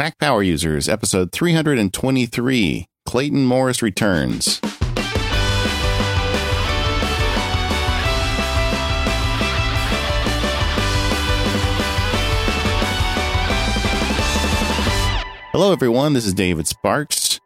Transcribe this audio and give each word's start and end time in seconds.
Mac 0.00 0.18
Power 0.18 0.42
Users, 0.42 0.88
episode 0.88 1.30
323 1.30 2.86
Clayton 3.04 3.44
Morris 3.44 3.82
returns. 3.82 4.58
Hello, 15.52 15.70
everyone. 15.70 16.14
This 16.14 16.24
is 16.24 16.32
David 16.32 16.66
Sparks, 16.66 17.38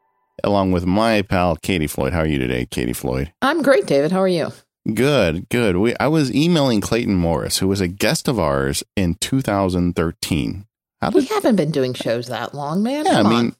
along 0.44 0.70
with 0.70 0.86
my 0.86 1.22
pal 1.22 1.56
Katie 1.56 1.88
Floyd. 1.88 2.12
How 2.12 2.20
are 2.20 2.26
you 2.28 2.38
today, 2.38 2.66
Katie 2.70 2.92
Floyd? 2.92 3.32
I'm 3.42 3.62
great, 3.62 3.86
David. 3.86 4.12
How 4.12 4.20
are 4.20 4.28
you? 4.28 4.52
Good, 4.94 5.48
good. 5.48 5.78
We, 5.78 5.96
I 5.98 6.06
was 6.06 6.32
emailing 6.32 6.80
Clayton 6.80 7.16
Morris, 7.16 7.58
who 7.58 7.66
was 7.66 7.80
a 7.80 7.88
guest 7.88 8.28
of 8.28 8.38
ours 8.38 8.84
in 8.94 9.16
2013. 9.16 10.66
How 11.04 11.10
We 11.10 11.26
haven't 11.26 11.56
been 11.56 11.70
doing 11.70 11.92
shows 11.92 12.28
that 12.28 12.54
long, 12.54 12.82
man. 12.82 13.04
Yeah, 13.04 13.18
I 13.18 13.22
Come 13.22 13.32
mean, 13.32 13.56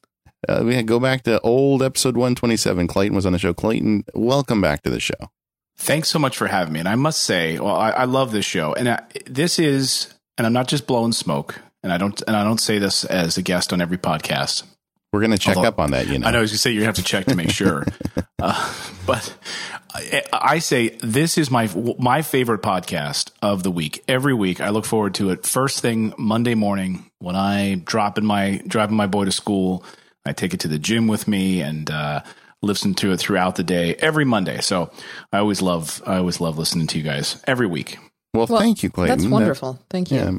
uh, 0.49 0.63
we 0.65 0.73
had 0.73 0.87
go 0.87 0.99
back 0.99 1.23
to 1.23 1.39
old 1.41 1.83
episode 1.83 2.15
127. 2.17 2.87
Clayton 2.87 3.15
was 3.15 3.25
on 3.25 3.33
the 3.33 3.39
show. 3.39 3.53
Clayton, 3.53 4.03
welcome 4.15 4.61
back 4.61 4.81
to 4.81 4.89
the 4.89 4.99
show. 4.99 5.13
Thanks 5.77 6.09
so 6.09 6.17
much 6.17 6.37
for 6.37 6.47
having 6.47 6.73
me. 6.73 6.79
And 6.79 6.89
I 6.89 6.95
must 6.95 7.23
say, 7.23 7.59
well, 7.59 7.75
I, 7.75 7.91
I 7.91 8.03
love 8.05 8.31
this 8.31 8.45
show, 8.45 8.73
and 8.73 8.89
I, 8.89 9.03
this 9.27 9.59
is, 9.59 10.13
and 10.37 10.47
I'm 10.47 10.53
not 10.53 10.67
just 10.67 10.87
blowing 10.87 11.11
smoke, 11.11 11.61
and 11.83 11.93
I 11.93 11.99
don't, 11.99 12.19
and 12.25 12.35
I 12.35 12.43
don't 12.43 12.59
say 12.59 12.79
this 12.79 13.03
as 13.05 13.37
a 13.37 13.41
guest 13.43 13.71
on 13.73 13.81
every 13.81 13.97
podcast. 13.97 14.63
We're 15.15 15.21
going 15.21 15.31
to 15.31 15.37
check 15.37 15.55
Although- 15.55 15.69
up 15.69 15.79
on 15.79 15.91
that, 15.91 16.07
you 16.07 16.19
know. 16.19 16.27
I 16.27 16.31
know 16.31 16.39
I 16.39 16.41
was 16.41 16.51
going 16.51 16.55
to 16.57 16.61
say 16.61 16.71
you 16.71 16.83
have 16.83 16.95
to 16.95 17.03
check 17.03 17.25
to 17.27 17.35
make 17.35 17.49
sure, 17.49 17.85
uh, 18.41 18.73
but 19.07 19.33
I, 19.93 20.23
I 20.33 20.59
say 20.59 20.89
this 21.01 21.37
is 21.37 21.49
my 21.49 21.69
my 21.97 22.21
favorite 22.21 22.61
podcast 22.61 23.31
of 23.41 23.63
the 23.63 23.71
week. 23.71 24.03
Every 24.09 24.33
week, 24.33 24.59
I 24.59 24.71
look 24.71 24.83
forward 24.83 25.13
to 25.15 25.29
it. 25.29 25.45
First 25.45 25.79
thing 25.79 26.13
Monday 26.17 26.53
morning 26.53 27.09
when 27.19 27.37
I 27.37 27.75
drop 27.75 28.17
in 28.17 28.25
my 28.25 28.61
driving 28.67 28.97
my 28.97 29.07
boy 29.07 29.23
to 29.23 29.31
school, 29.31 29.85
I 30.25 30.33
take 30.33 30.53
it 30.53 30.59
to 30.61 30.67
the 30.67 30.79
gym 30.79 31.07
with 31.07 31.29
me 31.29 31.61
and 31.61 31.89
uh, 31.89 32.21
listen 32.61 32.93
to 32.95 33.13
it 33.13 33.17
throughout 33.17 33.55
the 33.55 33.63
day 33.63 33.95
every 33.95 34.25
Monday. 34.25 34.59
So 34.59 34.91
I 35.31 35.37
always 35.37 35.61
love 35.61 36.03
I 36.05 36.17
always 36.17 36.41
love 36.41 36.57
listening 36.57 36.87
to 36.87 36.97
you 36.97 37.05
guys 37.05 37.41
every 37.47 37.67
week. 37.67 37.99
well, 38.33 38.47
Well, 38.47 38.59
thank 38.59 38.83
you, 38.83 38.89
Clayton. 38.89 39.17
That's 39.17 39.29
wonderful. 39.31 39.79
Thank 39.89 40.11
you. 40.11 40.17
Yeah. 40.17 40.31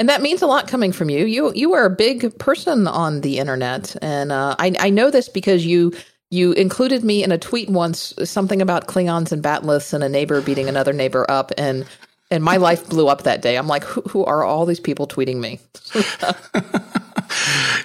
And 0.00 0.08
that 0.08 0.22
means 0.22 0.40
a 0.40 0.46
lot 0.46 0.66
coming 0.66 0.92
from 0.92 1.10
you. 1.10 1.26
You 1.26 1.52
you 1.54 1.74
are 1.74 1.84
a 1.84 1.90
big 1.90 2.38
person 2.38 2.88
on 2.88 3.20
the 3.20 3.38
internet, 3.38 3.94
and 4.00 4.32
uh, 4.32 4.56
I 4.58 4.74
I 4.80 4.88
know 4.88 5.10
this 5.10 5.28
because 5.28 5.66
you 5.66 5.92
you 6.30 6.52
included 6.52 7.04
me 7.04 7.22
in 7.22 7.32
a 7.32 7.36
tweet 7.38 7.68
once, 7.68 8.14
something 8.24 8.62
about 8.62 8.86
Klingons 8.86 9.30
and 9.30 9.42
Batleths 9.44 9.92
and 9.92 10.02
a 10.02 10.08
neighbor 10.08 10.40
beating 10.40 10.70
another 10.70 10.94
neighbor 10.94 11.30
up, 11.30 11.52
and 11.58 11.84
and 12.30 12.42
my 12.42 12.56
life 12.56 12.88
blew 12.88 13.08
up 13.08 13.24
that 13.24 13.42
day. 13.42 13.58
I'm 13.58 13.66
like, 13.66 13.84
who, 13.84 14.00
who 14.02 14.24
are 14.24 14.42
all 14.42 14.64
these 14.64 14.80
people 14.80 15.06
tweeting 15.06 15.36
me? 15.36 15.60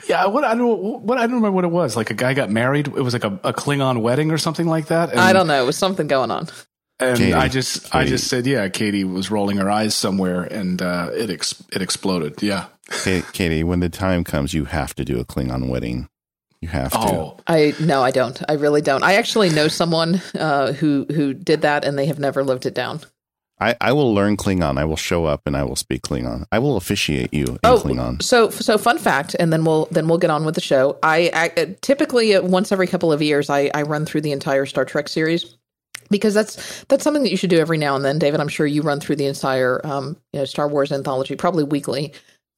Yeah, 0.08 0.28
what 0.28 0.44
I 0.44 0.56
don't 0.56 1.02
what 1.02 1.18
I 1.18 1.22
don't 1.22 1.36
remember 1.36 1.52
what 1.52 1.66
it 1.66 1.72
was. 1.72 1.96
Like 1.96 2.12
a 2.12 2.14
guy 2.14 2.34
got 2.34 2.50
married. 2.50 2.88
It 2.88 3.02
was 3.02 3.14
like 3.14 3.24
a, 3.24 3.40
a 3.44 3.54
Klingon 3.54 4.02
wedding 4.02 4.32
or 4.32 4.38
something 4.38 4.68
like 4.68 4.88
that. 4.88 5.10
And, 5.12 5.20
I 5.20 5.34
don't 5.34 5.48
know. 5.48 5.62
It 5.62 5.66
was 5.66 5.78
something 5.78 6.08
going 6.08 6.32
on. 6.32 6.48
And 7.00 7.18
Katie, 7.18 7.34
I 7.34 7.48
just 7.50 7.94
I 7.94 8.06
just 8.06 8.28
said, 8.28 8.46
yeah, 8.46 8.70
Katie 8.70 9.04
was 9.04 9.30
rolling 9.30 9.58
her 9.58 9.70
eyes 9.70 9.96
somewhere, 9.96 10.44
and 10.44 10.82
uh, 10.82 11.10
it 11.14 11.30
ex- 11.30 11.62
it 11.74 11.82
exploded. 11.82 12.42
Yeah. 12.42 12.68
Ka- 12.90 13.28
Katie, 13.34 13.64
when 13.64 13.82
the 13.82 13.90
time 13.90 14.24
comes, 14.24 14.54
you 14.54 14.66
have 14.66 14.96
to 14.96 15.04
do 15.04 15.20
a 15.20 15.26
Klingon 15.26 15.68
wedding. 15.68 16.08
You 16.62 16.70
have 16.70 16.92
to. 16.94 16.98
Oh, 17.00 17.38
I 17.48 17.74
no, 17.82 18.02
I 18.02 18.12
don't. 18.12 18.42
I 18.48 18.54
really 18.54 18.82
don't. 18.82 19.04
I 19.04 19.16
actually 19.16 19.50
know 19.50 19.68
someone 19.68 20.22
uh, 20.40 20.72
who 20.72 21.06
who 21.14 21.34
did 21.34 21.64
that, 21.64 21.84
and 21.84 21.98
they 21.98 22.06
have 22.06 22.18
never 22.20 22.44
lived 22.44 22.66
it 22.66 22.74
down. 22.74 23.02
I, 23.60 23.76
I 23.80 23.94
will 23.94 24.14
learn 24.14 24.36
Klingon. 24.36 24.78
I 24.78 24.84
will 24.84 24.98
show 24.98 25.24
up 25.26 25.44
and 25.46 25.56
I 25.56 25.64
will 25.64 25.78
speak 25.78 26.02
Klingon. 26.02 26.44
I 26.52 26.60
will 26.60 26.76
officiate 26.76 27.34
you 27.34 27.46
in 27.46 27.60
Oh, 27.64 27.78
Klingon. 27.78 28.22
so 28.22 28.50
so 28.50 28.78
fun 28.78 28.98
fact, 28.98 29.36
and 29.40 29.52
then 29.52 29.64
we'll 29.66 29.88
then 29.92 30.08
we'll 30.08 30.18
get 30.18 30.30
on 30.30 30.44
with 30.46 30.56
the 30.56 30.62
show. 30.62 30.98
I, 31.04 31.30
I 31.34 31.62
uh, 31.62 31.66
typically 31.82 32.36
uh, 32.36 32.42
once 32.42 32.72
every 32.72 32.88
couple 32.88 33.12
of 33.14 33.22
years, 33.22 33.50
I, 33.50 33.70
I 33.74 33.84
run 33.84 34.06
through 34.06 34.22
the 34.22 34.32
entire 34.34 34.66
Star 34.66 34.86
Trek 34.86 35.08
series 35.10 35.56
because 36.16 36.34
that's 36.34 36.84
that's 36.86 37.04
something 37.04 37.24
that 37.24 37.32
you 37.32 37.38
should 37.38 37.50
do 37.50 37.60
every 37.60 37.78
now 37.78 37.96
and 37.96 38.04
then. 38.04 38.20
David, 38.20 38.40
I'm 38.40 38.48
sure 38.48 38.66
you 38.66 38.82
run 38.82 39.00
through 39.00 39.18
the 39.18 39.26
entire 39.26 39.86
um, 39.86 40.18
you 40.34 40.40
know 40.40 40.46
Star 40.46 40.68
Wars 40.68 40.92
anthology 40.92 41.36
probably 41.36 41.64
weekly. 41.64 42.14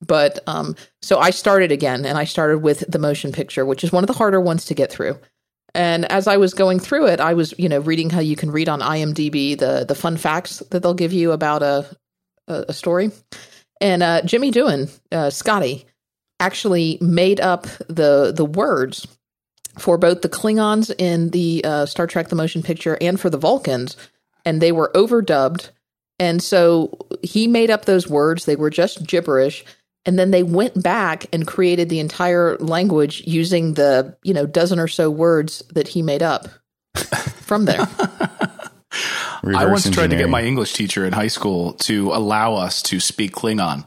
But 0.05 0.39
um, 0.47 0.75
so 1.01 1.17
I 1.19 1.31
started 1.31 1.71
again, 1.71 2.05
and 2.05 2.17
I 2.17 2.25
started 2.25 2.59
with 2.59 2.83
the 2.89 2.99
motion 2.99 3.31
picture, 3.31 3.65
which 3.65 3.83
is 3.83 3.91
one 3.91 4.03
of 4.03 4.07
the 4.07 4.13
harder 4.13 4.39
ones 4.39 4.65
to 4.65 4.75
get 4.75 4.91
through. 4.91 5.17
And 5.73 6.05
as 6.11 6.27
I 6.27 6.37
was 6.37 6.53
going 6.53 6.79
through 6.79 7.07
it, 7.07 7.19
I 7.19 7.33
was 7.33 7.53
you 7.57 7.69
know 7.69 7.79
reading 7.79 8.09
how 8.09 8.19
you 8.19 8.35
can 8.35 8.51
read 8.51 8.69
on 8.69 8.79
IMDb 8.79 9.57
the 9.57 9.85
the 9.87 9.95
fun 9.95 10.17
facts 10.17 10.59
that 10.71 10.83
they'll 10.83 10.93
give 10.93 11.13
you 11.13 11.31
about 11.31 11.63
a 11.63 11.85
a, 12.47 12.65
a 12.69 12.73
story. 12.73 13.11
And 13.79 14.01
uh, 14.01 14.21
Jimmy 14.23 14.51
Doohan, 14.51 14.89
uh, 15.11 15.29
Scotty, 15.29 15.85
actually 16.39 16.97
made 17.01 17.39
up 17.39 17.63
the 17.87 18.31
the 18.35 18.45
words 18.45 19.07
for 19.79 19.97
both 19.97 20.21
the 20.21 20.29
Klingons 20.29 20.93
in 20.97 21.29
the 21.29 21.63
uh, 21.63 21.85
Star 21.85 22.07
Trek 22.07 22.29
the 22.29 22.35
Motion 22.35 22.63
Picture 22.63 22.97
and 23.01 23.19
for 23.19 23.29
the 23.29 23.37
Vulcans, 23.37 23.95
and 24.45 24.61
they 24.61 24.71
were 24.71 24.91
overdubbed. 24.93 25.69
And 26.19 26.41
so 26.41 26.97
he 27.21 27.47
made 27.47 27.69
up 27.69 27.85
those 27.85 28.07
words; 28.07 28.45
they 28.45 28.55
were 28.55 28.69
just 28.69 29.05
gibberish. 29.05 29.63
And 30.05 30.17
then 30.17 30.31
they 30.31 30.43
went 30.43 30.81
back 30.81 31.25
and 31.33 31.45
created 31.45 31.89
the 31.89 31.99
entire 31.99 32.57
language 32.59 33.23
using 33.27 33.73
the 33.73 34.17
you 34.23 34.33
know 34.33 34.45
dozen 34.45 34.79
or 34.79 34.87
so 34.87 35.09
words 35.09 35.63
that 35.73 35.89
he 35.89 36.01
made 36.01 36.23
up 36.23 36.47
from 37.41 37.65
there. 37.65 37.87
I 39.43 39.65
once 39.65 39.89
tried 39.89 40.09
to 40.09 40.15
get 40.15 40.29
my 40.29 40.43
English 40.43 40.73
teacher 40.73 41.05
in 41.05 41.13
high 41.13 41.27
school 41.27 41.73
to 41.73 42.11
allow 42.11 42.55
us 42.55 42.81
to 42.83 42.99
speak 42.99 43.33
Klingon, 43.33 43.85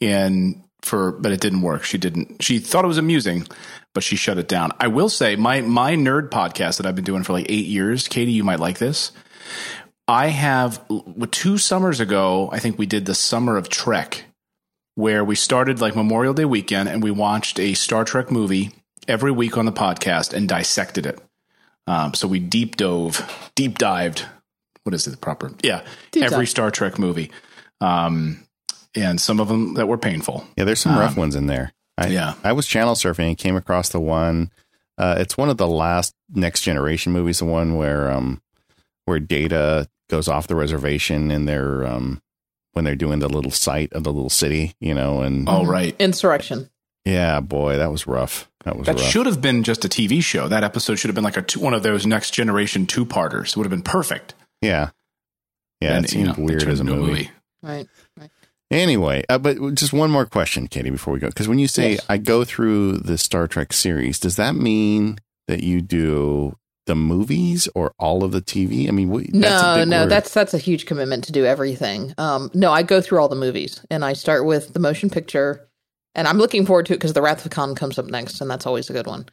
and 0.00 0.62
for 0.82 1.12
but 1.12 1.32
it 1.32 1.40
didn't 1.40 1.62
work. 1.62 1.84
She 1.84 1.98
didn't. 1.98 2.42
She 2.42 2.58
thought 2.58 2.84
it 2.84 2.88
was 2.88 2.98
amusing, 2.98 3.46
but 3.94 4.02
she 4.02 4.16
shut 4.16 4.38
it 4.38 4.48
down. 4.48 4.72
I 4.78 4.88
will 4.88 5.08
say 5.08 5.36
my 5.36 5.60
my 5.62 5.94
nerd 5.94 6.28
podcast 6.30 6.76
that 6.76 6.86
I've 6.86 6.96
been 6.96 7.04
doing 7.04 7.22
for 7.22 7.32
like 7.32 7.46
eight 7.48 7.66
years. 7.66 8.08
Katie, 8.08 8.32
you 8.32 8.44
might 8.44 8.60
like 8.60 8.78
this. 8.78 9.12
I 10.06 10.28
have 10.28 10.84
two 11.30 11.56
summers 11.56 12.00
ago. 12.00 12.50
I 12.52 12.58
think 12.58 12.78
we 12.78 12.86
did 12.86 13.06
the 13.06 13.14
summer 13.14 13.56
of 13.56 13.70
Trek, 13.70 14.24
where 14.96 15.24
we 15.24 15.34
started 15.34 15.80
like 15.80 15.96
Memorial 15.96 16.34
Day 16.34 16.44
weekend, 16.44 16.88
and 16.90 17.02
we 17.02 17.10
watched 17.10 17.58
a 17.58 17.72
Star 17.74 18.04
Trek 18.04 18.30
movie 18.30 18.72
every 19.08 19.30
week 19.30 19.56
on 19.56 19.64
the 19.64 19.72
podcast 19.72 20.34
and 20.34 20.48
dissected 20.48 21.06
it. 21.06 21.18
Um, 21.86 22.14
so 22.14 22.26
we 22.28 22.38
deep 22.38 22.76
dove, 22.76 23.50
deep 23.54 23.78
dived. 23.78 24.26
What 24.82 24.94
is 24.94 25.06
it 25.06 25.12
The 25.12 25.16
proper? 25.16 25.52
Yeah, 25.62 25.82
Deep 26.10 26.24
every 26.24 26.44
dive. 26.44 26.48
Star 26.50 26.70
Trek 26.70 26.98
movie, 26.98 27.30
um, 27.80 28.46
and 28.94 29.18
some 29.18 29.40
of 29.40 29.48
them 29.48 29.74
that 29.74 29.88
were 29.88 29.96
painful. 29.98 30.46
Yeah, 30.56 30.64
there's 30.64 30.80
some 30.80 30.98
rough 30.98 31.16
ones 31.16 31.34
in 31.36 31.46
there. 31.46 31.72
I, 31.96 32.08
yeah. 32.08 32.34
I 32.42 32.52
was 32.52 32.66
channel 32.66 32.94
surfing 32.94 33.28
and 33.28 33.38
came 33.38 33.56
across 33.56 33.88
the 33.90 34.00
one. 34.00 34.50
Uh, 34.98 35.16
it's 35.18 35.36
one 35.36 35.48
of 35.48 35.56
the 35.56 35.66
last 35.68 36.14
next 36.32 36.62
generation 36.62 37.12
movies. 37.12 37.38
The 37.38 37.44
one 37.44 37.76
where 37.76 38.10
um 38.10 38.40
where 39.04 39.20
Data 39.20 39.88
goes 40.10 40.28
off 40.28 40.46
the 40.46 40.56
reservation 40.56 41.30
and 41.30 41.48
they're 41.48 41.84
um 41.86 42.20
when 42.72 42.84
they're 42.84 42.96
doing 42.96 43.20
the 43.20 43.28
little 43.28 43.50
site 43.52 43.92
of 43.92 44.02
the 44.04 44.12
little 44.12 44.30
city, 44.30 44.74
you 44.80 44.94
know, 44.94 45.20
and 45.22 45.48
Oh, 45.48 45.64
right. 45.64 45.94
Insurrection. 46.00 46.68
yeah, 47.04 47.38
boy, 47.40 47.76
that 47.76 47.92
was 47.92 48.06
rough. 48.06 48.50
That 48.64 48.76
was 48.76 48.86
That 48.86 48.96
rough. 48.96 49.04
should 49.08 49.26
have 49.26 49.40
been 49.40 49.62
just 49.62 49.84
a 49.84 49.88
TV 49.88 50.20
show. 50.22 50.48
That 50.48 50.64
episode 50.64 50.96
should 50.96 51.08
have 51.08 51.14
been 51.14 51.22
like 51.24 51.36
a 51.36 51.42
two, 51.42 51.60
one 51.60 51.74
of 51.74 51.82
those 51.84 52.06
next 52.06 52.32
generation 52.32 52.86
two 52.86 53.04
parters. 53.06 53.50
It 53.50 53.56
would 53.58 53.64
have 53.66 53.70
been 53.70 53.82
perfect. 53.82 54.34
yeah, 54.60 54.90
yeah, 55.80 55.96
And, 55.96 56.04
it 56.06 56.14
you 56.14 56.24
know, 56.24 56.34
weird 56.38 56.64
as 56.64 56.80
a 56.80 56.82
into 56.82 56.94
movie. 56.96 57.30
Right. 57.62 57.86
Anyway, 58.74 59.24
uh, 59.28 59.38
but 59.38 59.56
just 59.74 59.92
one 59.92 60.10
more 60.10 60.26
question, 60.26 60.66
Katie, 60.66 60.90
before 60.90 61.14
we 61.14 61.20
go. 61.20 61.28
Because 61.28 61.48
when 61.48 61.58
you 61.58 61.68
say 61.68 61.92
Yes. 61.92 62.06
I 62.08 62.18
go 62.18 62.44
through 62.44 62.98
the 62.98 63.16
Star 63.16 63.46
Trek 63.46 63.72
series, 63.72 64.18
does 64.18 64.36
that 64.36 64.54
mean 64.56 65.18
that 65.48 65.62
you 65.62 65.80
do 65.80 66.56
the 66.86 66.94
movies 66.94 67.68
or 67.74 67.92
all 67.98 68.24
of 68.24 68.32
the 68.32 68.42
TV? 68.42 68.88
I 68.88 68.90
mean, 68.90 69.10
we, 69.10 69.30
that's 69.32 69.62
a 69.62 69.66
No, 69.66 69.76
big 69.82 69.88
no, 69.88 70.00
word. 70.02 70.10
that's 70.10 70.34
that's 70.34 70.54
a 70.54 70.58
huge 70.58 70.86
commitment 70.86 71.24
to 71.24 71.32
do 71.32 71.44
everything. 71.46 72.12
Um, 72.18 72.50
no, 72.52 72.72
I 72.72 72.82
go 72.82 73.00
through 73.00 73.20
all 73.20 73.28
the 73.28 73.36
movies 73.36 73.80
and 73.90 74.04
I 74.04 74.12
start 74.14 74.44
with 74.44 74.72
the 74.74 74.80
motion 74.80 75.08
picture, 75.08 75.68
and 76.14 76.26
I'm 76.26 76.38
looking 76.38 76.66
forward 76.66 76.86
to 76.86 76.94
it 76.94 76.96
because 76.96 77.12
the 77.12 77.22
Wrath 77.22 77.44
of 77.46 77.52
Khan 77.52 77.74
comes 77.74 77.98
up 77.98 78.06
next, 78.06 78.40
and 78.40 78.50
that's 78.50 78.66
always 78.66 78.90
a 78.90 78.92
good 78.92 79.06
one. 79.06 79.26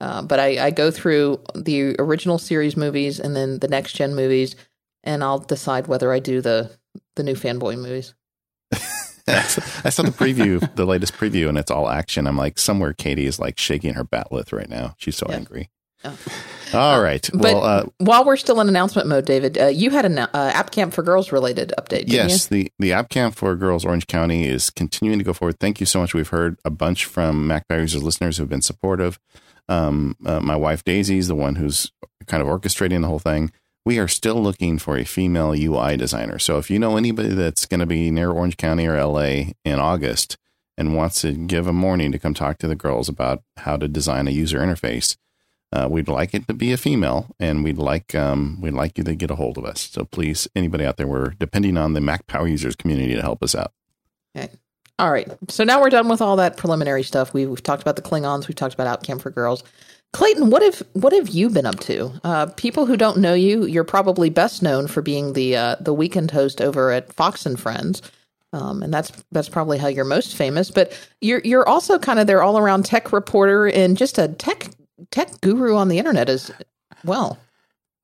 Uh, 0.00 0.22
but 0.22 0.40
I, 0.40 0.66
I 0.66 0.70
go 0.70 0.90
through 0.90 1.40
the 1.54 1.96
original 1.98 2.38
series 2.38 2.76
movies 2.76 3.18
and 3.20 3.34
then 3.36 3.58
the 3.60 3.68
next 3.68 3.92
gen 3.94 4.14
movies, 4.14 4.56
and 5.04 5.22
I'll 5.22 5.38
decide 5.38 5.86
whether 5.86 6.12
I 6.12 6.18
do 6.18 6.40
the 6.40 6.70
the 7.14 7.22
new 7.22 7.34
fanboy 7.34 7.76
movies. 7.76 8.14
I 9.28 9.90
saw 9.90 10.02
the 10.02 10.10
preview, 10.12 10.74
the 10.76 10.86
latest 10.86 11.14
preview, 11.14 11.48
and 11.48 11.58
it's 11.58 11.70
all 11.70 11.88
action. 11.88 12.26
I'm 12.26 12.36
like, 12.36 12.58
somewhere 12.58 12.92
Katie 12.92 13.26
is 13.26 13.38
like 13.40 13.58
shaking 13.58 13.94
her 13.94 14.04
batleth 14.04 14.52
right 14.52 14.68
now. 14.68 14.94
She's 14.98 15.16
so 15.16 15.26
Yeah. 15.28 15.36
angry. 15.36 15.70
Oh. 16.04 16.16
All 16.74 17.00
right. 17.02 17.28
But 17.32 17.40
well, 17.54 17.64
uh, 17.64 17.84
while 17.98 18.24
we're 18.24 18.36
still 18.36 18.60
in 18.60 18.68
announcement 18.68 19.08
mode, 19.08 19.24
David, 19.24 19.58
uh, 19.58 19.66
you 19.66 19.90
had 19.90 20.04
an 20.04 20.18
uh, 20.18 20.28
App 20.32 20.70
Camp 20.70 20.92
for 20.94 21.02
Girls 21.02 21.32
related 21.32 21.72
update. 21.78 22.04
Yes, 22.06 22.46
the, 22.46 22.70
the 22.78 22.92
app 22.92 23.08
camp 23.08 23.34
for 23.34 23.56
Girls 23.56 23.84
Orange 23.84 24.06
County 24.06 24.46
is 24.46 24.70
continuing 24.70 25.18
to 25.18 25.24
go 25.24 25.32
forward. 25.32 25.58
Thank 25.58 25.80
you 25.80 25.86
so 25.86 26.00
much. 26.00 26.12
We've 26.14 26.28
heard 26.28 26.58
a 26.64 26.70
bunch 26.70 27.04
from 27.06 27.46
Mac 27.46 27.66
Power 27.68 27.80
Users 27.80 28.02
listeners 28.02 28.36
who've 28.36 28.48
been 28.48 28.62
supportive. 28.62 29.18
Um, 29.68 30.16
uh, 30.24 30.38
my 30.40 30.54
wife 30.54 30.84
Daisy 30.84 31.18
is 31.18 31.26
the 31.28 31.34
one 31.34 31.56
who's 31.56 31.90
kind 32.26 32.42
of 32.42 32.48
orchestrating 32.48 33.00
the 33.00 33.08
whole 33.08 33.18
thing. 33.18 33.50
We 33.86 34.00
are 34.00 34.08
still 34.08 34.42
looking 34.42 34.78
for 34.78 34.98
a 34.98 35.04
female 35.04 35.54
UI 35.54 35.96
designer. 35.96 36.40
So 36.40 36.58
if 36.58 36.70
you 36.70 36.78
know 36.80 36.96
anybody 36.96 37.28
that's 37.28 37.66
going 37.66 37.78
to 37.78 37.86
be 37.86 38.10
near 38.10 38.32
Orange 38.32 38.56
County 38.56 38.84
or 38.88 39.00
LA 39.00 39.52
in 39.64 39.78
August 39.78 40.36
and 40.76 40.96
wants 40.96 41.20
to 41.20 41.32
give 41.32 41.68
a 41.68 41.72
morning 41.72 42.10
to 42.10 42.18
come 42.18 42.34
talk 42.34 42.58
to 42.58 42.66
the 42.66 42.74
girls 42.74 43.08
about 43.08 43.44
how 43.58 43.76
to 43.76 43.86
design 43.86 44.26
a 44.26 44.32
user 44.32 44.58
interface, 44.58 45.16
uh, 45.72 45.86
we'd 45.88 46.08
like 46.08 46.34
it 46.34 46.48
to 46.48 46.54
be 46.54 46.72
a 46.72 46.76
female, 46.76 47.28
and 47.38 47.62
we'd 47.62 47.78
like 47.78 48.12
um, 48.12 48.60
we'd 48.60 48.74
like 48.74 48.98
you 48.98 49.04
to 49.04 49.14
get 49.14 49.30
a 49.30 49.36
hold 49.36 49.56
of 49.56 49.64
us. 49.64 49.82
So 49.82 50.04
please, 50.04 50.48
anybody 50.56 50.84
out 50.84 50.96
there, 50.96 51.06
we're 51.06 51.30
depending 51.30 51.76
on 51.76 51.92
the 51.92 52.00
Mac 52.00 52.26
Power 52.26 52.48
users 52.48 52.74
community 52.74 53.14
to 53.14 53.22
help 53.22 53.40
us 53.40 53.54
out. 53.54 53.72
Okay. 54.36 54.50
All 54.98 55.12
right. 55.12 55.28
So 55.48 55.62
now 55.62 55.80
we're 55.80 55.90
done 55.90 56.08
with 56.08 56.20
all 56.20 56.36
that 56.36 56.56
preliminary 56.56 57.02
stuff. 57.02 57.34
We, 57.34 57.46
we've 57.46 57.62
talked 57.62 57.82
about 57.82 57.96
the 57.96 58.02
Klingons. 58.02 58.48
We've 58.48 58.56
talked 58.56 58.74
about 58.74 58.86
App 58.86 59.02
Camp 59.02 59.22
for 59.22 59.30
Girls. 59.30 59.62
Clayton, 60.16 60.48
what 60.48 60.62
have 60.62 60.82
what 60.94 61.12
have 61.12 61.28
you 61.28 61.50
been 61.50 61.66
up 61.66 61.78
to? 61.80 62.10
Uh, 62.24 62.46
people 62.46 62.86
who 62.86 62.96
don't 62.96 63.18
know 63.18 63.34
you, 63.34 63.66
you're 63.66 63.84
probably 63.84 64.30
best 64.30 64.62
known 64.62 64.86
for 64.86 65.02
being 65.02 65.34
the 65.34 65.54
uh, 65.54 65.76
the 65.78 65.92
weekend 65.92 66.30
host 66.30 66.62
over 66.62 66.90
at 66.90 67.12
Fox 67.12 67.44
and 67.44 67.60
Friends, 67.60 68.00
um, 68.54 68.82
and 68.82 68.94
that's 68.94 69.12
that's 69.30 69.50
probably 69.50 69.76
how 69.76 69.88
you're 69.88 70.06
most 70.06 70.34
famous. 70.34 70.70
But 70.70 70.98
you're 71.20 71.42
you're 71.44 71.68
also 71.68 71.98
kind 71.98 72.18
of 72.18 72.26
their 72.26 72.42
all 72.42 72.56
around 72.56 72.86
tech 72.86 73.12
reporter 73.12 73.66
and 73.66 73.94
just 73.98 74.16
a 74.16 74.28
tech 74.28 74.70
tech 75.10 75.38
guru 75.42 75.76
on 75.76 75.88
the 75.88 75.98
internet 75.98 76.30
as 76.30 76.50
well. 77.04 77.36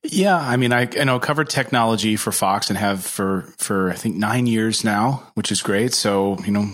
Yeah, 0.03 0.37
I 0.37 0.59
mean, 0.59 0.75
I 0.75 0.91
you 0.95 1.07
know 1.07 1.19
cover 1.19 1.45
technology 1.45 2.17
for 2.17 2.31
Fox 2.31 2.69
and 2.69 2.79
have 2.79 3.03
for 3.03 3.55
for 3.57 3.91
I 3.91 3.95
think 3.95 4.17
nine 4.17 4.47
years 4.47 4.85
now, 4.85 5.23
which 5.33 5.51
is 5.51 5.63
great. 5.63 5.95
So 5.95 6.37
you 6.45 6.53
know, 6.53 6.69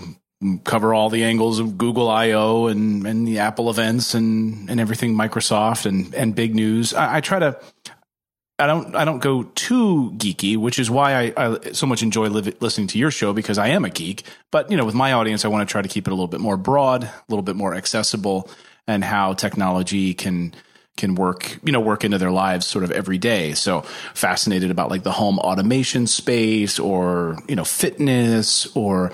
cover 0.64 0.94
all 0.94 1.10
the 1.10 1.24
angles 1.24 1.58
of 1.58 1.78
Google 1.78 2.08
I/O 2.08 2.68
and 2.68 3.06
and 3.06 3.26
the 3.26 3.38
Apple 3.38 3.70
events 3.70 4.14
and 4.14 4.70
and 4.70 4.80
everything 4.80 5.14
Microsoft 5.14 5.86
and 5.86 6.14
and 6.14 6.34
big 6.34 6.54
news. 6.54 6.94
I, 6.94 7.16
I 7.16 7.20
try 7.20 7.38
to. 7.38 7.60
I 8.60 8.66
don't. 8.66 8.94
I 8.96 9.04
don't 9.04 9.20
go 9.20 9.44
too 9.54 10.12
geeky, 10.16 10.56
which 10.56 10.80
is 10.80 10.90
why 10.90 11.14
I, 11.14 11.32
I 11.36 11.72
so 11.72 11.86
much 11.86 12.02
enjoy 12.02 12.28
li- 12.28 12.54
listening 12.58 12.88
to 12.88 12.98
your 12.98 13.12
show 13.12 13.32
because 13.32 13.56
I 13.56 13.68
am 13.68 13.84
a 13.84 13.90
geek. 13.90 14.24
But 14.50 14.70
you 14.70 14.76
know, 14.76 14.84
with 14.84 14.96
my 14.96 15.12
audience, 15.12 15.44
I 15.44 15.48
want 15.48 15.68
to 15.68 15.70
try 15.70 15.80
to 15.80 15.88
keep 15.88 16.08
it 16.08 16.10
a 16.10 16.14
little 16.14 16.28
bit 16.28 16.40
more 16.40 16.56
broad, 16.56 17.04
a 17.04 17.24
little 17.28 17.42
bit 17.42 17.54
more 17.54 17.74
accessible, 17.74 18.50
and 18.88 19.04
how 19.04 19.34
technology 19.34 20.12
can 20.12 20.54
can 20.98 21.14
work, 21.14 21.58
you 21.64 21.72
know, 21.72 21.80
work 21.80 22.04
into 22.04 22.18
their 22.18 22.30
lives 22.30 22.66
sort 22.66 22.84
of 22.84 22.90
every 22.90 23.16
day. 23.16 23.54
So 23.54 23.80
fascinated 24.12 24.70
about 24.70 24.90
like 24.90 25.04
the 25.04 25.12
home 25.12 25.38
automation 25.38 26.06
space 26.06 26.78
or, 26.78 27.38
you 27.48 27.56
know, 27.56 27.64
fitness 27.64 28.66
or 28.76 29.10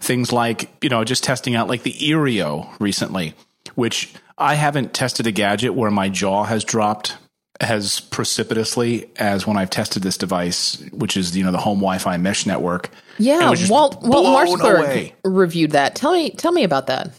things 0.00 0.32
like, 0.32 0.68
you 0.82 0.88
know, 0.88 1.04
just 1.04 1.22
testing 1.22 1.54
out 1.54 1.68
like 1.68 1.84
the 1.84 1.92
Eero 1.92 2.68
recently, 2.80 3.34
which 3.76 4.12
I 4.36 4.54
haven't 4.54 4.92
tested 4.92 5.28
a 5.28 5.32
gadget 5.32 5.74
where 5.74 5.90
my 5.90 6.08
jaw 6.08 6.44
has 6.44 6.64
dropped 6.64 7.16
as 7.58 8.00
precipitously 8.00 9.08
as 9.16 9.46
when 9.46 9.56
I've 9.56 9.70
tested 9.70 10.02
this 10.02 10.18
device, 10.18 10.82
which 10.92 11.16
is, 11.16 11.34
you 11.34 11.44
know, 11.44 11.52
the 11.52 11.58
home 11.58 11.78
Wi-Fi 11.78 12.16
mesh 12.18 12.44
network. 12.44 12.90
Yeah. 13.18 13.54
Walt, 13.68 14.02
Walt 14.02 14.48
Mossberg 14.48 15.12
reviewed 15.24 15.70
that. 15.70 15.94
Tell 15.94 16.12
me, 16.12 16.30
tell 16.30 16.52
me 16.52 16.64
about 16.64 16.88
that. 16.88 17.10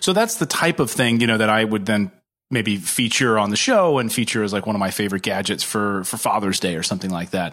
So 0.00 0.12
that's 0.12 0.34
the 0.36 0.44
type 0.44 0.80
of 0.80 0.90
thing, 0.90 1.20
you 1.20 1.26
know, 1.26 1.38
that 1.38 1.48
I 1.48 1.64
would 1.64 1.86
then 1.86 2.10
maybe 2.54 2.76
feature 2.76 3.38
on 3.38 3.50
the 3.50 3.56
show 3.56 3.98
and 3.98 4.10
feature 4.10 4.42
as 4.42 4.54
like 4.54 4.64
one 4.66 4.74
of 4.74 4.80
my 4.80 4.90
favorite 4.90 5.22
gadgets 5.22 5.62
for 5.62 6.04
for 6.04 6.16
Father's 6.16 6.58
Day 6.58 6.76
or 6.76 6.82
something 6.82 7.10
like 7.10 7.30
that. 7.30 7.52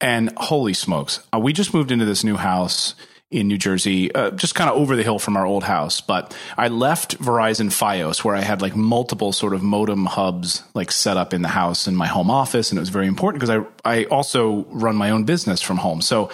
And 0.00 0.30
holy 0.36 0.74
smokes, 0.74 1.20
uh, 1.34 1.38
we 1.38 1.54
just 1.54 1.72
moved 1.72 1.90
into 1.90 2.04
this 2.04 2.22
new 2.22 2.36
house 2.36 2.94
in 3.30 3.46
New 3.46 3.58
Jersey, 3.58 4.12
uh, 4.12 4.32
just 4.32 4.56
kind 4.56 4.68
of 4.68 4.76
over 4.76 4.96
the 4.96 5.04
hill 5.04 5.20
from 5.20 5.36
our 5.36 5.46
old 5.46 5.62
house. 5.62 6.00
But 6.00 6.36
I 6.58 6.66
left 6.68 7.16
Verizon 7.18 7.68
FiOS, 7.68 8.24
where 8.24 8.34
I 8.34 8.40
had 8.40 8.60
like 8.60 8.74
multiple 8.74 9.32
sort 9.32 9.54
of 9.54 9.62
modem 9.62 10.04
hubs 10.06 10.64
like 10.74 10.90
set 10.90 11.16
up 11.16 11.32
in 11.32 11.42
the 11.42 11.48
house 11.48 11.86
in 11.86 11.94
my 11.94 12.08
home 12.08 12.30
office, 12.30 12.70
and 12.70 12.78
it 12.78 12.80
was 12.80 12.88
very 12.88 13.06
important 13.06 13.40
because 13.40 13.64
I 13.84 13.90
I 13.90 14.04
also 14.06 14.64
run 14.70 14.96
my 14.96 15.10
own 15.10 15.24
business 15.24 15.62
from 15.62 15.78
home, 15.78 16.02
so 16.02 16.30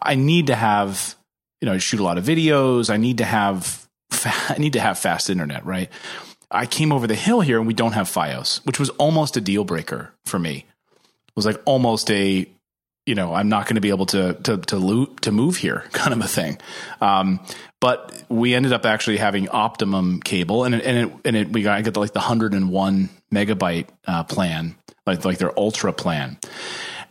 I 0.00 0.14
need 0.14 0.48
to 0.48 0.54
have 0.54 1.16
you 1.60 1.66
know 1.66 1.78
shoot 1.78 1.98
a 1.98 2.04
lot 2.04 2.18
of 2.18 2.24
videos. 2.24 2.90
I 2.90 2.98
need 2.98 3.18
to 3.18 3.24
have 3.24 3.88
I 4.24 4.56
need 4.58 4.74
to 4.74 4.80
have 4.80 4.98
fast 4.98 5.30
internet, 5.30 5.64
right? 5.64 5.90
I 6.50 6.66
came 6.66 6.92
over 6.92 7.06
the 7.06 7.14
hill 7.14 7.40
here 7.40 7.58
and 7.58 7.66
we 7.66 7.74
don't 7.74 7.92
have 7.92 8.08
FiOS, 8.08 8.64
which 8.66 8.78
was 8.78 8.88
almost 8.90 9.36
a 9.36 9.40
deal 9.40 9.64
breaker 9.64 10.12
for 10.24 10.38
me. 10.38 10.64
It 10.96 11.36
was 11.36 11.44
like 11.44 11.60
almost 11.66 12.10
a, 12.10 12.48
you 13.06 13.14
know, 13.14 13.34
I'm 13.34 13.48
not 13.48 13.66
going 13.66 13.74
to 13.74 13.80
be 13.80 13.90
able 13.90 14.06
to 14.06 14.34
to 14.44 14.58
to 14.58 14.76
loot 14.76 15.22
to 15.22 15.32
move 15.32 15.56
here 15.56 15.84
kind 15.92 16.12
of 16.12 16.20
a 16.20 16.28
thing. 16.28 16.58
Um, 17.00 17.40
but 17.80 18.24
we 18.28 18.54
ended 18.54 18.72
up 18.72 18.86
actually 18.86 19.18
having 19.18 19.48
optimum 19.50 20.20
cable, 20.20 20.64
and 20.64 20.74
it, 20.74 20.84
and 20.84 20.98
it, 20.98 21.16
and 21.24 21.36
it, 21.36 21.52
we 21.52 21.62
got 21.62 21.78
I 21.78 21.82
the, 21.82 22.00
like 22.00 22.12
the 22.12 22.18
101 22.18 23.08
megabyte 23.32 23.88
uh, 24.06 24.24
plan, 24.24 24.74
like 25.06 25.24
like 25.24 25.38
their 25.38 25.56
ultra 25.58 25.92
plan. 25.92 26.38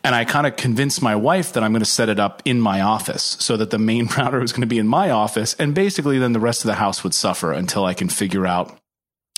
And 0.03 0.15
I 0.15 0.25
kind 0.25 0.47
of 0.47 0.55
convinced 0.55 1.01
my 1.01 1.15
wife 1.15 1.53
that 1.53 1.63
I'm 1.63 1.71
going 1.71 1.81
to 1.81 1.85
set 1.85 2.07
it 2.07 2.19
up 2.19 2.41
in 2.45 2.61
my 2.61 2.81
office 2.81 3.35
so 3.39 3.57
that 3.57 3.71
the 3.71 3.79
main 3.79 4.05
router 4.17 4.39
was 4.39 4.51
going 4.51 4.61
to 4.61 4.67
be 4.67 4.79
in 4.79 4.87
my 4.87 5.09
office. 5.09 5.53
And 5.55 5.75
basically, 5.75 6.17
then 6.17 6.33
the 6.33 6.39
rest 6.39 6.63
of 6.63 6.67
the 6.67 6.75
house 6.75 7.03
would 7.03 7.13
suffer 7.13 7.51
until 7.51 7.85
I 7.85 7.93
can 7.93 8.07
figure 8.07 8.47
out 8.47 8.77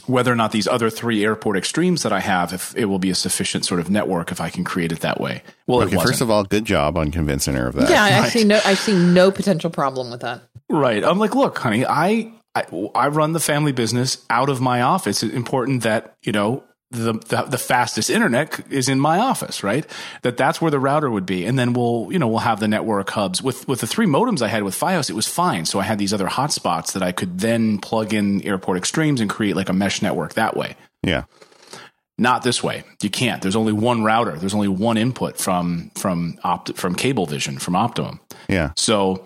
whether 0.10 0.32
or 0.32 0.36
not 0.36 0.52
these 0.52 0.68
other 0.68 0.90
three 0.90 1.24
airport 1.24 1.56
extremes 1.56 2.04
that 2.04 2.12
I 2.12 2.20
have, 2.20 2.52
if 2.52 2.76
it 2.76 2.86
will 2.86 3.00
be 3.00 3.12
a 3.12 3.16
sufficient 3.16 3.64
sort 3.64 3.80
of 3.80 3.90
network 3.90 4.32
if 4.32 4.42
I 4.42 4.50
can 4.50 4.64
create 4.64 4.92
it 4.92 5.02
that 5.02 5.22
way. 5.22 5.44
Well, 5.68 5.84
okay, 5.84 5.98
first 5.98 6.22
of 6.22 6.32
all, 6.32 6.44
good 6.44 6.66
job 6.66 6.98
on 6.98 7.12
convincing 7.12 7.54
her 7.54 7.68
of 7.68 7.76
that. 7.76 7.90
Yeah, 7.90 8.04
I, 8.04 8.20
right. 8.22 8.32
see 8.32 8.44
no, 8.44 8.60
I 8.66 8.74
see 8.74 8.94
no 8.94 9.32
potential 9.32 9.70
problem 9.70 10.10
with 10.10 10.22
that. 10.22 10.42
Right. 10.70 11.04
I'm 11.04 11.20
like, 11.20 11.36
look, 11.36 11.58
honey, 11.60 11.86
I, 11.86 12.34
I, 12.56 12.66
I 12.96 13.08
run 13.10 13.34
the 13.34 13.40
family 13.40 13.72
business 13.72 14.26
out 14.30 14.50
of 14.50 14.60
my 14.60 14.82
office. 14.82 15.22
It's 15.22 15.34
important 15.34 15.84
that 15.84 16.16
you 16.24 16.32
know 16.32 16.64
the, 16.92 17.14
the, 17.14 17.44
the 17.44 17.58
fastest 17.58 18.10
internet 18.10 18.60
is 18.72 18.90
in 18.90 19.00
my 19.00 19.20
office, 19.20 19.64
right? 19.64 19.86
That 20.24 20.38
that's 20.38 20.60
where 20.60 20.72
the 20.72 20.80
router 20.80 21.10
would 21.10 21.26
be, 21.26 21.46
and 21.46 21.58
then 21.58 21.74
we'll 21.74 22.08
you 22.12 22.18
know 22.18 22.28
we'll 22.28 22.40
have 22.40 22.60
the 22.60 22.68
network 22.68 23.12
hubs 23.12 23.44
with 23.44 23.68
with 23.68 23.82
the 23.82 23.88
three 23.88 24.08
modems 24.08 24.42
I 24.42 24.48
had 24.48 24.64
with 24.64 24.76
FiOS. 24.76 25.10
It 25.10 25.14
was 25.14 25.28
fine, 25.28 25.66
so 25.66 25.80
I 25.80 25.84
had 25.84 26.00
these 26.00 26.14
other 26.14 26.28
hotspots 26.28 26.94
that 26.94 27.04
I 27.04 27.12
could 27.12 27.40
then 27.40 27.78
plug 27.78 28.14
in 28.14 28.42
Airport 28.44 28.78
Extremes 28.78 29.22
and 29.22 29.30
create 29.30 29.56
like 29.56 29.70
a 29.70 29.74
mesh 29.74 30.02
network 30.02 30.34
that 30.34 30.58
way. 30.58 30.76
Yeah, 31.04 31.26
not 32.18 32.42
this 32.42 32.64
way. 32.64 32.84
You 33.04 33.12
can't. 33.12 33.42
There's 33.42 33.56
only 33.56 33.74
one 33.74 34.04
router. 34.04 34.38
There's 34.38 34.56
only 34.56 34.68
one 34.68 34.98
input 34.98 35.38
from 35.38 35.92
from 35.96 36.40
opt 36.44 36.76
from 36.76 36.96
Cablevision 36.96 37.62
from 37.62 37.76
Optimum. 37.76 38.20
Yeah, 38.48 38.72
so 38.76 39.24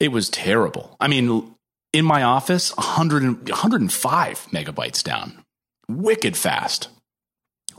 it 0.00 0.12
was 0.12 0.30
terrible. 0.30 0.96
I 0.98 1.08
mean, 1.08 1.54
in 1.92 2.06
my 2.06 2.22
office, 2.22 2.74
100, 2.76 3.50
105 3.50 4.46
megabytes 4.50 5.02
down 5.02 5.44
wicked 5.88 6.36
fast. 6.36 6.88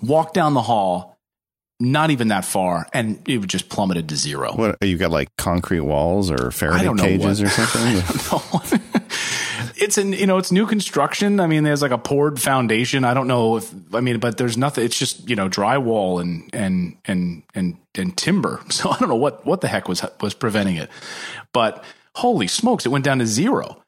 Walk 0.01 0.33
down 0.33 0.53
the 0.53 0.61
hall, 0.61 1.17
not 1.79 2.09
even 2.11 2.29
that 2.29 2.45
far, 2.45 2.87
and 2.93 3.21
it 3.27 3.45
just 3.47 3.69
plummeted 3.69 4.09
to 4.09 4.15
zero. 4.15 4.53
What 4.53 4.77
you 4.81 4.97
got 4.97 5.11
like 5.11 5.35
concrete 5.37 5.81
walls 5.81 6.31
or 6.31 6.51
Faraday 6.51 6.93
cages 6.95 7.41
or 7.41 7.49
something? 7.49 8.79
it's 9.79 9.97
an 9.97 10.13
you 10.13 10.27
know 10.27 10.37
it's 10.37 10.51
new 10.51 10.65
construction. 10.65 11.39
I 11.39 11.47
mean, 11.47 11.63
there's 11.63 11.81
like 11.81 11.91
a 11.91 11.97
poured 11.97 12.39
foundation. 12.39 13.03
I 13.03 13.13
don't 13.13 13.27
know 13.27 13.57
if 13.57 13.73
I 13.93 14.01
mean, 14.01 14.19
but 14.19 14.37
there's 14.37 14.57
nothing. 14.57 14.85
It's 14.85 14.97
just 14.97 15.29
you 15.29 15.35
know 15.35 15.49
drywall 15.49 16.21
and 16.21 16.49
and 16.53 16.97
and 17.05 17.43
and 17.55 17.77
and 17.95 18.15
timber. 18.17 18.61
So 18.69 18.89
I 18.89 18.97
don't 18.97 19.09
know 19.09 19.15
what 19.15 19.45
what 19.45 19.61
the 19.61 19.67
heck 19.67 19.87
was 19.89 20.05
was 20.21 20.33
preventing 20.33 20.75
it. 20.77 20.89
But 21.53 21.83
holy 22.15 22.47
smokes, 22.47 22.85
it 22.85 22.89
went 22.89 23.03
down 23.03 23.19
to 23.19 23.25
zero. 23.25 23.83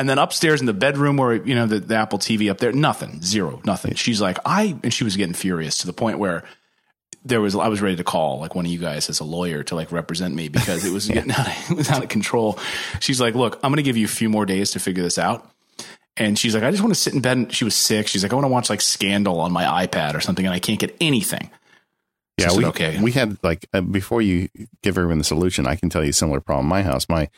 And 0.00 0.08
then 0.08 0.18
upstairs 0.18 0.60
in 0.60 0.66
the 0.66 0.72
bedroom 0.72 1.18
where, 1.18 1.34
you 1.34 1.54
know, 1.54 1.66
the, 1.66 1.78
the, 1.78 1.94
Apple 1.94 2.18
TV 2.18 2.50
up 2.50 2.56
there, 2.56 2.72
nothing, 2.72 3.20
zero, 3.20 3.60
nothing. 3.66 3.96
She's 3.96 4.18
like, 4.18 4.38
I, 4.46 4.74
and 4.82 4.94
she 4.94 5.04
was 5.04 5.14
getting 5.14 5.34
furious 5.34 5.76
to 5.78 5.86
the 5.86 5.92
point 5.92 6.18
where 6.18 6.42
there 7.22 7.42
was, 7.42 7.54
I 7.54 7.68
was 7.68 7.82
ready 7.82 7.96
to 7.96 8.02
call 8.02 8.40
like 8.40 8.54
one 8.54 8.64
of 8.64 8.72
you 8.72 8.78
guys 8.78 9.10
as 9.10 9.20
a 9.20 9.24
lawyer 9.24 9.62
to 9.64 9.74
like 9.74 9.92
represent 9.92 10.34
me 10.34 10.48
because 10.48 10.86
it 10.86 10.92
was 10.94 11.06
getting 11.12 11.30
out 11.30 11.46
of, 11.46 11.52
it 11.70 11.76
was 11.76 11.90
out 11.90 12.02
of 12.02 12.08
control. 12.08 12.58
She's 13.00 13.20
like, 13.20 13.34
look, 13.34 13.56
I'm 13.62 13.70
going 13.70 13.76
to 13.76 13.82
give 13.82 13.98
you 13.98 14.06
a 14.06 14.08
few 14.08 14.30
more 14.30 14.46
days 14.46 14.70
to 14.70 14.78
figure 14.78 15.02
this 15.02 15.18
out. 15.18 15.46
And 16.16 16.38
she's 16.38 16.54
like, 16.54 16.64
I 16.64 16.70
just 16.70 16.82
want 16.82 16.94
to 16.94 17.00
sit 17.00 17.12
in 17.12 17.20
bed. 17.20 17.36
And 17.36 17.52
she 17.52 17.64
was 17.64 17.74
sick. 17.74 18.08
She's 18.08 18.22
like, 18.22 18.32
I 18.32 18.36
want 18.36 18.46
to 18.46 18.50
watch 18.50 18.70
like 18.70 18.80
Scandal 18.80 19.38
on 19.38 19.52
my 19.52 19.86
iPad 19.86 20.14
or 20.14 20.20
something, 20.20 20.46
and 20.46 20.54
I 20.54 20.60
can't 20.60 20.80
get 20.80 20.96
anything. 20.98 21.50
Yeah, 22.38 22.56
we, 22.56 22.64
okay. 22.66 22.98
we 23.02 23.12
had 23.12 23.36
like 23.42 23.68
uh, 23.74 23.82
before 23.82 24.22
you 24.22 24.48
give 24.82 24.96
everyone 24.96 25.18
the 25.18 25.24
solution, 25.24 25.66
I 25.66 25.76
can 25.76 25.90
tell 25.90 26.02
you 26.02 26.08
a 26.10 26.14
similar 26.14 26.40
problem. 26.40 26.68
My 26.68 26.82
house, 26.82 27.06
my 27.06 27.28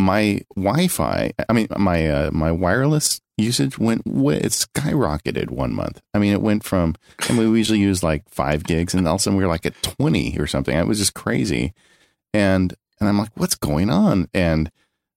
my 0.00 0.40
Wi-Fi, 0.56 1.32
I 1.48 1.52
mean, 1.52 1.68
my 1.76 2.08
uh, 2.08 2.30
my 2.32 2.50
wireless 2.50 3.20
usage 3.36 3.78
went 3.78 4.02
it 4.06 4.52
skyrocketed 4.52 5.50
one 5.50 5.74
month. 5.74 6.00
I 6.14 6.18
mean, 6.18 6.32
it 6.32 6.42
went 6.42 6.64
from 6.64 6.94
I 7.28 7.32
mean, 7.32 7.50
we 7.52 7.58
usually 7.58 7.78
use 7.78 8.02
like 8.02 8.28
five 8.28 8.64
gigs, 8.64 8.94
and 8.94 9.06
all 9.06 9.14
of 9.14 9.20
a 9.20 9.22
sudden 9.22 9.36
we 9.36 9.44
were 9.44 9.50
like 9.50 9.66
at 9.66 9.80
twenty 9.82 10.38
or 10.38 10.46
something. 10.46 10.76
It 10.76 10.86
was 10.86 10.98
just 10.98 11.14
crazy, 11.14 11.72
and 12.32 12.74
and 12.98 13.08
I'm 13.08 13.18
like, 13.18 13.30
what's 13.34 13.54
going 13.54 13.90
on? 13.90 14.28
And 14.34 14.70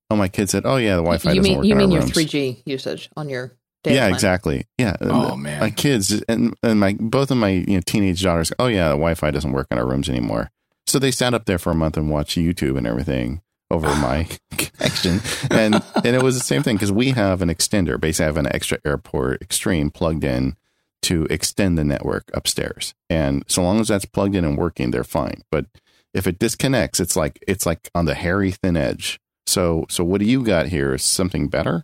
oh, 0.09 0.15
my 0.15 0.27
kid 0.27 0.49
said, 0.49 0.65
oh 0.65 0.77
yeah, 0.77 0.95
the 0.95 1.03
Wi-Fi 1.03 1.31
you 1.31 1.35
doesn't 1.39 1.49
mean, 1.49 1.57
work. 1.57 1.65
You 1.65 1.75
mean 1.75 1.91
your 1.91 2.03
three 2.03 2.25
G 2.25 2.61
usage 2.65 3.09
on 3.15 3.29
your 3.29 3.53
yeah, 3.85 4.01
plan. 4.01 4.13
exactly. 4.13 4.65
Yeah. 4.77 4.95
Oh 5.01 5.35
man, 5.35 5.59
my 5.59 5.71
kids 5.71 6.11
and 6.27 6.55
and 6.63 6.79
my 6.79 6.95
both 6.99 7.31
of 7.31 7.37
my 7.37 7.49
you 7.49 7.75
know 7.75 7.81
teenage 7.85 8.21
daughters. 8.21 8.51
Oh 8.59 8.67
yeah, 8.67 8.89
the 8.89 8.95
Wi-Fi 8.95 9.31
doesn't 9.31 9.51
work 9.51 9.67
in 9.71 9.77
our 9.77 9.87
rooms 9.87 10.09
anymore. 10.09 10.51
So 10.85 10.99
they 10.99 11.11
sat 11.11 11.33
up 11.33 11.45
there 11.45 11.57
for 11.57 11.71
a 11.71 11.75
month 11.75 11.95
and 11.95 12.09
watched 12.09 12.37
YouTube 12.37 12.77
and 12.77 12.85
everything 12.85 13.41
over 13.73 13.87
my 13.95 14.27
connection. 14.57 15.19
And 15.51 15.83
and 15.95 16.15
it 16.15 16.23
was 16.23 16.37
the 16.37 16.43
same 16.43 16.63
thing 16.63 16.75
because 16.75 16.91
we 16.91 17.11
have 17.11 17.41
an 17.41 17.49
extender. 17.49 17.99
Basically, 17.99 18.25
I 18.25 18.27
have 18.27 18.37
an 18.37 18.53
extra 18.55 18.79
airport 18.85 19.41
extreme 19.41 19.89
plugged 19.91 20.23
in 20.23 20.55
to 21.03 21.25
extend 21.29 21.77
the 21.77 21.83
network 21.83 22.31
upstairs. 22.33 22.93
And 23.09 23.43
so 23.47 23.61
long 23.61 23.79
as 23.79 23.89
that's 23.89 24.05
plugged 24.05 24.35
in 24.35 24.45
and 24.45 24.57
working, 24.57 24.91
they're 24.91 25.03
fine. 25.03 25.43
But 25.51 25.65
if 26.13 26.27
it 26.27 26.39
disconnects, 26.39 26.99
it's 26.99 27.15
like 27.15 27.43
it's 27.47 27.65
like 27.65 27.89
on 27.93 28.05
the 28.05 28.13
hairy 28.15 28.51
thin 28.51 28.77
edge 28.77 29.19
So, 29.45 29.85
so 29.89 30.03
what 30.03 30.19
do 30.19 30.25
you 30.25 30.43
got 30.43 30.67
here? 30.67 30.93
Is 30.93 31.03
something 31.03 31.49
better? 31.49 31.83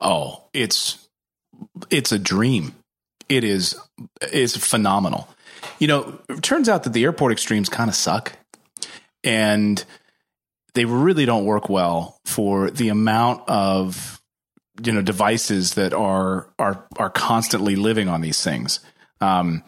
Oh, 0.00 0.44
it's 0.52 1.08
it's 1.90 2.12
a 2.12 2.18
dream. 2.18 2.74
It 3.28 3.44
is 3.44 3.74
is 4.30 4.56
phenomenal. 4.56 5.28
You 5.78 5.86
know, 5.86 6.18
it 6.28 6.42
turns 6.42 6.68
out 6.68 6.82
that 6.84 6.92
the 6.92 7.04
airport 7.04 7.32
extremes 7.32 7.68
kind 7.68 7.88
of 7.88 7.94
suck, 7.96 8.32
and 9.24 9.82
they 10.74 10.84
really 10.84 11.26
don't 11.26 11.44
work 11.44 11.68
well 11.68 12.20
for 12.24 12.70
the 12.70 12.88
amount 12.88 13.48
of 13.48 14.20
you 14.84 14.92
know 14.92 15.02
devices 15.02 15.74
that 15.74 15.92
are 15.92 16.48
are 16.58 16.86
are 16.96 17.10
constantly 17.10 17.76
living 17.76 18.08
on 18.08 18.20
these 18.20 18.42
things. 18.42 18.80
Um, 19.20 19.62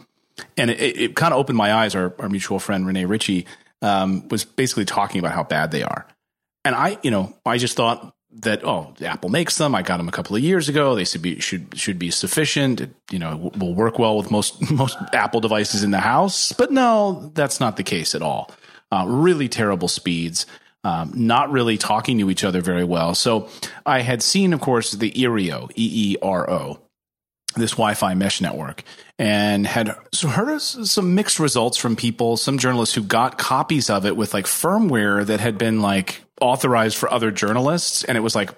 and 0.56 0.70
it, 0.70 0.80
it 0.80 1.16
kind 1.16 1.32
of 1.32 1.38
opened 1.38 1.56
my 1.56 1.72
eyes. 1.72 1.94
Our, 1.94 2.12
our 2.18 2.28
mutual 2.28 2.58
friend 2.58 2.86
Rene 2.86 3.04
Ritchie 3.04 3.46
um, 3.82 4.26
was 4.28 4.44
basically 4.44 4.84
talking 4.84 5.20
about 5.20 5.32
how 5.32 5.44
bad 5.44 5.70
they 5.70 5.82
are, 5.82 6.06
and 6.64 6.74
I, 6.74 6.98
you 7.02 7.10
know, 7.10 7.36
I 7.44 7.58
just 7.58 7.76
thought 7.76 8.14
that 8.40 8.64
oh, 8.64 8.94
Apple 9.04 9.30
makes 9.30 9.58
them. 9.58 9.74
I 9.74 9.82
got 9.82 9.98
them 9.98 10.08
a 10.08 10.12
couple 10.12 10.34
of 10.34 10.42
years 10.42 10.68
ago. 10.68 10.94
They 10.94 11.04
should 11.04 11.22
be 11.22 11.38
should 11.40 11.78
should 11.78 11.98
be 11.98 12.10
sufficient. 12.10 12.80
It, 12.80 12.90
you 13.12 13.18
know, 13.18 13.52
will 13.56 13.74
work 13.74 13.98
well 13.98 14.16
with 14.16 14.30
most 14.30 14.70
most 14.72 14.96
Apple 15.12 15.40
devices 15.40 15.84
in 15.84 15.90
the 15.90 16.00
house. 16.00 16.52
But 16.52 16.72
no, 16.72 17.30
that's 17.34 17.60
not 17.60 17.76
the 17.76 17.84
case 17.84 18.14
at 18.14 18.22
all. 18.22 18.50
Uh, 18.90 19.04
really 19.08 19.48
terrible 19.48 19.88
speeds. 19.88 20.46
Um, 20.84 21.12
not 21.14 21.50
really 21.50 21.78
talking 21.78 22.18
to 22.18 22.30
each 22.30 22.44
other 22.44 22.60
very 22.60 22.84
well. 22.84 23.14
So 23.14 23.48
I 23.86 24.02
had 24.02 24.22
seen, 24.22 24.52
of 24.52 24.60
course, 24.60 24.92
the 24.92 25.10
Eero, 25.12 25.70
E 25.70 26.12
E 26.12 26.16
R 26.20 26.50
O, 26.50 26.78
this 27.56 27.70
Wi-Fi 27.70 28.12
mesh 28.12 28.42
network, 28.42 28.84
and 29.18 29.66
had 29.66 29.96
heard 30.22 30.60
some 30.60 31.14
mixed 31.14 31.40
results 31.40 31.78
from 31.78 31.96
people, 31.96 32.36
some 32.36 32.58
journalists 32.58 32.94
who 32.94 33.02
got 33.02 33.38
copies 33.38 33.88
of 33.88 34.04
it 34.04 34.14
with 34.14 34.34
like 34.34 34.44
firmware 34.44 35.24
that 35.24 35.40
had 35.40 35.56
been 35.56 35.80
like 35.80 36.22
authorized 36.38 36.98
for 36.98 37.10
other 37.10 37.30
journalists, 37.30 38.04
and 38.04 38.18
it 38.18 38.20
was 38.20 38.34
like 38.34 38.50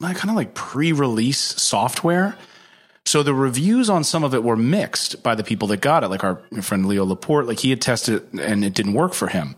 kind 0.00 0.30
of 0.30 0.36
like 0.36 0.54
pre-release 0.54 1.40
software. 1.40 2.36
So 3.06 3.22
the 3.22 3.34
reviews 3.34 3.90
on 3.90 4.04
some 4.04 4.22
of 4.22 4.32
it 4.32 4.44
were 4.44 4.56
mixed 4.56 5.24
by 5.24 5.34
the 5.34 5.44
people 5.44 5.68
that 5.68 5.80
got 5.80 6.04
it, 6.04 6.08
like 6.08 6.22
our 6.22 6.40
friend 6.62 6.86
Leo 6.86 7.04
Laporte, 7.04 7.46
like 7.46 7.58
he 7.58 7.70
had 7.70 7.80
tested 7.80 8.14
it 8.14 8.40
and 8.40 8.64
it 8.64 8.74
didn't 8.74 8.94
work 8.94 9.12
for 9.12 9.26
him. 9.26 9.56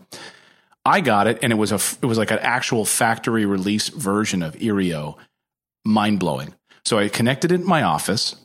I 0.87 1.01
got 1.01 1.27
it, 1.27 1.39
and 1.41 1.51
it 1.51 1.57
was 1.57 1.73
a 1.73 1.79
it 2.01 2.05
was 2.05 2.17
like 2.17 2.31
an 2.31 2.39
actual 2.39 2.85
factory 2.85 3.45
release 3.45 3.89
version 3.89 4.41
of 4.41 4.55
Eero, 4.55 5.17
mind 5.83 6.19
blowing. 6.21 6.55
So 6.85 6.97
I 6.97 7.09
connected 7.09 7.51
it 7.51 7.59
in 7.59 7.67
my 7.67 7.83
office, 7.83 8.37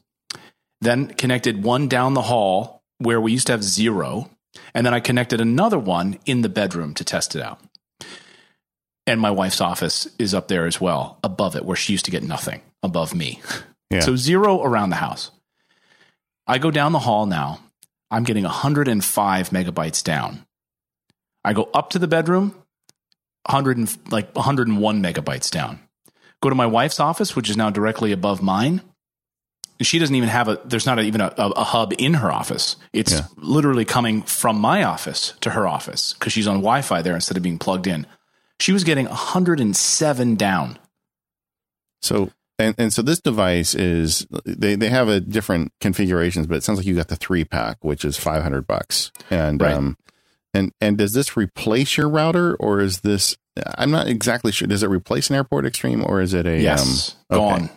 then 0.81 1.07
connected 1.07 1.63
one 1.63 1.87
down 1.87 2.15
the 2.15 2.23
hall 2.23 2.83
where 2.99 3.21
we 3.21 3.31
used 3.31 3.47
to 3.47 3.53
have 3.53 3.63
zero, 3.63 4.29
and 4.75 4.85
then 4.85 4.93
I 4.93 4.99
connected 4.99 5.41
another 5.41 5.79
one 5.79 6.19
in 6.27 6.43
the 6.43 6.49
bedroom 6.49 6.95
to 6.95 7.05
test 7.05 7.37
it 7.37 7.43
out. 7.43 7.61
And 9.07 9.21
my 9.21 9.31
wife's 9.31 9.61
office 9.61 10.09
is 10.19 10.35
up 10.35 10.49
there 10.49 10.67
as 10.67 10.81
well, 10.81 11.21
above 11.23 11.55
it, 11.55 11.65
where 11.65 11.77
she 11.77 11.93
used 11.93 12.07
to 12.07 12.11
get 12.11 12.25
nothing 12.25 12.61
above 12.83 13.15
me. 13.15 13.41
Yeah. 13.91 14.01
So 14.01 14.17
zero 14.17 14.63
around 14.65 14.91
the 14.91 14.97
house. 14.97 15.31
I 16.49 16.59
go 16.59 16.73
down 16.73 16.91
the 16.91 16.99
hall 16.99 17.27
now. 17.27 17.61
I'm 18.11 18.25
getting 18.25 18.45
105 18.45 19.51
megabytes 19.51 20.03
down. 20.03 20.45
I 21.45 21.53
go 21.53 21.69
up 21.75 21.91
to 21.91 21.99
the 21.99 22.07
bedroom, 22.09 22.55
100 23.47 23.77
and, 23.79 24.13
like 24.13 24.35
101 24.35 25.03
megabytes 25.03 25.51
down. 25.51 25.81
Go 26.41 26.49
to 26.49 26.55
my 26.55 26.67
wife's 26.67 27.01
office, 27.01 27.35
which 27.37 27.49
is 27.51 27.57
now 27.57 27.71
directly 27.71 28.13
above 28.13 28.43
mine. 28.43 28.81
She 29.81 29.99
doesn't 29.99 30.15
even 30.15 30.29
have 30.29 30.47
a. 30.49 30.61
There's 30.65 30.87
not 30.87 30.99
a, 31.01 31.03
even 31.03 31.21
a, 31.21 31.33
a, 31.37 31.65
hub 31.65 31.93
in 31.99 32.15
her 32.15 32.31
office. 32.31 32.77
It's 32.93 33.13
Yeah. 33.13 33.27
literally 33.37 33.85
coming 33.85 34.23
from 34.23 34.61
my 34.61 34.85
office 34.85 35.35
to 35.41 35.51
her 35.51 35.67
office 35.67 36.13
because 36.13 36.33
she's 36.33 36.47
on 36.47 36.57
Wi-Fi 36.57 37.03
there 37.03 37.15
instead 37.17 37.37
of 37.37 37.43
being 37.43 37.59
plugged 37.59 37.89
in. 37.89 38.07
She 38.61 38.73
was 38.73 38.85
getting 38.85 39.07
107 39.07 40.37
down. 40.37 40.79
So, 42.01 42.31
and, 42.61 42.75
and 42.79 42.93
so 42.93 43.03
this 43.03 43.21
device 43.21 43.75
is 43.75 44.25
they, 44.45 44.77
they 44.77 44.89
have 44.89 45.09
a 45.09 45.21
different 45.21 45.73
configurations, 45.81 46.47
but 46.47 46.57
it 46.57 46.63
sounds 46.63 46.79
like 46.79 46.87
you 46.87 46.95
got 46.95 47.09
the 47.09 47.17
three 47.17 47.45
pack, 47.45 47.79
which 47.83 48.05
is 48.05 48.17
500 48.17 48.67
bucks. 48.67 49.11
And, 49.31 49.61
Right. 49.61 49.75
um, 49.75 49.97
and, 50.55 50.73
and 50.81 50.99
does 50.99 51.13
this 51.13 51.37
replace 51.37 51.97
your 51.97 52.09
router 52.09 52.55
or 52.57 52.81
is 52.81 53.01
this, 53.01 53.37
I'm 53.79 53.91
not 53.91 54.07
exactly 54.09 54.53
sure. 54.53 54.69
Does 54.69 54.83
it 54.83 54.89
replace 54.89 55.31
an 55.31 55.37
airport 55.37 55.67
extreme 55.67 56.05
or 56.05 56.21
is 56.21 56.35
it 56.35 56.47
a, 56.47 56.61
Yes, 56.61 57.17
um, 57.31 57.41
okay. 57.41 57.49
gone. 57.61 57.71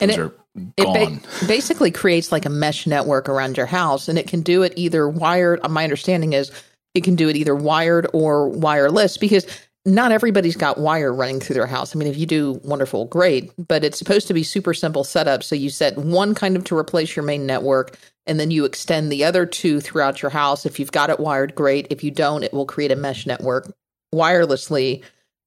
And 0.00 0.10
Those 0.10 0.18
it- 0.18 0.20
are 0.20 0.32
It 0.76 1.20
ba- 1.22 1.46
basically 1.46 1.90
creates 1.90 2.30
like 2.32 2.44
a 2.44 2.50
mesh 2.50 2.86
network 2.86 3.28
around 3.28 3.56
your 3.56 3.66
house, 3.66 4.08
and 4.08 4.18
it 4.18 4.28
can 4.28 4.42
do 4.42 4.62
it 4.62 4.74
either 4.76 5.08
wired. 5.08 5.60
My 5.70 5.84
understanding 5.84 6.34
is 6.34 6.50
it 6.94 7.04
can 7.04 7.16
do 7.16 7.28
it 7.30 7.36
either 7.36 7.54
wired 7.54 8.06
or 8.12 8.48
wireless 8.50 9.16
because 9.16 9.46
not 9.86 10.12
everybody's 10.12 10.56
got 10.56 10.78
wire 10.78 11.12
running 11.12 11.40
through 11.40 11.54
their 11.54 11.66
house. 11.66 11.96
I 11.96 11.98
mean, 11.98 12.06
if 12.06 12.16
you 12.18 12.26
do 12.26 12.60
wonderful, 12.64 13.06
great, 13.06 13.50
but 13.66 13.82
it's 13.82 13.98
supposed 13.98 14.28
to 14.28 14.34
be 14.34 14.42
super 14.42 14.74
simple 14.74 15.02
setup. 15.04 15.42
So 15.42 15.54
you 15.56 15.70
set 15.70 15.96
one 15.96 16.34
kind 16.34 16.54
of 16.54 16.64
to 16.64 16.76
replace 16.78 17.16
your 17.16 17.24
main 17.24 17.46
network, 17.46 17.96
and 18.26 18.38
then 18.38 18.50
you 18.50 18.64
extend 18.64 19.10
the 19.10 19.24
other 19.24 19.46
two 19.46 19.80
throughout 19.80 20.22
your 20.22 20.30
house. 20.30 20.64
If 20.66 20.78
you've 20.78 20.92
got 20.92 21.10
it 21.10 21.20
wired, 21.20 21.54
great. 21.54 21.86
If 21.90 22.04
you 22.04 22.10
don't, 22.10 22.42
it 22.44 22.52
will 22.52 22.66
create 22.66 22.92
a 22.92 22.96
mesh 22.96 23.26
network 23.26 23.72
wirelessly, 24.14 25.02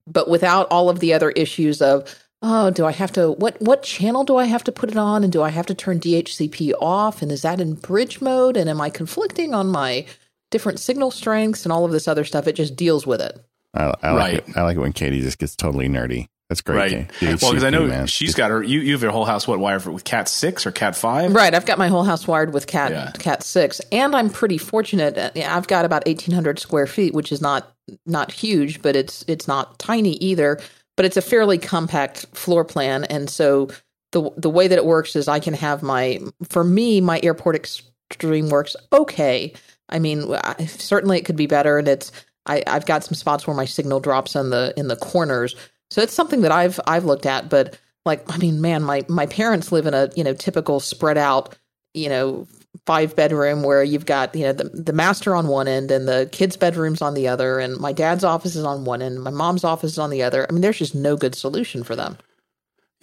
but 0.07 0.29
without 0.29 0.67
all 0.69 0.89
of 0.89 0.99
the 0.99 1.13
other 1.13 1.31
issues 1.31 1.81
of 1.81 2.13
oh, 2.41 2.69
do 2.69 2.85
I 2.85 2.91
have 2.91 3.11
to 3.13 3.31
what 3.31 3.59
what 3.61 3.81
channel 3.81 4.23
do 4.23 4.37
I 4.37 4.45
have 4.45 4.63
to 4.65 4.71
put 4.71 4.89
it 4.91 4.97
on, 4.97 5.23
and 5.23 5.31
do 5.31 5.41
I 5.41 5.49
have 5.49 5.65
to 5.67 5.73
turn 5.73 5.99
DHCP 5.99 6.73
off, 6.79 7.21
and 7.21 7.31
is 7.31 7.41
that 7.43 7.59
in 7.59 7.73
bridge 7.75 8.21
mode, 8.21 8.57
and 8.57 8.69
am 8.69 8.81
I 8.81 8.89
conflicting 8.89 9.53
on 9.53 9.67
my 9.67 10.05
different 10.51 10.79
signal 10.79 11.11
strengths 11.11 11.65
and 11.65 11.71
all 11.73 11.85
of 11.85 11.91
this 11.91 12.07
other 12.07 12.23
stuff? 12.23 12.47
It 12.47 12.53
just 12.53 12.75
deals 12.75 13.07
with 13.07 13.21
it. 13.21 13.39
I, 13.73 13.93
I 14.03 14.11
like 14.11 14.17
Right. 14.19 14.33
it. 14.35 14.57
I 14.57 14.61
like 14.63 14.77
it 14.77 14.81
when 14.81 14.93
Katie 14.93 15.21
just 15.21 15.39
gets 15.39 15.55
totally 15.55 15.87
nerdy. 15.89 16.27
That's 16.49 16.61
great. 16.61 16.75
Right. 16.77 17.11
Kate. 17.19 17.41
Well, 17.41 17.51
because 17.51 17.63
I 17.63 17.71
know 17.71 17.87
man. 17.87 18.05
she's 18.05 18.35
got 18.35 18.51
her. 18.51 18.61
You, 18.61 18.79
you 18.79 18.91
have 18.93 19.01
your 19.01 19.11
whole 19.11 19.25
house 19.25 19.47
what 19.47 19.59
wired 19.59 19.81
for 19.81 19.91
with 19.91 20.03
Cat 20.03 20.27
six 20.27 20.65
or 20.65 20.71
Cat 20.71 20.95
five? 20.95 21.33
Right, 21.33 21.53
I've 21.55 21.65
got 21.65 21.79
my 21.79 21.87
whole 21.87 22.03
house 22.03 22.27
wired 22.27 22.53
with 22.53 22.67
Cat 22.67 22.91
Yeah. 22.91 23.11
Cat 23.17 23.41
six, 23.41 23.79
and 23.91 24.15
I'm 24.15 24.29
pretty 24.29 24.59
fortunate. 24.59 25.17
Uh, 25.17 25.31
I've 25.35 25.67
got 25.67 25.85
about 25.85 26.05
1,800 26.05 26.59
square 26.59 26.85
feet, 26.85 27.13
which 27.13 27.31
is 27.31 27.41
not 27.41 27.73
not 28.05 28.31
huge, 28.31 28.81
but 28.83 28.95
it's 28.95 29.25
it's 29.27 29.47
not 29.47 29.79
tiny 29.79 30.13
either. 30.17 30.59
But 30.95 31.05
it's 31.05 31.17
a 31.17 31.21
fairly 31.21 31.57
compact 31.57 32.27
floor 32.33 32.63
plan, 32.63 33.05
and 33.05 33.27
so 33.29 33.69
the 34.11 34.29
the 34.37 34.49
way 34.49 34.67
that 34.67 34.77
it 34.77 34.85
works 34.85 35.15
is 35.15 35.27
I 35.27 35.39
can 35.39 35.55
have 35.55 35.81
my 35.81 36.19
for 36.47 36.63
me 36.63 37.01
my 37.01 37.19
airport 37.23 37.55
extreme 37.55 38.49
works 38.49 38.75
okay. 38.93 39.53
I 39.89 39.99
mean, 39.99 40.33
I, 40.33 40.65
certainly 40.65 41.17
it 41.17 41.25
could 41.25 41.35
be 41.35 41.47
better, 41.47 41.77
and 41.77 41.87
it's 41.87 42.11
I, 42.45 42.63
I've 42.67 42.85
got 42.85 43.03
some 43.03 43.15
spots 43.15 43.45
where 43.47 43.55
my 43.55 43.65
signal 43.65 43.99
drops 43.99 44.35
in 44.35 44.51
the 44.51 44.73
in 44.77 44.87
the 44.87 44.95
corners, 44.95 45.55
so 45.89 46.01
it's 46.01 46.13
something 46.13 46.41
that 46.41 46.51
I've 46.51 46.79
I've 46.87 47.05
looked 47.05 47.25
at, 47.25 47.49
but 47.49 47.79
like 48.05 48.23
i 48.31 48.37
mean 48.37 48.61
man 48.61 48.83
my 48.83 49.03
my 49.09 49.25
parents 49.25 49.71
live 49.71 49.85
in 49.85 49.93
a 49.93 50.09
you 50.15 50.23
know 50.23 50.33
typical 50.33 50.79
spread 50.79 51.17
out 51.17 51.57
you 51.93 52.07
know 52.07 52.47
five 52.85 53.15
bedroom 53.15 53.63
where 53.63 53.83
you've 53.83 54.05
got 54.05 54.35
you 54.35 54.43
know 54.43 54.53
the, 54.53 54.65
the 54.65 54.93
master 54.93 55.35
on 55.35 55.47
one 55.47 55.67
end 55.67 55.91
and 55.91 56.07
the 56.07 56.29
kids 56.31 56.55
bedrooms 56.55 57.01
on 57.01 57.13
the 57.13 57.27
other 57.27 57.59
and 57.59 57.77
my 57.77 57.91
dad's 57.91 58.23
office 58.23 58.55
is 58.55 58.63
on 58.63 58.85
one 58.85 59.01
end 59.01 59.21
my 59.23 59.31
mom's 59.31 59.63
office 59.63 59.93
is 59.93 59.99
on 59.99 60.09
the 60.09 60.21
other. 60.21 60.45
I 60.47 60.53
mean 60.53 60.61
there's 60.61 60.77
just 60.77 60.95
no 60.95 61.17
good 61.17 61.35
solution 61.35 61.83
for 61.83 61.95
them 61.95 62.17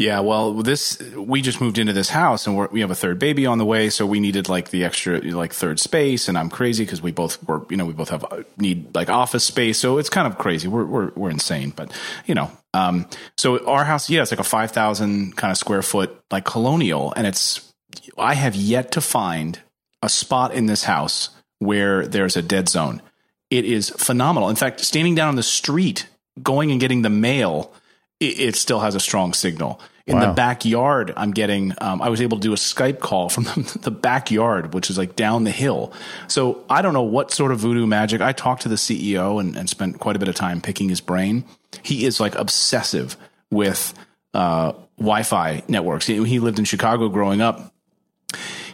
Yeah, 0.02 0.18
well, 0.18 0.52
this 0.54 1.00
we 1.16 1.42
just 1.42 1.60
moved 1.60 1.78
into 1.78 1.92
this 1.92 2.08
house 2.08 2.48
and 2.48 2.56
we 2.72 2.80
have 2.80 2.90
a 2.90 2.94
third 2.96 3.20
baby 3.20 3.46
on 3.46 3.58
the 3.58 3.64
way, 3.64 3.88
so 3.88 4.04
we 4.04 4.18
needed 4.18 4.48
like 4.48 4.70
the 4.70 4.84
extra 4.84 5.20
like 5.20 5.52
third 5.52 5.78
space. 5.78 6.26
And 6.26 6.36
I'm 6.36 6.50
crazy 6.50 6.84
because 6.84 7.00
we 7.00 7.12
both 7.12 7.40
were, 7.44 7.64
you 7.70 7.76
know, 7.76 7.86
we 7.86 7.92
both 7.92 8.08
have 8.08 8.24
uh, 8.24 8.42
need 8.56 8.92
like 8.96 9.08
office 9.08 9.44
space, 9.44 9.78
so 9.78 9.98
it's 9.98 10.10
kind 10.10 10.26
of 10.26 10.38
crazy. 10.38 10.66
We're 10.66 10.84
we're 10.84 11.10
we're 11.14 11.30
insane, 11.30 11.72
but 11.76 11.92
you 12.26 12.34
know, 12.34 12.50
um, 12.74 13.06
so 13.36 13.64
our 13.64 13.84
house, 13.84 14.10
yeah, 14.10 14.22
it's 14.22 14.32
like 14.32 14.40
a 14.40 14.44
five 14.44 14.72
thousand 14.72 15.36
kind 15.36 15.52
of 15.52 15.56
square 15.56 15.82
foot 15.82 16.20
like 16.32 16.44
colonial, 16.44 17.12
and 17.14 17.24
it's 17.24 17.72
I 18.18 18.34
have 18.34 18.56
yet 18.56 18.90
to 18.92 19.00
find 19.00 19.60
a 20.02 20.08
spot 20.08 20.52
in 20.52 20.66
this 20.66 20.82
house 20.82 21.30
where 21.60 22.08
there's 22.08 22.36
a 22.36 22.42
dead 22.42 22.68
zone. 22.68 23.02
It 23.50 23.64
is 23.64 23.90
phenomenal. 23.90 24.48
In 24.48 24.56
fact, 24.56 24.80
standing 24.80 25.14
down 25.14 25.28
on 25.28 25.36
the 25.36 25.44
street, 25.44 26.08
going 26.42 26.72
and 26.72 26.80
getting 26.80 27.02
the 27.02 27.10
mail, 27.10 27.72
it 28.18 28.56
still 28.56 28.80
has 28.80 28.96
a 28.96 29.00
strong 29.00 29.32
signal. 29.32 29.80
In 30.06 30.16
Wow. 30.16 30.26
the 30.28 30.32
backyard, 30.32 31.12
I'm 31.16 31.30
getting. 31.30 31.74
Um, 31.80 32.02
I 32.02 32.08
was 32.08 32.20
able 32.20 32.38
to 32.38 32.42
do 32.42 32.52
a 32.52 32.56
Skype 32.56 32.98
call 32.98 33.28
from 33.28 33.44
the, 33.44 33.78
the 33.82 33.90
backyard, 33.90 34.74
which 34.74 34.90
is 34.90 34.98
like 34.98 35.14
down 35.14 35.44
the 35.44 35.50
hill. 35.52 35.92
So 36.28 36.64
I 36.68 36.82
don't 36.82 36.92
know 36.92 37.02
what 37.02 37.30
sort 37.30 37.52
of 37.52 37.60
voodoo 37.60 37.86
magic. 37.86 38.20
I 38.20 38.32
talked 38.32 38.62
to 38.62 38.68
the 38.68 38.74
CEO 38.76 39.40
and, 39.40 39.56
and 39.56 39.68
spent 39.68 40.00
quite 40.00 40.16
a 40.16 40.18
bit 40.18 40.28
of 40.28 40.34
time 40.34 40.60
picking 40.60 40.88
his 40.88 41.00
brain. 41.00 41.44
He 41.82 42.04
is 42.04 42.18
like 42.18 42.34
obsessive 42.34 43.16
with 43.50 43.94
uh, 44.34 44.72
Wi-Fi 44.98 45.62
networks. 45.68 46.06
He, 46.06 46.22
he 46.24 46.40
lived 46.40 46.58
in 46.58 46.64
Chicago 46.64 47.08
growing 47.08 47.40
up 47.40 47.72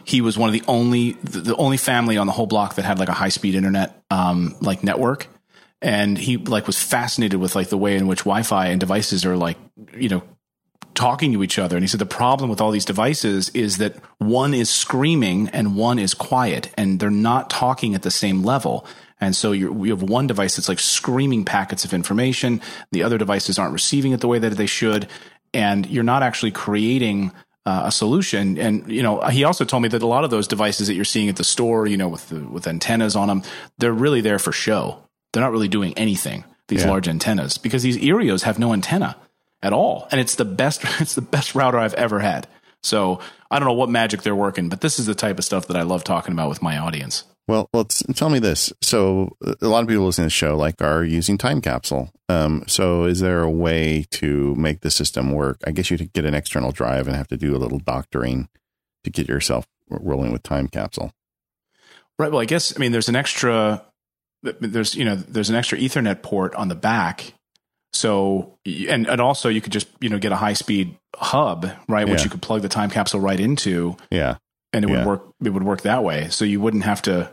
he 0.05 0.21
was 0.21 0.37
one 0.37 0.49
of 0.49 0.53
the 0.53 0.63
only 0.67 1.11
the 1.23 1.41
the 1.41 1.55
only 1.57 1.77
family 1.77 2.17
on 2.17 2.25
the 2.25 2.33
whole 2.33 2.47
block 2.47 2.75
that 2.75 2.85
had 2.85 2.97
like 2.97 3.09
a 3.09 3.13
high 3.13 3.29
speed 3.29 3.53
internet 3.53 4.01
um 4.09 4.55
like 4.61 4.83
network 4.83 5.27
and 5.81 6.17
he 6.17 6.37
like 6.37 6.65
was 6.65 6.81
fascinated 6.81 7.39
with 7.39 7.55
like 7.55 7.67
the 7.69 7.77
way 7.77 7.95
in 7.95 8.07
which 8.07 8.19
wi-fi 8.19 8.67
and 8.67 8.79
devices 8.79 9.25
are 9.25 9.37
like 9.37 9.57
you 9.95 10.09
know 10.09 10.23
talking 10.99 11.31
to 11.31 11.41
each 11.41 11.57
other. 11.57 11.77
And 11.77 11.83
he 11.83 11.87
said 11.87 12.01
the 12.01 12.05
problem 12.05 12.49
with 12.49 12.59
all 12.59 12.71
these 12.71 12.83
devices 12.83 13.47
is 13.49 13.77
that 13.77 13.95
one 14.17 14.53
is 14.53 14.69
screaming 14.69 15.47
and 15.53 15.77
one 15.77 15.97
is 15.97 16.13
quiet, 16.13 16.69
and 16.77 16.99
they're 16.99 17.09
not 17.09 17.49
talking 17.49 17.95
at 17.95 18.01
the 18.01 18.11
same 18.11 18.43
level. 18.43 18.85
And 19.21 19.33
so 19.33 19.53
you 19.53 19.89
have 19.91 20.03
one 20.03 20.27
device 20.27 20.57
that's 20.57 20.67
like 20.67 20.79
screaming 20.79 21.45
packets 21.45 21.85
of 21.85 21.93
information. 21.93 22.61
The 22.91 23.03
other 23.03 23.17
devices 23.17 23.57
aren't 23.57 23.71
receiving 23.71 24.11
it 24.11 24.19
the 24.19 24.27
way 24.27 24.39
that 24.39 24.49
they 24.49 24.65
should. 24.65 25.07
And 25.53 25.85
you're 25.85 26.03
not 26.03 26.21
actually 26.21 26.51
creating 26.51 27.31
uh, 27.65 27.83
a 27.85 27.91
solution. 27.91 28.57
And, 28.57 28.91
you 28.91 29.01
know, 29.01 29.21
he 29.21 29.45
also 29.45 29.63
told 29.63 29.83
me 29.83 29.89
that 29.89 30.01
a 30.01 30.07
lot 30.07 30.25
of 30.25 30.31
those 30.31 30.47
devices 30.47 30.87
that 30.87 30.95
you're 30.95 31.05
seeing 31.05 31.29
at 31.29 31.37
the 31.37 31.43
store, 31.45 31.87
you 31.87 31.97
know, 31.97 32.09
with 32.09 32.27
the, 32.27 32.39
with 32.39 32.67
antennas 32.67 33.15
on 33.15 33.29
them, 33.29 33.43
they're 33.77 33.93
really 33.93 34.21
there 34.21 34.39
for 34.39 34.51
show. 34.51 35.01
They're 35.31 35.43
not 35.43 35.51
really 35.51 35.67
doing 35.67 35.93
anything, 35.97 36.43
these 36.67 36.83
yeah. 36.83 36.89
large 36.89 37.07
antennas, 37.07 37.57
because 37.57 37.83
these 37.83 37.97
Eeros 37.97 38.43
have 38.43 38.59
no 38.59 38.73
antenna 38.73 39.15
at 39.61 39.73
all. 39.73 40.07
And 40.11 40.19
it's 40.19 40.35
the 40.35 40.45
best, 40.45 40.81
it's 40.99 41.15
the 41.15 41.21
best 41.21 41.55
router 41.55 41.77
I've 41.77 41.93
ever 41.95 42.19
had. 42.19 42.47
So 42.81 43.19
I 43.51 43.59
don't 43.59 43.67
know 43.67 43.73
what 43.73 43.89
magic 43.89 44.21
they're 44.21 44.35
working, 44.35 44.69
but 44.69 44.81
this 44.81 44.99
is 44.99 45.05
the 45.05 45.15
type 45.15 45.37
of 45.37 45.45
stuff 45.45 45.67
that 45.67 45.77
I 45.77 45.81
love 45.81 46.03
talking 46.03 46.33
about 46.33 46.49
with 46.49 46.61
my 46.61 46.77
audience. 46.77 47.25
Well, 47.47 47.67
well, 47.73 47.85
tell 47.85 48.29
me 48.29 48.37
this. 48.37 48.71
So, 48.83 49.35
a 49.59 49.67
lot 49.67 49.81
of 49.81 49.89
people 49.89 50.05
listening 50.05 50.25
to 50.25 50.27
the 50.27 50.29
show 50.29 50.55
like 50.55 50.83
are 50.83 51.03
using 51.03 51.35
time 51.35 51.61
capsule. 51.61 52.11
Um, 52.29 52.63
so, 52.67 53.05
is 53.05 53.21
there 53.21 53.41
a 53.41 53.49
way 53.49 54.05
to 54.11 54.53
make 54.53 54.81
the 54.81 54.91
system 54.91 55.31
work? 55.31 55.57
I 55.65 55.71
guess 55.71 55.89
you'd 55.89 56.13
get 56.13 56.25
an 56.25 56.35
external 56.35 56.71
drive 56.71 57.07
and 57.07 57.15
have 57.15 57.27
to 57.29 57.37
do 57.37 57.55
a 57.55 57.57
little 57.57 57.79
doctoring 57.79 58.49
to 59.03 59.09
get 59.09 59.27
yourself 59.27 59.65
rolling 59.89 60.31
with 60.31 60.43
time 60.43 60.67
capsule. 60.67 61.11
Right. 62.19 62.31
Well, 62.31 62.41
I 62.41 62.45
guess 62.45 62.75
I 62.75 62.79
mean 62.79 62.91
there's 62.91 63.09
an 63.09 63.15
extra 63.15 63.83
there's 64.43 64.93
you 64.93 65.05
know 65.05 65.15
there's 65.15 65.49
an 65.49 65.55
extra 65.55 65.79
Ethernet 65.79 66.21
port 66.21 66.53
on 66.53 66.67
the 66.67 66.75
back. 66.75 67.33
So 67.93 68.57
and 68.65 69.07
and 69.07 69.21
also 69.21 69.49
you 69.49 69.61
could 69.61 69.73
just 69.73 69.87
you 69.99 70.09
know 70.09 70.19
get 70.19 70.31
a 70.31 70.35
high 70.35 70.53
speed 70.53 70.97
hub 71.15 71.69
right, 71.87 72.07
which 72.07 72.23
you 72.23 72.29
could 72.29 72.41
plug 72.41 72.61
the 72.61 72.69
time 72.69 72.89
capsule 72.89 73.19
right 73.19 73.39
into. 73.39 73.97
Yeah. 74.11 74.37
And 74.71 74.85
it 74.85 74.91
yeah. 74.91 74.97
would 74.97 75.07
work. 75.07 75.33
It 75.43 75.49
would 75.49 75.63
work 75.63 75.81
that 75.81 76.03
way. 76.03 76.29
So 76.29 76.45
you 76.45 76.61
wouldn't 76.61 76.83
have 76.83 77.01
to 77.03 77.31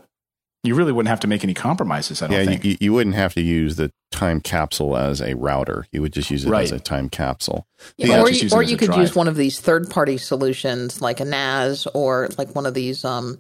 you 0.67 0.75
really 0.75 0.93
wouldn't 0.93 1.09
have 1.09 1.21
to 1.21 1.29
make 1.29 1.45
any 1.45 1.55
compromises. 1.55 2.23
I 2.23 2.27
don't 2.27 2.39
yeah, 2.41 2.45
think. 2.45 2.65
You, 2.65 2.77
you 2.81 2.93
wouldn't 2.93 3.15
have 3.15 3.35
to 3.35 3.41
use 3.41 3.77
the 3.77 3.93
time 4.11 4.41
capsule 4.41 4.97
as 4.97 5.21
a 5.21 5.35
router. 5.35 5.87
You 5.93 6.03
would 6.03 6.13
just 6.13 6.31
use 6.31 6.45
it 6.45 6.51
right. 6.51 6.65
as 6.65 6.73
a 6.73 6.81
time 6.81 7.09
capsule. 7.09 7.67
Yeah, 7.97 8.21
or 8.21 8.31
you, 8.31 8.49
or 8.53 8.63
you 8.63 8.77
could 8.77 8.87
drive. 8.87 9.01
use 9.01 9.15
one 9.15 9.29
of 9.29 9.37
these 9.37 9.61
third 9.61 9.91
party 9.91 10.19
solutions 10.19 11.01
like 11.01 11.21
a 11.21 11.25
NAS 11.25 11.87
or 11.95 12.29
like 12.37 12.55
one 12.55 12.67
of 12.67 12.75
these, 12.75 13.05
um, 13.05 13.39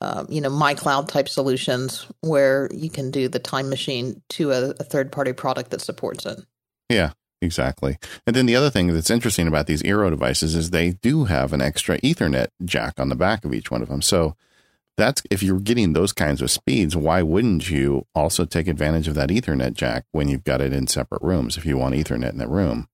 uh, 0.00 0.24
you 0.28 0.40
know, 0.40 0.50
my 0.50 0.74
cloud 0.74 1.08
type 1.08 1.28
solutions 1.28 2.06
where 2.20 2.68
you 2.72 2.90
can 2.90 3.10
do 3.10 3.28
the 3.28 3.38
time 3.38 3.70
machine 3.70 4.22
to 4.30 4.52
a, 4.52 4.70
a 4.70 4.84
third 4.84 5.10
party 5.10 5.32
product 5.32 5.70
that 5.70 5.80
supports 5.80 6.26
it. 6.26 6.40
Yeah, 6.88 7.12
Exactly. 7.42 7.98
And 8.26 8.34
then 8.34 8.46
the 8.46 8.56
other 8.56 8.70
thing 8.70 8.88
that's 8.88 9.10
interesting 9.10 9.46
about 9.46 9.66
these 9.66 9.82
Eero 9.82 10.10
devices 10.10 10.54
is 10.54 10.70
they 10.70 10.92
do 10.92 11.24
have 11.24 11.52
an 11.52 11.60
extra 11.60 11.98
Ethernet 12.00 12.48
jack 12.64 12.98
on 12.98 13.08
the 13.08 13.14
back 13.14 13.44
of 13.44 13.52
each 13.52 13.70
one 13.70 13.82
of 13.82 13.88
them. 13.88 14.00
So 14.00 14.36
that's 14.96 15.22
if 15.30 15.42
you're 15.42 15.60
getting 15.60 15.92
those 15.92 16.12
kinds 16.12 16.40
of 16.40 16.50
speeds, 16.50 16.96
why 16.96 17.22
wouldn't 17.22 17.68
you 17.68 18.06
also 18.14 18.46
take 18.46 18.66
advantage 18.66 19.06
of 19.06 19.14
that 19.16 19.28
Ethernet 19.28 19.74
jack 19.74 20.04
when 20.12 20.28
you've 20.28 20.44
got 20.44 20.62
it 20.62 20.72
in 20.72 20.86
separate 20.86 21.22
rooms 21.22 21.58
if 21.58 21.66
you 21.66 21.76
want 21.76 21.94
Ethernet 21.94 22.30
in 22.30 22.38
that 22.38 22.48
room? 22.48 22.88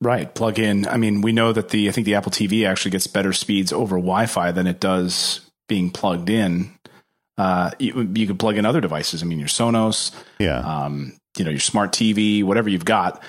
Right. 0.00 0.32
Plug 0.32 0.60
in. 0.60 0.86
I 0.86 0.96
mean, 0.96 1.20
we 1.22 1.32
know 1.32 1.52
that 1.52 1.70
the 1.70 1.88
I 1.88 1.92
think 1.92 2.04
the 2.04 2.14
Apple 2.14 2.30
TV 2.30 2.64
actually 2.68 2.92
gets 2.92 3.08
better 3.08 3.32
speeds 3.32 3.72
over 3.72 3.96
Wi-Fi 3.96 4.52
than 4.52 4.68
it 4.68 4.78
does 4.78 5.47
being 5.68 5.90
plugged 5.90 6.28
in. 6.30 6.72
Uh, 7.36 7.70
you, 7.78 8.10
you 8.14 8.26
could 8.26 8.38
plug 8.38 8.58
in 8.58 8.66
other 8.66 8.80
devices. 8.80 9.22
I 9.22 9.26
mean, 9.26 9.38
your 9.38 9.48
Sonos, 9.48 10.12
yeah, 10.40 10.58
um, 10.58 11.16
you 11.36 11.44
know, 11.44 11.50
your 11.52 11.60
smart 11.60 11.92
TV, 11.92 12.42
whatever 12.42 12.68
you've 12.68 12.84
got. 12.84 13.22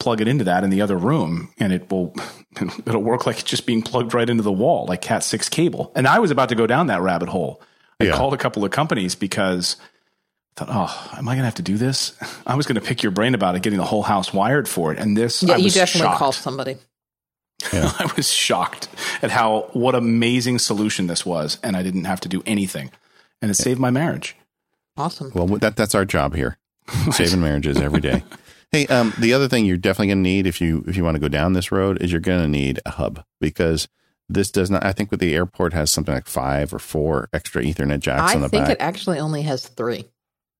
Plug 0.00 0.20
it 0.20 0.26
into 0.26 0.42
that 0.44 0.64
in 0.64 0.70
the 0.70 0.82
other 0.82 0.96
room, 0.96 1.52
and 1.58 1.72
it 1.72 1.88
will 1.88 2.12
it'll 2.60 3.04
work 3.04 3.24
like 3.24 3.38
it's 3.38 3.48
just 3.48 3.66
being 3.66 3.82
plugged 3.82 4.14
right 4.14 4.28
into 4.28 4.42
the 4.42 4.50
wall, 4.50 4.86
like 4.86 5.00
Cat 5.00 5.22
six 5.22 5.48
cable. 5.48 5.92
And 5.94 6.08
I 6.08 6.18
was 6.18 6.32
about 6.32 6.48
to 6.48 6.56
go 6.56 6.66
down 6.66 6.88
that 6.88 7.02
rabbit 7.02 7.28
hole 7.28 7.62
I 8.02 8.06
yeah. 8.06 8.16
called 8.16 8.34
a 8.34 8.36
couple 8.36 8.64
of 8.64 8.70
companies 8.70 9.14
because 9.14 9.76
I 10.56 10.64
thought, 10.64 10.68
oh, 10.70 11.18
am 11.18 11.28
I 11.28 11.32
going 11.32 11.42
to 11.42 11.44
have 11.44 11.54
to 11.56 11.62
do 11.62 11.76
this? 11.76 12.14
I 12.46 12.56
was 12.56 12.66
going 12.66 12.74
to 12.74 12.80
pick 12.80 13.02
your 13.02 13.12
brain 13.12 13.34
about 13.34 13.54
it, 13.54 13.62
getting 13.62 13.78
the 13.78 13.84
whole 13.84 14.02
house 14.02 14.32
wired 14.32 14.68
for 14.68 14.92
it. 14.92 14.98
And 14.98 15.16
this, 15.16 15.42
yeah, 15.42 15.56
you 15.56 15.70
definitely 15.70 16.08
shocked. 16.08 16.18
call 16.18 16.32
somebody. 16.32 16.76
Yeah. 17.72 17.92
I 17.98 18.10
was 18.16 18.30
shocked 18.30 18.88
at 19.22 19.30
how, 19.30 19.68
what 19.72 19.94
amazing 19.94 20.58
solution 20.58 21.06
this 21.06 21.26
was. 21.26 21.58
And 21.62 21.76
I 21.76 21.82
didn't 21.82 22.04
have 22.04 22.20
to 22.20 22.28
do 22.28 22.42
anything. 22.46 22.90
And 23.40 23.50
it 23.50 23.58
yeah. 23.58 23.64
saved 23.64 23.80
my 23.80 23.90
marriage. 23.90 24.36
Awesome. 24.96 25.32
Well, 25.34 25.46
that, 25.58 25.76
that's 25.76 25.94
our 25.94 26.04
job 26.04 26.34
here. 26.34 26.58
Saving 27.12 27.40
marriages 27.40 27.80
every 27.80 28.00
day. 28.00 28.24
Hey, 28.72 28.86
um, 28.86 29.12
the 29.18 29.34
other 29.34 29.48
thing 29.48 29.64
you're 29.64 29.76
definitely 29.76 30.08
going 30.08 30.18
to 30.18 30.22
need 30.22 30.46
if 30.46 30.60
you 30.60 30.82
if 30.86 30.96
you 30.96 31.04
want 31.04 31.14
to 31.14 31.20
go 31.20 31.28
down 31.28 31.52
this 31.52 31.70
road 31.70 32.00
is 32.00 32.10
you're 32.10 32.20
going 32.20 32.42
to 32.42 32.48
need 32.48 32.80
a 32.84 32.92
hub 32.92 33.22
because 33.40 33.86
this 34.28 34.50
does 34.50 34.70
not. 34.70 34.84
I 34.84 34.92
think 34.92 35.10
with 35.10 35.20
the 35.20 35.34
airport 35.34 35.74
has 35.74 35.90
something 35.90 36.14
like 36.14 36.26
five 36.26 36.72
or 36.72 36.78
four 36.78 37.28
extra 37.32 37.62
Ethernet 37.62 38.00
jacks 38.00 38.32
I 38.32 38.36
on 38.36 38.40
the 38.40 38.48
back. 38.48 38.62
I 38.62 38.66
think 38.66 38.78
it 38.78 38.82
actually 38.82 39.18
only 39.18 39.42
has 39.42 39.66
three. 39.66 40.06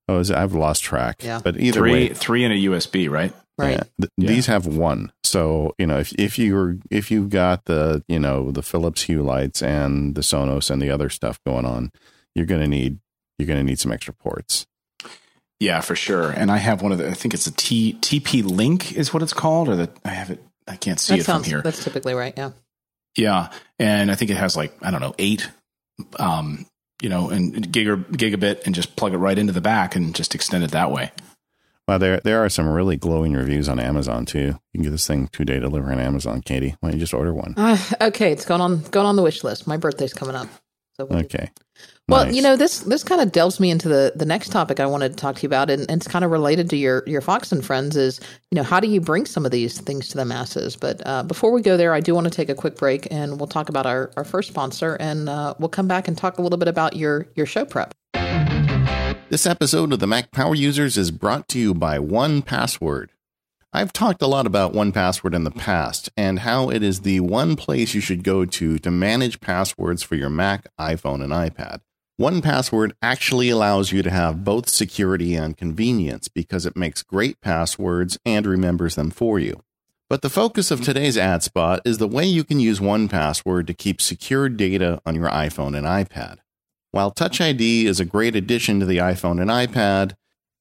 Oh, 0.08 0.18
is 0.18 0.30
it? 0.30 0.36
I've 0.36 0.52
lost 0.52 0.82
track. 0.82 1.22
Yeah, 1.24 1.40
but 1.42 1.58
either 1.58 1.80
three, 1.80 1.92
way, 1.92 2.08
three 2.08 2.44
and 2.44 2.52
a 2.52 2.56
USB, 2.56 3.08
right? 3.08 3.32
Right. 3.58 3.72
Yeah, 3.72 3.82
th- 4.00 4.10
yeah. 4.16 4.28
These 4.28 4.46
have 4.46 4.66
one. 4.66 5.12
So 5.24 5.74
you 5.78 5.86
know, 5.86 5.98
if 5.98 6.12
if 6.18 6.38
you're 6.38 6.76
if 6.90 7.10
you've 7.10 7.30
got 7.30 7.66
the 7.66 8.02
you 8.08 8.18
know 8.18 8.50
the 8.50 8.62
Philips 8.62 9.02
Hue 9.02 9.22
lights 9.22 9.62
and 9.62 10.14
the 10.14 10.22
Sonos 10.22 10.70
and 10.70 10.80
the 10.80 10.90
other 10.90 11.10
stuff 11.10 11.38
going 11.46 11.66
on, 11.66 11.90
you're 12.34 12.46
gonna 12.46 12.68
need 12.68 12.98
you're 13.38 13.46
gonna 13.48 13.62
need 13.62 13.78
some 13.78 13.92
extra 13.92 14.14
ports. 14.14 14.66
Yeah, 15.60 15.80
for 15.80 15.94
sure. 15.94 16.30
And 16.30 16.50
I 16.50 16.56
have 16.56 16.82
one 16.82 16.90
of 16.92 16.98
the. 16.98 17.08
I 17.08 17.12
think 17.12 17.34
it's 17.34 17.46
a 17.46 17.52
T 17.52 17.96
TP 18.00 18.42
Link 18.42 18.92
is 18.92 19.14
what 19.14 19.22
it's 19.22 19.32
called, 19.32 19.68
or 19.68 19.76
that 19.76 19.96
I 20.04 20.08
have 20.08 20.30
it. 20.30 20.42
I 20.66 20.76
can't 20.76 20.98
see 20.98 21.14
that 21.14 21.20
it 21.20 21.24
sounds, 21.24 21.44
from 21.44 21.50
here. 21.50 21.62
That's 21.62 21.84
typically 21.84 22.14
right. 22.14 22.34
Yeah. 22.36 22.50
Yeah, 23.16 23.50
and 23.78 24.10
I 24.10 24.14
think 24.14 24.30
it 24.30 24.38
has 24.38 24.56
like 24.56 24.74
I 24.80 24.90
don't 24.90 25.00
know 25.00 25.14
eight, 25.18 25.48
um, 26.18 26.66
you 27.02 27.08
know, 27.10 27.28
and 27.30 27.54
giga, 27.70 28.02
gigabit, 28.04 28.64
and 28.64 28.74
just 28.74 28.96
plug 28.96 29.12
it 29.12 29.18
right 29.18 29.38
into 29.38 29.52
the 29.52 29.60
back 29.60 29.94
and 29.94 30.14
just 30.14 30.34
extend 30.34 30.64
it 30.64 30.70
that 30.70 30.90
way. 30.90 31.12
Well, 31.92 31.98
there 31.98 32.20
there 32.24 32.42
are 32.42 32.48
some 32.48 32.66
really 32.70 32.96
glowing 32.96 33.34
reviews 33.34 33.68
on 33.68 33.78
Amazon 33.78 34.24
too. 34.24 34.38
You 34.38 34.58
can 34.72 34.82
get 34.84 34.92
this 34.92 35.06
thing 35.06 35.28
two 35.28 35.44
day 35.44 35.58
delivery 35.58 35.92
on 35.92 36.00
Amazon, 36.00 36.40
Katie. 36.40 36.74
Why 36.80 36.88
don't 36.88 36.94
you 36.94 37.00
just 37.00 37.12
order 37.12 37.34
one? 37.34 37.52
Uh, 37.54 37.76
okay, 38.00 38.32
it's 38.32 38.46
going 38.46 38.62
on 38.62 38.80
going 38.84 39.04
on 39.04 39.16
the 39.16 39.22
wish 39.22 39.44
list. 39.44 39.66
My 39.66 39.76
birthday's 39.76 40.14
coming 40.14 40.34
up. 40.34 40.48
So 40.96 41.06
okay. 41.10 41.50
Well, 42.08 42.24
nice. 42.24 42.34
you 42.34 42.40
know 42.40 42.56
this 42.56 42.80
this 42.80 43.04
kind 43.04 43.20
of 43.20 43.30
delves 43.30 43.60
me 43.60 43.70
into 43.70 43.90
the 43.90 44.14
the 44.16 44.24
next 44.24 44.52
topic 44.52 44.80
I 44.80 44.86
wanted 44.86 45.10
to 45.10 45.16
talk 45.16 45.36
to 45.36 45.42
you 45.42 45.48
about, 45.48 45.68
and, 45.68 45.82
and, 45.82 46.00
it's 46.00 46.08
kind 46.08 46.24
of 46.24 46.30
related 46.30 46.70
to 46.70 46.76
your 46.78 47.02
your 47.06 47.20
Fox 47.20 47.52
and 47.52 47.62
Friends. 47.62 47.94
Is 47.94 48.20
you 48.50 48.56
know 48.56 48.62
how 48.62 48.80
do 48.80 48.88
you 48.88 49.02
bring 49.02 49.26
some 49.26 49.44
of 49.44 49.52
these 49.52 49.78
things 49.78 50.08
to 50.08 50.16
the 50.16 50.24
masses? 50.24 50.76
But 50.76 51.06
uh, 51.06 51.24
before 51.24 51.52
we 51.52 51.60
go 51.60 51.76
there, 51.76 51.92
I 51.92 52.00
do 52.00 52.14
want 52.14 52.24
to 52.24 52.30
take 52.30 52.48
a 52.48 52.54
quick 52.54 52.76
break, 52.76 53.06
and 53.10 53.38
we'll 53.38 53.48
talk 53.48 53.68
about 53.68 53.84
our 53.84 54.10
our 54.16 54.24
first 54.24 54.48
sponsor, 54.48 54.96
and 54.98 55.28
uh, 55.28 55.52
we'll 55.58 55.68
come 55.68 55.88
back 55.88 56.08
and 56.08 56.16
talk 56.16 56.38
a 56.38 56.42
little 56.42 56.58
bit 56.58 56.68
about 56.68 56.96
your 56.96 57.26
your 57.36 57.44
show 57.44 57.66
prep. 57.66 57.94
This 59.32 59.46
episode 59.46 59.94
of 59.94 59.98
the 59.98 60.06
Mac 60.06 60.30
Power 60.30 60.54
Users 60.54 60.98
is 60.98 61.10
brought 61.10 61.48
to 61.48 61.58
you 61.58 61.72
by 61.72 61.96
1Password. 61.96 63.08
I've 63.72 63.90
talked 63.90 64.20
a 64.20 64.26
lot 64.26 64.46
about 64.46 64.74
1Password 64.74 65.34
in 65.34 65.44
the 65.44 65.50
past 65.50 66.10
and 66.18 66.40
how 66.40 66.68
it 66.68 66.82
is 66.82 67.00
the 67.00 67.20
one 67.20 67.56
place 67.56 67.94
you 67.94 68.02
should 68.02 68.24
go 68.24 68.44
to 68.44 68.78
to 68.78 68.90
manage 68.90 69.40
passwords 69.40 70.02
for 70.02 70.16
your 70.16 70.28
Mac, 70.28 70.66
iPhone, 70.78 71.24
and 71.24 71.32
iPad. 71.32 71.80
1Password 72.20 72.92
actually 73.00 73.48
allows 73.48 73.90
you 73.90 74.02
to 74.02 74.10
have 74.10 74.44
both 74.44 74.68
security 74.68 75.34
and 75.34 75.56
convenience 75.56 76.28
because 76.28 76.66
it 76.66 76.76
makes 76.76 77.02
great 77.02 77.40
passwords 77.40 78.18
and 78.26 78.44
remembers 78.44 78.96
them 78.96 79.10
for 79.10 79.38
you. 79.38 79.62
But 80.10 80.20
the 80.20 80.28
focus 80.28 80.70
of 80.70 80.82
today's 80.82 81.16
ad 81.16 81.42
spot 81.42 81.80
is 81.86 81.96
the 81.96 82.06
way 82.06 82.26
you 82.26 82.44
can 82.44 82.60
use 82.60 82.80
1Password 82.80 83.66
to 83.68 83.72
keep 83.72 84.02
secure 84.02 84.50
data 84.50 85.00
on 85.06 85.14
your 85.14 85.30
iPhone 85.30 85.74
and 85.74 85.86
iPad. 85.86 86.41
While 86.92 87.10
Touch 87.10 87.40
ID 87.40 87.86
is 87.86 88.00
a 88.00 88.04
great 88.04 88.36
addition 88.36 88.78
to 88.78 88.86
the 88.86 88.98
iPhone 88.98 89.40
and 89.40 89.50
iPad, 89.50 90.12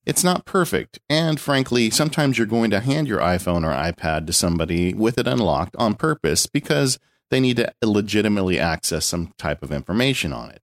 it's 0.06 0.24
not 0.24 0.46
perfect, 0.46 0.98
and 1.10 1.38
frankly, 1.38 1.90
sometimes 1.90 2.38
you're 2.38 2.48
going 2.48 2.72
to 2.72 2.80
hand 2.80 3.10
your 3.10 3.20
iPhone 3.20 3.66
or 3.66 3.74
iPad 3.74 4.28
to 4.28 4.34
somebody 4.34 4.94
with 4.94 5.18
it 5.18 5.28
unlocked 5.28 5.76
on 5.76 5.94
purpose 5.94 6.46
because 6.46 6.98
they 7.30 7.42
need 7.42 7.58
to 7.58 7.74
legitimately 7.84 8.58
access 8.58 9.06
some 9.06 9.34
type 9.38 9.62
of 9.62 9.74
information 9.74 10.32
on 10.32 10.50
it. 10.50 10.62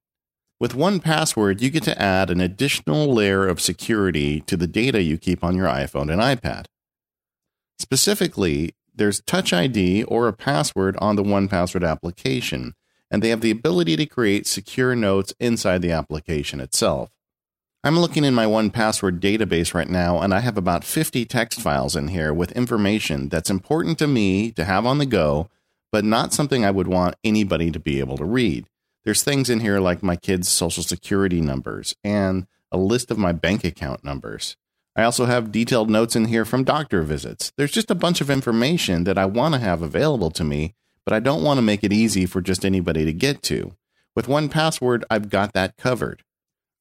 With 0.59 0.73
1Password, 0.73 1.61
you 1.61 1.69
get 1.69 1.83
to 1.83 2.01
add 2.01 2.31
an 2.31 2.41
additional 2.41 3.13
layer 3.13 3.47
of 3.47 3.61
security 3.61 4.41
to 4.41 4.57
the 4.57 4.67
data 4.67 5.03
you 5.03 5.19
keep 5.19 5.43
on 5.43 5.55
your 5.55 5.67
iPhone 5.67 6.11
and 6.11 6.19
iPad. 6.19 6.65
Specifically, 7.77 8.73
there's 8.93 9.21
Touch 9.21 9.53
ID 9.53 10.03
or 10.05 10.27
a 10.27 10.33
password 10.33 10.97
on 10.97 11.15
the 11.15 11.23
1Password 11.23 11.87
application, 11.87 12.73
and 13.11 13.21
they 13.21 13.29
have 13.29 13.41
the 13.41 13.51
ability 13.51 13.95
to 13.95 14.05
create 14.05 14.47
secure 14.47 14.95
notes 14.95 15.33
inside 15.39 15.81
the 15.81 15.91
application 15.91 16.59
itself. 16.59 17.11
I'm 17.83 17.97
looking 17.97 18.25
in 18.25 18.33
my 18.33 18.45
1Password 18.45 19.19
database 19.19 19.73
right 19.73 19.89
now, 19.89 20.19
and 20.19 20.33
I 20.33 20.41
have 20.41 20.57
about 20.57 20.83
50 20.83 21.23
text 21.25 21.61
files 21.61 21.95
in 21.95 22.09
here 22.09 22.33
with 22.33 22.51
information 22.51 23.29
that's 23.29 23.49
important 23.49 23.97
to 23.99 24.07
me 24.07 24.51
to 24.51 24.65
have 24.65 24.85
on 24.85 24.97
the 24.97 25.05
go, 25.05 25.49
but 25.91 26.03
not 26.03 26.33
something 26.33 26.65
I 26.65 26.71
would 26.71 26.87
want 26.87 27.15
anybody 27.23 27.71
to 27.71 27.79
be 27.79 27.99
able 27.99 28.17
to 28.17 28.25
read. 28.25 28.65
There's 29.05 29.23
things 29.23 29.49
in 29.49 29.61
here 29.61 29.79
like 29.79 30.03
my 30.03 30.17
kids' 30.17 30.49
social 30.49 30.83
security 30.83 31.39
numbers 31.39 31.95
and 32.03 32.47
a 32.69 32.77
list 32.77 33.11
of 33.11 33.17
my 33.17 33.31
bank 33.31 33.63
account 33.63 34.03
numbers. 34.03 34.57
I 34.95 35.03
also 35.03 35.25
have 35.25 35.51
detailed 35.51 35.89
notes 35.89 36.17
in 36.17 36.25
here 36.25 36.43
from 36.43 36.65
doctor 36.65 37.01
visits. 37.03 37.53
There's 37.55 37.71
just 37.71 37.89
a 37.89 37.95
bunch 37.95 38.19
of 38.19 38.29
information 38.29 39.05
that 39.05 39.17
I 39.17 39.25
want 39.25 39.53
to 39.53 39.59
have 39.59 39.81
available 39.81 40.31
to 40.31 40.43
me, 40.43 40.75
but 41.09 41.15
I 41.15 41.19
don't 41.21 41.41
want 41.41 41.57
to 41.57 41.63
make 41.63 41.83
it 41.83 41.91
easy 41.91 42.27
for 42.27 42.39
just 42.39 42.63
anybody 42.63 43.03
to 43.03 43.11
get 43.11 43.41
to. 43.41 43.73
With 44.15 44.27
1Password, 44.27 45.05
I've 45.09 45.31
got 45.31 45.53
that 45.53 45.75
covered. 45.75 46.21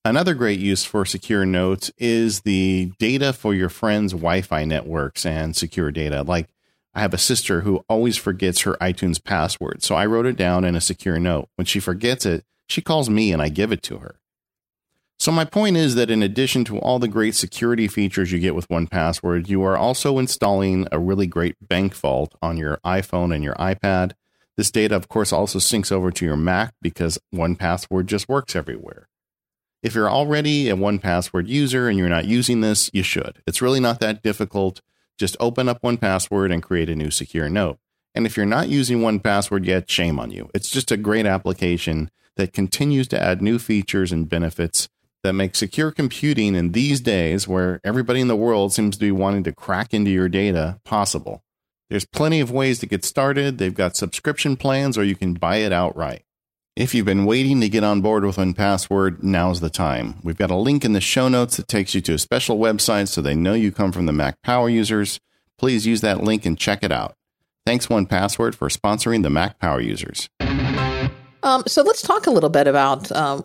Another 0.05 0.35
great 0.35 0.61
use 0.61 0.85
for 0.85 1.07
secure 1.07 1.47
notes 1.47 1.91
is 1.97 2.43
the 2.43 2.93
data 2.99 3.33
for 3.33 3.55
your 3.55 3.71
friends' 3.71 4.13
Wi 4.13 4.43
Fi 4.43 4.67
networks 4.67 5.25
and 5.25 5.57
secure 5.57 5.91
data. 5.91 6.25
Like, 6.25 6.51
I 6.95 7.01
have 7.01 7.15
a 7.15 7.19
sister 7.19 7.63
who 7.63 7.83
always 7.89 8.19
forgets 8.19 8.61
her 8.61 8.75
iTunes 8.83 9.23
password, 9.25 9.83
so 9.83 9.95
I 9.95 10.05
wrote 10.05 10.27
it 10.27 10.37
down 10.37 10.63
in 10.63 10.77
a 10.77 10.81
secure 10.83 11.19
note. 11.19 11.49
When 11.57 11.65
she 11.65 11.81
forgets 11.81 12.27
it, 12.27 12.45
she 12.69 12.83
calls 12.83 13.09
me 13.09 13.33
and 13.33 13.41
I 13.41 13.49
give 13.49 13.73
it 13.73 13.83
to 13.85 13.97
her. 13.97 14.17
So, 15.21 15.33
my 15.33 15.45
point 15.45 15.77
is 15.77 15.97
that 15.97 16.13
in 16.13 16.23
addition 16.23 16.65
to 16.67 16.79
all 16.79 17.01
the 17.01 17.09
great 17.09 17.35
security 17.35 17.89
features 17.89 18.31
you 18.31 18.39
get 18.39 18.55
with 18.55 18.69
1Password, 18.69 19.49
you 19.49 19.65
are 19.65 19.77
also 19.77 20.19
installing 20.19 20.87
a 20.93 21.01
really 21.01 21.27
great 21.27 21.57
bank 21.61 21.93
vault 21.95 22.37
on 22.41 22.57
your 22.57 22.79
iPhone 22.85 23.35
and 23.35 23.43
your 23.43 23.57
iPad. 23.57 24.13
This 24.57 24.71
data, 24.71 24.95
of 24.95 25.09
course, 25.09 25.33
also 25.33 25.59
syncs 25.59 25.91
over 25.91 26.13
to 26.13 26.25
your 26.25 26.37
Mac 26.37 26.73
because 26.81 27.19
1Password 27.35 28.07
just 28.07 28.29
works 28.29 28.55
everywhere. 28.55 29.09
If 29.83 29.95
you're 29.95 30.11
already 30.11 30.69
a 30.69 30.77
1Password 30.77 31.49
user 31.49 31.89
and 31.89 31.99
you're 31.99 32.09
not 32.09 32.27
using 32.27 32.61
this, 32.61 32.89
you 32.93 33.03
should. 33.03 33.43
It's 33.45 33.63
really 33.63 33.81
not 33.81 33.99
that 33.99 34.23
difficult. 34.23 34.83
Just 35.19 35.37
open 35.41 35.69
up 35.69 35.83
1Password 35.83 36.53
and 36.53 36.63
create 36.63 36.89
a 36.89 36.95
new 36.95 37.11
secure 37.11 37.49
note. 37.49 37.79
And 38.15 38.25
if 38.25 38.37
you're 38.37 38.47
not 38.47 38.69
using 38.69 39.01
1Password 39.01 39.67
yet, 39.67 39.91
shame 39.91 40.21
on 40.21 40.31
you. 40.31 40.49
It's 40.55 40.71
just 40.71 40.93
a 40.93 40.97
great 40.97 41.27
application 41.27 42.09
that 42.37 42.53
continues 42.53 43.09
to 43.09 43.21
add 43.21 43.43
new 43.43 43.59
features 43.59 44.13
and 44.13 44.29
benefits 44.29 44.89
that 45.23 45.33
make 45.33 45.55
secure 45.55 45.91
computing 45.91 46.55
in 46.55 46.73
these 46.73 47.01
days, 47.01 47.49
where 47.49 47.81
everybody 47.85 48.21
in 48.21 48.29
the 48.29 48.37
world 48.37 48.73
seems 48.73 48.97
to 48.97 49.05
be 49.05 49.13
wanting 49.13 49.45
to 49.45 49.53
crack 49.53 49.93
into 49.93 50.11
your 50.11 50.29
data, 50.29 50.81
possible. 50.85 51.43
There's 51.91 52.07
plenty 52.07 52.41
of 52.41 52.51
ways 52.51 52.79
to 52.81 52.87
get 52.87 53.05
started. 53.05 53.59
They've 53.59 53.75
got 53.75 53.97
subscription 53.97 54.57
plans, 54.57 54.99
or 54.99 55.05
you 55.05 55.17
can 55.17 55.35
buy 55.35 55.57
it 55.57 55.73
outright. 55.73 56.23
If 56.77 56.95
you've 56.95 57.07
been 57.07 57.25
waiting 57.25 57.61
to 57.61 57.69
get 57.69 57.83
on 57.83 58.03
board 58.03 58.25
with 58.25 58.37
1Password, 58.37 59.23
now's 59.23 59.61
the 59.61 59.71
time. 59.71 60.15
We've 60.23 60.37
got 60.37 60.53
a 60.53 60.57
link 60.57 60.85
in 60.85 60.93
the 60.93 61.01
show 61.01 61.29
notes 61.29 61.57
that 61.57 61.67
takes 61.67 61.93
you 61.93 62.01
to 62.03 62.15
a 62.15 62.19
special 62.19 62.59
website 62.59 63.09
so 63.09 63.21
they 63.21 63.35
know 63.35 63.55
you 63.55 63.73
come 63.73 63.91
from 63.91 64.07
the 64.07 64.13
Mac 64.13 64.41
Power 64.43 64.69
users. 64.69 65.19
Please 65.59 65.87
use 65.87 66.03
that 66.03 66.23
link 66.23 66.47
and 66.47 66.57
check 66.57 66.85
it 66.85 66.93
out. 66.93 67.15
Thanks, 67.67 67.89
1Password, 67.89 68.55
for 68.55 68.69
sponsoring 68.69 69.25
the 69.25 69.31
Mac 69.31 69.59
Power 69.59 69.81
users. 69.81 70.29
Um, 71.43 71.65
so 71.67 71.83
let's 71.83 72.03
talk 72.03 72.27
a 72.27 72.31
little 72.31 72.49
bit 72.49 72.69
about 72.69 73.11
um, 73.11 73.45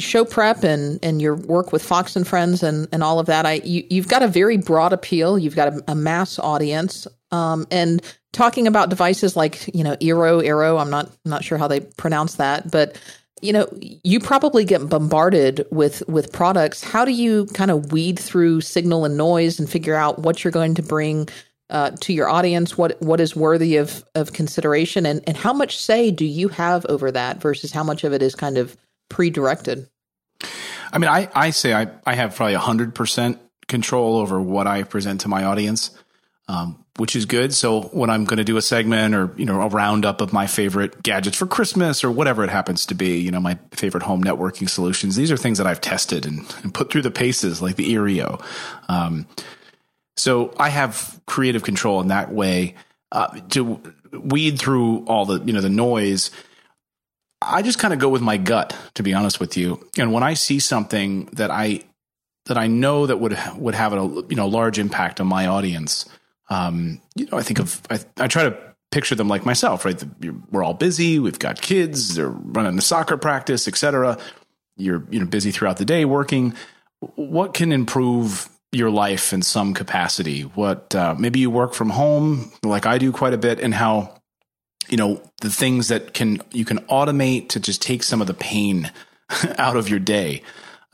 show 0.00 0.24
prep 0.24 0.64
and 0.64 0.98
and 1.02 1.20
your 1.20 1.34
work 1.34 1.72
with 1.72 1.82
Fox 1.82 2.16
and 2.16 2.26
Friends 2.26 2.62
and 2.62 2.88
and 2.92 3.02
all 3.02 3.18
of 3.18 3.26
that. 3.26 3.44
I 3.44 3.54
you, 3.64 3.84
you've 3.90 4.08
got 4.08 4.22
a 4.22 4.28
very 4.28 4.56
broad 4.56 4.92
appeal. 4.92 5.38
You've 5.38 5.56
got 5.56 5.68
a, 5.68 5.84
a 5.88 5.94
mass 5.94 6.38
audience, 6.38 7.06
um, 7.30 7.66
and 7.70 8.02
talking 8.32 8.66
about 8.66 8.88
devices 8.88 9.36
like 9.36 9.68
you 9.74 9.84
know 9.84 9.96
Eero, 9.96 10.42
Eero. 10.42 10.80
I'm 10.80 10.90
not 10.90 11.10
not 11.24 11.44
sure 11.44 11.58
how 11.58 11.68
they 11.68 11.80
pronounce 11.80 12.36
that, 12.36 12.70
but 12.70 12.98
you 13.42 13.52
know 13.52 13.68
you 13.80 14.18
probably 14.18 14.64
get 14.64 14.88
bombarded 14.88 15.66
with 15.70 16.02
with 16.08 16.32
products. 16.32 16.82
How 16.82 17.04
do 17.04 17.12
you 17.12 17.46
kind 17.46 17.70
of 17.70 17.92
weed 17.92 18.18
through 18.18 18.62
signal 18.62 19.04
and 19.04 19.16
noise 19.16 19.58
and 19.58 19.68
figure 19.68 19.96
out 19.96 20.20
what 20.20 20.42
you're 20.42 20.52
going 20.52 20.74
to 20.74 20.82
bring? 20.82 21.28
Uh, 21.70 21.90
to 22.00 22.12
your 22.12 22.28
audience, 22.28 22.76
what 22.76 23.00
what 23.00 23.18
is 23.18 23.34
worthy 23.34 23.76
of 23.76 24.04
of 24.14 24.34
consideration, 24.34 25.06
and 25.06 25.22
and 25.26 25.38
how 25.38 25.54
much 25.54 25.78
say 25.78 26.10
do 26.10 26.26
you 26.26 26.48
have 26.48 26.84
over 26.90 27.10
that 27.10 27.40
versus 27.40 27.72
how 27.72 27.82
much 27.82 28.04
of 28.04 28.12
it 28.12 28.20
is 28.20 28.34
kind 28.34 28.58
of 28.58 28.76
pre-directed? 29.12 29.88
I 30.92 30.98
mean, 30.98 31.08
I, 31.08 31.28
I 31.34 31.50
say 31.50 31.72
I, 31.72 31.88
I 32.04 32.14
have 32.14 32.34
probably 32.34 32.56
100% 32.56 33.38
control 33.68 34.16
over 34.16 34.40
what 34.40 34.66
I 34.66 34.82
present 34.82 35.22
to 35.22 35.28
my 35.28 35.44
audience, 35.44 35.90
um, 36.48 36.84
which 36.96 37.14
is 37.14 37.24
good. 37.24 37.54
So 37.54 37.82
when 37.82 38.10
I'm 38.10 38.24
going 38.24 38.38
to 38.38 38.44
do 38.44 38.56
a 38.56 38.62
segment 38.62 39.14
or, 39.14 39.32
you 39.36 39.46
know, 39.46 39.62
a 39.62 39.68
roundup 39.68 40.20
of 40.20 40.32
my 40.32 40.46
favorite 40.46 41.02
gadgets 41.02 41.36
for 41.36 41.46
Christmas 41.46 42.04
or 42.04 42.10
whatever 42.10 42.44
it 42.44 42.50
happens 42.50 42.84
to 42.86 42.94
be, 42.94 43.18
you 43.20 43.30
know, 43.30 43.40
my 43.40 43.58
favorite 43.70 44.02
home 44.02 44.22
networking 44.22 44.68
solutions, 44.68 45.16
these 45.16 45.30
are 45.30 45.36
things 45.36 45.58
that 45.58 45.66
I've 45.66 45.80
tested 45.80 46.26
and, 46.26 46.40
and 46.62 46.74
put 46.74 46.90
through 46.90 47.02
the 47.02 47.10
paces 47.10 47.62
like 47.62 47.76
the 47.76 47.94
Eero. 47.94 48.44
Um, 48.88 49.26
so 50.16 50.52
I 50.58 50.68
have 50.68 51.20
creative 51.26 51.62
control 51.62 52.00
in 52.00 52.08
that 52.08 52.32
way 52.32 52.74
uh, 53.12 53.38
to 53.50 53.80
weed 54.12 54.58
through 54.58 55.04
all 55.06 55.24
the, 55.24 55.40
you 55.42 55.52
know, 55.52 55.60
the 55.60 55.70
noise– 55.70 56.30
I 57.46 57.62
just 57.62 57.78
kind 57.78 57.94
of 57.94 58.00
go 58.00 58.08
with 58.08 58.22
my 58.22 58.36
gut, 58.36 58.76
to 58.94 59.02
be 59.02 59.14
honest 59.14 59.40
with 59.40 59.56
you. 59.56 59.86
And 59.98 60.12
when 60.12 60.22
I 60.22 60.34
see 60.34 60.58
something 60.58 61.26
that 61.32 61.50
I 61.50 61.82
that 62.46 62.58
I 62.58 62.66
know 62.66 63.06
that 63.06 63.18
would 63.18 63.38
would 63.56 63.74
have 63.74 63.92
a 63.92 64.24
you 64.28 64.36
know 64.36 64.46
large 64.46 64.78
impact 64.78 65.20
on 65.20 65.26
my 65.26 65.46
audience, 65.46 66.06
um, 66.50 67.00
you 67.14 67.26
know, 67.26 67.38
I 67.38 67.42
think 67.42 67.58
of 67.58 67.80
I, 67.90 68.00
I 68.18 68.28
try 68.28 68.44
to 68.44 68.56
picture 68.90 69.14
them 69.14 69.28
like 69.28 69.46
myself, 69.46 69.84
right? 69.84 70.02
We're 70.50 70.62
all 70.62 70.74
busy. 70.74 71.18
We've 71.18 71.38
got 71.38 71.60
kids. 71.60 72.14
They're 72.14 72.28
running 72.28 72.76
the 72.76 72.82
soccer 72.82 73.16
practice, 73.16 73.66
etc. 73.66 74.18
You're 74.76 75.04
you 75.10 75.20
know 75.20 75.26
busy 75.26 75.50
throughout 75.50 75.78
the 75.78 75.84
day 75.84 76.04
working. 76.04 76.54
What 77.16 77.54
can 77.54 77.72
improve 77.72 78.48
your 78.70 78.90
life 78.90 79.32
in 79.32 79.42
some 79.42 79.74
capacity? 79.74 80.42
What 80.42 80.94
uh, 80.94 81.14
maybe 81.18 81.40
you 81.40 81.50
work 81.50 81.74
from 81.74 81.90
home, 81.90 82.52
like 82.62 82.86
I 82.86 82.98
do 82.98 83.12
quite 83.12 83.34
a 83.34 83.38
bit, 83.38 83.60
and 83.60 83.74
how 83.74 84.21
you 84.88 84.96
know 84.96 85.22
the 85.40 85.50
things 85.50 85.88
that 85.88 86.14
can 86.14 86.40
you 86.50 86.64
can 86.64 86.78
automate 86.80 87.48
to 87.50 87.60
just 87.60 87.82
take 87.82 88.02
some 88.02 88.20
of 88.20 88.26
the 88.26 88.34
pain 88.34 88.90
out 89.58 89.76
of 89.76 89.88
your 89.88 89.98
day. 89.98 90.42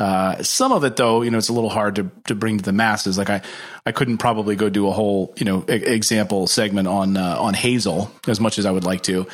Uh, 0.01 0.41
some 0.45 0.71
of 0.71 0.85
it 0.85 0.95
though 0.95 1.23
you 1.23 1.31
know 1.31 1.39
it's 1.39 1.49
a 1.49 1.53
little 1.53 1.71
hard 1.71 1.97
to 1.97 2.11
to 2.27 2.35
bring 2.35 2.59
to 2.59 2.65
the 2.65 2.73
masses. 2.73 3.19
Like 3.19 3.31
i 3.31 3.43
i 3.85 3.93
couldn't 3.93 4.19
probably 4.19 4.55
go 4.55 4.69
do 4.69 4.87
a 4.87 4.93
whole 4.93 5.35
you 5.37 5.45
know 5.45 5.65
example 5.67 6.47
segment 6.47 6.87
on 6.87 7.17
uh, 7.17 7.37
on 7.39 7.55
hazel 7.55 8.11
as 8.29 8.39
much 8.39 8.59
as 8.59 8.67
i 8.67 8.71
would 8.71 8.85
like 8.85 9.03
to. 9.05 9.27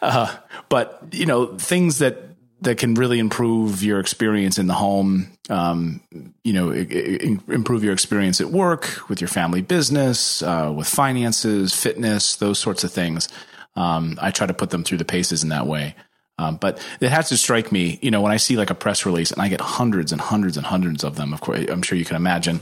Uh, 0.00 0.34
but 0.68 1.02
you 1.12 1.26
know 1.26 1.58
things 1.58 1.98
that 1.98 2.22
that 2.62 2.78
can 2.78 2.94
really 2.94 3.18
improve 3.18 3.82
your 3.82 4.00
experience 4.00 4.58
in 4.58 4.66
the 4.66 4.74
home 4.74 5.30
um, 5.50 6.00
you 6.42 6.52
know 6.52 6.70
it, 6.70 6.90
it, 6.90 7.40
improve 7.48 7.84
your 7.84 7.92
experience 7.92 8.40
at 8.40 8.50
work 8.50 9.08
with 9.08 9.20
your 9.20 9.28
family 9.28 9.60
business 9.60 10.42
uh, 10.42 10.72
with 10.74 10.88
finances 10.88 11.74
fitness 11.74 12.36
those 12.36 12.58
sorts 12.58 12.84
of 12.84 12.90
things 12.90 13.28
um, 13.76 14.18
I 14.20 14.30
try 14.30 14.46
to 14.46 14.54
put 14.54 14.70
them 14.70 14.82
through 14.82 14.98
the 14.98 15.04
paces 15.04 15.42
in 15.42 15.50
that 15.50 15.66
way. 15.66 15.94
Um, 16.38 16.56
but 16.56 16.84
it 17.00 17.10
has 17.10 17.30
to 17.30 17.36
strike 17.36 17.72
me, 17.72 17.98
you 18.02 18.10
know, 18.10 18.20
when 18.20 18.32
I 18.32 18.36
see 18.36 18.56
like 18.56 18.70
a 18.70 18.74
press 18.74 19.06
release 19.06 19.30
and 19.30 19.40
I 19.40 19.48
get 19.48 19.60
hundreds 19.60 20.12
and 20.12 20.20
hundreds 20.20 20.56
and 20.56 20.66
hundreds 20.66 21.02
of 21.02 21.16
them, 21.16 21.32
of 21.32 21.40
course, 21.40 21.64
I'm 21.68 21.82
sure 21.82 21.96
you 21.96 22.04
can 22.04 22.16
imagine 22.16 22.60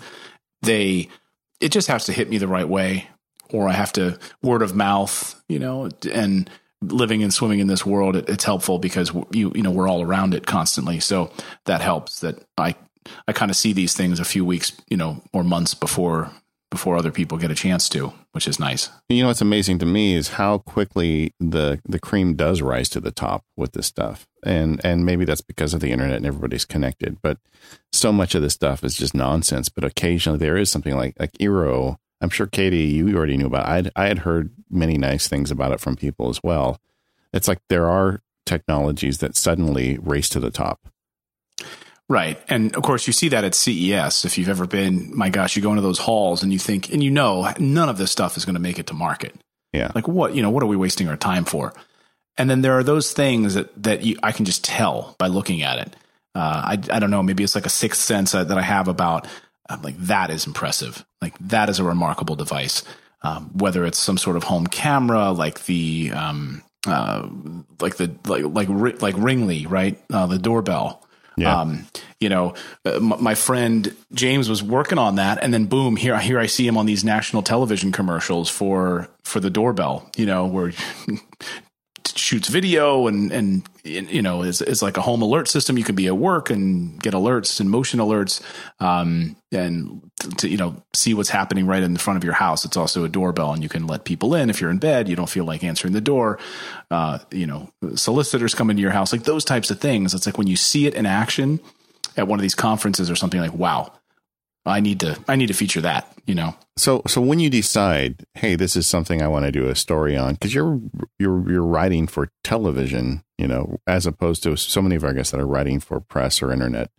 they, 0.63 1.09
it 1.61 1.73
just 1.73 1.89
has 1.89 2.05
to 2.07 2.13
hit 2.13 2.31
me 2.31 2.39
the 2.39 2.49
right 2.49 2.69
way 2.69 3.09
or 3.51 3.69
I 3.69 3.73
have 3.73 3.93
to 3.95 4.19
word 4.43 4.63
of 4.63 4.77
mouth, 4.77 5.43
you 5.49 5.59
know, 5.59 5.89
and 6.13 6.49
living 6.83 7.23
and 7.23 7.35
swimming 7.35 7.61
in 7.61 7.67
this 7.67 7.85
world, 7.85 8.15
it, 8.15 8.29
it's 8.29 8.45
helpful 8.45 8.79
because 8.79 9.13
you, 9.33 9.51
you 9.55 9.63
know, 9.63 9.71
we're 9.71 9.89
all 9.89 10.03
around 10.03 10.35
it 10.35 10.47
constantly. 10.47 11.01
So 11.01 11.33
that 11.65 11.81
helps 11.81 12.21
that 12.21 12.45
I, 12.57 12.77
I 13.27 13.33
kind 13.33 13.51
of 13.51 13.57
see 13.57 13.73
these 13.73 13.95
things 13.95 14.21
a 14.21 14.25
few 14.25 14.45
weeks, 14.45 14.73
you 14.89 14.97
know, 14.97 15.23
or 15.33 15.43
months 15.43 15.75
before 15.75 16.31
before 16.75 16.97
other 16.97 17.13
people 17.13 17.39
get 17.39 17.51
a 17.51 17.55
chance 17.55 17.89
to, 17.89 18.13
which 18.33 18.49
is 18.49 18.59
nice. 18.59 18.91
You 19.09 19.23
know 19.23 19.29
what's 19.29 19.41
amazing 19.41 19.79
to 19.79 19.87
me 19.87 20.15
is 20.15 20.31
how 20.31 20.59
quickly 20.59 21.33
the 21.39 21.81
the 21.89 22.01
cream 22.01 22.35
does 22.35 22.61
rise 22.61 22.89
to 22.91 23.01
the 23.01 23.13
top 23.13 23.45
with 23.57 23.73
this 23.73 23.87
stuff. 23.87 24.27
And 24.45 24.85
and 24.85 25.07
maybe 25.07 25.25
that's 25.25 25.41
because 25.41 25.73
of 25.73 25.81
the 25.81 25.93
internet 25.93 26.17
and 26.17 26.27
everybody's 26.27 26.65
connected, 26.65 27.19
but 27.23 27.39
so 27.93 28.13
much 28.13 28.35
of 28.35 28.43
this 28.43 28.55
stuff 28.55 28.85
is 28.85 28.97
just 28.97 29.15
nonsense, 29.15 29.69
but 29.69 29.85
occasionally 29.85 30.39
there 30.39 30.57
is 30.57 30.69
something 30.71 30.97
like 30.97 31.15
like 31.19 31.33
Eero. 31.41 31.97
I'm 32.21 32.31
sure 32.31 32.47
Katie, 32.47 32.85
you 32.85 33.17
already 33.17 33.37
knew 33.37 33.47
about. 33.47 33.67
I 33.67 33.91
I 33.97 34.09
had 34.09 34.21
heard 34.21 34.51
many 34.69 34.99
nice 34.99 35.29
things 35.29 35.51
about 35.51 35.73
it 35.73 35.81
from 35.81 35.97
people 35.97 36.29
as 36.29 36.43
well. 36.43 36.81
It's 37.33 37.49
like 37.49 37.61
there 37.69 37.89
are 37.89 38.21
technologies 38.45 39.19
that 39.19 39.37
suddenly 39.37 39.99
race 40.03 40.29
to 40.31 40.41
the 40.41 40.51
top 40.51 40.89
Right. 42.09 42.39
And 42.49 42.75
of 42.77 42.83
course, 42.83 43.07
you 43.07 43.13
see 43.13 43.29
that 43.31 43.45
at 43.45 43.55
CES. 43.55 44.25
If 44.25 44.37
you've 44.37 44.51
ever 44.51 44.67
been, 44.67 45.17
my 45.17 45.31
gosh, 45.31 45.57
you 45.57 45.63
go 45.63 45.71
into 45.71 45.83
those 45.83 45.99
halls 45.99 46.43
and 46.43 46.53
you 46.53 46.59
think, 46.59 46.93
and 46.93 47.03
you 47.03 47.11
know, 47.11 47.51
none 47.59 47.89
of 47.89 47.97
this 47.97 48.13
stuff 48.13 48.37
is 48.37 48.45
going 48.45 48.57
to 48.57 48.61
make 48.61 48.79
it 48.79 48.89
to 48.89 48.95
market. 48.95 49.35
Yeah. 49.73 49.91
Like 49.95 50.07
what, 50.07 50.35
you 50.35 50.43
know, 50.43 50.51
what 50.51 50.63
are 50.63 50.67
we 50.67 50.77
wasting 50.77 51.09
our 51.09 51.17
time 51.17 51.45
for? 51.45 51.73
And 52.37 52.51
then 52.51 52.63
there 52.63 52.79
are 52.79 52.83
those 52.83 53.13
things 53.13 53.55
that, 53.55 53.83
that 53.83 54.03
you, 54.03 54.17
I 54.23 54.33
can 54.33 54.45
just 54.45 54.65
tell 54.65 55.15
by 55.19 55.29
looking 55.29 55.63
at 55.63 55.79
it. 55.79 55.97
Uh, 56.35 56.63
I, 56.65 56.73
I 56.73 56.99
don't 56.99 57.11
know, 57.11 57.23
maybe 57.23 57.45
it's 57.45 57.55
like 57.55 57.67
a 57.67 57.71
sixth 57.71 58.03
sense 58.03 58.33
that 58.33 58.51
I 58.51 58.63
have 58.63 58.89
about, 58.89 59.27
I'm 59.69 59.81
like, 59.83 59.97
that 59.99 60.31
is 60.31 60.47
impressive. 60.47 61.05
Like 61.23 61.39
that 61.39 61.69
is 61.69 61.79
a 61.79 61.85
remarkable 61.85 62.35
device. 62.35 62.83
Um, 63.23 63.51
whether 63.55 63.87
it's 63.87 63.99
some 63.99 64.19
sort 64.19 64.37
of 64.37 64.43
home 64.43 64.67
camera, 64.67 65.31
like 65.31 65.65
the, 65.65 66.11
um, 66.13 66.63
uh, 66.87 67.27
like 67.81 67.97
the, 67.97 68.15
like, 68.27 68.45
like, 68.45 69.01
like 69.01 69.15
Ringly, 69.17 69.67
right? 69.67 69.99
Uh, 70.13 70.27
the 70.27 70.39
doorbell 70.39 71.04
yeah. 71.37 71.61
Um, 71.61 71.87
you 72.21 72.29
know, 72.29 72.55
uh, 72.85 72.93
m- 72.93 73.23
my 73.23 73.35
friend 73.35 73.95
James 74.13 74.49
was 74.49 74.63
working 74.63 74.99
on 74.99 75.17
that, 75.17 75.43
and 75.43 75.53
then 75.53 75.67
boom, 75.67 75.97
here 75.97 76.19
here 76.19 76.39
I 76.39 76.47
see 76.47 76.67
him 76.67 76.77
on 76.77 76.87
these 76.87 77.05
national 77.05 77.43
television 77.43 77.93
commercials 77.93 78.49
for 78.49 79.09
for 79.23 79.41
the 79.41 79.51
doorbell. 79.51 80.09
You 80.17 80.27
know, 80.27 80.47
where 80.47 80.73
shoots 82.15 82.49
video 82.49 83.07
and 83.07 83.33
and 83.33 83.69
you 83.83 84.23
know 84.23 84.43
is 84.43 84.61
is 84.63 84.83
like 84.83 84.97
a 84.97 85.01
home 85.01 85.23
alert 85.23 85.49
system. 85.49 85.79
You 85.79 85.85
can 85.85 85.95
be 85.95 86.07
at 86.07 86.17
work 86.17 86.51
and 86.51 87.01
get 87.03 87.15
alerts 87.15 87.61
and 87.61 87.71
motion 87.71 88.01
alerts, 88.01 88.41
um, 88.81 89.37
and 89.53 90.11
to 90.39 90.49
you 90.49 90.57
know 90.57 90.83
see 90.93 91.15
what's 91.15 91.31
happening 91.31 91.67
right 91.67 91.83
in 91.83 91.93
the 91.93 92.01
front 92.01 92.17
of 92.17 92.25
your 92.25 92.35
house. 92.35 92.65
It's 92.65 92.77
also 92.77 93.05
a 93.05 93.09
doorbell, 93.09 93.53
and 93.53 93.63
you 93.63 93.69
can 93.69 93.87
let 93.87 94.05
people 94.05 94.35
in 94.35 94.51
if 94.51 94.61
you're 94.61 94.71
in 94.71 94.79
bed. 94.79 95.09
You 95.09 95.17
don't 95.17 95.29
feel 95.29 95.45
like 95.45 95.65
answering 95.65 95.93
the 95.93 96.01
door. 96.01 96.39
Uh, 96.91 97.19
you 97.31 97.47
know, 97.47 97.71
solicitors 97.95 98.55
come 98.55 98.71
into 98.71 98.83
your 98.83 98.93
house, 98.93 99.13
like 99.13 99.25
those 99.25 99.45
types 99.45 99.71
of 99.71 99.81
things. 99.81 100.15
It's 100.15 100.27
like 100.27 100.39
when 100.39 100.47
you 100.47 100.57
see 100.57 100.87
it 100.87 100.95
in 100.95 101.07
action 101.07 101.61
at 102.17 102.29
one 102.29 102.39
of 102.39 102.43
these 102.43 102.55
conferences 102.55 103.11
or 103.11 103.17
something 103.17 103.41
like, 103.41 103.55
wow, 103.55 103.93
I 104.67 104.81
need 104.81 105.01
to 105.01 105.19
I 105.29 105.37
need 105.37 105.49
to 105.49 105.55
feature 105.55 105.81
that, 105.83 106.11
you 106.27 106.35
know. 106.35 106.55
So 106.77 107.03
so 107.07 107.21
when 107.21 107.39
you 107.39 107.51
decide, 107.51 108.25
hey, 108.35 108.55
this 108.57 108.77
is 108.77 108.87
something 108.87 109.21
I 109.21 109.29
want 109.29 109.45
to 109.45 109.53
do 109.53 109.69
a 109.69 109.75
story 109.75 110.17
on 110.17 110.37
cuz 110.37 110.55
you're 110.55 110.81
you're 111.19 111.51
you're 111.51 111.63
writing 111.63 112.07
for 112.07 112.31
television, 112.43 113.23
you 113.39 113.47
know, 113.47 113.79
as 113.87 114.07
opposed 114.07 114.43
to 114.45 114.57
so 114.57 114.81
many 114.81 114.97
of 114.97 115.05
our 115.05 115.13
guests 115.13 115.33
that 115.33 115.41
are 115.41 115.47
writing 115.47 115.81
for 115.81 116.01
press 116.01 116.43
or 116.43 116.53
internet. 116.53 116.91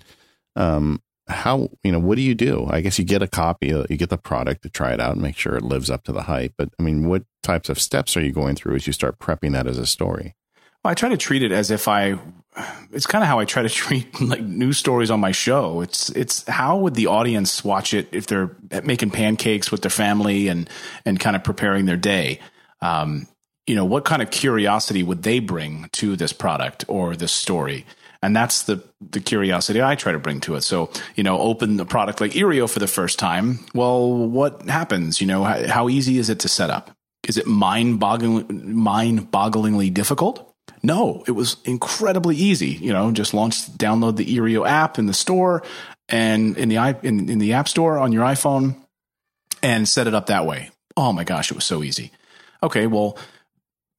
Um 0.55 1.01
how, 1.27 1.69
you 1.83 1.91
know, 1.91 1.99
what 1.99 2.17
do 2.17 2.21
you 2.21 2.35
do? 2.35 2.67
I 2.69 2.81
guess 2.81 2.99
you 2.99 3.05
get 3.05 3.23
a 3.23 3.27
copy, 3.27 3.73
uh, 3.73 3.85
you 3.89 3.97
get 3.97 4.09
the 4.11 4.17
product 4.17 4.61
to 4.61 4.69
try 4.69 4.93
it 4.93 4.99
out 4.99 5.13
and 5.13 5.21
make 5.23 5.35
sure 5.35 5.55
it 5.55 5.63
lives 5.63 5.89
up 5.89 6.03
to 6.03 6.11
the 6.11 6.23
hype. 6.23 6.53
But 6.55 6.69
I 6.79 6.83
mean, 6.83 7.09
what 7.09 7.23
types 7.41 7.67
of 7.67 7.79
steps 7.79 8.15
are 8.15 8.21
you 8.21 8.31
going 8.31 8.55
through 8.55 8.75
as 8.75 8.85
you 8.85 8.93
start 8.93 9.17
prepping 9.17 9.53
that 9.53 9.65
as 9.65 9.79
a 9.79 9.87
story? 9.87 10.35
Well, 10.83 10.91
I 10.91 10.93
try 10.93 11.09
to 11.09 11.17
treat 11.17 11.41
it 11.41 11.51
as 11.51 11.71
if 11.71 11.87
I 11.87 12.19
it's 12.91 13.07
kind 13.07 13.23
of 13.23 13.27
how 13.27 13.39
I 13.39 13.45
try 13.45 13.63
to 13.63 13.69
treat 13.83 14.19
like 14.21 14.41
news 14.41 14.77
stories 14.77 15.11
on 15.11 15.19
my 15.19 15.31
show. 15.31 15.81
It's 15.81 16.09
it's 16.09 16.47
how 16.47 16.77
would 16.77 16.95
the 16.95 17.07
audience 17.07 17.63
watch 17.63 17.93
it 17.93 18.07
if 18.11 18.27
they're 18.27 18.55
making 18.83 19.11
pancakes 19.11 19.71
with 19.71 19.81
their 19.81 19.91
family 19.91 20.47
and 20.47 20.69
and 21.05 21.19
kind 21.19 21.35
of 21.35 21.43
preparing 21.43 21.85
their 21.85 21.97
day. 21.97 22.39
Um, 22.81 23.27
you 23.67 23.75
know, 23.75 23.85
what 23.85 24.05
kind 24.05 24.21
of 24.21 24.29
curiosity 24.29 25.01
would 25.01 25.23
they 25.23 25.39
bring 25.39 25.89
to 25.93 26.15
this 26.15 26.33
product 26.33 26.85
or 26.87 27.15
this 27.15 27.31
story? 27.31 27.85
And 28.21 28.35
that's 28.35 28.63
the 28.63 28.83
the 29.01 29.19
curiosity 29.19 29.81
I 29.81 29.95
try 29.95 30.11
to 30.11 30.19
bring 30.19 30.39
to 30.41 30.55
it. 30.55 30.61
So, 30.61 30.89
you 31.15 31.23
know, 31.23 31.39
open 31.39 31.79
a 31.79 31.85
product 31.85 32.21
like 32.21 32.31
Eero 32.31 32.69
for 32.69 32.79
the 32.79 32.87
first 32.87 33.19
time. 33.19 33.59
Well, 33.73 34.11
what 34.11 34.63
happens? 34.63 35.21
You 35.21 35.27
know, 35.27 35.43
how, 35.43 35.67
how 35.67 35.89
easy 35.89 36.17
is 36.17 36.29
it 36.29 36.39
to 36.39 36.49
set 36.49 36.69
up? 36.69 36.91
Is 37.27 37.37
it 37.37 37.47
mind 37.47 37.99
boggling 37.99 38.75
mind 38.75 39.31
bogglingly 39.31 39.93
difficult? 39.93 40.54
No, 40.85 41.23
it 41.27 41.31
was 41.31 41.57
incredibly 41.65 42.35
easy. 42.35 42.69
You 42.69 42.93
know, 42.93 43.11
just 43.11 43.33
launch, 43.33 43.67
download 43.71 44.17
the 44.17 44.25
Eero 44.25 44.67
app 44.67 44.99
in 44.99 45.07
the 45.07 45.13
store 45.13 45.63
and 46.07 46.55
in 46.57 46.69
the 46.69 46.77
in, 47.01 47.27
in 47.29 47.39
the 47.39 47.53
app 47.53 47.67
store 47.67 47.97
on 47.97 48.11
your 48.11 48.23
iPhone 48.23 48.75
and 49.63 49.89
set 49.89 50.05
it 50.05 50.13
up 50.13 50.27
that 50.27 50.45
way. 50.45 50.69
Oh 50.95 51.11
my 51.11 51.23
gosh, 51.23 51.49
it 51.49 51.55
was 51.55 51.65
so 51.65 51.81
easy. 51.81 52.11
Okay, 52.61 52.85
well, 52.85 53.17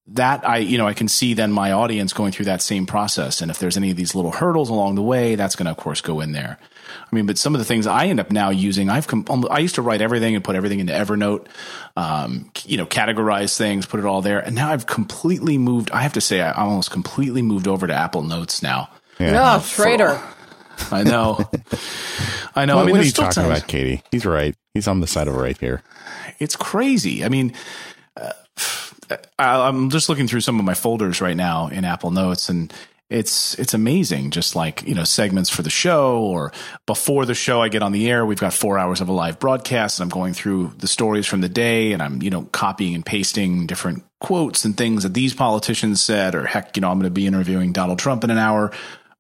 that 0.09 0.49
I, 0.49 0.59
you 0.59 0.79
know, 0.79 0.87
I 0.87 0.95
can 0.95 1.09
see 1.09 1.35
then 1.35 1.51
my 1.51 1.73
audience 1.73 2.13
going 2.13 2.31
through 2.31 2.45
that 2.45 2.63
same 2.63 2.87
process. 2.87 3.41
And 3.41 3.51
if 3.51 3.59
there's 3.59 3.77
any 3.77 3.91
of 3.91 3.97
these 3.97 4.15
little 4.15 4.31
hurdles 4.31 4.71
along 4.71 4.95
the 4.95 5.03
way, 5.03 5.35
that's 5.35 5.57
going 5.57 5.67
to, 5.67 5.73
of 5.73 5.77
course, 5.77 6.01
go 6.01 6.21
in 6.21 6.31
there. 6.31 6.59
I 6.89 7.15
mean, 7.15 7.27
but 7.27 7.39
some 7.39 7.55
of 7.55 7.59
the 7.59 7.65
things 7.65 7.87
I 7.87 8.07
end 8.07 8.21
up 8.21 8.31
now 8.31 8.51
using, 8.51 8.89
I've, 8.89 9.07
com- 9.07 9.47
I 9.51 9.59
used 9.59 9.75
to 9.77 9.83
write 9.83 10.01
everything 10.01 10.35
and 10.35 10.45
put 10.45 10.57
everything 10.57 10.81
into 10.81 10.93
Evernote, 10.93 11.47
um, 11.97 12.51
you 12.65 12.77
know, 12.77 12.87
categorize 12.87 13.57
things, 13.57 13.87
put 13.87 14.01
it 14.01 14.07
all 14.07 14.23
there. 14.23 14.41
And 14.41 14.55
now 14.55 14.71
I've 14.71 14.87
completely 14.87 15.59
moved. 15.59 15.91
I 15.91 16.03
have 16.03 16.15
to 16.15 16.21
say, 16.21 16.41
I 16.41 16.53
almost 16.53 16.91
completely 16.91 17.43
moved 17.43 17.69
over 17.69 17.87
to 17.87 17.95
Apple 17.95 18.23
Notes 18.23 18.63
now. 18.63 18.89
Yeah, 19.19 19.57
oh, 19.57 19.67
traitor. 19.67 20.21
I 20.91 21.03
know. 21.05 21.39
I 22.55 22.67
know. 22.67 22.77
What, 22.77 22.83
I 22.83 22.85
mean, 22.85 22.93
what 22.93 23.01
are 23.01 23.05
you 23.05 23.13
talking 23.13 23.43
times, 23.43 23.59
about, 23.59 23.69
Katie? 23.69 24.03
He's 24.11 24.27
right. 24.27 24.55
He's 24.75 24.87
on 24.87 25.01
the 25.01 25.07
side 25.07 25.27
of 25.27 25.35
right 25.35 25.57
here. 25.57 25.83
It's 26.39 26.55
crazy. 26.55 27.25
I 27.25 27.31
mean, 27.31 27.55
uh, 28.17 28.33
I'm 29.39 29.89
just 29.89 30.09
looking 30.09 30.29
through 30.29 30.41
some 30.41 30.59
of 30.59 30.65
my 30.65 30.75
folders 30.75 31.21
right 31.21 31.37
now 31.37 31.69
in 31.69 31.85
Apple 31.85 32.11
Notes, 32.11 32.51
and 32.51 32.73
it's 33.09 33.55
it's 33.55 33.75
amazing. 33.75 34.31
Just 34.31 34.57
like 34.57 34.83
you 34.83 34.95
know, 34.95 35.05
segments 35.05 35.49
for 35.49 35.63
the 35.63 35.71
show, 35.71 36.19
or 36.19 36.53
before 36.87 37.25
the 37.25 37.35
show, 37.35 37.63
I 37.63 37.69
get 37.69 37.83
on 37.83 37.93
the 37.93 38.11
air. 38.11 38.27
We've 38.27 38.41
got 38.41 38.53
four 38.53 38.79
hours 38.79 39.01
of 39.01 39.09
a 39.09 39.13
live 39.13 39.39
broadcast, 39.39 40.01
and 40.01 40.05
I'm 40.05 40.19
going 40.19 40.35
through 40.35 40.73
the 40.79 40.89
stories 40.89 41.27
from 41.27 41.41
the 41.41 41.49
day, 41.49 41.93
and 41.93 42.03
I'm 42.03 42.21
you 42.21 42.31
know 42.31 42.43
copying 42.53 42.95
and 42.95 43.07
pasting 43.07 43.67
different 43.67 44.05
quotes 44.21 44.65
and 44.65 44.77
things 44.77 45.05
that 45.05 45.15
these 45.15 45.35
politicians 45.35 46.03
said, 46.03 46.35
or 46.35 46.47
heck, 46.47 46.77
you 46.77 46.81
know, 46.81 46.91
I'm 46.91 46.99
going 46.99 47.05
to 47.05 47.11
be 47.11 47.27
interviewing 47.27 47.73
Donald 47.73 47.99
Trump 47.99 48.25
in 48.25 48.31
an 48.31 48.39
hour 48.39 48.73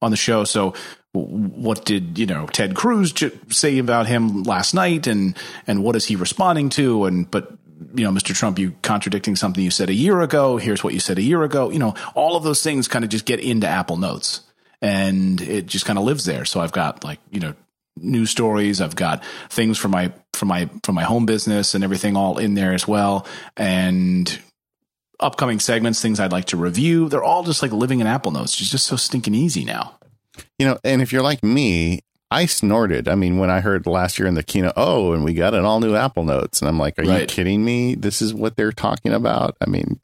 on 0.02 0.10
the 0.10 0.16
show, 0.16 0.44
so 0.44 0.74
what 1.12 1.84
did 1.84 2.18
you 2.18 2.26
know 2.26 2.46
Ted 2.46 2.74
Cruz 2.74 3.14
say 3.50 3.78
about 3.78 4.06
him 4.06 4.42
last 4.42 4.74
night, 4.74 5.06
and 5.06 5.36
and 5.66 5.84
what 5.84 5.94
is 5.94 6.06
he 6.06 6.16
responding 6.16 6.70
to? 6.70 7.04
And 7.04 7.30
but 7.30 7.52
you 7.94 8.04
know, 8.04 8.10
Mr. 8.10 8.34
Trump, 8.34 8.58
you 8.58 8.74
contradicting 8.82 9.36
something 9.36 9.62
you 9.62 9.70
said 9.70 9.90
a 9.90 9.94
year 9.94 10.20
ago. 10.20 10.56
Here's 10.56 10.82
what 10.82 10.94
you 10.94 11.00
said 11.00 11.18
a 11.18 11.22
year 11.22 11.42
ago. 11.42 11.70
You 11.70 11.78
know, 11.78 11.94
all 12.14 12.36
of 12.36 12.42
those 12.42 12.62
things 12.62 12.88
kind 12.88 13.04
of 13.04 13.10
just 13.10 13.26
get 13.26 13.40
into 13.40 13.66
Apple 13.66 13.96
Notes 13.96 14.40
and 14.80 15.40
it 15.40 15.66
just 15.66 15.84
kind 15.84 15.98
of 15.98 16.04
lives 16.04 16.24
there. 16.24 16.44
So 16.44 16.60
I've 16.60 16.72
got 16.72 17.04
like, 17.04 17.20
you 17.30 17.40
know, 17.40 17.54
news 17.96 18.30
stories. 18.30 18.80
I've 18.80 18.96
got 18.96 19.24
things 19.48 19.78
for 19.78 19.88
my, 19.88 20.12
for 20.32 20.46
my, 20.46 20.68
for 20.84 20.92
my 20.92 21.02
home 21.02 21.26
business 21.26 21.74
and 21.74 21.82
everything 21.82 22.16
all 22.16 22.38
in 22.38 22.54
there 22.54 22.72
as 22.72 22.86
well. 22.86 23.26
And 23.56 24.38
upcoming 25.20 25.60
segments, 25.60 26.00
things 26.00 26.20
I'd 26.20 26.32
like 26.32 26.46
to 26.46 26.56
review. 26.56 27.08
They're 27.08 27.24
all 27.24 27.42
just 27.42 27.62
like 27.62 27.72
living 27.72 28.00
in 28.00 28.06
Apple 28.06 28.32
Notes. 28.32 28.60
It's 28.60 28.70
just 28.70 28.86
so 28.86 28.96
stinking 28.96 29.34
easy 29.34 29.64
now. 29.64 29.98
You 30.58 30.66
know, 30.66 30.78
and 30.84 31.00
if 31.00 31.12
you're 31.12 31.22
like 31.22 31.42
me, 31.42 32.00
I 32.30 32.46
snorted. 32.46 33.08
I 33.08 33.14
mean, 33.14 33.38
when 33.38 33.50
I 33.50 33.60
heard 33.60 33.86
last 33.86 34.18
year 34.18 34.26
in 34.26 34.34
the 34.34 34.42
keynote, 34.42 34.72
oh, 34.76 35.12
and 35.12 35.22
we 35.22 35.32
got 35.32 35.54
an 35.54 35.64
all 35.64 35.80
new 35.80 35.94
Apple 35.94 36.24
Notes, 36.24 36.60
and 36.60 36.68
I'm 36.68 36.78
like, 36.78 36.98
are 36.98 37.04
right. 37.04 37.20
you 37.20 37.26
kidding 37.26 37.64
me? 37.64 37.94
This 37.94 38.20
is 38.20 38.34
what 38.34 38.56
they're 38.56 38.72
talking 38.72 39.12
about. 39.12 39.56
I 39.60 39.70
mean, 39.70 40.00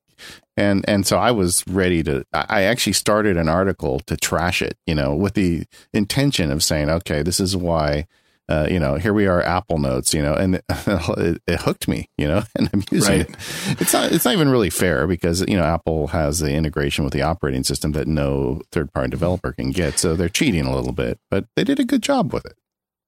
and 0.57 0.85
and 0.89 1.07
so 1.07 1.19
I 1.19 1.33
was 1.33 1.65
ready 1.67 2.03
to. 2.05 2.25
I 2.33 2.63
actually 2.63 2.93
started 2.93 3.37
an 3.37 3.49
article 3.49 4.01
to 4.01 4.17
trash 4.17 4.63
it, 4.63 4.79
you 4.87 4.95
know, 4.95 5.15
with 5.15 5.35
the 5.35 5.65
intention 5.93 6.53
of 6.53 6.63
saying, 6.63 6.91
okay, 6.91 7.23
this 7.23 7.41
is 7.41 7.57
why 7.57 8.07
uh, 8.53 8.67
you 8.71 8.79
know, 8.79 8.97
here 8.97 9.15
we 9.15 9.27
are, 9.27 9.41
Apple 9.41 9.79
Notes, 9.79 10.13
you 10.13 10.21
know, 10.21 10.35
and 10.35 10.57
it, 10.69 11.43
it 11.47 11.61
hooked 11.63 11.89
me, 11.89 12.11
you 12.19 12.29
know, 12.29 12.43
and 12.57 12.69
I'm 12.73 12.85
using 12.91 13.19
right. 13.19 13.29
it. 13.31 13.81
It's 13.81 13.93
not, 13.95 14.13
it's 14.13 14.25
not 14.27 14.35
even 14.35 14.51
really 14.51 14.69
fair 14.69 15.07
because 15.07 15.41
you 15.49 15.57
know 15.57 15.65
Apple 15.65 16.09
has 16.09 16.41
the 16.41 16.53
integration 16.53 17.05
with 17.05 17.15
the 17.15 17.23
operating 17.23 17.65
system 17.65 17.93
that 17.93 18.07
no 18.07 18.61
third 18.71 18.93
party 18.93 19.09
developer 19.09 19.53
can 19.53 19.71
get, 19.71 19.99
so 19.99 20.15
they're 20.15 20.29
cheating 20.29 20.67
a 20.67 20.75
little 20.75 20.93
bit, 20.93 21.19
but 21.31 21.47
they 21.57 21.65
did 21.65 21.81
a 21.81 21.85
good 21.85 22.03
job 22.03 22.33
with 22.33 22.45
it. 22.45 22.57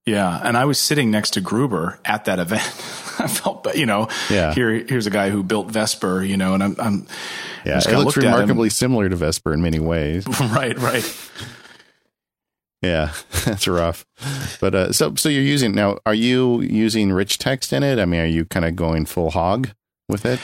Yeah, 0.07 0.39
and 0.43 0.57
I 0.57 0.65
was 0.65 0.79
sitting 0.79 1.09
next 1.11 1.31
to 1.31 1.41
Gruber 1.41 1.99
at 2.05 2.25
that 2.25 2.39
event. 2.39 2.63
I 3.19 3.27
felt, 3.27 3.75
you 3.75 3.85
know, 3.85 4.07
yeah. 4.29 4.53
Here, 4.53 4.71
here's 4.71 5.07
a 5.07 5.11
guy 5.11 5.29
who 5.29 5.41
built 5.41 5.71
Vesper, 5.71 6.23
you 6.23 6.37
know, 6.37 6.53
and 6.53 6.63
I'm, 6.63 6.75
I'm 6.79 7.07
yeah, 7.65 7.79
it 7.79 7.97
looks 7.97 8.17
remarkably 8.17 8.69
similar 8.69 9.09
to 9.09 9.15
Vesper 9.15 9.53
in 9.53 9.61
many 9.61 9.79
ways. 9.79 10.27
right, 10.39 10.77
right. 10.77 11.29
Yeah, 12.81 13.13
that's 13.45 13.67
rough. 13.67 14.05
But 14.59 14.75
uh, 14.75 14.91
so 14.91 15.15
so 15.15 15.29
you're 15.29 15.41
using 15.41 15.73
now. 15.73 15.99
Are 16.05 16.13
you 16.13 16.61
using 16.61 17.11
rich 17.11 17.37
text 17.37 17.73
in 17.73 17.83
it? 17.83 17.99
I 17.99 18.05
mean, 18.05 18.21
are 18.21 18.25
you 18.25 18.45
kind 18.45 18.65
of 18.65 18.75
going 18.75 19.05
full 19.05 19.31
hog 19.31 19.69
with 20.07 20.25
it? 20.25 20.39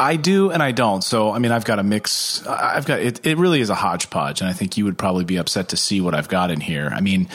I 0.00 0.14
do 0.14 0.50
and 0.50 0.62
I 0.62 0.70
don't. 0.72 1.02
So 1.02 1.32
I 1.32 1.38
mean, 1.38 1.50
I've 1.50 1.64
got 1.64 1.78
a 1.78 1.82
mix. 1.82 2.46
I've 2.46 2.86
got 2.86 3.00
it. 3.00 3.26
It 3.26 3.36
really 3.38 3.60
is 3.60 3.70
a 3.70 3.74
hodgepodge, 3.74 4.40
and 4.40 4.48
I 4.48 4.52
think 4.52 4.76
you 4.76 4.84
would 4.84 4.98
probably 4.98 5.24
be 5.24 5.36
upset 5.36 5.70
to 5.70 5.76
see 5.76 6.00
what 6.00 6.14
I've 6.14 6.28
got 6.28 6.50
in 6.50 6.60
here. 6.60 6.90
I 6.92 7.00
mean, 7.00 7.28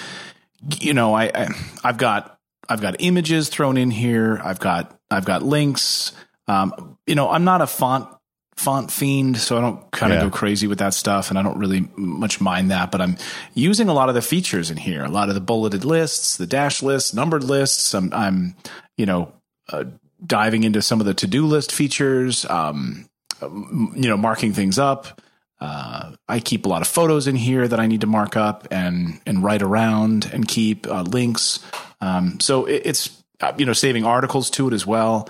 you 0.80 0.94
know, 0.94 1.14
I, 1.14 1.26
I 1.34 1.48
I've 1.84 1.98
got 1.98 2.40
I've 2.70 2.82
got 2.82 2.96
images 3.00 3.50
thrown 3.50 3.78
in 3.78 3.92
here. 3.92 4.40
I've 4.44 4.60
got 4.60 4.98
I've 5.12 5.26
got 5.26 5.44
links. 5.44 6.14
Um, 6.48 6.98
you 7.06 7.16
know, 7.16 7.30
I'm 7.30 7.44
not 7.44 7.62
a 7.62 7.68
font 7.68 8.08
font 8.56 8.92
fiend, 8.92 9.38
so 9.38 9.58
I 9.58 9.62
don't 9.62 9.92
kind 9.92 10.14
of 10.14 10.18
yeah. 10.18 10.24
go 10.26 10.30
crazy 10.30 10.68
with 10.68 10.80
that 10.80 10.94
stuff, 10.94 11.30
and 11.30 11.40
I 11.40 11.44
don't 11.44 11.58
really 11.58 11.88
much 11.96 12.40
mind 12.42 12.72
that. 12.72 12.92
But 12.92 13.02
I'm 13.02 13.18
using 13.54 13.90
a 13.90 13.94
lot 13.94 14.10
of 14.10 14.16
the 14.16 14.22
features 14.22 14.72
in 14.72 14.78
here, 14.78 15.04
a 15.04 15.10
lot 15.10 15.30
of 15.30 15.36
the 15.36 15.42
bulleted 15.42 15.86
lists, 15.86 16.38
the 16.38 16.48
dash 16.48 16.82
lists, 16.82 17.14
numbered 17.14 17.44
lists. 17.44 17.94
I'm, 17.94 18.14
I'm 18.14 18.56
you 18.98 19.06
know, 19.06 19.34
uh, 19.70 19.86
diving 20.26 20.64
into 20.64 20.82
some 20.82 21.00
of 21.00 21.06
the 21.06 21.14
to 21.16 21.28
do 21.28 21.46
list 21.46 21.72
features. 21.72 22.46
Um, 22.46 23.10
you 23.42 24.08
know, 24.08 24.18
marking 24.18 24.54
things 24.54 24.80
up. 24.80 25.22
Uh, 25.60 26.16
I 26.28 26.40
keep 26.40 26.66
a 26.66 26.70
lot 26.70 26.82
of 26.82 26.88
photos 26.88 27.28
in 27.28 27.36
here 27.36 27.68
that 27.68 27.80
I 27.80 27.88
need 27.88 28.02
to 28.02 28.08
mark 28.08 28.36
up 28.36 28.68
and 28.70 29.22
and 29.26 29.44
write 29.44 29.62
around 29.62 30.30
and 30.34 30.48
keep 30.48 30.88
uh, 30.88 31.04
links. 31.04 31.60
Um, 32.02 32.40
so 32.40 32.66
it, 32.66 32.82
it's 32.86 33.24
uh, 33.40 33.54
you 33.58 33.66
know 33.66 33.74
saving 33.74 34.06
articles 34.06 34.50
to 34.52 34.68
it 34.68 34.74
as 34.74 34.86
well. 34.86 35.30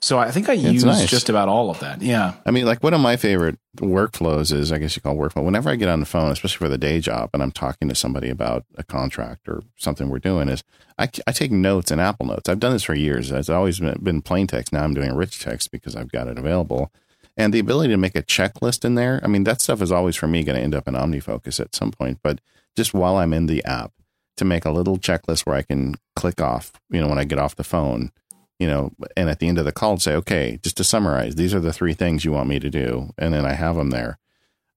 So 0.00 0.18
I 0.18 0.30
think 0.30 0.48
I 0.48 0.52
use 0.52 0.84
nice. 0.84 1.10
just 1.10 1.28
about 1.28 1.48
all 1.48 1.70
of 1.70 1.80
that. 1.80 2.02
Yeah. 2.02 2.34
I 2.46 2.52
mean, 2.52 2.66
like 2.66 2.84
one 2.84 2.94
of 2.94 3.00
my 3.00 3.16
favorite 3.16 3.58
workflows 3.78 4.52
is, 4.52 4.70
I 4.70 4.78
guess 4.78 4.94
you 4.94 5.02
call 5.02 5.16
workflow. 5.16 5.44
Whenever 5.44 5.70
I 5.70 5.76
get 5.76 5.88
on 5.88 5.98
the 5.98 6.06
phone, 6.06 6.30
especially 6.30 6.64
for 6.64 6.68
the 6.68 6.78
day 6.78 7.00
job, 7.00 7.30
and 7.34 7.42
I'm 7.42 7.50
talking 7.50 7.88
to 7.88 7.96
somebody 7.96 8.28
about 8.28 8.64
a 8.76 8.84
contract 8.84 9.48
or 9.48 9.62
something 9.76 10.08
we're 10.08 10.20
doing, 10.20 10.48
is 10.48 10.62
I, 10.98 11.08
I 11.26 11.32
take 11.32 11.50
notes 11.50 11.90
in 11.90 11.98
Apple 11.98 12.26
Notes. 12.26 12.48
I've 12.48 12.60
done 12.60 12.72
this 12.72 12.84
for 12.84 12.94
years. 12.94 13.32
It's 13.32 13.48
always 13.48 13.80
been, 13.80 13.98
been 14.00 14.22
plain 14.22 14.46
text. 14.46 14.72
Now 14.72 14.84
I'm 14.84 14.94
doing 14.94 15.14
rich 15.16 15.40
text 15.40 15.72
because 15.72 15.96
I've 15.96 16.12
got 16.12 16.28
it 16.28 16.38
available. 16.38 16.92
And 17.36 17.52
the 17.52 17.58
ability 17.58 17.92
to 17.92 17.96
make 17.96 18.16
a 18.16 18.22
checklist 18.22 18.84
in 18.84 18.94
there, 18.94 19.20
I 19.24 19.26
mean, 19.26 19.44
that 19.44 19.60
stuff 19.60 19.82
is 19.82 19.90
always 19.90 20.14
for 20.14 20.28
me 20.28 20.44
going 20.44 20.56
to 20.56 20.62
end 20.62 20.76
up 20.76 20.86
in 20.86 20.94
OmniFocus 20.94 21.58
at 21.58 21.74
some 21.74 21.90
point. 21.90 22.20
But 22.22 22.40
just 22.76 22.94
while 22.94 23.16
I'm 23.16 23.32
in 23.32 23.46
the 23.46 23.64
app, 23.64 23.92
to 24.36 24.44
make 24.44 24.64
a 24.64 24.70
little 24.70 24.98
checklist 24.98 25.44
where 25.46 25.56
I 25.56 25.62
can 25.62 25.96
click 26.14 26.40
off, 26.40 26.72
you 26.90 27.00
know, 27.00 27.08
when 27.08 27.18
I 27.18 27.24
get 27.24 27.40
off 27.40 27.56
the 27.56 27.64
phone 27.64 28.12
you 28.58 28.66
know, 28.66 28.92
and 29.16 29.30
at 29.30 29.38
the 29.38 29.48
end 29.48 29.58
of 29.58 29.64
the 29.64 29.72
call, 29.72 29.98
say, 29.98 30.14
okay, 30.14 30.58
just 30.62 30.76
to 30.78 30.84
summarize, 30.84 31.36
these 31.36 31.54
are 31.54 31.60
the 31.60 31.72
three 31.72 31.94
things 31.94 32.24
you 32.24 32.32
want 32.32 32.48
me 32.48 32.58
to 32.58 32.70
do, 32.70 33.12
and 33.16 33.32
then 33.32 33.44
I 33.44 33.52
have 33.52 33.76
them 33.76 33.90
there. 33.90 34.18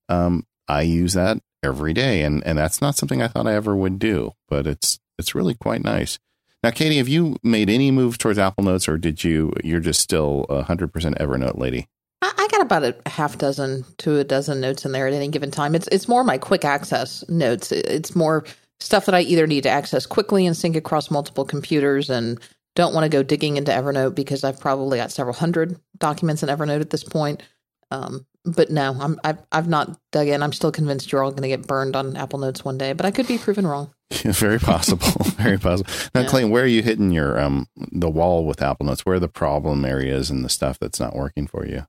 Um, 0.09 0.45
I 0.67 0.83
use 0.83 1.13
that 1.13 1.39
every 1.63 1.93
day, 1.93 2.23
and 2.23 2.45
and 2.45 2.57
that's 2.57 2.81
not 2.81 2.95
something 2.95 3.21
I 3.21 3.27
thought 3.27 3.47
I 3.47 3.55
ever 3.55 3.75
would 3.75 3.99
do, 3.99 4.33
but 4.47 4.67
it's 4.67 4.99
it's 5.17 5.35
really 5.35 5.53
quite 5.53 5.83
nice. 5.83 6.19
Now, 6.63 6.69
Katie, 6.69 6.97
have 6.97 7.07
you 7.07 7.37
made 7.41 7.69
any 7.69 7.89
move 7.89 8.17
towards 8.17 8.37
Apple 8.37 8.63
Notes, 8.63 8.87
or 8.87 8.97
did 8.97 9.23
you? 9.23 9.51
You're 9.63 9.79
just 9.79 9.99
still 9.99 10.45
a 10.49 10.63
hundred 10.63 10.93
percent 10.93 11.17
Evernote 11.17 11.57
lady. 11.57 11.87
I, 12.21 12.31
I 12.37 12.47
got 12.51 12.61
about 12.61 12.83
a 12.83 12.95
half 13.09 13.37
dozen 13.37 13.83
to 13.99 14.19
a 14.19 14.23
dozen 14.23 14.61
notes 14.61 14.85
in 14.85 14.91
there 14.91 15.07
at 15.07 15.13
any 15.13 15.27
given 15.27 15.49
time. 15.49 15.73
It's 15.73 15.87
it's 15.91 16.07
more 16.07 16.23
my 16.23 16.37
quick 16.37 16.63
access 16.63 17.27
notes. 17.27 17.71
It's 17.71 18.15
more 18.15 18.45
stuff 18.79 19.05
that 19.05 19.15
I 19.15 19.21
either 19.21 19.47
need 19.47 19.63
to 19.63 19.69
access 19.69 20.05
quickly 20.05 20.45
and 20.45 20.55
sync 20.55 20.75
across 20.75 21.09
multiple 21.09 21.45
computers, 21.45 22.09
and 22.09 22.39
don't 22.75 22.93
want 22.93 23.03
to 23.05 23.09
go 23.09 23.23
digging 23.23 23.57
into 23.57 23.71
Evernote 23.71 24.15
because 24.15 24.43
I've 24.43 24.59
probably 24.59 24.97
got 24.97 25.11
several 25.11 25.35
hundred 25.35 25.79
documents 25.97 26.43
in 26.43 26.49
Evernote 26.49 26.81
at 26.81 26.89
this 26.89 27.03
point. 27.03 27.43
Um, 27.91 28.25
but 28.45 28.71
no, 28.71 28.95
I'm 28.99 29.19
I've, 29.23 29.39
I've 29.51 29.67
not 29.67 29.99
dug 30.11 30.27
in. 30.27 30.41
I'm 30.41 30.53
still 30.53 30.71
convinced 30.71 31.11
you're 31.11 31.23
all 31.23 31.31
going 31.31 31.43
to 31.43 31.49
get 31.49 31.67
burned 31.67 31.95
on 31.95 32.15
Apple 32.15 32.39
Notes 32.39 32.65
one 32.65 32.77
day, 32.77 32.93
but 32.93 33.05
I 33.05 33.11
could 33.11 33.27
be 33.27 33.37
proven 33.37 33.67
wrong. 33.67 33.93
very 34.11 34.59
possible. 34.59 35.07
very 35.35 35.57
possible. 35.57 35.89
Now, 36.15 36.21
yeah. 36.21 36.27
Clayton, 36.27 36.49
where 36.49 36.63
are 36.63 36.67
you 36.67 36.81
hitting 36.81 37.11
your 37.11 37.39
um 37.39 37.67
the 37.75 38.09
wall 38.09 38.45
with 38.45 38.61
Apple 38.61 38.85
Notes? 38.85 39.05
Where 39.05 39.15
are 39.15 39.19
the 39.19 39.27
problem 39.27 39.85
areas 39.85 40.29
and 40.29 40.43
the 40.43 40.49
stuff 40.49 40.79
that's 40.79 40.99
not 40.99 41.15
working 41.15 41.47
for 41.47 41.65
you? 41.65 41.85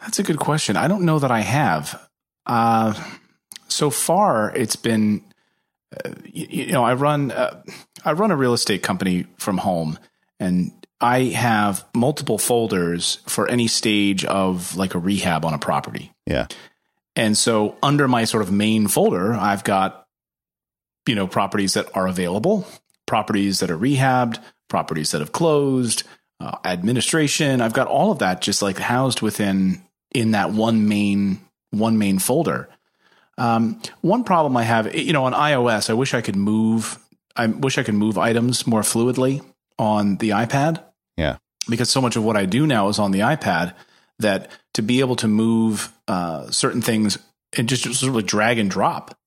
That's 0.00 0.18
a 0.18 0.22
good 0.22 0.38
question. 0.38 0.76
I 0.76 0.88
don't 0.88 1.04
know 1.04 1.18
that 1.18 1.30
I 1.30 1.40
have. 1.40 2.08
Uh, 2.46 2.92
so 3.68 3.88
far, 3.88 4.54
it's 4.54 4.76
been, 4.76 5.24
uh, 6.04 6.10
you, 6.24 6.46
you, 6.50 6.72
know, 6.72 6.84
I 6.84 6.92
run 6.92 7.30
uh, 7.30 7.62
I 8.04 8.12
run 8.12 8.30
a 8.30 8.36
real 8.36 8.54
estate 8.54 8.82
company 8.82 9.26
from 9.38 9.58
home, 9.58 9.98
and 10.38 10.72
I 11.00 11.24
have 11.24 11.84
multiple 11.94 12.38
folders 12.38 13.18
for 13.26 13.48
any 13.48 13.66
stage 13.66 14.24
of 14.24 14.76
like 14.76 14.94
a 14.94 14.98
rehab 14.98 15.44
on 15.44 15.54
a 15.54 15.58
property. 15.58 16.12
Yeah. 16.26 16.46
And 17.16 17.38
so 17.38 17.76
under 17.82 18.08
my 18.08 18.24
sort 18.24 18.42
of 18.42 18.50
main 18.50 18.88
folder, 18.88 19.34
I've 19.34 19.64
got 19.64 20.04
you 21.06 21.14
know, 21.14 21.26
properties 21.26 21.74
that 21.74 21.94
are 21.96 22.06
available, 22.06 22.66
properties 23.06 23.60
that 23.60 23.70
are 23.70 23.78
rehabbed, 23.78 24.38
properties 24.68 25.10
that 25.10 25.20
have 25.20 25.32
closed, 25.32 26.04
uh, 26.40 26.56
administration. 26.64 27.60
I've 27.60 27.72
got 27.72 27.88
all 27.88 28.10
of 28.10 28.20
that 28.20 28.40
just 28.40 28.62
like 28.62 28.78
housed 28.78 29.22
within 29.22 29.82
in 30.14 30.32
that 30.32 30.52
one 30.52 30.88
main 30.88 31.40
one 31.70 31.98
main 31.98 32.18
folder. 32.18 32.68
Um, 33.36 33.80
one 34.00 34.22
problem 34.22 34.56
I 34.56 34.62
have, 34.62 34.94
you 34.94 35.12
know, 35.12 35.24
on 35.24 35.32
iOS, 35.32 35.90
I 35.90 35.94
wish 35.94 36.14
I 36.14 36.20
could 36.20 36.36
move. 36.36 36.98
I 37.36 37.46
wish 37.46 37.78
I 37.78 37.82
could 37.82 37.94
move 37.94 38.18
items 38.18 38.66
more 38.66 38.82
fluidly 38.82 39.44
on 39.78 40.16
the 40.16 40.30
iPad. 40.30 40.82
Yeah, 41.16 41.38
because 41.68 41.90
so 41.90 42.00
much 42.00 42.16
of 42.16 42.24
what 42.24 42.36
I 42.36 42.46
do 42.46 42.66
now 42.66 42.88
is 42.88 42.98
on 42.98 43.10
the 43.10 43.20
iPad. 43.20 43.74
That 44.20 44.48
to 44.74 44.82
be 44.82 45.00
able 45.00 45.16
to 45.16 45.28
move 45.28 45.92
uh, 46.06 46.48
certain 46.50 46.82
things 46.82 47.18
and 47.56 47.68
just 47.68 47.82
sort 47.94 48.14
of 48.14 48.26
drag 48.26 48.58
and 48.58 48.70
drop 48.70 49.18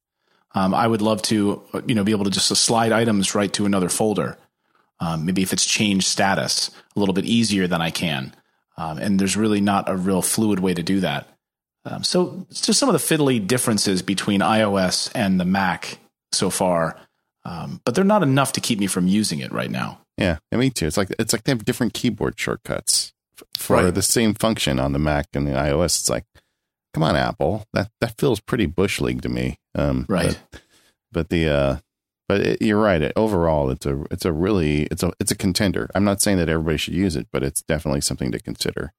um, 0.58 0.74
I 0.74 0.88
would 0.88 1.04
love 1.04 1.22
to, 1.24 1.62
you 1.86 1.94
know, 1.94 2.04
be 2.04 2.14
able 2.14 2.26
to 2.26 2.32
just 2.32 2.48
slide 2.48 2.92
items 2.92 3.36
right 3.36 3.54
to 3.54 3.68
another 3.68 3.90
folder. 3.90 4.38
Um, 5.00 5.24
maybe 5.24 5.44
if 5.44 5.54
it's 5.54 5.66
changed 5.66 6.08
status 6.08 6.72
a 6.96 7.00
little 7.00 7.14
bit 7.14 7.26
easier 7.26 7.68
than 7.68 7.80
I 7.80 7.92
can. 7.92 8.36
Um, 8.76 8.98
and 8.98 9.20
there's 9.20 9.38
really 9.38 9.62
not 9.62 9.88
a 9.88 9.96
real 9.96 10.24
fluid 10.24 10.60
way 10.60 10.74
to 10.74 10.82
do 10.82 11.02
that. 11.02 11.28
Um, 11.86 12.04
so 12.04 12.48
it's 12.50 12.62
just 12.62 12.80
some 12.80 12.90
of 12.90 12.94
the 12.94 13.16
fiddly 13.16 13.46
differences 13.46 14.02
between 14.02 14.42
iOS 14.42 15.12
and 15.14 15.40
the 15.40 15.46
Mac 15.46 16.00
so 16.32 16.50
far. 16.50 17.00
Um, 17.48 17.82
but 17.86 17.96
they're 17.96 18.04
not 18.04 18.24
enough 18.24 18.52
to 18.54 18.62
keep 18.62 18.78
me 18.78 18.88
from 18.88 19.08
using 19.08 19.40
it 19.40 19.54
right 19.54 19.72
now. 19.72 20.02
Yeah, 20.18 20.40
me 20.52 20.70
too. 20.70 20.86
It's 20.86 20.98
like 20.98 21.14
it's 21.18 21.32
like 21.32 21.44
they 21.44 21.54
have 21.54 21.64
different 21.64 21.94
keyboard 21.94 22.38
shortcuts 22.38 23.14
for 23.56 23.78
right. 23.78 23.94
the 23.94 24.02
same 24.02 24.34
function 24.34 24.80
on 24.80 24.92
the 24.92 25.00
Mac 25.00 25.28
and 25.34 25.48
the 25.48 25.52
iOS. 25.52 26.00
It's 26.00 26.10
like 26.10 26.26
come 26.94 27.04
on, 27.04 27.16
Apple. 27.16 27.66
That 27.72 27.90
that 28.02 28.16
feels 28.18 28.42
pretty 28.42 28.66
bush 28.66 29.00
league 29.00 29.22
to 29.22 29.30
me. 29.30 29.60
Um, 29.76 30.06
right. 30.10 30.38
But, 30.52 30.62
but 31.12 31.30
the 31.30 31.48
uh, 31.48 31.78
but 32.28 32.42
it, 32.42 32.62
you're 32.62 32.82
right. 32.82 33.02
It, 33.02 33.14
overall, 33.16 33.70
it's 33.70 33.86
a 33.86 34.04
it's 34.12 34.26
a 34.26 34.34
really 34.34 34.84
it's 34.92 35.04
a 35.04 35.14
it's 35.20 35.32
a 35.32 35.36
contender. 35.36 35.90
I'm 35.96 36.04
not 36.04 36.22
saying 36.22 36.38
that 36.40 36.50
everybody 36.50 36.78
should 36.78 36.96
use 36.96 37.16
it, 37.16 37.28
but 37.32 37.44
it's 37.44 37.62
definitely 37.62 38.02
something 38.02 38.32
to 38.34 38.40
consider. 38.40 38.92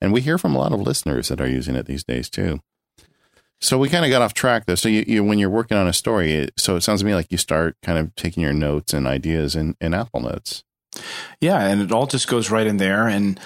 And 0.00 0.12
we 0.12 0.20
hear 0.20 0.36
from 0.36 0.54
a 0.54 0.58
lot 0.58 0.72
of 0.72 0.80
listeners 0.80 1.28
that 1.28 1.40
are 1.40 1.48
using 1.48 1.74
it 1.74 1.86
these 1.86 2.04
days 2.04 2.28
too. 2.28 2.60
So 3.60 3.78
we 3.78 3.88
kind 3.88 4.04
of 4.04 4.10
got 4.10 4.22
off 4.22 4.34
track 4.34 4.66
though. 4.66 4.74
So 4.74 4.88
you, 4.88 5.04
you 5.06 5.24
when 5.24 5.38
you're 5.38 5.50
working 5.50 5.76
on 5.76 5.86
a 5.86 5.92
story, 5.92 6.32
it, 6.32 6.52
so 6.58 6.76
it 6.76 6.82
sounds 6.82 7.00
to 7.00 7.06
me 7.06 7.14
like 7.14 7.30
you 7.30 7.38
start 7.38 7.76
kind 7.82 7.98
of 7.98 8.14
taking 8.14 8.42
your 8.42 8.52
notes 8.52 8.92
and 8.92 9.06
ideas 9.06 9.56
in, 9.56 9.76
in 9.80 9.94
Apple 9.94 10.20
Notes. 10.20 10.64
Yeah, 11.40 11.60
and 11.60 11.80
it 11.80 11.92
all 11.92 12.06
just 12.06 12.28
goes 12.28 12.50
right 12.50 12.66
in 12.66 12.76
there. 12.76 13.08
And 13.08 13.40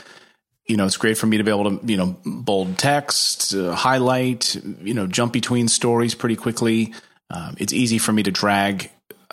you 0.68 0.76
know, 0.76 0.84
it's 0.84 0.98
great 0.98 1.16
for 1.16 1.26
me 1.26 1.38
to 1.38 1.44
be 1.44 1.50
able 1.50 1.78
to, 1.78 1.86
you 1.86 1.96
know, 1.96 2.16
bold 2.24 2.78
text, 2.78 3.54
uh, 3.54 3.74
highlight, 3.74 4.54
you 4.82 4.92
know, 4.92 5.06
jump 5.06 5.32
between 5.32 5.66
stories 5.66 6.14
pretty 6.14 6.36
quickly. 6.36 6.92
Um, 7.30 7.56
it's 7.58 7.72
easy 7.72 7.96
for 7.96 8.12
me 8.12 8.22
to 8.22 8.30
drag, 8.30 8.90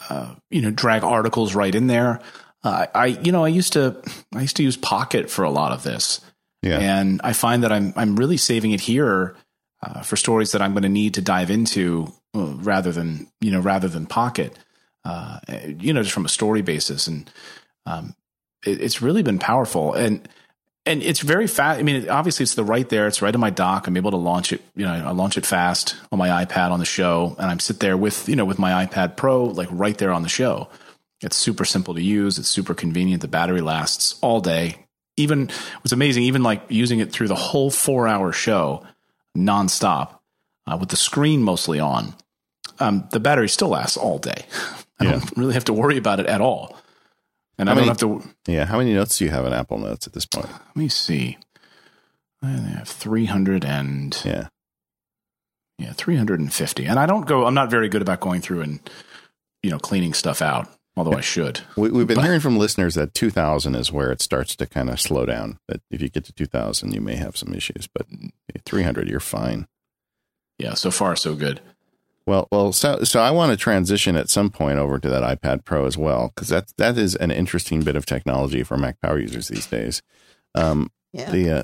uh, 0.10 0.36
you 0.50 0.62
know, 0.62 0.72
drag 0.72 1.04
articles 1.04 1.54
right 1.54 1.76
in 1.76 1.88
there. 1.88 2.22
Uh, 2.64 2.88
I, 2.96 3.08
you 3.08 3.32
know, 3.34 3.44
I 3.44 3.50
used 3.50 3.74
to, 3.74 4.02
I 4.34 4.42
used 4.42 4.56
to 4.58 4.64
use 4.64 4.78
Pocket 4.78 5.30
for 5.30 5.44
a 5.44 5.52
lot 5.52 5.72
of 5.74 5.84
this, 5.84 6.22
yeah. 6.64 6.80
and 6.80 7.22
I 7.24 7.34
find 7.34 7.64
that 7.64 7.72
I'm, 7.72 7.94
I'm 7.96 8.16
really 8.16 8.38
saving 8.38 8.72
it 8.72 8.82
here 8.82 9.36
uh, 9.86 10.02
for 10.02 10.16
stories 10.16 10.52
that 10.52 10.62
I'm 10.62 10.72
going 10.72 10.84
to 10.84 10.90
need 10.90 11.14
to 11.16 11.22
dive 11.22 11.52
into 11.52 12.12
uh, 12.36 12.56
rather 12.58 12.92
than, 12.92 13.28
you 13.40 13.52
know, 13.52 13.60
rather 13.60 13.88
than 13.88 14.06
Pocket, 14.08 14.58
uh, 15.04 15.40
you 15.80 15.94
know, 15.94 16.02
just 16.02 16.14
from 16.14 16.26
a 16.26 16.30
story 16.30 16.62
basis, 16.62 17.08
and 17.08 17.30
um, 17.86 18.16
it, 18.66 18.82
it's 18.82 19.02
really 19.02 19.22
been 19.22 19.40
powerful 19.40 19.94
and 19.94 20.28
and 20.88 21.02
it's 21.02 21.22
very 21.22 21.48
fast. 21.48 21.80
I 21.80 21.84
mean, 21.84 22.10
obviously, 22.10 22.44
it's 22.44 22.54
the 22.54 22.64
right 22.64 22.88
there. 22.88 23.08
It's 23.08 23.22
right 23.22 23.34
in 23.34 23.42
my 23.42 23.50
dock. 23.50 23.88
I'm 23.88 23.98
able 23.98 24.12
to 24.12 24.18
launch 24.18 24.54
it. 24.54 24.62
You 24.76 24.86
know, 24.86 24.94
I 24.94 25.12
launch 25.12 25.38
it 25.38 25.46
fast 25.46 25.96
on 26.12 26.20
my 26.20 26.46
iPad 26.46 26.70
on 26.72 26.80
the 26.80 26.86
show, 26.86 27.36
and 27.40 27.50
I'm 27.50 27.60
sit 27.60 27.80
there 27.80 27.98
with 27.98 28.30
you 28.30 28.36
know 28.36 28.46
with 28.46 28.60
my 28.60 28.86
iPad 28.86 29.16
Pro 29.16 29.46
like 29.46 29.70
right 29.72 29.98
there 29.98 30.12
on 30.12 30.22
the 30.22 30.30
show. 30.30 30.70
It's 31.22 31.36
super 31.36 31.66
simple 31.66 31.96
to 31.96 32.02
use. 32.02 32.38
It's 32.38 32.50
super 32.50 32.76
convenient. 32.76 33.22
The 33.22 33.28
battery 33.28 33.62
lasts 33.62 34.20
all 34.22 34.42
day. 34.42 34.76
Even 35.18 35.50
what's 35.82 35.94
amazing, 35.94 36.24
even 36.24 36.44
like 36.44 36.64
using 36.70 37.00
it 37.00 37.12
through 37.12 37.30
the 37.30 37.36
whole 37.36 37.72
four 37.72 38.08
hour 38.08 38.32
show 38.32 38.86
nonstop 39.36 40.20
uh, 40.68 40.78
with 40.80 40.90
the 40.90 40.96
screen 40.96 41.44
mostly 41.44 41.80
on, 41.80 42.16
um, 42.80 43.08
the 43.12 43.20
battery 43.20 43.50
still 43.50 43.70
lasts 43.70 43.98
all 43.98 44.18
day. 44.18 44.46
I 45.00 45.06
yeah. 45.06 45.12
don't 45.12 45.38
really 45.38 45.54
have 45.54 45.66
to 45.66 45.74
worry 45.74 45.98
about 45.98 46.20
it 46.20 46.26
at 46.26 46.42
all. 46.42 46.78
And 47.58 47.70
how 47.70 47.74
I 47.74 47.76
don't 47.76 47.86
many, 47.86 47.88
have 47.90 47.98
to. 47.98 48.52
Yeah. 48.52 48.66
How 48.66 48.78
many 48.78 48.94
notes 48.94 49.18
do 49.18 49.26
you 49.26 49.32
have 49.32 49.46
in 49.46 49.54
Apple 49.54 49.78
Notes 49.78 50.08
at 50.08 50.14
this 50.14 50.26
point? 50.26 50.50
Let 50.50 50.76
me 50.76 50.90
see. 50.90 51.38
I 52.42 52.48
have 52.48 52.88
300 52.88 53.66
and. 53.66 54.20
Yeah. 54.26 54.48
Yeah, 55.78 55.92
350. 55.92 56.86
And 56.86 56.98
I 56.98 57.06
don't 57.06 57.26
go, 57.26 57.46
I'm 57.46 57.54
not 57.54 57.70
very 57.70 57.90
good 57.90 58.02
about 58.02 58.22
going 58.22 58.40
through 58.40 58.62
and, 58.62 58.80
you 59.62 59.70
know, 59.70 59.78
cleaning 59.78 60.14
stuff 60.14 60.42
out, 60.42 60.70
although 60.96 61.18
I 61.18 61.22
should. 61.22 61.62
We, 61.76 61.88
have 61.88 62.08
been 62.08 62.16
but, 62.16 62.26
hearing 62.26 62.40
from 62.40 62.58
listeners 62.58 62.96
that 62.96 63.14
2000 63.14 63.76
is 63.76 63.92
where 63.92 64.12
it 64.12 64.22
starts 64.22 64.56
to 64.56 64.66
kind 64.66 64.90
of 64.90 65.00
slow 65.00 65.26
down. 65.26 65.60
That 65.68 65.82
if 65.90 66.02
you 66.02 66.10
get 66.10 66.26
to 66.26 66.34
2000, 66.34 66.94
you 66.94 67.02
may 67.02 67.16
have 67.16 67.38
some 67.38 67.54
issues, 67.54 67.88
but 67.88 68.06
300, 68.66 69.10
you're 69.10 69.20
fine. 69.20 69.68
Yeah, 70.58 70.74
so 70.74 70.92
far, 70.92 71.16
so 71.16 71.36
good. 71.36 71.62
Well, 72.28 72.48
well, 72.52 72.74
so 72.74 73.04
so 73.04 73.20
I 73.20 73.30
want 73.30 73.52
to 73.52 73.58
transition 73.58 74.16
at 74.16 74.30
some 74.30 74.50
point 74.50 74.80
over 74.80 74.98
to 74.98 75.10
that 75.10 75.22
iPad 75.22 75.64
Pro 75.64 75.86
as 75.86 75.96
well 75.96 76.32
because 76.34 76.50
that 76.50 76.72
that 76.78 76.98
is 76.98 77.16
an 77.16 77.30
interesting 77.30 77.82
bit 77.82 77.96
of 77.96 78.06
technology 78.06 78.64
for 78.64 78.78
Mac 78.78 79.00
Power 79.00 79.20
users 79.20 79.48
these 79.48 79.68
days. 79.68 80.02
Um, 80.56 80.92
yeah. 81.14 81.30
The 81.30 81.52
uh, 81.52 81.64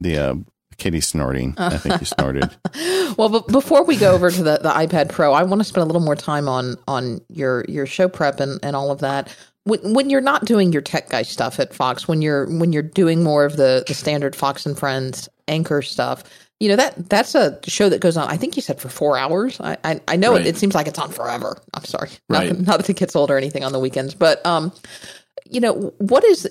the 0.00 0.18
uh, 0.18 0.34
Katie 0.78 1.00
snorting. 1.00 1.54
I 1.56 1.78
think 1.78 2.00
you 2.00 2.06
snorted. 2.06 2.50
well, 3.16 3.28
but 3.28 3.48
before 3.48 3.84
we 3.84 3.96
go 3.96 4.12
over 4.12 4.30
to 4.30 4.42
the, 4.42 4.58
the 4.62 4.70
iPad 4.70 5.10
Pro, 5.10 5.32
I 5.32 5.42
want 5.42 5.60
to 5.60 5.64
spend 5.64 5.82
a 5.82 5.86
little 5.86 6.02
more 6.02 6.16
time 6.16 6.48
on 6.48 6.76
on 6.86 7.20
your 7.28 7.64
your 7.68 7.86
show 7.86 8.08
prep 8.08 8.40
and, 8.40 8.60
and 8.62 8.76
all 8.76 8.90
of 8.90 9.00
that. 9.00 9.34
When, 9.64 9.94
when 9.94 10.10
you're 10.10 10.20
not 10.20 10.44
doing 10.44 10.72
your 10.72 10.82
tech 10.82 11.08
guy 11.08 11.22
stuff 11.22 11.58
at 11.58 11.74
Fox, 11.74 12.06
when 12.06 12.22
you're 12.22 12.46
when 12.58 12.72
you're 12.72 12.82
doing 12.82 13.22
more 13.22 13.44
of 13.44 13.56
the 13.56 13.84
the 13.86 13.94
standard 13.94 14.36
Fox 14.36 14.66
and 14.66 14.78
Friends 14.78 15.28
anchor 15.48 15.82
stuff, 15.82 16.24
you 16.60 16.68
know 16.68 16.76
that 16.76 17.08
that's 17.08 17.34
a 17.34 17.58
show 17.68 17.88
that 17.88 18.00
goes 18.00 18.16
on. 18.16 18.28
I 18.28 18.36
think 18.36 18.56
you 18.56 18.62
said 18.62 18.80
for 18.80 18.88
four 18.88 19.18
hours. 19.18 19.60
I 19.60 19.76
I, 19.84 20.00
I 20.08 20.16
know 20.16 20.32
right. 20.32 20.42
it, 20.42 20.46
it, 20.48 20.56
seems 20.56 20.74
like 20.74 20.86
it's 20.86 20.98
on 20.98 21.10
forever. 21.10 21.56
I'm 21.74 21.84
sorry, 21.84 22.10
right. 22.28 22.52
not, 22.52 22.66
not 22.66 22.76
that 22.78 22.90
it 22.90 22.96
gets 22.96 23.16
old 23.16 23.30
or 23.30 23.36
anything 23.36 23.64
on 23.64 23.72
the 23.72 23.80
weekends, 23.80 24.14
but 24.14 24.44
um, 24.44 24.72
you 25.44 25.60
know 25.60 25.94
what 25.98 26.24
is 26.24 26.48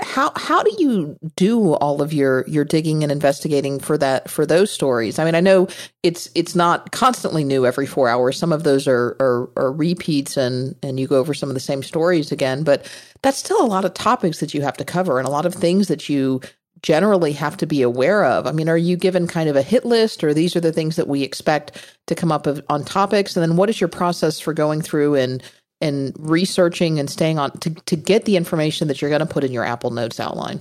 how 0.00 0.32
how 0.36 0.62
do 0.62 0.74
you 0.78 1.16
do 1.36 1.74
all 1.74 2.02
of 2.02 2.12
your 2.12 2.44
your 2.48 2.64
digging 2.64 3.02
and 3.02 3.12
investigating 3.12 3.78
for 3.78 3.96
that 3.98 4.30
for 4.30 4.44
those 4.44 4.70
stories? 4.70 5.18
I 5.18 5.24
mean, 5.24 5.34
I 5.34 5.40
know 5.40 5.68
it's 6.02 6.28
it's 6.34 6.54
not 6.54 6.90
constantly 6.92 7.44
new 7.44 7.66
every 7.66 7.86
four 7.86 8.08
hours. 8.08 8.38
Some 8.38 8.52
of 8.52 8.64
those 8.64 8.88
are 8.88 9.16
are, 9.20 9.50
are 9.56 9.72
repeats, 9.72 10.36
and 10.36 10.74
and 10.82 10.98
you 10.98 11.06
go 11.06 11.18
over 11.18 11.34
some 11.34 11.50
of 11.50 11.54
the 11.54 11.60
same 11.60 11.82
stories 11.82 12.32
again, 12.32 12.64
but 12.64 12.90
that's 13.22 13.38
still 13.38 13.62
a 13.62 13.66
lot 13.66 13.84
of 13.84 13.94
topics 13.94 14.40
that 14.40 14.54
you 14.54 14.62
have 14.62 14.76
to 14.78 14.84
cover 14.84 15.18
and 15.18 15.28
a 15.28 15.30
lot 15.30 15.46
of 15.46 15.54
things 15.54 15.88
that 15.88 16.08
you 16.08 16.40
generally 16.82 17.32
have 17.32 17.56
to 17.56 17.66
be 17.66 17.80
aware 17.82 18.24
of? 18.24 18.46
I 18.46 18.52
mean, 18.52 18.68
are 18.68 18.76
you 18.76 18.96
given 18.96 19.26
kind 19.28 19.48
of 19.48 19.56
a 19.56 19.62
hit 19.62 19.84
list 19.84 20.24
or 20.24 20.34
these 20.34 20.56
are 20.56 20.60
the 20.60 20.72
things 20.72 20.96
that 20.96 21.08
we 21.08 21.22
expect 21.22 21.96
to 22.08 22.14
come 22.14 22.32
up 22.32 22.46
of, 22.46 22.60
on 22.68 22.84
topics? 22.84 23.36
And 23.36 23.42
then 23.42 23.56
what 23.56 23.70
is 23.70 23.80
your 23.80 23.88
process 23.88 24.40
for 24.40 24.52
going 24.52 24.82
through 24.82 25.14
and 25.14 25.42
and 25.82 26.14
researching 26.18 26.98
and 26.98 27.10
staying 27.10 27.38
on 27.38 27.50
to, 27.58 27.70
to 27.70 27.96
get 27.96 28.24
the 28.24 28.36
information 28.36 28.88
that 28.88 29.02
you're 29.02 29.10
going 29.10 29.20
to 29.20 29.26
put 29.26 29.44
in 29.44 29.52
your 29.52 29.64
Apple 29.64 29.90
Notes 29.90 30.20
outline? 30.20 30.60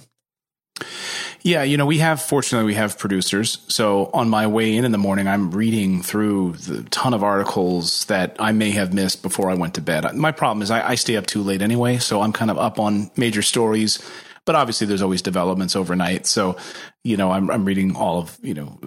Yeah, 1.43 1.63
you 1.63 1.77
know, 1.77 1.87
we 1.87 1.97
have 1.97 2.21
fortunately 2.21 2.67
we 2.67 2.75
have 2.75 2.99
producers. 2.99 3.59
So 3.67 4.11
on 4.13 4.29
my 4.29 4.45
way 4.47 4.75
in 4.75 4.85
in 4.85 4.91
the 4.91 4.97
morning, 4.97 5.27
I'm 5.27 5.51
reading 5.51 6.03
through 6.03 6.53
the 6.53 6.83
ton 6.83 7.13
of 7.13 7.23
articles 7.23 8.05
that 8.05 8.35
I 8.39 8.51
may 8.51 8.71
have 8.71 8.93
missed 8.93 9.23
before 9.23 9.49
I 9.49 9.55
went 9.55 9.73
to 9.75 9.81
bed. 9.81 10.13
My 10.15 10.31
problem 10.31 10.61
is 10.61 10.69
I, 10.69 10.89
I 10.89 10.95
stay 10.95 11.15
up 11.15 11.25
too 11.25 11.41
late 11.41 11.61
anyway, 11.61 11.97
so 11.97 12.21
I'm 12.21 12.31
kind 12.31 12.51
of 12.51 12.57
up 12.59 12.79
on 12.79 13.09
major 13.15 13.41
stories. 13.41 13.99
But 14.45 14.55
obviously, 14.55 14.87
there's 14.87 15.01
always 15.01 15.21
developments 15.21 15.75
overnight. 15.75 16.25
So, 16.25 16.57
you 17.03 17.15
know, 17.15 17.31
I'm, 17.31 17.49
I'm 17.49 17.65
reading 17.65 17.95
all 17.95 18.19
of 18.19 18.37
you 18.41 18.53
know, 18.53 18.79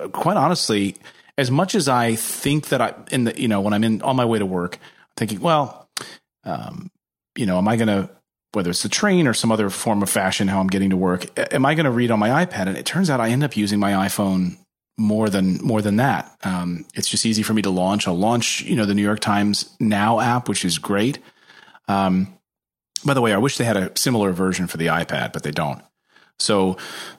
uh, 0.00 0.08
quite 0.08 0.36
honestly, 0.36 0.96
as 1.38 1.50
much 1.50 1.74
as 1.74 1.88
I 1.88 2.16
think 2.16 2.68
that 2.68 2.80
I 2.80 2.94
in 3.10 3.24
the 3.24 3.40
you 3.40 3.48
know 3.48 3.60
when 3.60 3.72
I'm 3.72 3.82
in 3.82 4.02
on 4.02 4.14
my 4.14 4.24
way 4.24 4.38
to 4.38 4.46
work, 4.46 4.78
thinking, 5.16 5.40
well, 5.40 5.88
um, 6.44 6.90
you 7.36 7.46
know, 7.46 7.58
am 7.58 7.68
I 7.68 7.76
going 7.76 7.88
to 7.88 8.10
whether 8.52 8.70
it's 8.70 8.82
the 8.82 8.88
train 8.88 9.26
or 9.26 9.34
some 9.34 9.52
other 9.52 9.70
form 9.70 10.02
of 10.02 10.10
fashion, 10.10 10.48
how 10.48 10.60
I'm 10.60 10.66
getting 10.66 10.90
to 10.90 10.96
work, 10.96 11.26
am 11.54 11.64
I 11.64 11.74
going 11.74 11.84
to 11.84 11.90
read 11.90 12.10
on 12.10 12.18
my 12.18 12.44
iPad? 12.44 12.66
And 12.66 12.76
it 12.76 12.84
turns 12.84 13.08
out 13.08 13.20
I 13.20 13.28
end 13.28 13.44
up 13.44 13.56
using 13.56 13.78
my 13.78 13.92
iPhone 13.92 14.56
more 14.98 15.30
than 15.30 15.58
more 15.64 15.80
than 15.80 15.96
that. 15.96 16.36
Um, 16.42 16.84
it's 16.94 17.08
just 17.08 17.24
easy 17.24 17.42
for 17.42 17.54
me 17.54 17.62
to 17.62 17.70
launch. 17.70 18.06
I'll 18.06 18.18
launch, 18.18 18.62
you 18.62 18.76
know, 18.76 18.84
the 18.84 18.94
New 18.94 19.02
York 19.02 19.20
Times 19.20 19.74
Now 19.80 20.20
app, 20.20 20.48
which 20.48 20.64
is 20.64 20.78
great. 20.78 21.20
Um, 21.88 22.36
by 23.04 23.14
the 23.14 23.22
way, 23.22 23.32
I 23.32 23.38
wish 23.38 23.56
they 23.56 23.64
had 23.64 23.78
a 23.78 23.96
similar 23.96 24.32
version 24.32 24.66
for 24.66 24.76
the 24.76 24.88
iPad, 24.88 25.32
but 25.32 25.42
they 25.42 25.52
don't. 25.52 25.80
So 26.38 26.76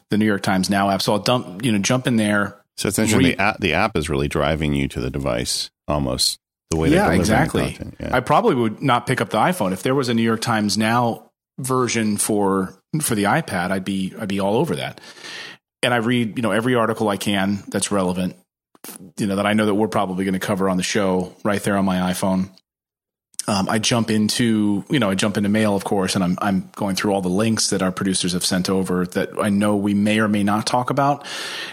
the 0.09 0.17
New 0.17 0.25
York 0.25 0.43
Times 0.43 0.69
Now 0.69 0.89
app. 0.89 1.01
So 1.01 1.13
I'll 1.13 1.19
dump, 1.19 1.65
you 1.65 1.71
know, 1.71 1.79
jump 1.79 2.05
in 2.05 2.17
there. 2.17 2.61
So 2.77 2.87
essentially, 2.87 3.25
read. 3.25 3.37
the 3.37 3.41
app 3.41 3.59
the 3.59 3.73
app 3.73 3.97
is 3.97 4.09
really 4.09 4.27
driving 4.27 4.73
you 4.73 4.87
to 4.89 4.99
the 4.99 5.09
device 5.09 5.71
almost 5.87 6.39
the 6.71 6.77
way 6.77 6.89
yeah, 6.89 7.11
exactly. 7.11 7.77
Yeah. 7.99 8.15
I 8.15 8.21
probably 8.21 8.55
would 8.55 8.81
not 8.81 9.05
pick 9.05 9.21
up 9.21 9.29
the 9.29 9.37
iPhone 9.37 9.73
if 9.73 9.83
there 9.83 9.93
was 9.93 10.09
a 10.09 10.13
New 10.13 10.23
York 10.23 10.41
Times 10.41 10.77
Now 10.77 11.29
version 11.59 12.17
for 12.17 12.81
for 13.01 13.13
the 13.13 13.25
iPad. 13.25 13.71
I'd 13.71 13.85
be 13.85 14.13
I'd 14.19 14.29
be 14.29 14.39
all 14.39 14.55
over 14.55 14.75
that. 14.77 14.99
And 15.83 15.93
I 15.93 15.97
read 15.97 16.37
you 16.37 16.41
know 16.41 16.51
every 16.51 16.73
article 16.73 17.09
I 17.09 17.17
can 17.17 17.63
that's 17.67 17.91
relevant. 17.91 18.35
You 19.17 19.27
know 19.27 19.35
that 19.35 19.45
I 19.45 19.53
know 19.53 19.65
that 19.65 19.75
we're 19.75 19.89
probably 19.89 20.25
going 20.25 20.33
to 20.33 20.39
cover 20.39 20.69
on 20.69 20.77
the 20.77 20.83
show 20.83 21.35
right 21.43 21.61
there 21.61 21.77
on 21.77 21.85
my 21.85 22.11
iPhone. 22.11 22.49
Um, 23.47 23.67
I 23.67 23.79
jump 23.79 24.11
into, 24.11 24.85
you 24.89 24.99
know, 24.99 25.09
I 25.09 25.15
jump 25.15 25.35
into 25.35 25.49
mail, 25.49 25.75
of 25.75 25.83
course, 25.83 26.15
and 26.15 26.23
I'm 26.23 26.37
I'm 26.41 26.69
going 26.75 26.95
through 26.95 27.13
all 27.13 27.21
the 27.21 27.29
links 27.29 27.71
that 27.71 27.81
our 27.81 27.91
producers 27.91 28.33
have 28.33 28.45
sent 28.45 28.69
over 28.69 29.05
that 29.07 29.31
I 29.41 29.49
know 29.49 29.75
we 29.75 29.93
may 29.93 30.19
or 30.19 30.27
may 30.27 30.43
not 30.43 30.67
talk 30.67 30.89
about, 30.89 31.27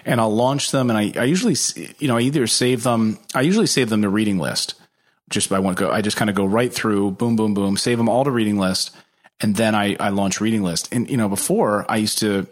and 0.04 0.20
I'll 0.20 0.34
launch 0.34 0.70
them. 0.70 0.90
And 0.90 0.98
I, 0.98 1.20
I 1.20 1.24
usually, 1.24 1.56
you 1.98 2.08
know, 2.08 2.16
I 2.16 2.22
either 2.22 2.46
save 2.46 2.82
them. 2.82 3.18
I 3.34 3.42
usually 3.42 3.66
save 3.66 3.90
them 3.90 4.02
to 4.02 4.08
reading 4.08 4.38
list, 4.38 4.74
just 5.28 5.50
by 5.50 5.58
one 5.58 5.74
go. 5.74 5.90
I 5.90 6.00
just 6.00 6.16
kind 6.16 6.30
of 6.30 6.36
go 6.36 6.44
right 6.44 6.72
through, 6.72 7.12
boom, 7.12 7.36
boom, 7.36 7.54
boom, 7.54 7.76
save 7.76 7.98
them 7.98 8.08
all 8.08 8.24
to 8.24 8.30
reading 8.30 8.58
list, 8.58 8.94
and 9.40 9.54
then 9.56 9.74
I 9.74 9.96
I 9.98 10.08
launch 10.10 10.40
reading 10.40 10.62
list. 10.62 10.92
And 10.92 11.08
you 11.10 11.16
know, 11.16 11.28
before 11.28 11.84
I 11.88 11.96
used 11.96 12.18
to, 12.18 12.46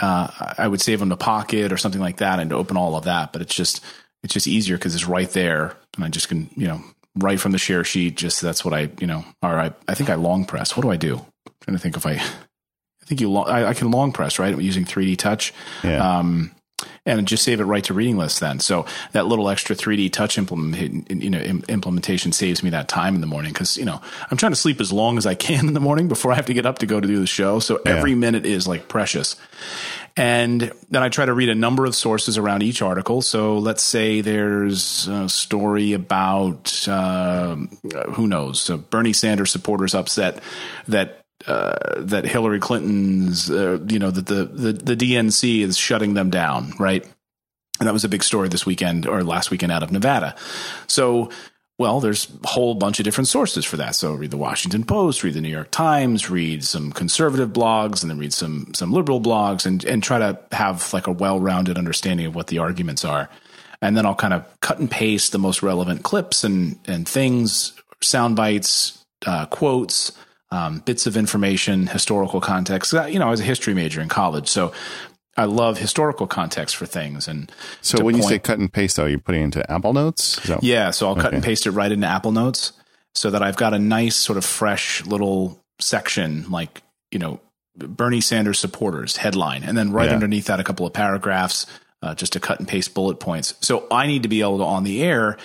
uh, 0.00 0.28
I 0.58 0.68
would 0.68 0.80
save 0.80 1.00
them 1.00 1.10
to 1.10 1.16
Pocket 1.16 1.72
or 1.72 1.76
something 1.76 2.00
like 2.00 2.18
that, 2.18 2.38
and 2.38 2.52
open 2.52 2.76
all 2.76 2.96
of 2.96 3.04
that. 3.04 3.32
But 3.32 3.42
it's 3.42 3.54
just 3.54 3.84
it's 4.22 4.34
just 4.34 4.46
easier 4.46 4.76
because 4.76 4.94
it's 4.94 5.06
right 5.06 5.30
there, 5.30 5.76
and 5.96 6.04
I 6.04 6.08
just 6.08 6.28
can 6.28 6.50
you 6.56 6.66
know 6.66 6.82
right 7.16 7.40
from 7.40 7.52
the 7.52 7.58
share 7.58 7.84
sheet. 7.84 8.16
Just 8.16 8.40
that's 8.40 8.64
what 8.64 8.74
I 8.74 8.90
you 9.00 9.06
know. 9.06 9.24
All 9.42 9.54
right, 9.54 9.72
I 9.88 9.94
think 9.94 10.10
I 10.10 10.14
long 10.14 10.44
press. 10.44 10.76
What 10.76 10.82
do 10.82 10.90
I 10.90 10.96
do? 10.96 11.16
I'm 11.16 11.52
trying 11.60 11.76
to 11.76 11.82
think 11.82 11.96
if 11.96 12.06
I. 12.06 12.12
I 12.12 13.06
think 13.06 13.20
you. 13.20 13.30
Long, 13.30 13.46
I, 13.50 13.66
I, 13.66 13.74
can 13.74 13.90
long 13.90 14.12
press 14.12 14.38
right 14.38 14.58
using 14.58 14.86
3D 14.86 15.18
Touch. 15.18 15.52
Yeah. 15.82 16.18
Um, 16.18 16.52
and 17.06 17.26
just 17.26 17.44
save 17.44 17.60
it 17.60 17.64
right 17.64 17.84
to 17.84 17.94
reading 17.94 18.16
list 18.16 18.40
then. 18.40 18.60
So 18.60 18.86
that 19.12 19.26
little 19.26 19.48
extra 19.48 19.76
3D 19.76 20.12
touch 20.12 20.38
implement, 20.38 21.10
you 21.10 21.30
know, 21.30 21.38
implementation 21.68 22.32
saves 22.32 22.62
me 22.62 22.70
that 22.70 22.88
time 22.88 23.14
in 23.14 23.20
the 23.20 23.26
morning 23.26 23.52
because 23.52 23.76
you 23.76 23.84
know 23.84 24.00
I'm 24.30 24.36
trying 24.36 24.52
to 24.52 24.56
sleep 24.56 24.80
as 24.80 24.92
long 24.92 25.18
as 25.18 25.26
I 25.26 25.34
can 25.34 25.68
in 25.68 25.74
the 25.74 25.80
morning 25.80 26.08
before 26.08 26.32
I 26.32 26.36
have 26.36 26.46
to 26.46 26.54
get 26.54 26.66
up 26.66 26.78
to 26.78 26.86
go 26.86 27.00
to 27.00 27.06
do 27.06 27.20
the 27.20 27.26
show. 27.26 27.58
So 27.58 27.80
every 27.84 28.14
minute 28.14 28.46
is 28.46 28.66
like 28.66 28.88
precious. 28.88 29.36
And 30.16 30.72
then 30.90 31.02
I 31.02 31.08
try 31.08 31.26
to 31.26 31.34
read 31.34 31.48
a 31.48 31.56
number 31.56 31.86
of 31.86 31.94
sources 31.94 32.38
around 32.38 32.62
each 32.62 32.82
article. 32.82 33.20
So 33.20 33.58
let's 33.58 33.82
say 33.82 34.20
there's 34.20 35.08
a 35.08 35.28
story 35.28 35.92
about 35.92 36.86
uh, 36.86 37.56
who 38.12 38.28
knows, 38.28 38.60
so 38.60 38.78
Bernie 38.78 39.12
Sanders 39.12 39.50
supporters 39.50 39.92
upset 39.92 40.40
that 40.86 41.23
uh, 41.46 41.74
that 41.98 42.24
Hillary 42.24 42.60
Clinton's, 42.60 43.50
uh, 43.50 43.78
you 43.88 43.98
know, 43.98 44.10
that 44.10 44.26
the, 44.26 44.44
the, 44.46 44.72
the 44.72 44.96
DNC 44.96 45.60
is 45.60 45.76
shutting 45.76 46.14
them 46.14 46.30
down, 46.30 46.72
right? 46.78 47.04
And 47.80 47.86
that 47.86 47.92
was 47.92 48.04
a 48.04 48.08
big 48.08 48.22
story 48.22 48.48
this 48.48 48.64
weekend 48.64 49.06
or 49.06 49.22
last 49.22 49.50
weekend 49.50 49.72
out 49.72 49.82
of 49.82 49.90
Nevada. 49.90 50.34
So, 50.86 51.30
well, 51.76 52.00
there's 52.00 52.28
a 52.44 52.48
whole 52.48 52.74
bunch 52.74 53.00
of 53.00 53.04
different 53.04 53.28
sources 53.28 53.64
for 53.64 53.76
that. 53.78 53.96
So 53.96 54.14
read 54.14 54.30
the 54.30 54.36
Washington 54.36 54.84
Post, 54.84 55.24
read 55.24 55.34
the 55.34 55.40
New 55.40 55.48
York 55.48 55.70
Times, 55.70 56.30
read 56.30 56.64
some 56.64 56.92
conservative 56.92 57.50
blogs, 57.50 58.00
and 58.02 58.10
then 58.10 58.18
read 58.18 58.32
some 58.32 58.72
some 58.74 58.92
liberal 58.92 59.20
blogs, 59.20 59.66
and 59.66 59.84
and 59.84 60.00
try 60.02 60.18
to 60.18 60.38
have 60.52 60.92
like 60.92 61.08
a 61.08 61.12
well 61.12 61.40
rounded 61.40 61.76
understanding 61.76 62.26
of 62.26 62.34
what 62.34 62.46
the 62.46 62.58
arguments 62.58 63.04
are. 63.04 63.28
And 63.82 63.96
then 63.96 64.06
I'll 64.06 64.14
kind 64.14 64.32
of 64.32 64.46
cut 64.60 64.78
and 64.78 64.88
paste 64.88 65.32
the 65.32 65.38
most 65.38 65.64
relevant 65.64 66.04
clips 66.04 66.44
and 66.44 66.78
and 66.86 67.08
things, 67.08 67.72
sound 68.00 68.36
bites, 68.36 69.04
uh, 69.26 69.46
quotes 69.46 70.12
um, 70.54 70.78
bits 70.78 71.08
of 71.08 71.16
information, 71.16 71.88
historical 71.88 72.40
context. 72.40 72.92
You 72.92 73.18
know, 73.18 73.26
I 73.26 73.30
was 73.30 73.40
a 73.40 73.44
history 73.44 73.74
major 73.74 74.00
in 74.00 74.08
college, 74.08 74.48
so 74.48 74.72
I 75.36 75.46
love 75.46 75.78
historical 75.78 76.28
context 76.28 76.76
for 76.76 76.86
things. 76.86 77.26
And 77.26 77.50
so 77.80 78.04
when 78.04 78.14
point, 78.14 78.22
you 78.24 78.28
say 78.28 78.38
cut 78.38 78.60
and 78.60 78.72
paste, 78.72 78.94
though, 78.96 79.06
you're 79.06 79.18
putting 79.18 79.40
it 79.40 79.44
into 79.46 79.68
Apple 79.68 79.92
Notes. 79.92 80.36
That, 80.46 80.62
yeah, 80.62 80.92
so 80.92 81.06
I'll 81.06 81.12
okay. 81.14 81.22
cut 81.22 81.34
and 81.34 81.42
paste 81.42 81.66
it 81.66 81.72
right 81.72 81.90
into 81.90 82.06
Apple 82.06 82.30
Notes, 82.30 82.72
so 83.16 83.30
that 83.30 83.42
I've 83.42 83.56
got 83.56 83.74
a 83.74 83.80
nice 83.80 84.14
sort 84.14 84.38
of 84.38 84.44
fresh 84.44 85.04
little 85.04 85.60
section, 85.80 86.48
like 86.48 86.82
you 87.10 87.18
know, 87.18 87.40
Bernie 87.76 88.20
Sanders 88.20 88.60
supporters 88.60 89.16
headline, 89.16 89.64
and 89.64 89.76
then 89.76 89.90
right 89.90 90.08
yeah. 90.08 90.14
underneath 90.14 90.46
that, 90.46 90.60
a 90.60 90.64
couple 90.64 90.86
of 90.86 90.92
paragraphs. 90.92 91.66
Uh, 92.02 92.14
just 92.14 92.34
to 92.34 92.40
cut 92.40 92.58
and 92.58 92.68
paste 92.68 92.92
bullet 92.92 93.18
points. 93.18 93.54
So 93.62 93.86
I 93.90 94.06
need 94.06 94.24
to 94.24 94.28
be 94.28 94.42
able 94.42 94.58
to 94.58 94.64
on 94.64 94.84
the 94.84 95.02
air 95.02 95.38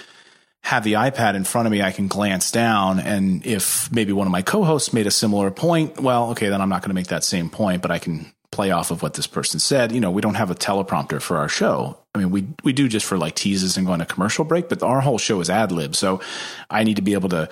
have 0.63 0.83
the 0.83 0.93
iPad 0.93 1.35
in 1.35 1.43
front 1.43 1.65
of 1.65 1.71
me, 1.71 1.81
I 1.81 1.91
can 1.91 2.07
glance 2.07 2.51
down. 2.51 2.99
And 2.99 3.45
if 3.45 3.91
maybe 3.91 4.13
one 4.13 4.27
of 4.27 4.31
my 4.31 4.41
co 4.41 4.63
hosts 4.63 4.93
made 4.93 5.07
a 5.07 5.11
similar 5.11 5.51
point, 5.51 5.99
well, 5.99 6.31
okay, 6.31 6.49
then 6.49 6.61
I'm 6.61 6.69
not 6.69 6.81
going 6.81 6.89
to 6.89 6.95
make 6.95 7.07
that 7.07 7.23
same 7.23 7.49
point, 7.49 7.81
but 7.81 7.91
I 7.91 7.99
can 7.99 8.31
play 8.51 8.71
off 8.71 8.91
of 8.91 9.01
what 9.01 9.13
this 9.13 9.27
person 9.27 9.59
said. 9.59 9.91
You 9.91 10.01
know, 10.01 10.11
we 10.11 10.21
don't 10.21 10.35
have 10.35 10.51
a 10.51 10.55
teleprompter 10.55 11.21
for 11.21 11.37
our 11.37 11.49
show. 11.49 11.97
I 12.13 12.19
mean, 12.19 12.31
we 12.31 12.47
we 12.63 12.73
do 12.73 12.87
just 12.87 13.05
for 13.05 13.17
like 13.17 13.35
teases 13.35 13.77
and 13.77 13.85
going 13.85 13.99
to 13.99 14.05
commercial 14.05 14.43
break, 14.43 14.69
but 14.69 14.83
our 14.83 15.01
whole 15.01 15.17
show 15.17 15.39
is 15.39 15.49
ad 15.49 15.71
lib. 15.71 15.95
So 15.95 16.21
I 16.69 16.83
need 16.83 16.95
to 16.95 17.01
be 17.01 17.13
able 17.13 17.29
to, 17.29 17.49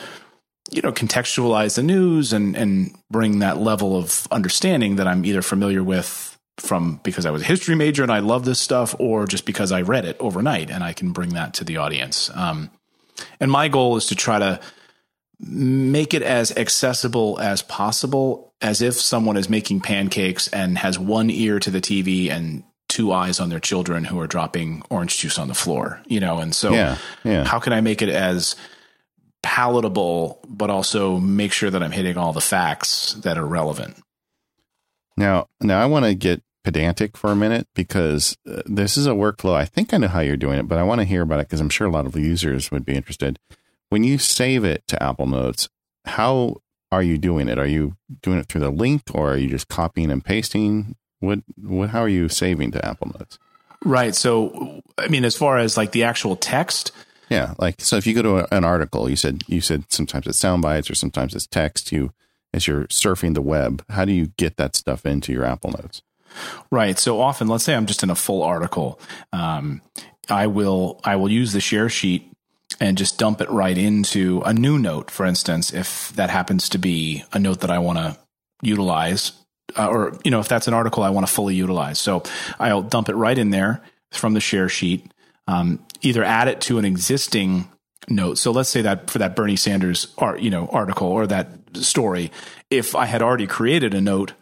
you 0.71 0.81
know, 0.81 0.91
contextualize 0.91 1.75
the 1.75 1.83
news 1.83 2.33
and 2.33 2.55
and 2.57 2.95
bring 3.09 3.39
that 3.39 3.57
level 3.57 3.95
of 3.95 4.27
understanding 4.31 4.97
that 4.97 5.07
I'm 5.07 5.25
either 5.25 5.41
familiar 5.41 5.83
with 5.83 6.37
from 6.57 6.99
because 7.03 7.25
I 7.25 7.31
was 7.31 7.43
a 7.43 7.45
history 7.45 7.75
major 7.75 8.01
and 8.01 8.11
I 8.11 8.19
love 8.19 8.43
this 8.45 8.59
stuff, 8.59 8.95
or 8.99 9.27
just 9.27 9.45
because 9.45 9.71
I 9.71 9.81
read 9.83 10.05
it 10.05 10.17
overnight 10.19 10.71
and 10.71 10.83
I 10.83 10.93
can 10.93 11.11
bring 11.11 11.29
that 11.29 11.53
to 11.55 11.63
the 11.63 11.77
audience. 11.77 12.31
Um, 12.33 12.71
and 13.39 13.51
my 13.51 13.67
goal 13.67 13.97
is 13.97 14.07
to 14.07 14.15
try 14.15 14.39
to 14.39 14.59
make 15.39 16.13
it 16.13 16.23
as 16.23 16.51
accessible 16.57 17.39
as 17.39 17.61
possible, 17.61 18.53
as 18.61 18.81
if 18.81 18.95
someone 18.95 19.37
is 19.37 19.49
making 19.49 19.81
pancakes 19.81 20.47
and 20.47 20.77
has 20.77 20.97
one 20.97 21.29
ear 21.29 21.59
to 21.59 21.69
the 21.69 21.81
TV 21.81 22.29
and 22.29 22.63
two 22.87 23.11
eyes 23.11 23.39
on 23.39 23.49
their 23.49 23.59
children 23.59 24.05
who 24.05 24.19
are 24.19 24.27
dropping 24.27 24.81
orange 24.89 25.17
juice 25.17 25.37
on 25.37 25.47
the 25.47 25.53
floor, 25.53 26.01
you 26.07 26.19
know? 26.19 26.39
And 26.39 26.55
so, 26.55 26.71
yeah, 26.71 26.97
yeah. 27.23 27.43
how 27.43 27.59
can 27.59 27.73
I 27.73 27.81
make 27.81 28.01
it 28.01 28.09
as 28.09 28.55
palatable, 29.43 30.39
but 30.47 30.69
also 30.69 31.19
make 31.19 31.51
sure 31.51 31.69
that 31.69 31.83
I'm 31.83 31.91
hitting 31.91 32.17
all 32.17 32.33
the 32.33 32.41
facts 32.41 33.13
that 33.23 33.37
are 33.37 33.45
relevant? 33.45 34.01
Now, 35.15 35.47
now 35.61 35.81
I 35.81 35.85
want 35.85 36.05
to 36.05 36.15
get 36.15 36.41
pedantic 36.67 37.15
for 37.15 37.31
a 37.31 37.35
minute 37.35 37.65
because 37.73 38.37
uh, 38.45 38.61
this 38.65 38.97
is 38.97 39.07
a 39.07 39.11
workflow. 39.11 39.53
I 39.53 39.63
think 39.63 39.93
I 39.93 39.97
know 39.97 40.09
how 40.09 40.19
you're 40.19 40.35
doing 40.35 40.59
it, 40.59 40.67
but 40.67 40.77
I 40.77 40.83
want 40.83 40.99
to 40.99 41.05
hear 41.05 41.21
about 41.21 41.39
it 41.39 41.47
because 41.47 41.61
I'm 41.61 41.69
sure 41.69 41.87
a 41.87 41.91
lot 41.91 42.05
of 42.05 42.17
users 42.17 42.71
would 42.71 42.83
be 42.83 42.93
interested. 42.93 43.39
When 43.87 44.03
you 44.03 44.17
save 44.17 44.65
it 44.65 44.85
to 44.89 45.01
Apple 45.01 45.27
Notes, 45.27 45.69
how 46.03 46.57
are 46.91 47.01
you 47.01 47.17
doing 47.17 47.47
it? 47.47 47.57
Are 47.57 47.65
you 47.65 47.95
doing 48.21 48.37
it 48.37 48.47
through 48.47 48.59
the 48.59 48.69
link 48.69 49.03
or 49.13 49.31
are 49.31 49.37
you 49.37 49.47
just 49.47 49.69
copying 49.69 50.11
and 50.11 50.25
pasting? 50.25 50.97
What, 51.21 51.39
what, 51.55 51.91
how 51.91 52.01
are 52.01 52.09
you 52.09 52.27
saving 52.27 52.71
to 52.71 52.85
Apple 52.85 53.13
Notes? 53.17 53.39
Right. 53.85 54.13
So, 54.13 54.81
I 54.97 55.07
mean, 55.07 55.23
as 55.23 55.37
far 55.37 55.59
as 55.59 55.77
like 55.77 55.93
the 55.93 56.03
actual 56.03 56.35
text, 56.35 56.91
yeah, 57.29 57.53
like 57.59 57.79
so. 57.79 57.95
If 57.95 58.05
you 58.07 58.13
go 58.13 58.21
to 58.23 58.39
a, 58.39 58.47
an 58.51 58.65
article, 58.65 59.09
you 59.09 59.15
said 59.15 59.43
you 59.47 59.61
said 59.61 59.85
sometimes 59.89 60.27
it's 60.27 60.37
sound 60.37 60.61
bites 60.61 60.89
or 60.89 60.95
sometimes 60.95 61.35
it's 61.35 61.45
text. 61.45 61.91
You 61.91 62.13
as 62.53 62.67
you're 62.67 62.85
surfing 62.85 63.33
the 63.33 63.41
web, 63.41 63.83
how 63.89 64.05
do 64.05 64.13
you 64.13 64.27
get 64.37 64.55
that 64.57 64.75
stuff 64.77 65.05
into 65.05 65.33
your 65.33 65.43
Apple 65.43 65.71
Notes? 65.71 66.01
Right. 66.71 66.97
So 66.97 67.21
often, 67.21 67.47
let's 67.47 67.63
say 67.63 67.75
I'm 67.75 67.85
just 67.85 68.03
in 68.03 68.09
a 68.09 68.15
full 68.15 68.43
article, 68.43 68.99
um, 69.33 69.81
I 70.29 70.47
will 70.47 70.99
I 71.03 71.15
will 71.15 71.29
use 71.29 71.53
the 71.53 71.61
share 71.61 71.89
sheet 71.89 72.31
and 72.79 72.97
just 72.97 73.17
dump 73.17 73.41
it 73.41 73.49
right 73.49 73.77
into 73.77 74.41
a 74.45 74.53
new 74.53 74.77
note. 74.77 75.09
For 75.09 75.25
instance, 75.25 75.73
if 75.73 76.11
that 76.15 76.29
happens 76.29 76.69
to 76.69 76.77
be 76.77 77.23
a 77.33 77.39
note 77.39 77.61
that 77.61 77.71
I 77.71 77.79
want 77.79 77.97
to 77.97 78.17
utilize, 78.61 79.31
uh, 79.77 79.87
or 79.87 80.19
you 80.23 80.31
know, 80.31 80.39
if 80.39 80.47
that's 80.47 80.67
an 80.67 80.73
article 80.73 81.03
I 81.03 81.09
want 81.09 81.25
to 81.27 81.33
fully 81.33 81.55
utilize, 81.55 81.99
so 81.99 82.23
I'll 82.59 82.83
dump 82.83 83.09
it 83.09 83.15
right 83.15 83.37
in 83.37 83.49
there 83.49 83.81
from 84.11 84.33
the 84.33 84.41
share 84.41 84.69
sheet. 84.69 85.11
Um, 85.47 85.79
either 86.01 86.23
add 86.23 86.49
it 86.49 86.59
to 86.61 86.77
an 86.77 86.83
existing 86.83 87.69
note. 88.09 88.37
So 88.37 88.51
let's 88.51 88.69
say 88.69 88.81
that 88.81 89.09
for 89.09 89.19
that 89.19 89.35
Bernie 89.35 89.55
Sanders 89.55 90.13
art, 90.17 90.41
you 90.41 90.49
know, 90.49 90.67
article 90.67 91.07
or 91.07 91.25
that 91.27 91.49
story, 91.73 92.31
if 92.69 92.95
I 92.95 93.05
had 93.05 93.21
already 93.21 93.47
created 93.47 93.93
a 93.93 94.01
note, 94.01 94.33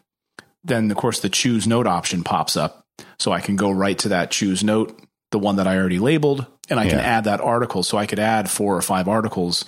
then 0.65 0.91
of 0.91 0.97
course 0.97 1.19
the 1.19 1.29
choose 1.29 1.67
note 1.67 1.87
option 1.87 2.23
pops 2.23 2.57
up. 2.57 2.85
So 3.17 3.31
I 3.31 3.39
can 3.39 3.55
go 3.55 3.71
right 3.71 3.97
to 3.99 4.09
that 4.09 4.31
choose 4.31 4.63
note, 4.63 4.99
the 5.31 5.39
one 5.39 5.57
that 5.57 5.67
I 5.67 5.77
already 5.77 5.99
labeled, 5.99 6.45
and 6.69 6.79
I 6.79 6.89
can 6.89 6.99
add 6.99 7.25
that 7.25 7.41
article. 7.41 7.83
So 7.83 7.97
I 7.97 8.05
could 8.05 8.19
add 8.19 8.49
four 8.49 8.75
or 8.75 8.81
five 8.81 9.07
articles 9.07 9.65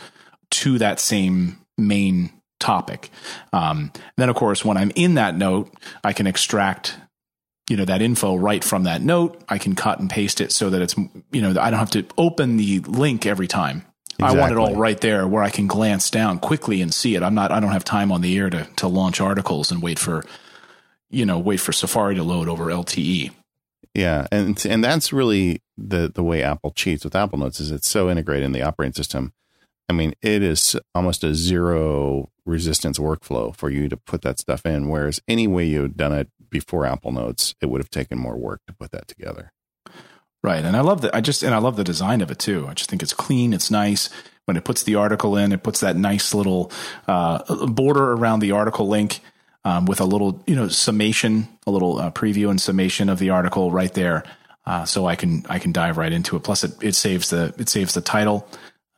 to 0.49 0.77
that 0.79 0.99
same 0.99 1.57
main 1.77 2.31
topic. 2.59 3.09
Um, 3.53 3.91
then 4.17 4.29
of 4.29 4.35
course, 4.35 4.65
when 4.65 4.77
I'm 4.77 4.91
in 4.95 5.15
that 5.15 5.35
note, 5.35 5.73
I 6.03 6.13
can 6.13 6.27
extract 6.27 6.97
you 7.69 7.75
know 7.75 7.85
that 7.85 8.01
info 8.01 8.35
right 8.35 8.63
from 8.63 8.83
that 8.83 9.01
note 9.01 9.43
i 9.49 9.57
can 9.57 9.75
cut 9.75 9.99
and 9.99 10.09
paste 10.09 10.39
it 10.39 10.51
so 10.51 10.69
that 10.69 10.81
it's 10.81 10.95
you 11.31 11.41
know 11.41 11.49
i 11.61 11.69
don't 11.69 11.79
have 11.79 11.91
to 11.91 12.05
open 12.17 12.57
the 12.57 12.79
link 12.79 13.25
every 13.25 13.47
time 13.47 13.83
i 14.21 14.33
want 14.33 14.51
it 14.51 14.57
all 14.57 14.75
right 14.75 15.01
there 15.01 15.27
where 15.27 15.43
i 15.43 15.49
can 15.49 15.67
glance 15.67 16.09
down 16.09 16.39
quickly 16.39 16.81
and 16.81 16.93
see 16.93 17.15
it 17.15 17.23
i'm 17.23 17.35
not 17.35 17.51
i 17.51 17.59
don't 17.59 17.73
have 17.73 17.83
time 17.83 18.11
on 18.11 18.21
the 18.21 18.37
air 18.37 18.49
to 18.49 18.65
to 18.77 18.87
launch 18.87 19.19
articles 19.19 19.69
and 19.69 19.81
wait 19.81 19.99
for 19.99 20.23
you 21.09 21.25
know 21.25 21.39
wait 21.39 21.57
for 21.59 21.71
safari 21.71 22.15
to 22.15 22.23
load 22.23 22.47
over 22.47 22.65
lte 22.65 23.31
Yeah, 23.93 24.27
and 24.31 24.63
and 24.65 24.83
that's 24.83 25.11
really 25.11 25.61
the 25.77 26.11
the 26.13 26.23
way 26.23 26.43
Apple 26.43 26.71
cheats 26.71 27.03
with 27.03 27.15
Apple 27.15 27.39
Notes 27.39 27.59
is 27.59 27.71
it's 27.71 27.87
so 27.87 28.09
integrated 28.09 28.45
in 28.45 28.51
the 28.51 28.61
operating 28.61 28.93
system. 28.93 29.33
I 29.89 29.93
mean, 29.93 30.13
it 30.21 30.43
is 30.43 30.75
almost 30.93 31.23
a 31.23 31.33
zero 31.33 32.29
resistance 32.45 32.99
workflow 32.99 33.55
for 33.55 33.69
you 33.69 33.87
to 33.89 33.97
put 33.97 34.21
that 34.21 34.37
stuff 34.39 34.65
in. 34.65 34.89
Whereas 34.89 35.21
any 35.27 35.47
way 35.47 35.65
you 35.65 35.81
had 35.83 35.95
done 35.97 36.13
it 36.13 36.29
before 36.49 36.85
Apple 36.85 37.11
Notes, 37.11 37.55
it 37.61 37.67
would 37.67 37.81
have 37.81 37.89
taken 37.89 38.19
more 38.19 38.37
work 38.37 38.61
to 38.67 38.73
put 38.73 38.91
that 38.91 39.07
together. 39.07 39.51
right 40.43 40.63
and 40.65 40.77
i 40.77 40.81
love 40.81 41.01
the 41.01 41.09
i 41.15 41.21
just 41.21 41.41
and 41.43 41.55
i 41.55 41.57
love 41.57 41.75
the 41.77 41.83
design 41.83 42.21
of 42.21 42.29
it 42.29 42.37
too 42.39 42.67
i 42.67 42.73
just 42.73 42.89
think 42.89 43.01
it's 43.01 43.13
clean 43.13 43.53
it's 43.53 43.71
nice 43.71 44.09
when 44.45 44.55
it 44.55 44.63
puts 44.63 44.83
the 44.83 44.95
article 44.95 45.35
in 45.35 45.51
it 45.51 45.63
puts 45.63 45.79
that 45.79 45.95
nice 45.95 46.33
little 46.33 46.71
uh, 47.07 47.39
border 47.65 48.11
around 48.13 48.39
the 48.39 48.51
article 48.51 48.87
link 48.87 49.19
um, 49.67 49.85
with 49.85 49.99
a 49.99 50.05
little 50.05 50.41
you 50.47 50.55
know 50.55 50.67
summation 50.69 51.47
a 51.67 51.71
little 51.71 51.99
uh, 51.99 52.09
preview 52.11 52.49
and 52.49 52.61
summation 52.61 53.09
of 53.09 53.19
the 53.19 53.29
article 53.29 53.71
right 53.71 53.93
there 53.93 54.23
uh, 54.65 54.85
so 54.85 55.05
i 55.05 55.15
can 55.15 55.45
i 55.49 55.59
can 55.59 55.71
dive 55.71 55.97
right 55.97 56.13
into 56.13 56.35
it 56.37 56.43
plus 56.43 56.63
it, 56.63 56.71
it 56.81 56.95
saves 56.95 57.29
the 57.29 57.53
it 57.57 57.67
saves 57.69 57.93
the 57.93 58.01
title 58.01 58.47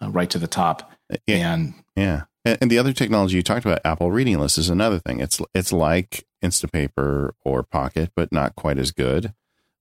uh, 0.01 0.09
right 0.09 0.29
to 0.29 0.37
the 0.39 0.47
top 0.47 0.91
Yeah. 1.25 1.53
and 1.53 1.73
Yeah. 1.95 2.21
And, 2.45 2.57
and 2.61 2.71
the 2.71 2.77
other 2.79 2.93
technology 2.93 3.35
you 3.35 3.43
talked 3.43 3.65
about, 3.65 3.81
Apple 3.83 4.11
Reading 4.11 4.39
List, 4.39 4.57
is 4.57 4.69
another 4.69 4.99
thing. 4.99 5.19
It's 5.19 5.41
it's 5.53 5.73
like 5.73 6.23
Instapaper 6.41 7.31
or 7.43 7.63
Pocket, 7.63 8.11
but 8.15 8.31
not 8.31 8.55
quite 8.55 8.77
as 8.77 8.91
good, 8.91 9.33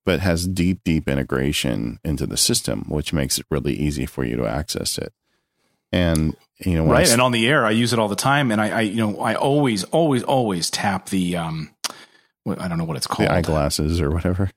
but 0.04 0.18
has 0.20 0.48
deep, 0.48 0.80
deep 0.84 1.08
integration 1.08 2.00
into 2.04 2.26
the 2.26 2.36
system, 2.36 2.84
which 2.88 3.12
makes 3.12 3.38
it 3.38 3.46
really 3.48 3.74
easy 3.74 4.06
for 4.06 4.24
you 4.24 4.36
to 4.36 4.46
access 4.46 4.98
it. 4.98 5.12
And 5.92 6.34
you 6.64 6.74
know, 6.74 6.84
when 6.84 6.96
I 6.96 7.00
right 7.00 7.12
and 7.12 7.20
on 7.22 7.32
the 7.32 7.46
air 7.46 7.64
i 7.64 7.70
use 7.70 7.92
it 7.92 7.98
all 7.98 8.08
the 8.08 8.16
time 8.16 8.50
and 8.50 8.60
i, 8.60 8.68
I 8.68 8.80
you 8.80 8.96
know 8.96 9.20
i 9.20 9.34
always 9.34 9.84
always 9.84 10.22
always 10.24 10.70
tap 10.70 11.08
the 11.08 11.36
um 11.36 11.70
i 12.58 12.66
don't 12.68 12.78
know 12.78 12.84
what 12.84 12.96
it's 12.96 13.06
called 13.06 13.28
the 13.28 13.32
eyeglasses 13.32 14.00
or 14.00 14.10
whatever. 14.10 14.50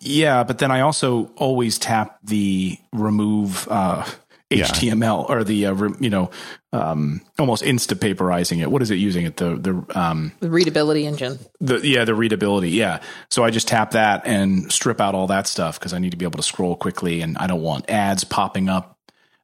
Yeah, 0.00 0.44
but 0.44 0.58
then 0.58 0.70
I 0.70 0.80
also 0.80 1.30
always 1.36 1.78
tap 1.78 2.18
the 2.22 2.78
remove 2.92 3.66
uh, 3.68 4.06
Yeah. 4.48 4.64
HTML 4.64 5.28
or 5.28 5.44
the 5.44 5.66
uh, 5.66 5.72
re, 5.74 5.90
you 6.00 6.08
know 6.10 6.30
um, 6.72 7.20
almost 7.38 7.62
insta 7.64 7.94
paperizing 7.94 8.62
it. 8.62 8.70
What 8.70 8.80
is 8.80 8.90
it 8.90 8.94
using 8.96 9.26
it 9.26 9.36
the 9.36 9.56
the 9.56 9.98
um, 9.98 10.32
The 10.40 10.48
readability 10.50 11.04
engine. 11.06 11.38
the 11.60 11.80
yeah 11.86 12.04
the 12.04 12.14
readability 12.14 12.70
yeah. 12.70 13.00
So 13.30 13.44
I 13.44 13.50
just 13.50 13.68
tap 13.68 13.90
that 13.90 14.22
and 14.24 14.70
strip 14.72 15.00
out 15.00 15.14
all 15.14 15.26
that 15.26 15.46
stuff 15.46 15.78
because 15.78 15.92
I 15.92 15.98
need 15.98 16.10
to 16.12 16.16
be 16.16 16.24
able 16.24 16.38
to 16.38 16.42
scroll 16.44 16.74
quickly 16.76 17.20
and 17.20 17.36
I 17.38 17.46
don't 17.46 17.62
want 17.62 17.90
ads 17.90 18.24
popping 18.24 18.68
up. 18.68 18.96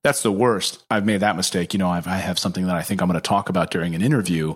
That's 0.06 0.22
the 0.22 0.30
worst. 0.30 0.84
I've 0.88 1.04
made 1.04 1.18
that 1.22 1.34
mistake. 1.34 1.74
You 1.74 1.78
know, 1.78 1.90
I've, 1.90 2.06
I 2.06 2.18
have 2.18 2.38
something 2.38 2.64
that 2.66 2.76
I 2.76 2.82
think 2.82 3.00
I'm 3.02 3.08
going 3.08 3.20
to 3.20 3.28
talk 3.28 3.48
about 3.48 3.72
during 3.72 3.96
an 3.96 4.02
interview, 4.02 4.54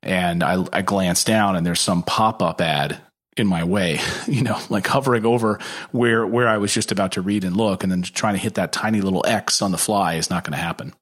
and 0.00 0.44
I, 0.44 0.64
I 0.72 0.82
glance 0.82 1.24
down 1.24 1.56
and 1.56 1.66
there's 1.66 1.80
some 1.80 2.04
pop 2.04 2.40
up 2.40 2.60
ad 2.60 3.00
in 3.36 3.48
my 3.48 3.64
way. 3.64 3.98
You 4.28 4.42
know, 4.42 4.60
like 4.70 4.86
hovering 4.86 5.26
over 5.26 5.58
where 5.90 6.24
where 6.24 6.46
I 6.46 6.58
was 6.58 6.72
just 6.72 6.92
about 6.92 7.12
to 7.12 7.20
read 7.20 7.42
and 7.42 7.56
look, 7.56 7.82
and 7.82 7.90
then 7.90 8.02
trying 8.02 8.34
to 8.34 8.40
hit 8.40 8.54
that 8.54 8.72
tiny 8.72 9.00
little 9.00 9.24
X 9.26 9.60
on 9.60 9.72
the 9.72 9.78
fly 9.78 10.14
is 10.14 10.30
not 10.30 10.44
going 10.44 10.52
to 10.52 10.62
happen. 10.62 10.94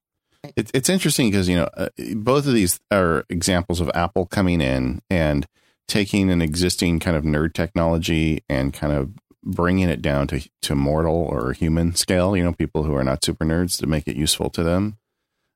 It, 0.56 0.70
it's 0.72 0.88
interesting 0.88 1.30
because 1.30 1.46
you 1.46 1.56
know 1.56 1.68
uh, 1.76 1.90
both 2.16 2.46
of 2.46 2.54
these 2.54 2.80
are 2.90 3.26
examples 3.28 3.80
of 3.80 3.90
Apple 3.94 4.24
coming 4.24 4.62
in 4.62 5.02
and 5.10 5.46
taking 5.86 6.30
an 6.30 6.40
existing 6.40 7.00
kind 7.00 7.18
of 7.18 7.24
nerd 7.24 7.52
technology 7.52 8.42
and 8.48 8.72
kind 8.72 8.94
of 8.94 9.12
bringing 9.44 9.88
it 9.88 10.02
down 10.02 10.26
to 10.28 10.48
to 10.62 10.74
mortal 10.74 11.14
or 11.14 11.52
human 11.52 11.94
scale. 11.94 12.36
You 12.36 12.44
know, 12.44 12.52
people 12.52 12.84
who 12.84 12.94
are 12.94 13.04
not 13.04 13.24
super 13.24 13.44
nerds 13.44 13.78
to 13.80 13.86
make 13.86 14.06
it 14.06 14.16
useful 14.16 14.50
to 14.50 14.62
them. 14.62 14.98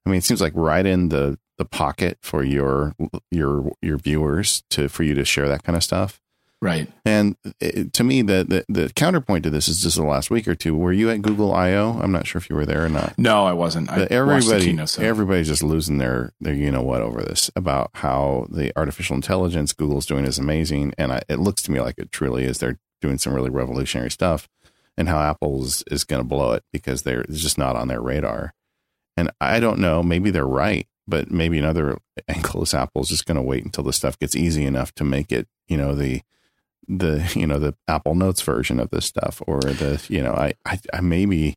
I 0.05 0.09
mean, 0.09 0.19
it 0.19 0.23
seems 0.23 0.41
like 0.41 0.53
right 0.55 0.85
in 0.85 1.09
the 1.09 1.37
the 1.57 1.65
pocket 1.65 2.17
for 2.21 2.43
your 2.43 2.95
your 3.31 3.71
your 3.81 3.97
viewers 3.97 4.63
to 4.71 4.89
for 4.89 5.03
you 5.03 5.15
to 5.15 5.25
share 5.25 5.47
that 5.47 5.63
kind 5.63 5.75
of 5.75 5.83
stuff. 5.83 6.19
Right. 6.61 6.87
And 7.03 7.35
it, 7.59 7.93
to 7.93 8.03
me, 8.03 8.21
the, 8.21 8.65
the 8.67 8.81
the 8.81 8.93
counterpoint 8.93 9.43
to 9.43 9.49
this 9.49 9.67
is 9.67 9.81
just 9.81 9.97
the 9.97 10.03
last 10.03 10.31
week 10.31 10.47
or 10.47 10.55
two. 10.55 10.75
Were 10.75 10.93
you 10.93 11.09
at 11.11 11.21
Google 11.21 11.53
I/O? 11.53 11.99
I'm 12.01 12.11
not 12.11 12.25
sure 12.25 12.39
if 12.39 12.49
you 12.49 12.55
were 12.55 12.65
there 12.65 12.83
or 12.83 12.89
not. 12.89 13.13
No, 13.19 13.45
I 13.45 13.53
wasn't. 13.53 13.91
I 13.91 14.07
everybody, 14.09 14.65
keynote, 14.65 14.89
so- 14.89 15.03
everybody's 15.03 15.47
just 15.47 15.61
losing 15.61 15.97
their, 15.99 16.33
their, 16.39 16.53
you 16.55 16.71
know 16.71 16.81
what, 16.81 17.01
over 17.01 17.21
this 17.21 17.51
about 17.55 17.91
how 17.95 18.47
the 18.49 18.71
artificial 18.75 19.15
intelligence 19.15 19.73
Google's 19.73 20.05
doing 20.07 20.25
is 20.25 20.39
amazing, 20.39 20.93
and 20.97 21.11
I, 21.11 21.21
it 21.29 21.39
looks 21.39 21.61
to 21.63 21.71
me 21.71 21.81
like 21.81 21.95
it 21.97 22.11
truly 22.11 22.45
is. 22.45 22.57
They're 22.57 22.79
doing 23.01 23.17
some 23.17 23.33
really 23.33 23.49
revolutionary 23.49 24.11
stuff, 24.11 24.47
and 24.97 25.07
how 25.07 25.19
Apple's 25.19 25.83
is 25.91 26.03
going 26.03 26.21
to 26.21 26.27
blow 26.27 26.53
it 26.53 26.63
because 26.71 27.03
they're 27.03 27.25
just 27.29 27.57
not 27.57 27.75
on 27.75 27.87
their 27.87 28.01
radar. 28.01 28.53
And 29.17 29.31
I 29.39 29.59
don't 29.59 29.79
know, 29.79 30.03
maybe 30.03 30.29
they're 30.29 30.45
right, 30.45 30.87
but 31.07 31.31
maybe 31.31 31.57
another 31.57 31.97
angle 32.27 32.63
is 32.63 32.73
Apple's 32.73 33.09
just 33.09 33.25
going 33.25 33.37
to 33.37 33.41
wait 33.41 33.63
until 33.63 33.83
the 33.83 33.93
stuff 33.93 34.19
gets 34.19 34.35
easy 34.35 34.65
enough 34.65 34.93
to 34.95 35.03
make 35.03 35.31
it, 35.31 35.47
you 35.67 35.77
know, 35.77 35.95
the 35.95 36.21
the 36.87 37.31
you 37.35 37.47
know 37.47 37.59
the 37.59 37.75
Apple 37.87 38.15
Notes 38.15 38.41
version 38.41 38.79
of 38.79 38.89
this 38.89 39.05
stuff, 39.05 39.41
or 39.47 39.59
the 39.59 40.03
you 40.09 40.21
know, 40.21 40.33
I 40.33 40.53
I, 40.65 40.79
I 40.93 41.01
maybe 41.01 41.55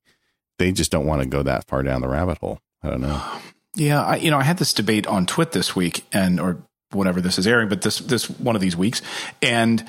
they 0.58 0.72
just 0.72 0.90
don't 0.90 1.06
want 1.06 1.22
to 1.22 1.28
go 1.28 1.42
that 1.42 1.66
far 1.68 1.82
down 1.82 2.00
the 2.00 2.08
rabbit 2.08 2.38
hole. 2.38 2.60
I 2.82 2.90
don't 2.90 3.02
know. 3.02 3.22
Yeah, 3.74 4.02
I, 4.02 4.16
you 4.16 4.30
know, 4.30 4.38
I 4.38 4.42
had 4.42 4.56
this 4.56 4.72
debate 4.72 5.06
on 5.06 5.24
Twit 5.24 5.52
this 5.52 5.76
week, 5.76 6.04
and 6.12 6.40
or 6.40 6.56
whatever 6.90 7.20
this 7.20 7.38
is 7.38 7.46
airing, 7.46 7.68
but 7.68 7.82
this 7.82 7.98
this 7.98 8.28
one 8.28 8.56
of 8.56 8.62
these 8.62 8.76
weeks, 8.76 9.02
and 9.40 9.84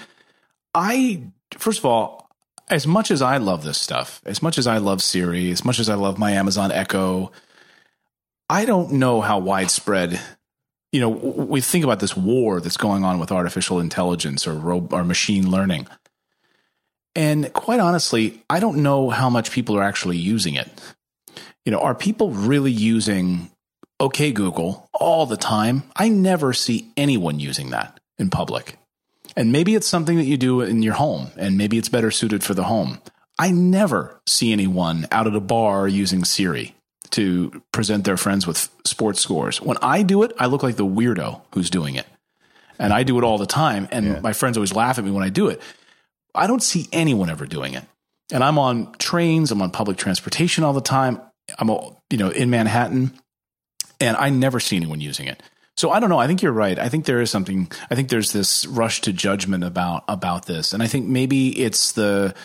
I 0.76 1.24
first 1.58 1.80
of 1.80 1.86
all, 1.86 2.30
as 2.70 2.86
much 2.86 3.12
as 3.12 3.22
I 3.22 3.38
love 3.38 3.64
this 3.64 3.78
stuff, 3.78 4.22
as 4.26 4.42
much 4.42 4.58
as 4.58 4.68
I 4.68 4.78
love 4.78 5.02
Siri, 5.02 5.52
as 5.52 5.66
much 5.66 5.80
as 5.80 5.90
I 5.90 5.96
love 5.96 6.18
my 6.18 6.32
Amazon 6.32 6.72
Echo, 6.72 7.32
I 8.50 8.66
don't 8.66 8.94
know 8.94 9.22
how 9.22 9.40
widespread. 9.40 10.20
You 10.92 11.02
know, 11.02 11.10
we 11.10 11.62
think 11.62 11.84
about 11.84 12.00
this 12.00 12.16
war 12.18 12.62
that's 12.62 12.78
going 12.78 13.04
on 13.04 13.20
with 13.20 13.32
artificial 13.32 13.80
intelligence 13.80 14.48
or 14.48 14.54
ro- 14.54 14.88
or 14.92 15.04
machine 15.04 15.50
learning, 15.52 15.88
and 17.16 17.52
quite 17.54 17.80
honestly, 17.80 18.44
I 18.50 18.60
don't 18.60 18.82
know 18.82 19.10
how 19.10 19.30
much 19.30 19.52
people 19.52 19.78
are 19.78 19.84
actually 19.84 20.18
using 20.18 20.56
it. 20.56 20.70
You 21.66 21.72
know, 21.72 21.80
are 21.80 21.94
people 21.94 22.32
really 22.32 22.72
using 22.72 23.52
OK 24.00 24.32
Google 24.32 24.90
all 24.94 25.26
the 25.26 25.38
time? 25.38 25.84
I 25.96 26.10
never 26.10 26.54
see 26.54 26.92
anyone 26.98 27.40
using 27.40 27.70
that 27.72 28.00
in 28.18 28.30
public. 28.30 28.78
And 29.36 29.52
maybe 29.52 29.76
it's 29.76 29.88
something 29.88 30.18
that 30.18 30.26
you 30.26 30.38
do 30.38 30.62
in 30.62 30.82
your 30.82 30.96
home, 30.96 31.32
and 31.38 31.58
maybe 31.58 31.78
it's 31.78 31.90
better 31.90 32.12
suited 32.12 32.44
for 32.44 32.54
the 32.54 32.64
home. 32.64 33.00
I 33.38 33.52
never 33.52 34.20
see 34.28 34.52
anyone 34.52 35.08
out 35.12 35.28
at 35.28 35.36
a 35.36 35.40
bar 35.40 35.88
using 35.88 36.24
Siri 36.26 36.76
to 37.12 37.62
present 37.72 38.04
their 38.04 38.18
friends 38.18 38.46
with 38.46 38.70
sports 38.86 39.22
scores. 39.22 39.62
When 39.62 39.78
I 39.82 40.04
do 40.04 40.24
it, 40.24 40.34
I 40.38 40.48
look 40.48 40.62
like 40.64 40.76
the 40.76 40.86
weirdo 40.86 41.42
who's 41.54 41.70
doing 41.70 41.96
it. 41.96 42.06
And 42.78 42.94
I 42.94 43.04
do 43.04 43.18
it 43.18 43.24
all 43.24 43.38
the 43.38 43.46
time. 43.46 43.88
And 43.92 44.06
Yeah. 44.06 44.20
my 44.20 44.34
friends 44.34 44.58
always 44.58 44.74
laugh 44.74 44.98
at 44.98 45.04
me 45.06 45.12
when 45.12 45.24
I 45.24 45.30
do 45.30 45.48
it. 45.48 45.62
I 46.36 46.48
don't 46.48 46.62
see 46.64 46.88
anyone 46.92 47.30
ever 47.30 47.46
doing 47.46 47.74
it. 47.74 47.84
And 48.32 48.44
I'm 48.44 48.60
on 48.60 48.94
trains, 49.00 49.52
I'm 49.52 49.62
on 49.62 49.72
public 49.72 49.98
transportation 49.98 50.64
all 50.64 50.74
the 50.74 50.82
time. 50.82 51.20
I'm, 51.58 51.70
you 51.70 52.18
know, 52.18 52.30
in 52.30 52.50
Manhattan, 52.50 53.12
and 54.00 54.16
I 54.16 54.30
never 54.30 54.60
see 54.60 54.76
anyone 54.76 55.02
using 55.02 55.28
it. 55.28 55.42
So 55.80 55.92
I 55.92 56.02
don't 56.02 56.10
know. 56.10 56.20
I 56.20 56.28
think 56.28 56.42
you're 56.42 56.52
right. 56.52 56.78
I 56.78 56.90
think 56.90 57.06
there 57.06 57.22
is 57.22 57.32
something. 57.32 57.72
I 57.90 57.96
think 57.96 58.10
there's 58.10 58.34
this 58.34 58.66
rush 58.66 59.00
to 59.04 59.14
judgment 59.14 59.64
about 59.64 60.04
about 60.10 60.46
this, 60.46 60.74
and 60.74 60.84
I 60.84 60.88
think 60.88 61.08
maybe 61.08 61.58
it's 61.58 61.94
the 61.94 62.36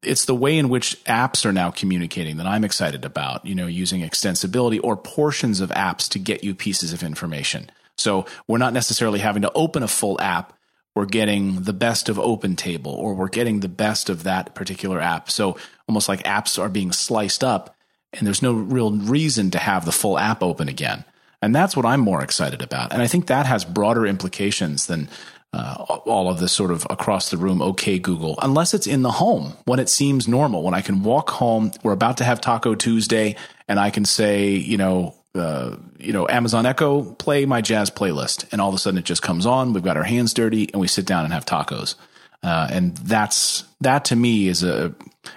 it's 0.00 0.26
the 0.26 0.34
way 0.36 0.56
in 0.56 0.68
which 0.68 1.02
apps 1.06 1.44
are 1.44 1.52
now 1.52 1.72
communicating 1.72 2.36
that 2.36 2.46
I'm 2.46 2.62
excited 2.62 3.04
about. 3.04 3.44
You 3.44 3.56
know, 3.56 3.66
using 3.66 4.02
extensibility 4.02 4.78
or 4.80 4.96
portions 4.96 5.60
of 5.60 5.70
apps 5.70 6.08
to 6.10 6.20
get 6.20 6.44
you 6.44 6.54
pieces 6.54 6.92
of 6.92 7.02
information. 7.02 7.68
So 7.96 8.26
we're 8.46 8.58
not 8.58 8.74
necessarily 8.74 9.18
having 9.18 9.42
to 9.42 9.52
open 9.56 9.82
a 9.82 9.88
full 9.88 10.20
app. 10.20 10.52
We're 10.94 11.06
getting 11.06 11.62
the 11.62 11.72
best 11.72 12.08
of 12.08 12.16
OpenTable, 12.16 12.86
or 12.86 13.14
we're 13.14 13.26
getting 13.26 13.58
the 13.58 13.68
best 13.68 14.08
of 14.08 14.22
that 14.22 14.54
particular 14.54 15.00
app. 15.00 15.32
So 15.32 15.56
almost 15.88 16.08
like 16.08 16.22
apps 16.22 16.62
are 16.62 16.68
being 16.68 16.92
sliced 16.92 17.42
up, 17.42 17.74
and 18.12 18.24
there's 18.24 18.40
no 18.40 18.52
real 18.52 18.92
reason 18.92 19.50
to 19.50 19.58
have 19.58 19.84
the 19.84 19.90
full 19.90 20.16
app 20.16 20.44
open 20.44 20.68
again. 20.68 21.04
And 21.42 21.54
that's 21.54 21.76
what 21.76 21.84
I'm 21.84 22.00
more 22.00 22.22
excited 22.22 22.62
about. 22.62 22.92
And 22.92 23.02
I 23.02 23.08
think 23.08 23.26
that 23.26 23.46
has 23.46 23.64
broader 23.64 24.06
implications 24.06 24.86
than 24.86 25.08
uh, 25.52 25.74
all 26.06 26.30
of 26.30 26.38
this 26.38 26.52
sort 26.52 26.70
of 26.70 26.86
across 26.88 27.30
the 27.30 27.36
room, 27.36 27.60
okay, 27.60 27.98
Google, 27.98 28.38
unless 28.40 28.72
it's 28.72 28.86
in 28.86 29.02
the 29.02 29.10
home 29.10 29.54
when 29.64 29.80
it 29.80 29.90
seems 29.90 30.26
normal. 30.26 30.62
When 30.62 30.72
I 30.72 30.80
can 30.80 31.02
walk 31.02 31.30
home, 31.30 31.72
we're 31.82 31.92
about 31.92 32.18
to 32.18 32.24
have 32.24 32.40
Taco 32.40 32.74
Tuesday, 32.74 33.36
and 33.68 33.78
I 33.78 33.90
can 33.90 34.04
say, 34.04 34.50
you 34.50 34.78
know, 34.78 35.14
uh, 35.34 35.76
you 35.98 36.12
know, 36.12 36.28
Amazon 36.28 36.64
Echo, 36.64 37.02
play 37.02 37.44
my 37.44 37.60
jazz 37.60 37.90
playlist, 37.90 38.50
and 38.52 38.60
all 38.60 38.68
of 38.68 38.74
a 38.74 38.78
sudden 38.78 38.98
it 38.98 39.04
just 39.04 39.22
comes 39.22 39.44
on. 39.44 39.72
We've 39.72 39.82
got 39.82 39.96
our 39.96 40.02
hands 40.04 40.32
dirty, 40.32 40.70
and 40.72 40.80
we 40.80 40.88
sit 40.88 41.06
down 41.06 41.24
and 41.24 41.34
have 41.34 41.44
tacos. 41.44 41.96
Uh, 42.42 42.68
and 42.70 42.96
that's 42.96 43.64
that 43.80 44.06
to 44.06 44.16
me 44.16 44.48
is 44.48 44.62
a 44.62 44.94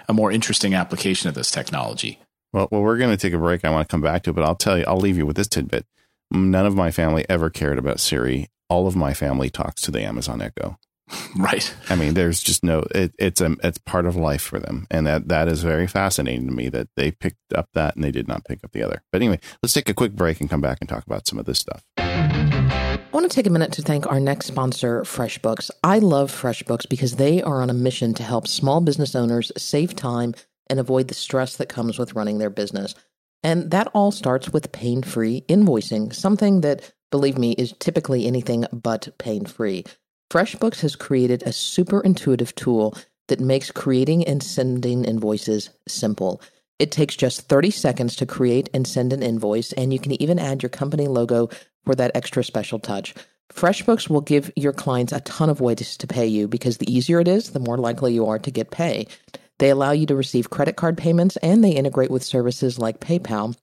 a 0.08 0.12
more 0.12 0.32
interesting 0.32 0.74
application 0.74 1.28
of 1.28 1.34
this 1.34 1.50
technology. 1.50 2.18
Well, 2.52 2.68
well, 2.70 2.82
we're 2.82 2.96
going 2.98 3.10
to 3.10 3.16
take 3.16 3.32
a 3.32 3.38
break. 3.38 3.64
I 3.64 3.70
want 3.70 3.88
to 3.88 3.92
come 3.92 4.00
back 4.00 4.22
to 4.24 4.30
it, 4.30 4.32
but 4.32 4.44
I'll 4.44 4.54
tell 4.54 4.78
you, 4.78 4.84
I'll 4.86 4.96
leave 4.96 5.16
you 5.16 5.26
with 5.26 5.36
this 5.36 5.48
tidbit. 5.48 5.86
None 6.30 6.66
of 6.66 6.74
my 6.74 6.90
family 6.90 7.24
ever 7.28 7.50
cared 7.50 7.78
about 7.78 8.00
Siri. 8.00 8.48
All 8.68 8.86
of 8.86 8.96
my 8.96 9.14
family 9.14 9.48
talks 9.48 9.80
to 9.82 9.90
the 9.90 10.02
Amazon 10.02 10.42
Echo. 10.42 10.78
Right. 11.36 11.72
I 11.90 11.96
mean, 11.96 12.14
there's 12.14 12.42
just 12.42 12.64
no. 12.64 12.84
It, 12.94 13.14
it's 13.18 13.40
a 13.40 13.54
it's 13.62 13.78
part 13.78 14.06
of 14.06 14.16
life 14.16 14.40
for 14.40 14.58
them, 14.58 14.86
and 14.90 15.06
that 15.06 15.28
that 15.28 15.48
is 15.48 15.62
very 15.62 15.86
fascinating 15.86 16.46
to 16.46 16.52
me 16.52 16.68
that 16.70 16.88
they 16.96 17.10
picked 17.10 17.52
up 17.54 17.68
that 17.74 17.94
and 17.94 18.02
they 18.02 18.10
did 18.10 18.26
not 18.26 18.44
pick 18.44 18.64
up 18.64 18.72
the 18.72 18.82
other. 18.82 19.02
But 19.12 19.20
anyway, 19.20 19.38
let's 19.62 19.74
take 19.74 19.88
a 19.88 19.94
quick 19.94 20.12
break 20.12 20.40
and 20.40 20.48
come 20.50 20.62
back 20.62 20.78
and 20.80 20.88
talk 20.88 21.04
about 21.06 21.28
some 21.28 21.38
of 21.38 21.44
this 21.44 21.58
stuff. 21.58 21.84
I 21.98 22.98
want 23.12 23.30
to 23.30 23.34
take 23.34 23.46
a 23.46 23.50
minute 23.50 23.72
to 23.72 23.82
thank 23.82 24.06
our 24.06 24.18
next 24.18 24.46
sponsor, 24.46 25.02
FreshBooks. 25.02 25.70
I 25.84 25.98
love 25.98 26.32
FreshBooks 26.32 26.88
because 26.88 27.16
they 27.16 27.42
are 27.42 27.62
on 27.62 27.70
a 27.70 27.74
mission 27.74 28.14
to 28.14 28.22
help 28.22 28.48
small 28.48 28.80
business 28.80 29.14
owners 29.14 29.52
save 29.56 29.94
time 29.94 30.34
and 30.68 30.80
avoid 30.80 31.08
the 31.08 31.14
stress 31.14 31.56
that 31.56 31.68
comes 31.68 31.98
with 31.98 32.14
running 32.14 32.38
their 32.38 32.50
business. 32.50 32.94
And 33.42 33.70
that 33.70 33.88
all 33.94 34.10
starts 34.10 34.52
with 34.52 34.72
pain 34.72 35.02
free 35.02 35.44
invoicing, 35.48 36.14
something 36.14 36.62
that, 36.62 36.92
believe 37.10 37.38
me, 37.38 37.52
is 37.52 37.74
typically 37.78 38.26
anything 38.26 38.66
but 38.72 39.08
pain 39.18 39.44
free. 39.44 39.84
FreshBooks 40.30 40.80
has 40.80 40.96
created 40.96 41.42
a 41.42 41.52
super 41.52 42.00
intuitive 42.00 42.54
tool 42.54 42.96
that 43.28 43.40
makes 43.40 43.70
creating 43.70 44.26
and 44.26 44.42
sending 44.42 45.04
invoices 45.04 45.70
simple. 45.86 46.40
It 46.78 46.90
takes 46.90 47.16
just 47.16 47.48
30 47.48 47.70
seconds 47.70 48.16
to 48.16 48.26
create 48.26 48.68
and 48.74 48.86
send 48.86 49.12
an 49.12 49.22
invoice, 49.22 49.72
and 49.72 49.92
you 49.92 49.98
can 49.98 50.20
even 50.20 50.38
add 50.38 50.62
your 50.62 50.70
company 50.70 51.06
logo 51.06 51.48
for 51.84 51.94
that 51.94 52.12
extra 52.14 52.44
special 52.44 52.78
touch. 52.78 53.14
FreshBooks 53.52 54.10
will 54.10 54.20
give 54.20 54.50
your 54.56 54.72
clients 54.72 55.12
a 55.12 55.20
ton 55.20 55.48
of 55.48 55.60
ways 55.60 55.96
to 55.96 56.06
pay 56.06 56.26
you 56.26 56.48
because 56.48 56.78
the 56.78 56.92
easier 56.92 57.20
it 57.20 57.28
is, 57.28 57.50
the 57.50 57.60
more 57.60 57.78
likely 57.78 58.12
you 58.12 58.26
are 58.26 58.38
to 58.40 58.50
get 58.50 58.70
pay. 58.70 59.06
They 59.58 59.70
allow 59.70 59.92
you 59.92 60.06
to 60.06 60.16
receive 60.16 60.50
credit 60.50 60.76
card 60.76 60.98
payments 60.98 61.36
and 61.38 61.62
they 61.62 61.72
integrate 61.72 62.10
with 62.10 62.22
services 62.22 62.78
like 62.78 63.00
PayPal. 63.00 63.56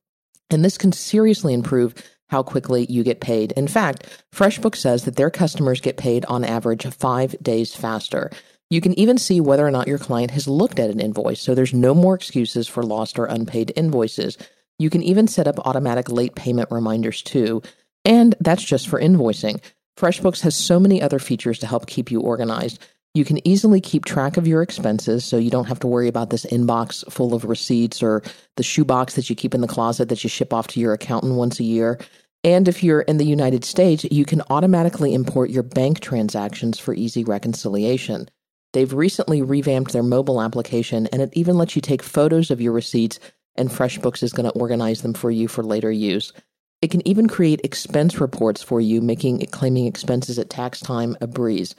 And 0.49 0.63
this 0.63 0.77
can 0.77 0.91
seriously 0.91 1.53
improve 1.53 1.93
how 2.27 2.43
quickly 2.43 2.85
you 2.89 3.03
get 3.03 3.21
paid. 3.21 3.51
In 3.53 3.67
fact, 3.67 4.07
FreshBooks 4.33 4.77
says 4.77 5.05
that 5.05 5.15
their 5.15 5.29
customers 5.29 5.81
get 5.81 5.97
paid 5.97 6.25
on 6.25 6.43
average 6.43 6.85
five 6.87 7.35
days 7.41 7.75
faster. 7.75 8.31
You 8.69 8.81
can 8.81 8.97
even 8.97 9.19
see 9.19 9.39
whether 9.39 9.65
or 9.65 9.71
not 9.71 9.87
your 9.87 9.99
client 9.99 10.31
has 10.31 10.47
looked 10.47 10.79
at 10.79 10.89
an 10.89 10.99
invoice, 10.99 11.39
so 11.39 11.53
there's 11.53 11.75
no 11.75 11.93
more 11.93 12.15
excuses 12.15 12.67
for 12.67 12.81
lost 12.81 13.19
or 13.19 13.25
unpaid 13.25 13.71
invoices. 13.75 14.37
You 14.79 14.89
can 14.89 15.03
even 15.03 15.27
set 15.27 15.47
up 15.47 15.59
automatic 15.59 16.09
late 16.09 16.33
payment 16.33 16.69
reminders 16.71 17.21
too. 17.21 17.61
And 18.03 18.35
that's 18.39 18.63
just 18.63 18.87
for 18.87 18.99
invoicing. 18.99 19.61
FreshBooks 19.97 20.41
has 20.41 20.55
so 20.55 20.79
many 20.79 21.01
other 21.01 21.19
features 21.19 21.59
to 21.59 21.67
help 21.67 21.85
keep 21.85 22.09
you 22.09 22.19
organized. 22.21 22.83
You 23.13 23.23
can 23.23 23.47
easily 23.47 23.79
keep 23.79 24.05
track 24.05 24.37
of 24.37 24.47
your 24.47 24.63
expenses 24.63 25.23
so 25.23 25.37
you 25.37 25.51
don't 25.51 25.67
have 25.67 25.79
to 25.81 25.87
worry 25.87 26.07
about 26.07 26.31
this 26.31 26.47
inbox 26.47 27.09
full 27.11 27.35
of 27.35 27.45
receipts 27.45 28.01
or 28.01 28.23
the 28.55 28.63
shoebox 28.63 29.13
that 29.13 29.29
you 29.29 29.35
keep 29.35 29.53
in 29.53 29.61
the 29.61 29.67
closet 29.67 30.09
that 30.09 30.23
you 30.23 30.29
ship 30.29 30.51
off 30.51 30.67
to 30.69 30.79
your 30.79 30.93
accountant 30.93 31.35
once 31.35 31.59
a 31.59 31.63
year. 31.63 31.99
And 32.43 32.67
if 32.67 32.83
you're 32.83 33.01
in 33.01 33.17
the 33.17 33.25
United 33.25 33.63
States, 33.63 34.03
you 34.09 34.25
can 34.25 34.41
automatically 34.49 35.13
import 35.13 35.51
your 35.51 35.61
bank 35.61 35.99
transactions 35.99 36.79
for 36.79 36.95
easy 36.95 37.23
reconciliation. 37.23 38.29
They've 38.73 38.91
recently 38.91 39.43
revamped 39.43 39.93
their 39.93 40.01
mobile 40.01 40.41
application 40.41 41.07
and 41.13 41.21
it 41.21 41.29
even 41.33 41.55
lets 41.55 41.75
you 41.75 41.83
take 41.83 42.01
photos 42.01 42.49
of 42.49 42.61
your 42.61 42.73
receipts, 42.73 43.19
and 43.55 43.69
FreshBooks 43.69 44.23
is 44.23 44.33
going 44.33 44.49
to 44.49 44.59
organize 44.59 45.03
them 45.03 45.13
for 45.13 45.29
you 45.29 45.47
for 45.47 45.63
later 45.63 45.91
use. 45.91 46.33
It 46.81 46.89
can 46.89 47.07
even 47.07 47.27
create 47.27 47.61
expense 47.63 48.19
reports 48.19 48.63
for 48.63 48.81
you, 48.81 48.99
making 49.01 49.45
claiming 49.51 49.85
expenses 49.85 50.39
at 50.39 50.49
tax 50.49 50.81
time 50.81 51.15
a 51.21 51.27
breeze. 51.27 51.75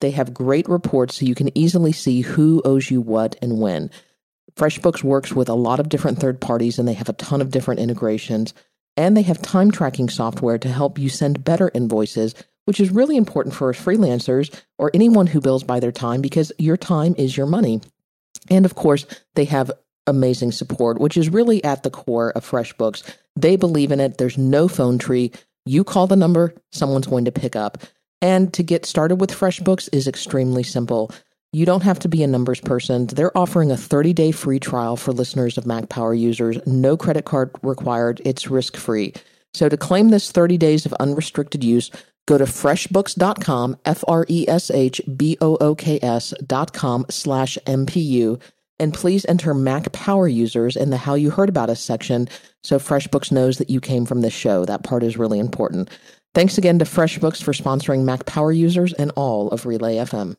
They 0.00 0.10
have 0.12 0.34
great 0.34 0.68
reports 0.68 1.16
so 1.16 1.26
you 1.26 1.34
can 1.34 1.56
easily 1.56 1.92
see 1.92 2.20
who 2.20 2.62
owes 2.64 2.90
you 2.90 3.00
what 3.00 3.36
and 3.40 3.60
when. 3.60 3.90
FreshBooks 4.56 5.02
works 5.02 5.32
with 5.32 5.48
a 5.48 5.54
lot 5.54 5.80
of 5.80 5.88
different 5.88 6.18
third 6.18 6.40
parties 6.40 6.78
and 6.78 6.88
they 6.88 6.94
have 6.94 7.08
a 7.08 7.14
ton 7.14 7.40
of 7.40 7.50
different 7.50 7.80
integrations. 7.80 8.54
And 8.96 9.16
they 9.16 9.22
have 9.22 9.42
time 9.42 9.70
tracking 9.70 10.08
software 10.08 10.58
to 10.58 10.68
help 10.68 10.98
you 10.98 11.10
send 11.10 11.44
better 11.44 11.70
invoices, 11.74 12.34
which 12.64 12.80
is 12.80 12.90
really 12.90 13.16
important 13.16 13.54
for 13.54 13.70
freelancers 13.72 14.58
or 14.78 14.90
anyone 14.94 15.26
who 15.26 15.40
bills 15.40 15.64
by 15.64 15.80
their 15.80 15.92
time 15.92 16.22
because 16.22 16.52
your 16.58 16.78
time 16.78 17.14
is 17.18 17.36
your 17.36 17.46
money. 17.46 17.82
And 18.48 18.64
of 18.64 18.74
course, 18.74 19.06
they 19.34 19.44
have 19.44 19.70
amazing 20.06 20.52
support, 20.52 20.98
which 20.98 21.16
is 21.16 21.28
really 21.28 21.62
at 21.64 21.82
the 21.82 21.90
core 21.90 22.30
of 22.30 22.48
FreshBooks. 22.48 23.02
They 23.34 23.56
believe 23.56 23.92
in 23.92 24.00
it. 24.00 24.16
There's 24.18 24.38
no 24.38 24.68
phone 24.68 24.98
tree. 24.98 25.32
You 25.66 25.84
call 25.84 26.06
the 26.06 26.16
number, 26.16 26.54
someone's 26.72 27.08
going 27.08 27.24
to 27.24 27.32
pick 27.32 27.56
up. 27.56 27.78
And 28.22 28.52
to 28.54 28.62
get 28.62 28.86
started 28.86 29.16
with 29.16 29.30
FreshBooks 29.30 29.88
is 29.92 30.08
extremely 30.08 30.62
simple. 30.62 31.10
You 31.52 31.64
don't 31.64 31.82
have 31.82 31.98
to 32.00 32.08
be 32.08 32.22
a 32.22 32.26
numbers 32.26 32.60
person. 32.60 33.06
They're 33.06 33.36
offering 33.36 33.70
a 33.70 33.76
30 33.76 34.12
day 34.12 34.30
free 34.30 34.58
trial 34.58 34.96
for 34.96 35.12
listeners 35.12 35.56
of 35.56 35.66
Mac 35.66 35.88
Power 35.88 36.14
users. 36.14 36.58
No 36.66 36.96
credit 36.96 37.24
card 37.24 37.50
required. 37.62 38.20
It's 38.24 38.48
risk 38.48 38.76
free. 38.76 39.14
So 39.54 39.68
to 39.68 39.76
claim 39.76 40.10
this 40.10 40.30
30 40.30 40.58
days 40.58 40.84
of 40.84 40.92
unrestricted 40.94 41.64
use, 41.64 41.90
go 42.26 42.36
to 42.36 42.44
freshbooks.com, 42.44 43.78
F 43.86 44.04
R 44.06 44.26
E 44.28 44.46
S 44.48 44.70
H 44.70 45.00
B 45.16 45.38
O 45.40 45.56
O 45.56 45.74
K 45.74 45.98
S.com 46.02 47.06
slash 47.08 47.56
MPU. 47.66 48.40
And 48.78 48.92
please 48.92 49.24
enter 49.26 49.54
Mac 49.54 49.90
Power 49.92 50.28
users 50.28 50.76
in 50.76 50.90
the 50.90 50.98
How 50.98 51.14
You 51.14 51.30
Heard 51.30 51.48
About 51.48 51.70
Us 51.70 51.80
section 51.80 52.28
so 52.66 52.78
FreshBooks 52.78 53.30
knows 53.30 53.58
that 53.58 53.70
you 53.70 53.80
came 53.80 54.04
from 54.04 54.20
this 54.20 54.34
show. 54.34 54.64
That 54.64 54.82
part 54.82 55.04
is 55.04 55.16
really 55.16 55.38
important. 55.38 55.88
Thanks 56.36 56.58
again 56.58 56.78
to 56.80 56.84
FreshBooks 56.84 57.42
for 57.42 57.52
sponsoring 57.52 58.04
Mac 58.04 58.26
Power 58.26 58.52
users 58.52 58.92
and 58.92 59.10
all 59.16 59.48
of 59.48 59.64
Relay 59.64 59.96
FM. 59.96 60.36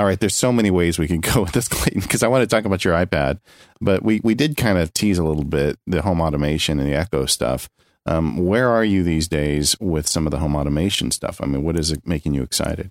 All 0.00 0.04
right, 0.04 0.18
there's 0.18 0.34
so 0.34 0.52
many 0.52 0.72
ways 0.72 0.98
we 0.98 1.06
can 1.06 1.20
go 1.34 1.42
with 1.42 1.52
this, 1.52 1.68
Clayton, 1.68 2.00
because 2.00 2.24
I 2.24 2.26
want 2.26 2.42
to 2.42 2.48
talk 2.48 2.64
about 2.64 2.84
your 2.84 2.92
iPad, 2.92 3.38
but 3.80 4.02
we, 4.02 4.20
we 4.24 4.34
did 4.34 4.56
kind 4.56 4.78
of 4.78 4.92
tease 4.92 5.18
a 5.18 5.22
little 5.22 5.44
bit 5.44 5.78
the 5.86 6.02
home 6.02 6.20
automation 6.20 6.80
and 6.80 6.88
the 6.88 6.96
Echo 6.96 7.24
stuff. 7.24 7.70
Um, 8.04 8.36
where 8.46 8.68
are 8.68 8.84
you 8.84 9.04
these 9.04 9.28
days 9.28 9.76
with 9.78 10.08
some 10.08 10.26
of 10.26 10.32
the 10.32 10.40
home 10.40 10.56
automation 10.56 11.12
stuff? 11.12 11.40
I 11.40 11.46
mean, 11.46 11.62
what 11.62 11.78
is 11.78 11.92
it 11.92 12.04
making 12.04 12.34
you 12.34 12.42
excited? 12.42 12.90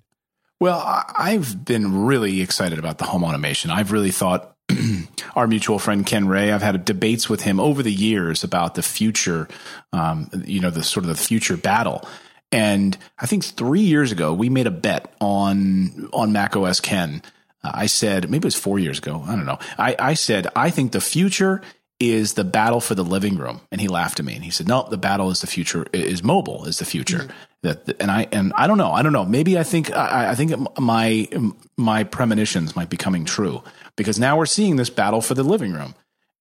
Well, 0.58 0.82
I've 0.86 1.66
been 1.66 2.06
really 2.06 2.40
excited 2.40 2.78
about 2.78 2.96
the 2.96 3.04
home 3.04 3.24
automation. 3.24 3.70
I've 3.70 3.92
really 3.92 4.10
thought 4.10 4.55
our 5.36 5.46
mutual 5.46 5.78
friend 5.78 6.04
Ken 6.04 6.28
Ray. 6.28 6.52
I've 6.52 6.62
had 6.62 6.84
debates 6.84 7.28
with 7.28 7.42
him 7.42 7.60
over 7.60 7.82
the 7.82 7.92
years 7.92 8.42
about 8.44 8.74
the 8.74 8.82
future, 8.82 9.48
um, 9.92 10.30
you 10.44 10.60
know, 10.60 10.70
the 10.70 10.82
sort 10.82 11.04
of 11.04 11.08
the 11.08 11.22
future 11.22 11.56
battle. 11.56 12.06
And 12.52 12.96
I 13.18 13.26
think 13.26 13.44
three 13.44 13.80
years 13.80 14.12
ago 14.12 14.32
we 14.32 14.48
made 14.48 14.66
a 14.66 14.70
bet 14.70 15.14
on 15.20 16.08
on 16.12 16.32
Mac 16.32 16.56
OS 16.56 16.80
Ken. 16.80 17.22
Uh, 17.62 17.72
I 17.74 17.86
said 17.86 18.30
maybe 18.30 18.42
it 18.42 18.44
was 18.44 18.54
four 18.54 18.78
years 18.78 18.98
ago. 18.98 19.22
I 19.26 19.36
don't 19.36 19.46
know. 19.46 19.58
I, 19.78 19.96
I 19.98 20.14
said 20.14 20.48
I 20.54 20.70
think 20.70 20.92
the 20.92 21.00
future 21.00 21.62
is 21.98 22.34
the 22.34 22.44
battle 22.44 22.80
for 22.80 22.94
the 22.94 23.04
living 23.04 23.36
room, 23.36 23.60
and 23.72 23.80
he 23.80 23.88
laughed 23.88 24.20
at 24.20 24.26
me 24.26 24.34
and 24.34 24.44
he 24.44 24.50
said, 24.50 24.68
"No, 24.68 24.86
the 24.88 24.98
battle 24.98 25.30
is 25.30 25.40
the 25.40 25.46
future. 25.46 25.86
Is 25.92 26.22
mobile 26.22 26.64
is 26.66 26.78
the 26.78 26.84
future." 26.84 27.18
Mm-hmm. 27.18 27.32
That 27.62 28.00
and 28.00 28.10
I 28.10 28.28
and 28.32 28.52
I 28.56 28.66
don't 28.66 28.78
know. 28.78 28.92
I 28.92 29.02
don't 29.02 29.12
know. 29.12 29.24
Maybe 29.24 29.58
I 29.58 29.62
think 29.62 29.94
I, 29.96 30.30
I 30.30 30.34
think 30.34 30.54
my 30.78 31.28
my 31.76 32.04
premonitions 32.04 32.76
might 32.76 32.90
be 32.90 32.96
coming 32.96 33.24
true 33.24 33.62
because 33.96 34.18
now 34.18 34.36
we're 34.36 34.46
seeing 34.46 34.76
this 34.76 34.90
battle 34.90 35.20
for 35.20 35.34
the 35.34 35.42
living 35.42 35.72
room 35.72 35.94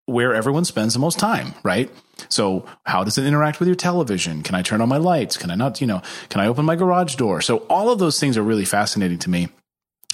where 0.05 0.35
everyone 0.35 0.65
spends 0.65 0.93
the 0.93 0.99
most 0.99 1.17
time, 1.17 1.53
right? 1.63 1.89
So 2.29 2.65
how 2.85 3.03
does 3.03 3.17
it 3.17 3.25
interact 3.25 3.59
with 3.59 3.67
your 3.67 3.75
television? 3.75 4.43
Can 4.43 4.55
I 4.55 4.61
turn 4.61 4.81
on 4.81 4.89
my 4.89 4.97
lights? 4.97 5.35
Can 5.37 5.49
I 5.49 5.55
not, 5.55 5.81
you 5.81 5.87
know, 5.87 6.01
can 6.29 6.41
I 6.41 6.47
open 6.47 6.65
my 6.65 6.75
garage 6.75 7.15
door? 7.15 7.41
So 7.41 7.57
all 7.69 7.89
of 7.89 7.99
those 7.99 8.19
things 8.19 8.37
are 8.37 8.43
really 8.43 8.65
fascinating 8.65 9.17
to 9.19 9.29
me. 9.29 9.49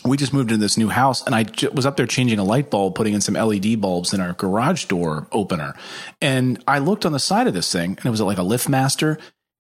We 0.04 0.18
just 0.18 0.34
moved 0.34 0.52
into 0.52 0.62
this 0.62 0.78
new 0.78 0.90
house 0.90 1.26
and 1.26 1.36
I 1.36 1.46
was 1.74 1.86
up 1.86 1.98
there 1.98 2.08
changing 2.08 2.40
a 2.40 2.44
light 2.44 2.70
bulb, 2.70 2.96
putting 2.96 3.14
in 3.14 3.22
some 3.22 3.36
LED 3.36 3.80
bulbs 3.80 4.14
in 4.14 4.22
our 4.22 4.34
garage 4.34 4.86
door 4.86 5.28
opener. 5.32 5.76
And 6.22 6.64
I 6.68 6.80
looked 6.80 7.06
on 7.06 7.12
the 7.12 7.20
side 7.20 7.48
of 7.48 7.54
this 7.54 7.72
thing 7.72 7.92
and 7.92 8.06
it 8.06 8.10
was 8.10 8.22
like 8.22 8.38
a 8.38 8.42
LiftMaster 8.42 9.20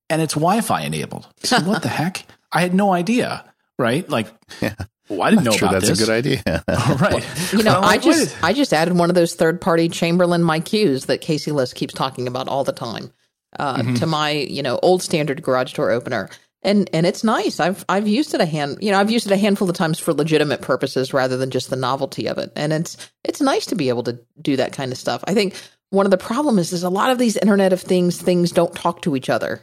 and 0.09 0.21
it's 0.21 0.33
Wi-Fi 0.33 0.81
enabled. 0.81 1.27
So 1.43 1.59
what 1.61 1.83
the 1.83 1.89
heck? 1.99 2.25
I 2.51 2.61
had 2.61 2.73
no 2.73 2.93
idea, 2.93 3.45
right? 3.77 4.07
Like 4.09 4.27
yeah. 4.61 4.75
Well, 5.09 5.23
I 5.23 5.29
didn't 5.29 5.43
know 5.43 5.51
sure 5.51 5.67
about 5.67 5.81
that's 5.81 5.89
this. 5.89 6.01
a 6.01 6.05
good 6.05 6.13
idea. 6.13 6.63
right. 6.99 7.53
You 7.53 7.63
know, 7.63 7.79
I 7.81 7.97
just 7.97 8.41
I 8.43 8.53
just 8.53 8.73
added 8.73 8.95
one 8.95 9.09
of 9.09 9.15
those 9.15 9.35
third 9.35 9.59
party 9.59 9.89
Chamberlain 9.89 10.41
MyQs 10.41 11.07
that 11.07 11.19
Casey 11.19 11.51
Liss 11.51 11.73
keeps 11.73 11.93
talking 11.93 12.27
about 12.27 12.47
all 12.47 12.63
the 12.63 12.71
time 12.71 13.11
uh, 13.59 13.77
mm-hmm. 13.77 13.95
to 13.95 14.05
my 14.05 14.31
you 14.31 14.63
know 14.63 14.79
old 14.81 15.01
standard 15.01 15.41
garage 15.41 15.73
door 15.73 15.91
opener, 15.91 16.29
and 16.63 16.89
and 16.93 17.05
it's 17.05 17.23
nice. 17.23 17.59
I've 17.59 17.85
I've 17.89 18.07
used 18.07 18.33
it 18.33 18.41
a 18.41 18.45
hand 18.45 18.77
you 18.81 18.91
know 18.91 18.99
I've 18.99 19.11
used 19.11 19.25
it 19.25 19.31
a 19.31 19.37
handful 19.37 19.69
of 19.69 19.75
times 19.75 19.99
for 19.99 20.13
legitimate 20.13 20.61
purposes 20.61 21.13
rather 21.13 21.37
than 21.37 21.51
just 21.51 21.69
the 21.69 21.75
novelty 21.75 22.27
of 22.27 22.37
it, 22.37 22.51
and 22.55 22.73
it's 22.73 22.97
it's 23.23 23.41
nice 23.41 23.65
to 23.67 23.75
be 23.75 23.89
able 23.89 24.03
to 24.03 24.19
do 24.41 24.55
that 24.57 24.73
kind 24.73 24.91
of 24.91 24.97
stuff. 24.97 25.23
I 25.27 25.33
think 25.33 25.55
one 25.89 26.05
of 26.05 26.11
the 26.11 26.17
problems 26.17 26.67
is 26.67 26.73
is 26.73 26.83
a 26.83 26.89
lot 26.89 27.11
of 27.11 27.17
these 27.17 27.37
Internet 27.37 27.73
of 27.73 27.81
Things 27.81 28.21
things 28.21 28.51
don't 28.51 28.75
talk 28.75 29.01
to 29.03 29.15
each 29.15 29.29
other. 29.29 29.61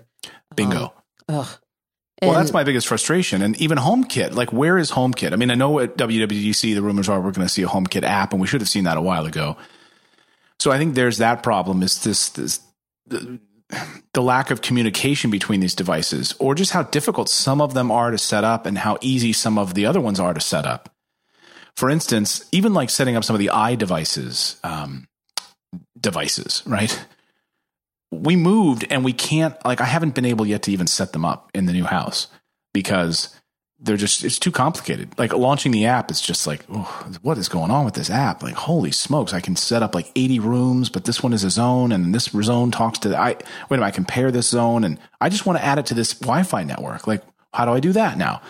Bingo. 0.55 0.93
Um, 1.29 1.41
ugh 1.41 1.59
well, 2.23 2.35
that's 2.35 2.53
my 2.53 2.65
biggest 2.65 2.89
frustration. 2.89 3.43
And 3.43 3.57
even 3.61 3.79
HomeKit, 3.79 4.35
like 4.35 4.53
where 4.53 4.77
is 4.77 4.91
HomeKit? 4.91 5.33
I 5.33 5.37
mean, 5.37 5.51
I 5.51 5.55
know 5.55 5.79
at 5.79 5.97
WWDC, 5.97 6.75
the 6.75 6.83
rumors 6.83 7.09
are 7.09 7.21
we're 7.21 7.31
going 7.31 7.47
to 7.47 7.53
see 7.53 7.63
a 7.63 7.69
HomeKit 7.69 8.03
app, 8.03 8.33
and 8.33 8.41
we 8.41 8.49
should 8.49 8.61
have 8.61 8.69
seen 8.69 8.85
that 8.85 8.97
a 8.97 9.01
while 9.01 9.25
ago. 9.25 9.57
So 10.59 10.73
I 10.73 10.79
think 10.79 10.95
there's 10.95 11.19
that 11.19 11.45
problem 11.45 11.83
is 11.83 12.03
this, 12.03 12.31
this 12.31 12.61
the, 14.13 14.23
lack 14.23 14.51
of 14.51 14.63
communication 14.63 15.31
between 15.31 15.61
these 15.61 15.75
devices, 15.75 16.35
or 16.39 16.55
just 16.55 16.73
how 16.73 16.83
difficult 16.83 17.29
some 17.29 17.61
of 17.61 17.75
them 17.75 17.91
are 17.91 18.11
to 18.11 18.19
set 18.19 18.45
up 18.45 18.67
and 18.67 18.79
how 18.79 18.99
easy 19.01 19.33
some 19.33 19.59
of 19.59 19.75
the 19.75 19.87
other 19.87 20.01
ones 20.01 20.19
are 20.19 20.35
to 20.35 20.41
set 20.41 20.67
up. 20.67 20.95
For 21.77 21.91
instance, 21.91 22.49
even 22.51 22.75
like 22.75 22.91
setting 22.91 23.17
up 23.17 23.25
some 23.25 23.37
of 23.37 23.41
the 23.41 23.51
iDevices 23.53 24.65
um, 24.65 25.07
devices, 26.01 26.63
right? 26.67 27.07
we 28.11 28.37
moved 28.37 28.87
and 28.91 29.05
we 29.05 29.13
can't 29.13 29.55
like 29.65 29.81
I 29.81 29.85
haven't 29.85 30.15
been 30.15 30.25
able 30.25 30.47
yet 30.47 30.63
to 30.63 30.73
even 30.73 30.87
set 30.87 31.13
them 31.13 31.25
up 31.25 31.51
in 31.55 31.67
the 31.67 31.73
new 31.73 31.85
house 31.85 32.29
because 32.73 33.35
they're 33.81 33.97
just 33.97 34.25
it's 34.25 34.39
too 34.39 34.51
complicated. 34.51 35.17
Like 35.19 35.33
launching 35.33 35.73
the 35.73 35.87
app 35.87 36.11
is 36.11 36.21
just 36.21 36.47
like, 36.47 36.65
oh, 36.69 37.11
what 37.23 37.39
is 37.39 37.49
going 37.49 37.71
on 37.71 37.85
with 37.85 37.95
this 37.95 38.11
app? 38.11 38.43
Like, 38.43 38.55
holy 38.55 38.91
smokes, 38.91 39.33
I 39.33 39.41
can 39.41 39.57
set 39.57 39.83
up 39.83 39.95
like 39.95 40.11
80 40.17 40.41
rooms, 40.41 40.89
but 40.89 41.05
this 41.05 41.23
one 41.23 41.33
is 41.33 41.45
a 41.45 41.51
zone 41.51 41.93
and 41.93 42.15
this 42.15 42.25
zone 42.25 42.71
talks 42.71 42.99
to 43.01 43.09
the, 43.09 43.19
I 43.19 43.29
wait 43.29 43.45
a 43.71 43.77
minute, 43.77 43.85
I 43.85 43.91
pair 44.05 44.31
this 44.31 44.49
zone 44.49 44.85
and 44.85 44.99
I 45.21 45.29
just 45.29 45.47
want 45.47 45.59
to 45.59 45.65
add 45.65 45.79
it 45.79 45.87
to 45.87 45.95
this 45.95 46.15
Wi-Fi 46.15 46.65
network. 46.65 47.07
Like, 47.07 47.23
how 47.55 47.65
do 47.65 47.73
I 47.73 47.81
do 47.81 47.93
that 47.93 48.19
now? 48.19 48.43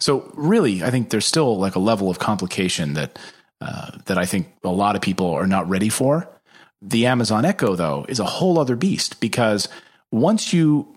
So 0.00 0.30
really, 0.34 0.82
I 0.82 0.90
think 0.90 1.10
there's 1.10 1.26
still 1.26 1.56
like 1.56 1.76
a 1.76 1.80
level 1.80 2.10
of 2.10 2.18
complication 2.18 2.94
that 2.94 3.18
uh, 3.60 3.92
that 4.06 4.18
I 4.18 4.26
think 4.26 4.52
a 4.62 4.68
lot 4.68 4.96
of 4.96 5.02
people 5.02 5.30
are 5.30 5.46
not 5.46 5.68
ready 5.68 5.88
for. 5.88 6.28
The 6.82 7.06
Amazon 7.06 7.44
Echo, 7.46 7.76
though, 7.76 8.04
is 8.08 8.20
a 8.20 8.24
whole 8.24 8.58
other 8.58 8.76
beast 8.76 9.20
because 9.20 9.68
once 10.10 10.52
you, 10.52 10.93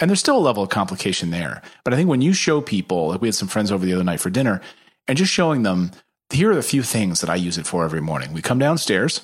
and 0.00 0.10
there's 0.10 0.20
still 0.20 0.36
a 0.36 0.40
level 0.40 0.62
of 0.62 0.68
complication 0.68 1.30
there, 1.30 1.62
but 1.84 1.92
I 1.92 1.96
think 1.96 2.08
when 2.08 2.22
you 2.22 2.32
show 2.32 2.60
people, 2.60 3.08
like 3.08 3.20
we 3.20 3.28
had 3.28 3.34
some 3.34 3.48
friends 3.48 3.72
over 3.72 3.84
the 3.84 3.92
other 3.92 4.04
night 4.04 4.20
for 4.20 4.30
dinner, 4.30 4.60
and 5.08 5.16
just 5.16 5.32
showing 5.32 5.62
them, 5.62 5.90
here 6.30 6.50
are 6.50 6.54
the 6.56 6.62
few 6.62 6.82
things 6.82 7.20
that 7.20 7.30
I 7.30 7.36
use 7.36 7.58
it 7.58 7.66
for 7.66 7.84
every 7.84 8.00
morning. 8.00 8.32
We 8.32 8.42
come 8.42 8.58
downstairs, 8.58 9.20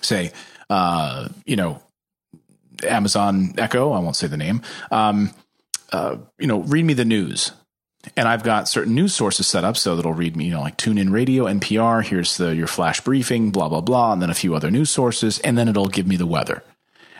say, 0.00 0.32
uh, 0.68 1.28
you 1.44 1.56
know, 1.56 1.82
Amazon 2.86 3.54
Echo, 3.58 3.92
I 3.92 3.98
won't 4.00 4.16
say 4.16 4.26
the 4.26 4.36
name, 4.36 4.62
um, 4.90 5.30
uh, 5.92 6.16
you 6.38 6.46
know, 6.46 6.60
read 6.60 6.84
me 6.84 6.94
the 6.94 7.04
news 7.04 7.52
and 8.16 8.28
I've 8.28 8.42
got 8.42 8.68
certain 8.68 8.94
news 8.94 9.14
sources 9.14 9.46
set 9.46 9.64
up 9.64 9.76
so 9.76 9.94
that 9.94 10.00
it'll 10.00 10.12
read 10.12 10.36
me, 10.36 10.46
you 10.46 10.52
know, 10.52 10.60
like 10.60 10.76
tune 10.76 10.98
in 10.98 11.12
radio, 11.12 11.44
NPR, 11.44 12.04
here's 12.04 12.36
the 12.36 12.54
your 12.54 12.66
flash 12.66 13.00
briefing, 13.00 13.50
blah, 13.50 13.68
blah, 13.68 13.80
blah, 13.80 14.12
and 14.12 14.20
then 14.20 14.30
a 14.30 14.34
few 14.34 14.54
other 14.54 14.70
news 14.70 14.90
sources, 14.90 15.38
and 15.40 15.56
then 15.56 15.68
it'll 15.68 15.86
give 15.86 16.06
me 16.06 16.16
the 16.16 16.26
weather. 16.26 16.62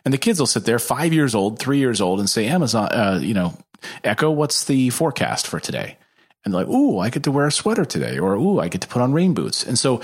And 0.04 0.12
the 0.12 0.18
kids 0.18 0.38
will 0.38 0.46
sit 0.46 0.64
there, 0.64 0.78
five 0.78 1.12
years 1.12 1.34
old, 1.34 1.58
three 1.58 1.78
years 1.78 2.00
old, 2.00 2.18
and 2.18 2.28
say, 2.28 2.46
Amazon, 2.46 2.88
uh, 2.90 3.20
you 3.22 3.34
know, 3.34 3.56
Echo, 4.04 4.30
what's 4.30 4.64
the 4.64 4.90
forecast 4.90 5.46
for 5.46 5.60
today? 5.60 5.96
And 6.44 6.52
they're 6.52 6.64
like, 6.64 6.74
ooh, 6.74 6.98
I 6.98 7.10
get 7.10 7.22
to 7.24 7.30
wear 7.30 7.46
a 7.46 7.52
sweater 7.52 7.84
today, 7.84 8.18
or 8.18 8.34
ooh, 8.34 8.58
I 8.58 8.68
get 8.68 8.80
to 8.80 8.88
put 8.88 9.02
on 9.02 9.12
rain 9.12 9.32
boots. 9.34 9.64
And 9.64 9.78
so 9.78 10.00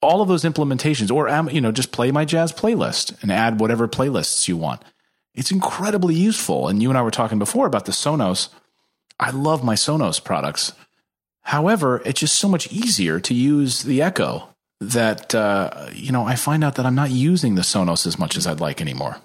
all 0.00 0.22
of 0.22 0.28
those 0.28 0.44
implementations, 0.44 1.10
or 1.10 1.28
you 1.50 1.60
know, 1.60 1.72
just 1.72 1.92
play 1.92 2.10
my 2.10 2.24
jazz 2.24 2.52
playlist 2.52 3.20
and 3.22 3.30
add 3.30 3.60
whatever 3.60 3.88
playlists 3.88 4.48
you 4.48 4.56
want. 4.56 4.82
It's 5.34 5.50
incredibly 5.50 6.14
useful. 6.14 6.68
And 6.68 6.82
you 6.82 6.88
and 6.88 6.96
I 6.96 7.02
were 7.02 7.10
talking 7.10 7.38
before 7.38 7.66
about 7.66 7.84
the 7.84 7.92
Sonos 7.92 8.48
I 9.18 9.30
love 9.30 9.64
my 9.64 9.74
Sonos 9.74 10.22
products. 10.22 10.72
However, 11.42 12.02
it's 12.04 12.20
just 12.20 12.38
so 12.38 12.48
much 12.48 12.70
easier 12.72 13.20
to 13.20 13.34
use 13.34 13.82
the 13.82 14.02
Echo 14.02 14.48
that 14.80 15.34
uh, 15.34 15.88
you 15.92 16.12
know 16.12 16.24
I 16.24 16.36
find 16.36 16.64
out 16.64 16.76
that 16.76 16.86
I'm 16.86 16.94
not 16.94 17.10
using 17.10 17.54
the 17.54 17.62
Sonos 17.62 18.06
as 18.06 18.18
much 18.18 18.36
as 18.36 18.46
I'd 18.46 18.60
like 18.60 18.80
anymore. 18.80 19.16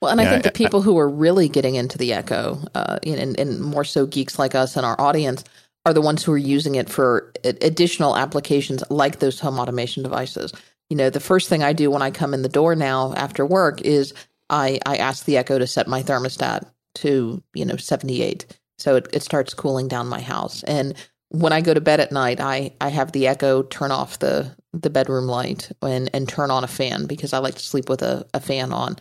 Well, 0.00 0.10
and 0.10 0.20
yeah, 0.20 0.28
I 0.28 0.30
think 0.30 0.44
the 0.44 0.52
people 0.52 0.80
I, 0.80 0.84
who 0.84 0.98
are 0.98 1.08
really 1.08 1.48
getting 1.48 1.74
into 1.74 1.98
the 1.98 2.12
Echo, 2.12 2.58
uh, 2.74 2.98
and, 3.04 3.38
and 3.38 3.60
more 3.60 3.84
so 3.84 4.06
geeks 4.06 4.38
like 4.38 4.54
us 4.54 4.76
and 4.76 4.86
our 4.86 4.98
audience, 5.00 5.44
are 5.84 5.92
the 5.92 6.00
ones 6.00 6.24
who 6.24 6.32
are 6.32 6.38
using 6.38 6.74
it 6.74 6.88
for 6.88 7.32
additional 7.44 8.16
applications 8.16 8.82
like 8.90 9.18
those 9.18 9.38
home 9.38 9.58
automation 9.58 10.02
devices. 10.02 10.52
You 10.88 10.96
know, 10.96 11.10
the 11.10 11.20
first 11.20 11.48
thing 11.48 11.62
I 11.62 11.72
do 11.72 11.90
when 11.90 12.02
I 12.02 12.10
come 12.10 12.34
in 12.34 12.42
the 12.42 12.48
door 12.48 12.74
now 12.74 13.12
after 13.14 13.44
work 13.46 13.82
is 13.82 14.12
I, 14.48 14.80
I 14.86 14.96
ask 14.96 15.24
the 15.24 15.36
Echo 15.36 15.58
to 15.58 15.66
set 15.66 15.86
my 15.86 16.02
thermostat 16.02 16.64
to, 16.96 17.42
you 17.54 17.64
know, 17.64 17.76
78 17.76 18.46
so 18.80 18.96
it, 18.96 19.08
it 19.12 19.22
starts 19.22 19.54
cooling 19.54 19.88
down 19.88 20.08
my 20.08 20.20
house. 20.20 20.62
And 20.64 20.94
when 21.30 21.52
I 21.52 21.60
go 21.60 21.72
to 21.72 21.80
bed 21.80 22.00
at 22.00 22.12
night, 22.12 22.40
I, 22.40 22.72
I 22.80 22.88
have 22.88 23.12
the 23.12 23.26
Echo 23.26 23.62
turn 23.62 23.90
off 23.92 24.18
the, 24.18 24.54
the 24.72 24.90
bedroom 24.90 25.26
light 25.26 25.70
and, 25.80 26.10
and 26.12 26.28
turn 26.28 26.50
on 26.50 26.64
a 26.64 26.68
fan 26.68 27.06
because 27.06 27.32
I 27.32 27.38
like 27.38 27.54
to 27.54 27.64
sleep 27.64 27.88
with 27.88 28.02
a, 28.02 28.26
a 28.34 28.40
fan 28.40 28.72
on. 28.72 28.96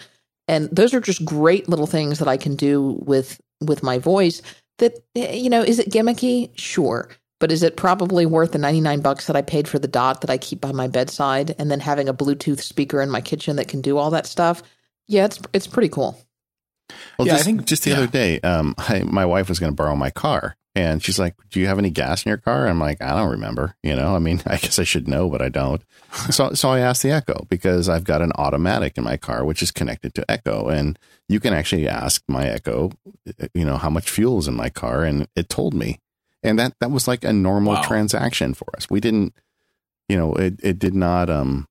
And 0.47 0.69
those 0.71 0.93
are 0.93 1.01
just 1.01 1.25
great 1.25 1.67
little 1.69 1.87
things 1.87 2.19
that 2.19 2.27
I 2.27 2.37
can 2.37 2.55
do 2.55 2.99
with 3.05 3.39
with 3.61 3.83
my 3.83 3.99
voice 3.99 4.41
that 4.79 4.93
eh, 5.15 5.33
you 5.33 5.49
know, 5.49 5.61
is 5.61 5.79
it 5.79 5.91
gimmicky? 5.91 6.49
Sure. 6.57 7.09
But 7.39 7.51
is 7.51 7.63
it 7.63 7.77
probably 7.77 8.25
worth 8.25 8.51
the 8.51 8.57
99 8.57 8.99
bucks 9.01 9.27
that 9.27 9.35
I 9.35 9.41
paid 9.41 9.67
for 9.67 9.79
the 9.79 9.87
dot 9.87 10.21
that 10.21 10.29
I 10.29 10.37
keep 10.37 10.59
by 10.59 10.71
my 10.71 10.87
bedside 10.87 11.55
and 11.57 11.71
then 11.71 11.79
having 11.79 12.09
a 12.09 12.13
Bluetooth 12.13 12.59
speaker 12.61 13.01
in 13.01 13.09
my 13.09 13.21
kitchen 13.21 13.55
that 13.55 13.67
can 13.67 13.81
do 13.81 13.97
all 13.97 14.09
that 14.11 14.25
stuff? 14.25 14.61
Yeah, 15.07 15.25
it's 15.25 15.39
it's 15.53 15.67
pretty 15.67 15.89
cool. 15.89 16.19
Well, 17.17 17.27
yeah, 17.27 17.33
just, 17.33 17.43
I 17.43 17.45
think 17.45 17.65
just 17.65 17.83
the 17.83 17.91
yeah. 17.91 17.97
other 17.97 18.07
day, 18.07 18.39
um, 18.41 18.73
I, 18.77 19.03
my 19.03 19.25
wife 19.25 19.49
was 19.49 19.59
going 19.59 19.71
to 19.71 19.75
borrow 19.75 19.95
my 19.95 20.09
car, 20.09 20.55
and 20.75 21.03
she's 21.03 21.19
like, 21.19 21.35
"Do 21.49 21.59
you 21.59 21.67
have 21.67 21.79
any 21.79 21.89
gas 21.89 22.25
in 22.25 22.29
your 22.29 22.37
car?" 22.37 22.67
I'm 22.67 22.79
like, 22.79 23.01
"I 23.01 23.15
don't 23.15 23.31
remember." 23.31 23.75
You 23.83 23.95
know, 23.95 24.15
I 24.15 24.19
mean, 24.19 24.41
I 24.47 24.57
guess 24.57 24.79
I 24.79 24.83
should 24.83 25.07
know, 25.07 25.29
but 25.29 25.41
I 25.41 25.49
don't. 25.49 25.81
so, 26.29 26.53
so 26.53 26.69
I 26.69 26.79
asked 26.79 27.03
the 27.03 27.11
Echo 27.11 27.45
because 27.49 27.89
I've 27.89 28.03
got 28.03 28.21
an 28.21 28.31
automatic 28.35 28.97
in 28.97 29.03
my 29.03 29.17
car 29.17 29.43
which 29.43 29.61
is 29.61 29.71
connected 29.71 30.13
to 30.15 30.29
Echo, 30.29 30.67
and 30.69 30.97
you 31.27 31.39
can 31.39 31.53
actually 31.53 31.87
ask 31.87 32.23
my 32.27 32.47
Echo, 32.47 32.91
you 33.53 33.65
know, 33.65 33.77
how 33.77 33.89
much 33.89 34.09
fuel 34.09 34.39
is 34.39 34.47
in 34.47 34.55
my 34.55 34.69
car, 34.69 35.03
and 35.03 35.27
it 35.35 35.49
told 35.49 35.73
me, 35.73 35.99
and 36.43 36.59
that 36.59 36.73
that 36.79 36.91
was 36.91 37.07
like 37.07 37.23
a 37.23 37.33
normal 37.33 37.73
wow. 37.73 37.81
transaction 37.81 38.53
for 38.53 38.67
us. 38.75 38.89
We 38.89 38.99
didn't, 38.99 39.33
you 40.07 40.17
know, 40.17 40.33
it 40.35 40.59
it 40.61 40.79
did 40.79 40.93
not 40.93 41.29
um 41.29 41.67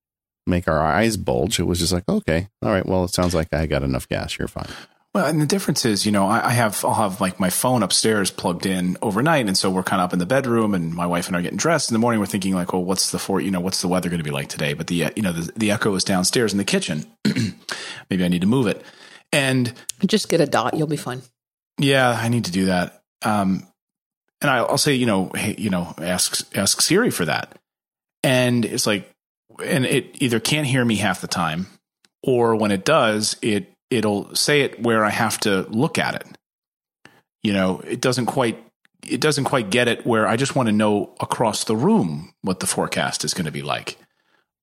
make 0.46 0.66
our 0.66 0.82
eyes 0.82 1.16
bulge. 1.16 1.60
It 1.60 1.64
was 1.64 1.78
just 1.78 1.92
like, 1.92 2.08
okay, 2.08 2.48
all 2.62 2.70
right, 2.70 2.86
well, 2.86 3.04
it 3.04 3.14
sounds 3.14 3.34
like 3.34 3.52
I 3.52 3.66
got 3.66 3.82
enough 3.82 4.08
gas. 4.08 4.38
You're 4.38 4.48
fine. 4.48 4.70
Well, 5.14 5.26
and 5.26 5.40
the 5.40 5.46
difference 5.46 5.84
is, 5.84 6.04
you 6.04 6.12
know, 6.12 6.26
I, 6.26 6.48
I, 6.48 6.50
have 6.50 6.84
I'll 6.84 6.94
have 6.94 7.20
like 7.20 7.40
my 7.40 7.48
phone 7.48 7.82
upstairs 7.82 8.30
plugged 8.30 8.66
in 8.66 8.98
overnight, 9.00 9.46
and 9.46 9.56
so 9.56 9.70
we're 9.70 9.82
kind 9.82 10.02
of 10.02 10.06
up 10.06 10.12
in 10.12 10.18
the 10.18 10.26
bedroom, 10.26 10.74
and 10.74 10.94
my 10.94 11.06
wife 11.06 11.26
and 11.26 11.36
I 11.36 11.38
are 11.38 11.42
getting 11.42 11.56
dressed 11.56 11.90
in 11.90 11.94
the 11.94 11.98
morning. 11.98 12.20
We're 12.20 12.26
thinking 12.26 12.54
like, 12.54 12.72
well, 12.74 12.84
what's 12.84 13.10
the 13.10 13.18
for 13.18 13.40
you 13.40 13.50
know 13.50 13.60
what's 13.60 13.80
the 13.80 13.88
weather 13.88 14.10
going 14.10 14.18
to 14.18 14.24
be 14.24 14.30
like 14.30 14.48
today? 14.48 14.74
But 14.74 14.86
the 14.88 15.10
you 15.16 15.22
know 15.22 15.32
the, 15.32 15.50
the 15.56 15.70
Echo 15.70 15.94
is 15.94 16.04
downstairs 16.04 16.52
in 16.52 16.58
the 16.58 16.64
kitchen. 16.64 17.06
Maybe 18.10 18.24
I 18.24 18.28
need 18.28 18.42
to 18.42 18.46
move 18.46 18.66
it, 18.66 18.82
and 19.32 19.72
just 20.04 20.28
get 20.28 20.42
a 20.42 20.46
dot. 20.46 20.76
You'll 20.76 20.86
be 20.86 20.96
fine. 20.96 21.22
Yeah, 21.78 22.10
I 22.10 22.28
need 22.28 22.44
to 22.44 22.52
do 22.52 22.66
that. 22.66 23.00
Um, 23.22 23.66
and 24.42 24.50
I, 24.50 24.58
I'll 24.58 24.78
say, 24.78 24.94
you 24.94 25.06
know, 25.06 25.30
hey, 25.34 25.54
you 25.56 25.70
know, 25.70 25.94
ask 25.98 26.46
ask 26.54 26.82
Siri 26.82 27.10
for 27.10 27.24
that, 27.24 27.58
and 28.22 28.64
it's 28.64 28.86
like, 28.86 29.10
and 29.64 29.86
it 29.86 30.22
either 30.22 30.38
can't 30.38 30.66
hear 30.66 30.84
me 30.84 30.96
half 30.96 31.22
the 31.22 31.28
time, 31.28 31.66
or 32.22 32.54
when 32.56 32.72
it 32.72 32.84
does, 32.84 33.36
it 33.40 33.72
it'll 33.90 34.34
say 34.34 34.62
it 34.62 34.82
where 34.82 35.04
I 35.04 35.10
have 35.10 35.38
to 35.40 35.62
look 35.68 35.98
at 35.98 36.14
it. 36.14 36.26
You 37.42 37.52
know, 37.52 37.80
it 37.80 38.00
doesn't 38.00 38.26
quite 38.26 38.62
it 39.06 39.20
doesn't 39.20 39.44
quite 39.44 39.70
get 39.70 39.88
it 39.88 40.04
where 40.04 40.26
I 40.26 40.36
just 40.36 40.56
want 40.56 40.68
to 40.68 40.72
know 40.72 41.14
across 41.20 41.64
the 41.64 41.76
room 41.76 42.34
what 42.42 42.60
the 42.60 42.66
forecast 42.66 43.24
is 43.24 43.32
going 43.32 43.46
to 43.46 43.52
be 43.52 43.62
like. 43.62 43.96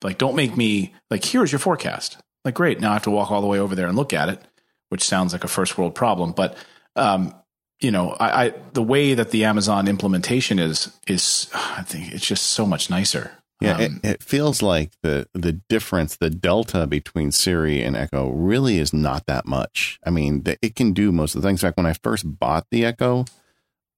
Like 0.04 0.18
don't 0.18 0.36
make 0.36 0.56
me 0.56 0.94
like 1.10 1.24
here's 1.24 1.52
your 1.52 1.60
forecast. 1.60 2.18
Like 2.44 2.54
great, 2.54 2.80
now 2.80 2.92
I 2.92 2.94
have 2.94 3.04
to 3.04 3.12
walk 3.12 3.32
all 3.32 3.42
the 3.42 3.48
way 3.48 3.60
over 3.60 3.76
there 3.76 3.88
and 3.88 3.96
look 3.96 4.14
at 4.14 4.30
it, 4.30 4.42
which 4.90 5.04
sounds 5.04 5.34
like 5.34 5.44
a 5.44 5.48
first 5.48 5.78
world 5.78 5.96
problem, 5.96 6.32
but 6.32 6.58
um 6.96 7.34
you 7.82 7.92
know, 7.92 8.12
I, 8.12 8.46
I 8.46 8.54
the 8.74 8.84
way 8.84 9.16
that 9.16 9.32
the 9.32 9.46
Amazon 9.46 9.88
implementation 9.88 10.60
is 10.60 10.96
is 11.08 11.50
I 11.54 11.82
think 11.84 12.14
it's 12.14 12.26
just 12.26 12.48
so 12.48 12.66
much 12.66 12.90
nicer. 12.90 13.32
Yeah, 13.62 13.76
um, 13.76 13.82
it, 13.82 13.92
it, 14.04 14.24
feels 14.24 14.62
like 14.62 14.92
the 15.02 15.28
the 15.34 15.54
difference, 15.54 16.18
the 16.18 16.30
delta 16.30 16.86
between 16.88 17.32
Siri 17.32 17.82
and 17.82 17.96
Echo 17.96 18.30
really 18.30 18.80
is 18.80 18.94
not 18.94 19.26
that 19.28 19.46
much. 19.46 19.98
I 20.06 20.10
mean, 20.10 20.44
the, 20.44 20.58
it 20.62 20.76
can 20.76 20.92
do 20.92 21.12
most 21.12 21.36
of 21.36 21.42
the 21.42 21.48
things. 21.48 21.64
In 21.64 21.68
fact, 21.70 21.78
when 21.78 21.86
I 21.86 21.94
first 21.94 22.40
bought 22.40 22.68
the 22.70 22.84
Echo, 22.84 23.24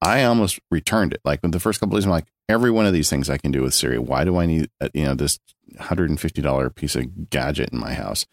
I 0.02 0.24
almost 0.24 0.60
returned 0.70 1.14
it. 1.14 1.22
Like 1.26 1.40
in 1.44 1.52
the 1.52 1.60
first 1.60 1.80
couple 1.80 1.96
of 1.96 2.02
days, 2.02 2.06
I'm 2.06 2.12
like, 2.12 2.28
every 2.48 2.70
one 2.70 2.86
of 2.86 2.94
these 2.94 3.10
things 3.10 3.30
I 3.30 3.38
can 3.38 3.52
do 3.52 3.64
with 3.64 3.74
Siri. 3.74 3.98
Why 3.98 4.24
do 4.24 4.38
I 4.38 4.46
need 4.46 4.70
uh, 4.80 4.90
you 4.94 5.06
know 5.06 5.16
this 5.16 5.40
hundred 5.80 6.10
and 6.10 6.20
fifty 6.20 6.42
dollar 6.42 6.70
piece 6.70 6.96
of 6.96 7.30
gadget 7.32 7.70
in 7.74 7.80
my 7.80 7.94
house? 7.94 8.28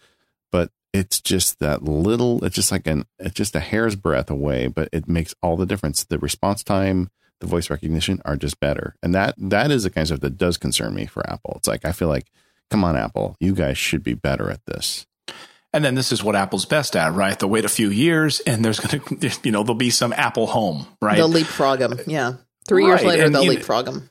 But 0.52 0.70
it's 0.92 1.20
just 1.22 1.58
that 1.60 1.82
little. 1.82 2.44
It's 2.44 2.54
just 2.54 2.70
like 2.70 2.86
an. 2.86 3.06
It's 3.18 3.34
just 3.34 3.56
a 3.56 3.60
hair's 3.60 3.96
breadth 3.96 4.30
away, 4.30 4.66
but 4.66 4.90
it 4.92 5.08
makes 5.08 5.34
all 5.42 5.56
the 5.56 5.66
difference. 5.66 6.04
The 6.04 6.18
response 6.18 6.62
time 6.62 7.10
the 7.40 7.46
voice 7.46 7.70
recognition 7.70 8.20
are 8.24 8.36
just 8.36 8.60
better. 8.60 8.94
And 9.02 9.14
that 9.14 9.34
that 9.38 9.70
is 9.70 9.84
the 9.84 9.90
kind 9.90 10.02
of 10.02 10.08
stuff 10.08 10.20
that 10.20 10.38
does 10.38 10.56
concern 10.56 10.94
me 10.94 11.06
for 11.06 11.28
Apple. 11.28 11.54
It's 11.56 11.68
like 11.68 11.84
I 11.84 11.92
feel 11.92 12.08
like, 12.08 12.30
come 12.70 12.84
on, 12.84 12.96
Apple, 12.96 13.36
you 13.40 13.54
guys 13.54 13.78
should 13.78 14.02
be 14.02 14.14
better 14.14 14.50
at 14.50 14.64
this. 14.66 15.06
And 15.72 15.84
then 15.84 15.96
this 15.96 16.12
is 16.12 16.22
what 16.22 16.36
Apple's 16.36 16.66
best 16.66 16.94
at, 16.94 17.14
right? 17.14 17.36
They'll 17.36 17.50
wait 17.50 17.64
a 17.64 17.68
few 17.68 17.90
years, 17.90 18.38
and 18.40 18.64
there's 18.64 18.78
going 18.78 19.00
to, 19.20 19.38
you 19.42 19.50
know, 19.50 19.64
there'll 19.64 19.74
be 19.74 19.90
some 19.90 20.12
Apple 20.12 20.46
Home, 20.46 20.86
right? 21.02 21.16
They'll 21.16 21.28
leapfrog 21.28 21.80
them, 21.80 21.98
yeah. 22.06 22.34
Three 22.68 22.84
right. 22.84 22.90
years 22.90 23.02
later, 23.02 23.24
and, 23.24 23.34
they'll 23.34 23.44
leapfrog 23.44 23.84
them. 23.84 24.08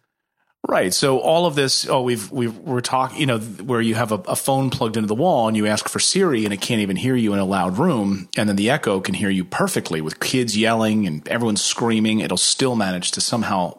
Right. 0.67 0.93
So 0.93 1.19
all 1.19 1.45
of 1.45 1.55
this, 1.55 1.87
oh, 1.89 2.01
we've 2.01 2.31
we've 2.31 2.57
we're 2.57 2.79
talking, 2.79 3.19
you 3.19 3.25
know, 3.25 3.37
where 3.39 3.81
you 3.81 3.95
have 3.95 4.13
a, 4.13 4.15
a, 4.27 4.35
phone 4.35 4.69
plugged 4.69 4.95
into 4.95 5.07
the 5.07 5.15
wall 5.15 5.49
and 5.49 5.57
you 5.57 5.67
ask 5.67 5.89
for 5.89 5.99
Siri 5.99 6.45
and 6.45 6.53
it 6.53 6.61
can't 6.61 6.79
even 6.79 6.95
hear 6.95 7.17
you 7.17 7.33
in 7.33 7.39
a 7.39 7.45
loud 7.45 7.77
room, 7.77 8.29
and 8.37 8.47
then 8.47 8.55
the 8.55 8.69
Echo 8.69 9.01
can 9.01 9.13
hear 9.13 9.29
you 9.29 9.43
perfectly 9.43 9.99
with 9.99 10.21
kids 10.21 10.57
yelling 10.57 11.05
and 11.05 11.27
everyone 11.27 11.57
screaming. 11.57 12.21
It'll 12.21 12.37
still 12.37 12.77
manage 12.77 13.11
to 13.11 13.21
somehow 13.21 13.77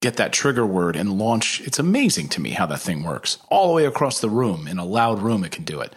get 0.00 0.14
that 0.16 0.32
trigger 0.32 0.64
word 0.64 0.94
and 0.94 1.18
launch. 1.18 1.60
It's 1.62 1.80
amazing 1.80 2.28
to 2.30 2.40
me 2.40 2.50
how 2.50 2.66
that 2.66 2.80
thing 2.80 3.02
works 3.02 3.38
all 3.48 3.66
the 3.66 3.74
way 3.74 3.84
across 3.84 4.20
the 4.20 4.30
room 4.30 4.68
in 4.68 4.78
a 4.78 4.84
loud 4.84 5.20
room. 5.20 5.42
It 5.42 5.50
can 5.50 5.64
do 5.64 5.80
it, 5.80 5.92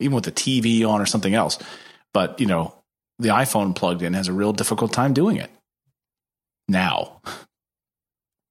even 0.00 0.16
with 0.16 0.24
the 0.24 0.32
TV 0.32 0.84
on 0.84 1.00
or 1.00 1.06
something 1.06 1.34
else. 1.34 1.56
But 2.12 2.40
you 2.40 2.46
know, 2.46 2.74
the 3.20 3.28
iPhone 3.28 3.76
plugged 3.76 4.02
in 4.02 4.14
has 4.14 4.26
a 4.26 4.32
real 4.32 4.52
difficult 4.52 4.92
time 4.92 5.14
doing 5.14 5.36
it 5.36 5.50
now. 6.66 7.20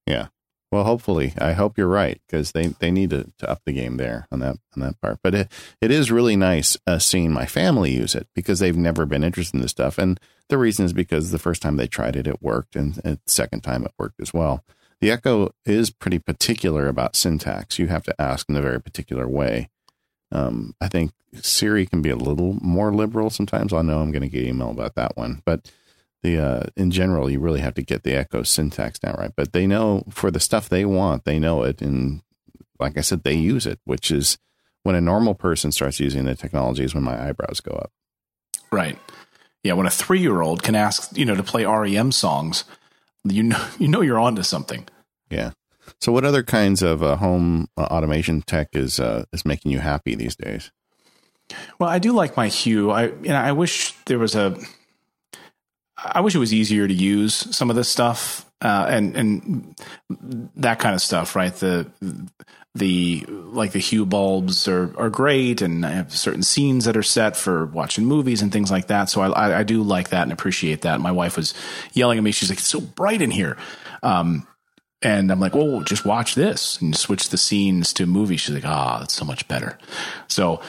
Yeah. 0.06 0.28
Well, 0.70 0.84
hopefully, 0.84 1.32
I 1.38 1.52
hope 1.52 1.78
you're 1.78 1.86
right 1.86 2.20
because 2.26 2.52
they, 2.52 2.66
they 2.66 2.90
need 2.90 3.10
to, 3.10 3.30
to 3.38 3.50
up 3.50 3.62
the 3.64 3.72
game 3.72 3.96
there 3.96 4.26
on 4.30 4.40
that 4.40 4.56
on 4.76 4.82
that 4.82 5.00
part. 5.00 5.18
But 5.22 5.34
it, 5.34 5.52
it 5.80 5.90
is 5.90 6.10
really 6.10 6.36
nice 6.36 6.76
uh, 6.86 6.98
seeing 6.98 7.32
my 7.32 7.46
family 7.46 7.90
use 7.92 8.14
it 8.14 8.28
because 8.34 8.58
they've 8.58 8.76
never 8.76 9.06
been 9.06 9.24
interested 9.24 9.56
in 9.56 9.62
this 9.62 9.70
stuff, 9.70 9.96
and 9.96 10.20
the 10.48 10.58
reason 10.58 10.84
is 10.84 10.92
because 10.92 11.30
the 11.30 11.38
first 11.38 11.62
time 11.62 11.76
they 11.76 11.86
tried 11.86 12.16
it, 12.16 12.26
it 12.26 12.42
worked, 12.42 12.76
and, 12.76 12.94
the 12.94 13.18
second 13.26 13.62
time 13.62 13.84
it 13.84 13.92
worked 13.98 14.20
as 14.20 14.34
well. 14.34 14.64
The 15.00 15.10
Echo 15.10 15.54
is 15.64 15.90
pretty 15.90 16.18
particular 16.18 16.88
about 16.88 17.16
syntax. 17.16 17.78
You 17.78 17.86
have 17.86 18.02
to 18.04 18.20
ask 18.20 18.48
in 18.48 18.56
a 18.56 18.62
very 18.62 18.80
particular 18.80 19.28
way. 19.28 19.70
Um, 20.32 20.74
I 20.80 20.88
think 20.88 21.12
Siri 21.34 21.86
can 21.86 22.02
be 22.02 22.10
a 22.10 22.16
little 22.16 22.58
more 22.60 22.92
liberal 22.92 23.30
sometimes. 23.30 23.72
I 23.72 23.82
know 23.82 24.00
I'm 24.00 24.10
going 24.10 24.22
to 24.22 24.28
get 24.28 24.44
email 24.44 24.70
about 24.70 24.96
that 24.96 25.16
one, 25.16 25.42
but 25.44 25.70
the 26.22 26.38
uh, 26.38 26.62
in 26.76 26.90
general, 26.90 27.30
you 27.30 27.40
really 27.40 27.60
have 27.60 27.74
to 27.74 27.82
get 27.82 28.02
the 28.02 28.14
Echo 28.14 28.42
syntax 28.42 28.98
down 28.98 29.14
right. 29.18 29.32
But 29.36 29.52
they 29.52 29.66
know 29.66 30.04
for 30.10 30.30
the 30.30 30.40
stuff 30.40 30.68
they 30.68 30.84
want, 30.84 31.24
they 31.24 31.38
know 31.38 31.62
it, 31.62 31.80
and 31.80 32.22
like 32.80 32.98
I 32.98 33.02
said, 33.02 33.22
they 33.22 33.34
use 33.34 33.66
it. 33.66 33.78
Which 33.84 34.10
is 34.10 34.38
when 34.82 34.94
a 34.94 35.00
normal 35.00 35.34
person 35.34 35.72
starts 35.72 36.00
using 36.00 36.24
the 36.24 36.34
technology 36.34 36.84
is 36.84 36.94
when 36.94 37.04
my 37.04 37.28
eyebrows 37.28 37.60
go 37.60 37.72
up. 37.72 37.92
Right. 38.70 38.98
Yeah. 39.62 39.74
When 39.74 39.86
a 39.86 39.90
three 39.90 40.20
year 40.20 40.40
old 40.40 40.62
can 40.62 40.74
ask 40.74 41.16
you 41.16 41.24
know 41.24 41.36
to 41.36 41.42
play 41.42 41.64
REM 41.64 42.12
songs, 42.12 42.64
you 43.24 43.42
know 43.42 43.64
you 43.78 43.88
know 43.88 44.00
you're 44.00 44.18
onto 44.18 44.42
something. 44.42 44.86
Yeah. 45.30 45.52
So, 46.00 46.12
what 46.12 46.24
other 46.24 46.42
kinds 46.42 46.82
of 46.82 47.02
uh, 47.02 47.16
home 47.16 47.68
uh, 47.76 47.82
automation 47.82 48.42
tech 48.42 48.68
is 48.72 49.00
uh, 49.00 49.24
is 49.32 49.44
making 49.44 49.72
you 49.72 49.78
happy 49.78 50.14
these 50.14 50.36
days? 50.36 50.70
Well, 51.78 51.88
I 51.88 51.98
do 51.98 52.12
like 52.12 52.36
my 52.36 52.48
Hue. 52.48 52.90
I 52.90 53.06
you 53.06 53.28
know 53.28 53.36
I 53.36 53.52
wish 53.52 53.94
there 54.06 54.18
was 54.18 54.34
a 54.34 54.58
I 56.04 56.20
wish 56.20 56.34
it 56.34 56.38
was 56.38 56.54
easier 56.54 56.86
to 56.86 56.94
use 56.94 57.34
some 57.56 57.70
of 57.70 57.76
this 57.76 57.88
stuff 57.88 58.48
uh, 58.60 58.86
and 58.88 59.16
and 59.16 59.80
that 60.56 60.78
kind 60.78 60.94
of 60.94 61.00
stuff, 61.00 61.36
right? 61.36 61.54
The 61.54 61.90
the 62.74 63.24
like 63.28 63.72
the 63.72 63.78
hue 63.78 64.04
bulbs 64.04 64.66
are 64.66 64.92
are 64.98 65.10
great, 65.10 65.62
and 65.62 65.86
I 65.86 65.90
have 65.90 66.12
certain 66.12 66.42
scenes 66.42 66.84
that 66.84 66.96
are 66.96 67.02
set 67.02 67.36
for 67.36 67.66
watching 67.66 68.04
movies 68.04 68.42
and 68.42 68.52
things 68.52 68.70
like 68.70 68.88
that. 68.88 69.10
So 69.10 69.20
I 69.20 69.60
I 69.60 69.62
do 69.62 69.82
like 69.82 70.08
that 70.10 70.22
and 70.22 70.32
appreciate 70.32 70.82
that. 70.82 71.00
My 71.00 71.12
wife 71.12 71.36
was 71.36 71.54
yelling 71.92 72.18
at 72.18 72.24
me; 72.24 72.32
she's 72.32 72.50
like, 72.50 72.58
"It's 72.58 72.68
so 72.68 72.80
bright 72.80 73.22
in 73.22 73.30
here." 73.30 73.56
Um, 74.02 74.46
and 75.02 75.30
I'm 75.30 75.40
like, 75.40 75.54
"Oh, 75.54 75.82
just 75.84 76.04
watch 76.04 76.34
this," 76.34 76.80
and 76.80 76.96
switch 76.96 77.28
the 77.28 77.38
scenes 77.38 77.92
to 77.94 78.06
movies. 78.06 78.40
She's 78.40 78.54
like, 78.54 78.66
"Ah, 78.66 78.96
oh, 78.96 79.00
that's 79.00 79.14
so 79.14 79.24
much 79.24 79.46
better." 79.46 79.78
So, 80.26 80.60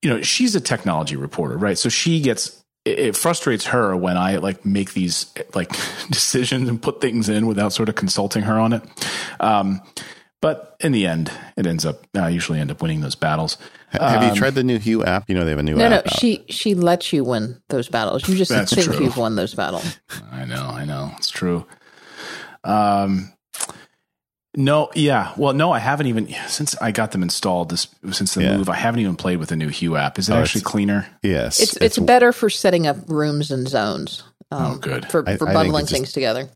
you 0.00 0.10
know, 0.10 0.22
she's 0.22 0.54
a 0.54 0.60
technology 0.60 1.16
reporter, 1.16 1.56
right? 1.56 1.76
So 1.76 1.88
she 1.88 2.20
gets 2.20 2.64
it, 2.86 3.16
frustrates 3.16 3.66
her 3.66 3.96
when 3.96 4.16
I 4.16 4.36
like 4.36 4.64
make 4.64 4.92
these 4.92 5.32
like 5.54 5.70
decisions 6.10 6.68
and 6.68 6.80
put 6.80 7.00
things 7.00 7.28
in 7.28 7.46
without 7.46 7.72
sort 7.72 7.88
of 7.88 7.94
consulting 7.94 8.42
her 8.42 8.58
on 8.58 8.72
it. 8.72 8.82
Um, 9.40 9.80
but 10.40 10.76
in 10.80 10.92
the 10.92 11.06
end, 11.06 11.30
it 11.56 11.66
ends 11.66 11.84
up 11.84 12.06
I 12.14 12.28
usually 12.28 12.60
end 12.60 12.70
up 12.70 12.80
winning 12.80 13.00
those 13.00 13.14
battles. 13.14 13.58
Have 13.90 14.22
um, 14.22 14.28
you 14.28 14.34
tried 14.34 14.54
the 14.54 14.64
new 14.64 14.78
Hue 14.78 15.02
app? 15.04 15.28
You 15.28 15.34
know 15.34 15.44
they 15.44 15.50
have 15.50 15.58
a 15.58 15.62
new 15.62 15.74
no, 15.74 15.84
app. 15.84 15.90
No, 15.90 15.96
no, 15.96 16.02
she 16.18 16.44
she 16.48 16.74
lets 16.74 17.12
you 17.12 17.24
win 17.24 17.60
those 17.68 17.88
battles. 17.88 18.28
You 18.28 18.36
just 18.36 18.52
think 18.52 18.68
true. 18.68 19.04
you've 19.04 19.16
won 19.16 19.36
those 19.36 19.54
battles. 19.54 19.98
I 20.30 20.44
know, 20.44 20.68
I 20.68 20.84
know, 20.84 21.12
it's 21.16 21.30
true. 21.30 21.66
Um, 22.64 23.32
no, 24.56 24.90
yeah. 24.94 25.32
Well, 25.36 25.52
no, 25.52 25.70
I 25.70 25.78
haven't 25.78 26.06
even 26.06 26.28
since 26.48 26.74
I 26.80 26.90
got 26.90 27.12
them 27.12 27.22
installed. 27.22 27.68
This 27.68 27.88
since 28.12 28.34
the 28.34 28.42
yeah. 28.42 28.56
move, 28.56 28.70
I 28.70 28.74
haven't 28.74 29.00
even 29.00 29.14
played 29.14 29.36
with 29.36 29.50
the 29.50 29.56
new 29.56 29.68
Hue 29.68 29.96
app. 29.96 30.18
Is 30.18 30.30
it 30.30 30.32
oh, 30.32 30.38
actually 30.38 30.62
cleaner? 30.62 31.06
Yes, 31.22 31.60
it's, 31.60 31.76
it's, 31.76 31.98
it's 31.98 31.98
better 31.98 32.32
for 32.32 32.48
setting 32.48 32.86
up 32.86 32.96
rooms 33.06 33.50
and 33.50 33.68
zones. 33.68 34.22
Um, 34.50 34.72
oh, 34.72 34.78
good 34.78 35.10
for 35.10 35.22
for 35.36 35.48
I, 35.48 35.52
bundling 35.52 35.84
I 35.84 35.88
things 35.88 36.12
together. 36.12 36.48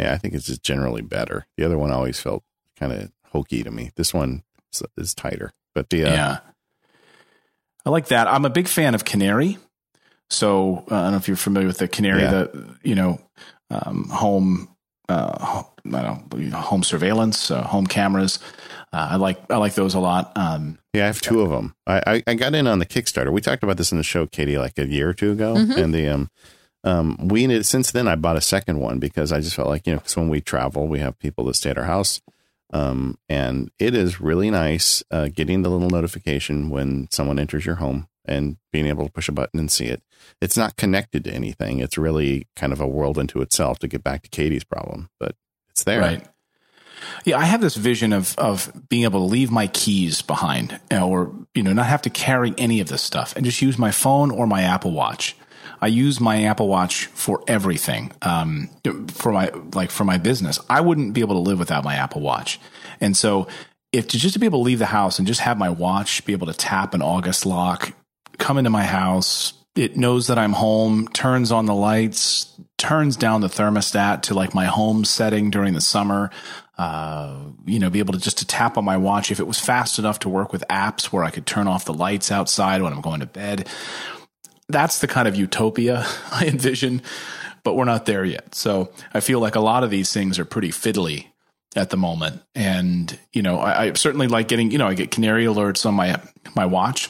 Yeah, 0.00 0.12
I 0.12 0.18
think 0.18 0.34
it's 0.34 0.46
just 0.46 0.64
generally 0.64 1.02
better. 1.02 1.46
The 1.56 1.64
other 1.64 1.78
one 1.78 1.92
always 1.92 2.18
felt 2.18 2.42
kind 2.76 2.92
of 2.92 3.12
hokey 3.26 3.62
to 3.62 3.70
me. 3.70 3.92
This 3.94 4.12
one 4.12 4.42
is, 4.72 4.82
is 4.96 5.14
tighter, 5.14 5.52
but 5.74 5.90
the 5.90 6.04
uh, 6.04 6.12
yeah, 6.12 6.38
I 7.86 7.90
like 7.90 8.08
that. 8.08 8.26
I'm 8.26 8.44
a 8.44 8.50
big 8.50 8.66
fan 8.66 8.96
of 8.96 9.04
Canary. 9.04 9.58
So 10.28 10.84
uh, 10.90 10.94
I 10.94 11.02
don't 11.02 11.10
know 11.12 11.16
if 11.18 11.28
you're 11.28 11.36
familiar 11.36 11.68
with 11.68 11.78
the 11.78 11.86
Canary, 11.86 12.22
yeah. 12.22 12.30
the 12.30 12.76
you 12.82 12.96
know 12.96 13.20
um, 13.70 14.08
home 14.08 14.74
uh, 15.08 15.62
know, 15.84 16.22
home 16.54 16.82
surveillance, 16.82 17.50
uh, 17.50 17.62
home 17.62 17.86
cameras. 17.86 18.38
Uh, 18.92 19.08
I 19.12 19.16
like 19.16 19.38
I 19.50 19.56
like 19.56 19.74
those 19.74 19.94
a 19.94 20.00
lot. 20.00 20.32
Um, 20.36 20.78
yeah, 20.92 21.04
I 21.04 21.06
have 21.06 21.20
two 21.20 21.40
of 21.42 21.50
them. 21.50 21.74
I, 21.86 22.02
I, 22.06 22.22
I 22.26 22.34
got 22.34 22.54
in 22.54 22.66
on 22.66 22.78
the 22.78 22.86
Kickstarter. 22.86 23.32
We 23.32 23.40
talked 23.40 23.62
about 23.62 23.76
this 23.76 23.92
in 23.92 23.98
the 23.98 24.04
show, 24.04 24.26
Katie, 24.26 24.58
like 24.58 24.78
a 24.78 24.86
year 24.86 25.08
or 25.08 25.14
two 25.14 25.32
ago, 25.32 25.54
mm-hmm. 25.54 25.78
and 25.78 25.92
the 25.94 26.08
um 26.08 26.30
um 26.84 27.16
we 27.28 27.46
needed, 27.46 27.66
since 27.66 27.90
then 27.90 28.08
I 28.08 28.14
bought 28.14 28.36
a 28.36 28.40
second 28.40 28.78
one 28.80 28.98
because 28.98 29.32
I 29.32 29.40
just 29.40 29.56
felt 29.56 29.68
like 29.68 29.86
you 29.86 29.94
know 29.94 29.98
because 29.98 30.16
when 30.16 30.28
we 30.28 30.40
travel 30.40 30.86
we 30.86 31.00
have 31.00 31.18
people 31.18 31.44
that 31.46 31.54
stay 31.54 31.70
at 31.70 31.78
our 31.78 31.84
house. 31.84 32.20
Um, 32.72 33.18
and 33.28 33.70
it 33.78 33.94
is 33.94 34.20
really 34.20 34.50
nice 34.50 35.04
uh, 35.12 35.28
getting 35.28 35.62
the 35.62 35.68
little 35.68 35.90
notification 35.90 36.70
when 36.70 37.06
someone 37.08 37.38
enters 37.38 37.64
your 37.64 37.76
home 37.76 38.08
and 38.24 38.56
being 38.72 38.86
able 38.86 39.04
to 39.06 39.12
push 39.12 39.28
a 39.28 39.32
button 39.32 39.60
and 39.60 39.70
see 39.70 39.84
it. 39.84 40.02
It's 40.40 40.56
not 40.56 40.76
connected 40.76 41.24
to 41.24 41.32
anything. 41.32 41.78
It's 41.78 41.98
really 41.98 42.48
kind 42.56 42.72
of 42.72 42.80
a 42.80 42.88
world 42.88 43.18
into 43.18 43.42
itself 43.42 43.78
to 43.80 43.88
get 43.88 44.02
back 44.02 44.22
to 44.22 44.28
Katie's 44.28 44.64
problem, 44.64 45.10
but 45.20 45.36
it's 45.74 45.82
there. 45.82 46.00
Right. 46.00 46.24
Yeah, 47.24 47.38
I 47.38 47.44
have 47.44 47.60
this 47.60 47.74
vision 47.74 48.12
of 48.12 48.34
of 48.38 48.70
being 48.88 49.02
able 49.02 49.20
to 49.20 49.26
leave 49.26 49.50
my 49.50 49.66
keys 49.66 50.22
behind, 50.22 50.78
or 50.92 51.34
you 51.54 51.62
know, 51.62 51.72
not 51.72 51.86
have 51.86 52.02
to 52.02 52.10
carry 52.10 52.54
any 52.56 52.80
of 52.80 52.88
this 52.88 53.02
stuff, 53.02 53.34
and 53.34 53.44
just 53.44 53.60
use 53.60 53.76
my 53.76 53.90
phone 53.90 54.30
or 54.30 54.46
my 54.46 54.62
Apple 54.62 54.92
Watch. 54.92 55.36
I 55.80 55.88
use 55.88 56.20
my 56.20 56.44
Apple 56.44 56.68
Watch 56.68 57.06
for 57.06 57.42
everything, 57.48 58.12
um, 58.22 58.70
for 59.08 59.32
my 59.32 59.50
like 59.74 59.90
for 59.90 60.04
my 60.04 60.18
business. 60.18 60.60
I 60.70 60.80
wouldn't 60.80 61.12
be 61.12 61.22
able 61.22 61.34
to 61.34 61.40
live 61.40 61.58
without 61.58 61.82
my 61.82 61.96
Apple 61.96 62.20
Watch, 62.20 62.60
and 63.00 63.16
so 63.16 63.48
if 63.92 64.06
to 64.08 64.18
just 64.18 64.34
to 64.34 64.38
be 64.38 64.46
able 64.46 64.60
to 64.60 64.64
leave 64.64 64.78
the 64.78 64.86
house 64.86 65.18
and 65.18 65.26
just 65.26 65.40
have 65.40 65.58
my 65.58 65.70
watch 65.70 66.24
be 66.24 66.32
able 66.32 66.46
to 66.46 66.54
tap 66.54 66.94
an 66.94 67.02
August 67.02 67.46
lock, 67.46 67.92
come 68.38 68.58
into 68.58 68.70
my 68.70 68.84
house, 68.84 69.54
it 69.74 69.96
knows 69.96 70.28
that 70.28 70.38
I'm 70.38 70.52
home, 70.52 71.08
turns 71.08 71.50
on 71.50 71.66
the 71.66 71.74
lights, 71.74 72.60
turns 72.84 73.16
down 73.16 73.40
the 73.40 73.48
thermostat 73.48 74.20
to 74.20 74.34
like 74.34 74.52
my 74.52 74.66
home 74.66 75.06
setting 75.06 75.50
during 75.50 75.72
the 75.72 75.80
summer. 75.80 76.30
Uh, 76.76 77.46
you 77.64 77.78
know, 77.78 77.88
be 77.88 77.98
able 77.98 78.12
to 78.12 78.20
just 78.20 78.38
to 78.38 78.46
tap 78.46 78.76
on 78.76 78.84
my 78.84 78.98
watch 78.98 79.30
if 79.30 79.40
it 79.40 79.46
was 79.46 79.58
fast 79.58 79.98
enough 79.98 80.18
to 80.18 80.28
work 80.28 80.52
with 80.52 80.62
apps 80.68 81.06
where 81.06 81.24
I 81.24 81.30
could 81.30 81.46
turn 81.46 81.66
off 81.66 81.86
the 81.86 81.94
lights 81.94 82.30
outside 82.30 82.82
when 82.82 82.92
I'm 82.92 83.00
going 83.00 83.20
to 83.20 83.26
bed. 83.26 83.68
That's 84.68 84.98
the 84.98 85.06
kind 85.06 85.26
of 85.26 85.34
utopia 85.34 86.04
I 86.30 86.44
envision, 86.46 87.00
but 87.62 87.74
we're 87.74 87.86
not 87.86 88.04
there 88.04 88.24
yet. 88.24 88.54
So 88.54 88.92
I 89.14 89.20
feel 89.20 89.40
like 89.40 89.54
a 89.54 89.60
lot 89.60 89.82
of 89.82 89.88
these 89.88 90.12
things 90.12 90.38
are 90.38 90.44
pretty 90.44 90.70
fiddly 90.70 91.28
at 91.74 91.88
the 91.88 91.96
moment. 91.96 92.42
And, 92.54 93.18
you 93.32 93.40
know, 93.40 93.60
I, 93.60 93.84
I 93.84 93.92
certainly 93.94 94.26
like 94.26 94.48
getting, 94.48 94.70
you 94.70 94.78
know, 94.78 94.88
I 94.88 94.94
get 94.94 95.10
canary 95.10 95.46
alerts 95.46 95.86
on 95.86 95.94
my, 95.94 96.20
my 96.54 96.66
watch. 96.66 97.08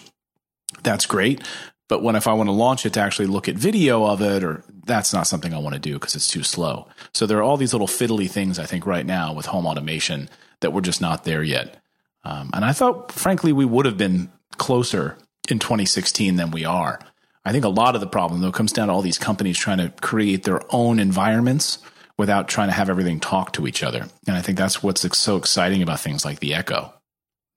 That's 0.84 1.06
great. 1.06 1.42
But 1.88 2.02
when 2.02 2.16
if 2.16 2.28
I 2.28 2.32
want 2.32 2.48
to 2.48 2.52
launch 2.52 2.86
it 2.86 2.92
to 2.94 3.00
actually 3.00 3.26
look 3.26 3.48
at 3.48 3.56
video 3.56 4.04
of 4.04 4.22
it, 4.22 4.42
or 4.42 4.64
that's 4.86 5.12
not 5.12 5.26
something 5.26 5.54
I 5.54 5.58
want 5.58 5.74
to 5.74 5.80
do 5.80 5.94
because 5.94 6.14
it's 6.14 6.28
too 6.28 6.42
slow. 6.42 6.88
So 7.12 7.26
there 7.26 7.38
are 7.38 7.42
all 7.42 7.56
these 7.56 7.72
little 7.72 7.86
fiddly 7.86 8.30
things 8.30 8.58
I 8.58 8.66
think 8.66 8.86
right 8.86 9.06
now 9.06 9.32
with 9.32 9.46
home 9.46 9.66
automation 9.66 10.28
that 10.60 10.72
we're 10.72 10.80
just 10.80 11.00
not 11.00 11.24
there 11.24 11.42
yet. 11.42 11.82
Um, 12.24 12.50
and 12.54 12.64
I 12.64 12.72
thought, 12.72 13.12
frankly, 13.12 13.52
we 13.52 13.64
would 13.64 13.86
have 13.86 13.98
been 13.98 14.30
closer 14.56 15.18
in 15.48 15.58
2016 15.58 16.36
than 16.36 16.50
we 16.50 16.64
are. 16.64 16.98
I 17.44 17.52
think 17.52 17.64
a 17.64 17.68
lot 17.68 17.94
of 17.94 18.00
the 18.00 18.06
problem 18.06 18.40
though 18.40 18.52
comes 18.52 18.72
down 18.72 18.88
to 18.88 18.94
all 18.94 19.02
these 19.02 19.18
companies 19.18 19.58
trying 19.58 19.78
to 19.78 19.92
create 20.00 20.44
their 20.44 20.60
own 20.70 20.98
environments 20.98 21.78
without 22.16 22.48
trying 22.48 22.68
to 22.68 22.74
have 22.74 22.88
everything 22.88 23.20
talk 23.20 23.52
to 23.52 23.66
each 23.66 23.82
other. 23.82 24.06
And 24.26 24.36
I 24.36 24.40
think 24.40 24.56
that's 24.56 24.82
what's 24.82 25.18
so 25.18 25.36
exciting 25.36 25.82
about 25.82 26.00
things 26.00 26.24
like 26.24 26.40
the 26.40 26.54
Echo. 26.54 26.94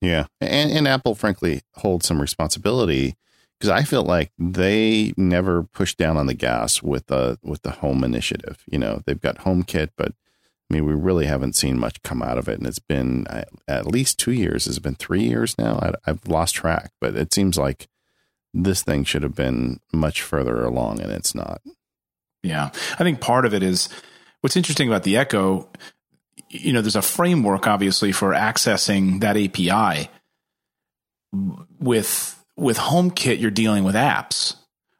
Yeah, 0.01 0.25
and, 0.41 0.71
and 0.71 0.87
Apple, 0.87 1.15
frankly, 1.15 1.61
holds 1.75 2.05
some 2.07 2.21
responsibility 2.21 3.15
because 3.59 3.69
I 3.69 3.83
feel 3.83 4.03
like 4.03 4.31
they 4.37 5.13
never 5.17 5.63
pushed 5.63 5.97
down 5.97 6.17
on 6.17 6.27
the 6.27 6.33
gas 6.33 6.81
with 6.83 7.07
the 7.07 7.39
with 7.43 7.61
the 7.61 7.71
home 7.71 8.03
initiative. 8.03 8.63
You 8.67 8.79
know, 8.79 9.01
they've 9.05 9.19
got 9.19 9.39
HomeKit, 9.39 9.89
but 9.97 10.13
I 10.69 10.73
mean, 10.73 10.85
we 10.85 10.93
really 10.93 11.25
haven't 11.25 11.55
seen 11.55 11.79
much 11.79 12.01
come 12.03 12.21
out 12.21 12.37
of 12.37 12.47
it, 12.47 12.59
and 12.59 12.67
it's 12.67 12.79
been 12.79 13.25
at 13.67 13.87
least 13.87 14.19
two 14.19 14.33
years. 14.33 14.67
It's 14.67 14.77
it 14.77 14.83
been 14.83 14.95
three 14.95 15.23
years 15.23 15.57
now? 15.57 15.93
I've 16.05 16.27
lost 16.27 16.55
track, 16.55 16.91
but 16.99 17.15
it 17.15 17.33
seems 17.33 17.57
like 17.57 17.87
this 18.53 18.83
thing 18.83 19.03
should 19.03 19.23
have 19.23 19.35
been 19.35 19.79
much 19.93 20.21
further 20.21 20.63
along, 20.63 21.01
and 21.01 21.11
it's 21.11 21.33
not. 21.33 21.61
Yeah, 22.43 22.69
I 22.93 23.03
think 23.03 23.21
part 23.21 23.45
of 23.45 23.53
it 23.53 23.63
is 23.63 23.89
what's 24.41 24.55
interesting 24.55 24.87
about 24.87 25.03
the 25.03 25.17
Echo 25.17 25.69
you 26.49 26.73
know, 26.73 26.81
there's 26.81 26.95
a 26.95 27.01
framework 27.01 27.67
obviously 27.67 28.11
for 28.11 28.31
accessing 28.31 29.21
that 29.21 29.37
API. 29.37 30.09
With 31.79 32.36
with 32.57 32.77
HomeKit, 32.77 33.39
you're 33.39 33.51
dealing 33.51 33.83
with 33.83 33.95
apps, 33.95 34.55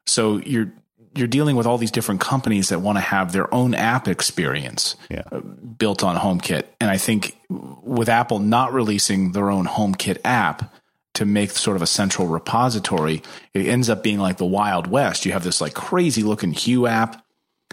so 0.06 0.38
you're 0.38 0.72
you're 1.16 1.28
dealing 1.28 1.56
with 1.56 1.66
all 1.66 1.80
these 1.80 1.90
different 1.90 2.22
companies 2.22 2.70
that 2.70 2.80
want 2.80 2.96
to 2.98 3.02
have 3.02 3.32
their 3.32 3.52
own 3.52 3.74
app 3.74 4.08
experience 4.08 4.96
Yeah. 5.10 5.24
uh, 5.32 5.40
built 5.40 6.04
on 6.04 6.16
HomeKit. 6.16 6.66
And 6.80 6.92
I 6.92 6.98
think 6.98 7.36
with 7.50 8.08
Apple 8.08 8.38
not 8.38 8.72
releasing 8.72 9.32
their 9.32 9.50
own 9.50 9.66
HomeKit 9.66 10.20
app 10.24 10.72
to 11.16 11.26
make 11.26 11.50
sort 11.50 11.76
of 11.76 11.82
a 11.82 11.88
central 11.88 12.28
repository, 12.28 13.24
it 13.56 13.66
ends 13.66 13.90
up 13.90 14.04
being 14.04 14.20
like 14.20 14.38
the 14.38 14.46
Wild 14.46 14.86
West. 14.86 15.26
You 15.26 15.32
have 15.32 15.44
this 15.44 15.60
like 15.60 15.74
crazy 15.74 16.22
looking 16.22 16.52
Hue 16.52 16.86
app. 16.86 17.26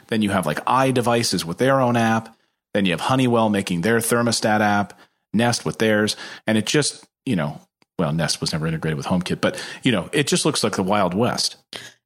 Then 0.06 0.22
you 0.22 0.30
have 0.30 0.46
like 0.46 0.64
iDevices 0.64 1.44
with 1.44 1.58
their 1.58 1.82
own 1.82 1.96
app. 1.98 2.34
Then 2.72 2.86
you 2.86 2.92
have 2.92 3.00
Honeywell 3.00 3.50
making 3.50 3.82
their 3.82 3.98
thermostat 3.98 4.60
app, 4.60 4.98
Nest 5.34 5.66
with 5.66 5.78
theirs. 5.78 6.16
And 6.46 6.56
it 6.56 6.64
just, 6.64 7.04
you 7.26 7.36
know, 7.36 7.60
well, 7.98 8.12
Nest 8.12 8.40
was 8.40 8.52
never 8.52 8.66
integrated 8.66 8.96
with 8.96 9.06
HomeKit, 9.06 9.40
but 9.40 9.62
you 9.82 9.92
know, 9.92 10.08
it 10.12 10.26
just 10.26 10.44
looks 10.44 10.64
like 10.64 10.76
the 10.76 10.82
Wild 10.82 11.14
West. 11.14 11.56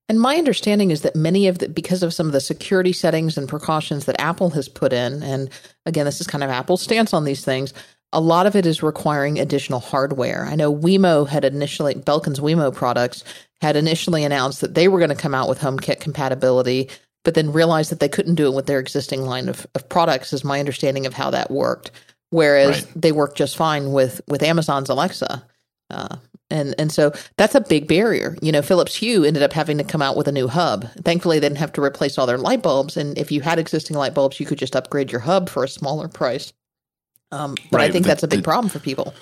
And 0.09 0.21
my 0.21 0.37
understanding 0.37 0.91
is 0.91 1.03
that 1.03 1.15
many 1.15 1.49
of 1.49 1.59
the, 1.59 1.69
because 1.69 2.03
of 2.03 2.15
some 2.15 2.27
of 2.27 2.33
the 2.33 2.41
security 2.41 2.95
settings 2.95 3.37
and 3.37 3.49
precautions 3.49 4.07
that 4.07 4.21
Apple 4.21 4.51
has 4.51 4.69
put 4.69 4.93
in, 4.93 5.23
and 5.23 5.51
again, 5.85 6.07
this 6.07 6.21
is 6.21 6.27
kind 6.27 6.43
of 6.43 6.51
Apple's 6.51 6.81
stance 6.81 7.13
on 7.13 7.25
these 7.25 7.45
things, 7.45 7.75
a 8.13 8.21
lot 8.21 8.47
of 8.47 8.57
it 8.57 8.65
is 8.65 8.83
requiring 8.83 9.39
additional 9.39 9.81
hardware. 9.81 10.47
I 10.47 10.55
know 10.55 10.75
Wemo 10.75 11.29
had 11.29 11.45
initially, 11.45 11.95
Belkin's 11.95 12.41
Wemo 12.41 12.75
products 12.75 13.23
had 13.61 13.77
initially 13.77 14.25
announced 14.25 14.63
that 14.63 14.75
they 14.75 14.89
were 14.89 14.99
going 14.99 15.11
to 15.11 15.15
come 15.15 15.35
out 15.35 15.49
with 15.49 15.59
HomeKit 15.59 16.01
compatibility, 16.01 16.89
but 17.23 17.35
then 17.35 17.53
realized 17.53 17.91
that 17.91 18.01
they 18.01 18.09
couldn't 18.09 18.37
do 18.37 18.47
it 18.47 18.55
with 18.55 18.65
their 18.65 18.79
existing 18.79 19.23
line 19.27 19.47
of, 19.49 19.67
of 19.75 19.87
products, 19.91 20.33
is 20.33 20.43
my 20.43 20.59
understanding 20.59 21.05
of 21.05 21.13
how 21.13 21.31
that 21.31 21.51
worked. 21.51 21.91
Whereas 22.31 22.83
Right. 22.83 22.93
they 22.97 23.13
work 23.13 23.35
just 23.37 23.59
fine 23.59 23.93
with, 23.93 24.23
with 24.27 24.43
Amazon's 24.43 24.89
Alexa. 24.89 25.45
Uh, 25.91 26.17
and 26.51 26.75
and 26.79 26.91
so 26.93 27.13
that's 27.37 27.55
a 27.55 27.61
big 27.61 27.89
barrier. 27.89 28.37
You 28.41 28.53
know, 28.53 28.63
Philips 28.63 28.97
Hue 28.97 29.25
ended 29.25 29.43
up 29.43 29.53
having 29.53 29.79
to 29.79 29.85
come 29.85 30.03
out 30.03 30.17
with 30.17 30.29
a 30.29 30.33
new 30.33 30.49
hub. 30.49 30.87
Thankfully, 31.05 31.39
they 31.39 31.49
didn't 31.49 31.59
have 31.59 31.73
to 31.75 31.83
replace 31.83 32.19
all 32.19 32.27
their 32.27 32.39
light 32.39 32.63
bulbs. 32.63 32.97
And 32.97 33.17
if 33.19 33.31
you 33.31 33.41
had 33.43 33.59
existing 33.59 33.97
light 33.97 34.15
bulbs, 34.15 34.41
you 34.41 34.47
could 34.47 34.59
just 34.59 34.77
upgrade 34.77 35.13
your 35.13 35.21
hub 35.21 35.49
for 35.49 35.65
a 35.65 35.69
smaller 35.69 36.09
price. 36.09 36.53
Um, 37.31 37.55
but 37.71 37.81
I 37.81 37.91
think 37.91 38.05
the- 38.05 38.09
that's 38.09 38.23
a 38.23 38.29
big 38.29 38.41
the- 38.41 38.45
problem 38.45 38.71
for 38.71 38.79
people. 38.79 39.15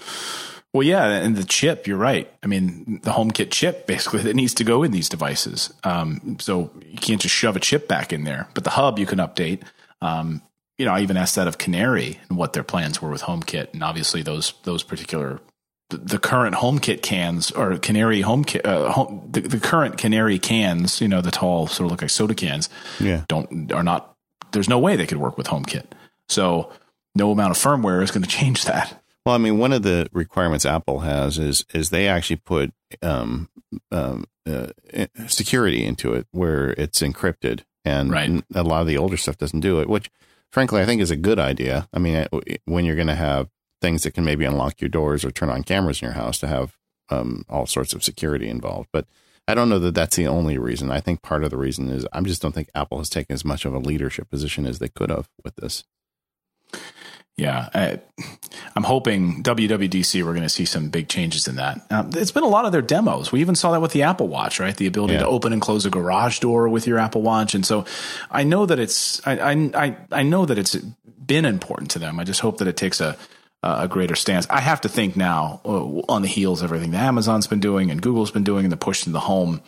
Well, 0.73 0.83
yeah, 0.83 1.07
and 1.07 1.37
the 1.37 1.45
chip, 1.45 1.87
you're 1.87 1.97
right. 1.97 2.31
I 2.43 2.49
mean, 2.49 3.01
the 3.03 3.13
HomeKit 3.13 3.51
chip 3.51 3.87
basically 3.87 4.21
that 4.25 4.37
needs 4.37 4.53
to 4.55 4.65
go 4.65 4.83
in 4.83 4.91
these 4.91 5.09
devices. 5.09 5.73
Um, 5.85 6.37
so 6.39 6.71
you 6.85 6.99
can't 6.99 7.21
just 7.21 7.35
shove 7.35 7.57
a 7.57 7.61
chip 7.61 7.89
back 7.89 8.13
in 8.13 8.25
there, 8.25 8.49
but 8.55 8.65
the 8.65 8.71
hub 8.71 8.99
you 8.99 9.07
can 9.07 9.19
update. 9.19 9.63
Um, 10.03 10.43
you 10.77 10.85
know, 10.85 10.93
I 10.93 11.01
even 11.01 11.17
asked 11.17 11.37
that 11.37 11.49
of 11.49 11.57
Canary 11.57 12.21
and 12.29 12.37
what 12.37 12.53
their 12.53 12.63
plans 12.63 13.01
were 13.01 13.09
with 13.09 13.23
HomeKit, 13.23 13.73
and 13.73 13.83
obviously 13.83 14.21
those 14.23 14.53
those 14.65 14.83
particular 14.83 15.41
the, 15.91 15.97
the 15.99 16.19
current 16.19 16.57
HomeKit 16.57 17.03
cans 17.03 17.51
or 17.53 17.77
Canary 17.79 18.23
HomeKit, 18.23 18.65
uh, 18.67 18.91
home, 18.93 19.29
the, 19.31 19.41
the 19.41 19.61
current 19.61 19.97
Canary 19.99 20.39
cans, 20.39 21.01
you 21.01 21.09
know, 21.09 21.21
the 21.21 21.31
tall 21.31 21.67
sort 21.67 21.87
of 21.87 21.91
look 21.93 22.03
like 22.03 22.11
soda 22.11 22.35
cans, 22.35 22.69
Yeah. 23.01 23.25
don't 23.29 23.71
are 23.73 23.83
not. 23.85 24.15
There's 24.53 24.69
no 24.69 24.79
way 24.79 24.97
they 24.97 25.07
could 25.07 25.19
work 25.19 25.37
with 25.39 25.47
HomeKit. 25.49 25.85
So 26.29 26.73
no 27.15 27.31
amount 27.31 27.53
of 27.53 27.57
firmware 27.63 28.03
is 28.03 28.11
going 28.11 28.23
to 28.25 28.29
change 28.29 28.65
that. 28.65 29.03
Well, 29.25 29.35
I 29.35 29.39
mean, 29.39 29.59
one 29.59 29.73
of 29.73 29.83
the 29.83 30.09
requirements 30.13 30.65
Apple 30.65 31.01
has 31.01 31.39
is 31.39 31.65
is 31.75 31.91
they 31.91 32.07
actually 32.09 32.37
put 32.37 32.73
um, 33.03 33.49
um, 33.91 34.25
uh, 34.49 34.69
security 35.27 35.85
into 35.85 36.15
it 36.15 36.27
where 36.31 36.71
it's 36.79 37.01
encrypted, 37.03 37.63
and 37.85 38.11
Right. 38.11 38.45
a 38.55 38.63
lot 38.63 38.83
of 38.83 38.87
the 38.87 38.97
older 38.99 39.17
stuff 39.17 39.37
doesn't 39.39 39.61
do 39.61 39.81
it. 39.81 39.89
Which, 39.89 40.11
frankly, 40.53 40.81
I 40.81 40.87
think 40.87 41.01
is 41.01 41.11
a 41.11 41.17
good 41.17 41.39
idea. 41.41 41.89
I 41.93 41.99
mean, 41.99 42.17
uh, 42.33 42.41
when 42.67 42.85
you're 42.85 42.95
going 42.97 43.09
to 43.09 43.15
have 43.17 43.49
things 43.81 44.03
that 44.03 44.13
can 44.13 44.25
maybe 44.25 44.45
unlock 44.45 44.81
your 44.81 44.89
doors 44.89 45.25
or 45.25 45.31
turn 45.31 45.51
on 45.51 45.63
cameras 45.63 46.01
in 46.03 46.07
your 46.07 46.15
house 46.15 46.39
to 46.39 46.47
have 46.47 46.77
um, 47.11 47.45
all 47.49 47.67
sorts 47.67 47.93
of 47.93 48.03
security 48.03 48.49
involved, 48.49 48.89
but 48.93 49.07
I 49.49 49.55
don't 49.55 49.69
know 49.69 49.79
that 49.79 49.95
that's 49.95 50.17
the 50.17 50.27
only 50.27 50.59
reason. 50.59 50.91
I 50.91 50.99
think 51.01 51.23
part 51.23 51.45
of 51.45 51.51
the 51.51 51.57
reason 51.57 51.89
is 51.89 52.05
I 52.13 52.21
just 52.23 52.43
don't 52.43 52.53
think 52.53 52.69
Apple 52.75 52.99
has 52.99 53.09
taken 53.09 53.33
as 53.35 53.45
much 53.45 53.65
of 53.65 53.75
a 53.75 53.79
leadership 53.79 54.29
position 54.29 54.67
as 54.67 54.81
they 54.81 54.89
could 54.89 55.11
have 55.11 55.29
with 55.45 55.55
this. 55.57 55.85
Yeah, 57.37 57.69
I, 57.75 58.01
I'm 58.75 58.83
hoping 58.83 59.43
WWDC 59.43 60.25
we're 60.25 60.33
going 60.33 60.43
to 60.43 60.49
see 60.49 60.65
some 60.65 60.89
big 60.89 61.07
changes 61.09 61.47
in 61.47 61.57
that. 61.57 61.81
Um, 61.91 62.11
it's 62.15 62.31
been 62.31 62.45
a 62.45 62.49
lot 62.49 62.65
of 62.65 62.73
their 62.73 62.81
demos. 62.81 63.31
We 63.31 63.41
even 63.43 63.55
saw 63.55 63.73
that 63.73 63.83
with 63.83 63.93
the 63.93 64.05
Apple 64.05 64.27
Watch, 64.27 64.59
right? 64.59 64.75
The 64.75 64.87
ability 64.87 65.15
Yeah. 65.15 65.21
to 65.21 65.27
open 65.27 65.53
and 65.53 65.61
close 65.61 65.85
a 65.85 65.91
garage 65.91 66.39
door 66.39 66.67
with 66.71 66.87
your 66.87 66.99
Apple 66.99 67.21
Watch, 67.21 67.55
and 67.55 67.65
so 67.65 67.85
I 68.31 68.43
know 68.43 68.65
that 68.65 68.79
it's 68.79 69.25
I 69.27 69.35
I, 69.75 69.97
I 70.11 70.23
know 70.23 70.47
that 70.47 70.57
it's 70.57 70.77
been 70.77 71.45
important 71.45 71.91
to 71.91 71.99
them. 71.99 72.19
I 72.19 72.25
just 72.25 72.41
hope 72.41 72.57
that 72.59 72.69
it 72.69 72.77
takes 72.79 73.03
a 73.03 73.19
a 73.81 73.89
greater 73.89 74.15
stance. 74.15 74.47
I 74.51 74.61
have 74.61 74.81
to 74.83 74.89
think 74.89 75.17
now 75.17 75.61
uh, 75.65 75.85
on 76.09 76.23
the 76.23 76.29
heels 76.29 76.63
of 76.63 76.67
everything 76.67 76.93
that 76.93 77.03
Amazon's 77.05 77.47
been 77.47 77.61
doing 77.61 77.91
and 77.91 78.01
Google's 78.01 78.31
been 78.31 78.45
doing 78.45 78.65
and 78.65 78.73
the 78.73 78.77
push 78.77 79.05
to 79.05 79.11
the 79.11 79.21
home 79.21 79.63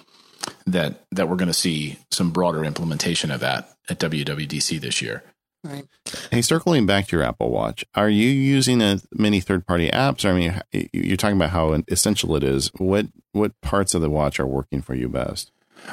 that 0.66 1.04
that 1.10 1.28
we're 1.28 1.36
going 1.36 1.48
to 1.48 1.54
see 1.54 1.98
some 2.10 2.30
broader 2.30 2.64
implementation 2.64 3.30
of 3.30 3.40
that 3.40 3.70
at 3.88 3.98
WWDC 3.98 4.80
this 4.80 5.02
year. 5.02 5.22
Right. 5.64 5.86
Hey, 6.30 6.42
circling 6.42 6.86
back 6.86 7.08
to 7.08 7.16
your 7.16 7.24
Apple 7.24 7.50
Watch, 7.50 7.84
are 7.94 8.08
you 8.08 8.28
using 8.28 8.80
a, 8.80 9.00
many 9.12 9.40
third-party 9.40 9.90
apps? 9.90 10.24
I 10.24 10.32
mean, 10.32 10.88
you're 10.92 11.16
talking 11.16 11.36
about 11.36 11.50
how 11.50 11.72
essential 11.88 12.36
it 12.36 12.44
is. 12.44 12.70
What 12.78 13.06
what 13.32 13.60
parts 13.60 13.94
of 13.94 14.00
the 14.00 14.10
watch 14.10 14.38
are 14.38 14.46
working 14.46 14.82
for 14.82 14.94
you 14.94 15.08
best? 15.08 15.50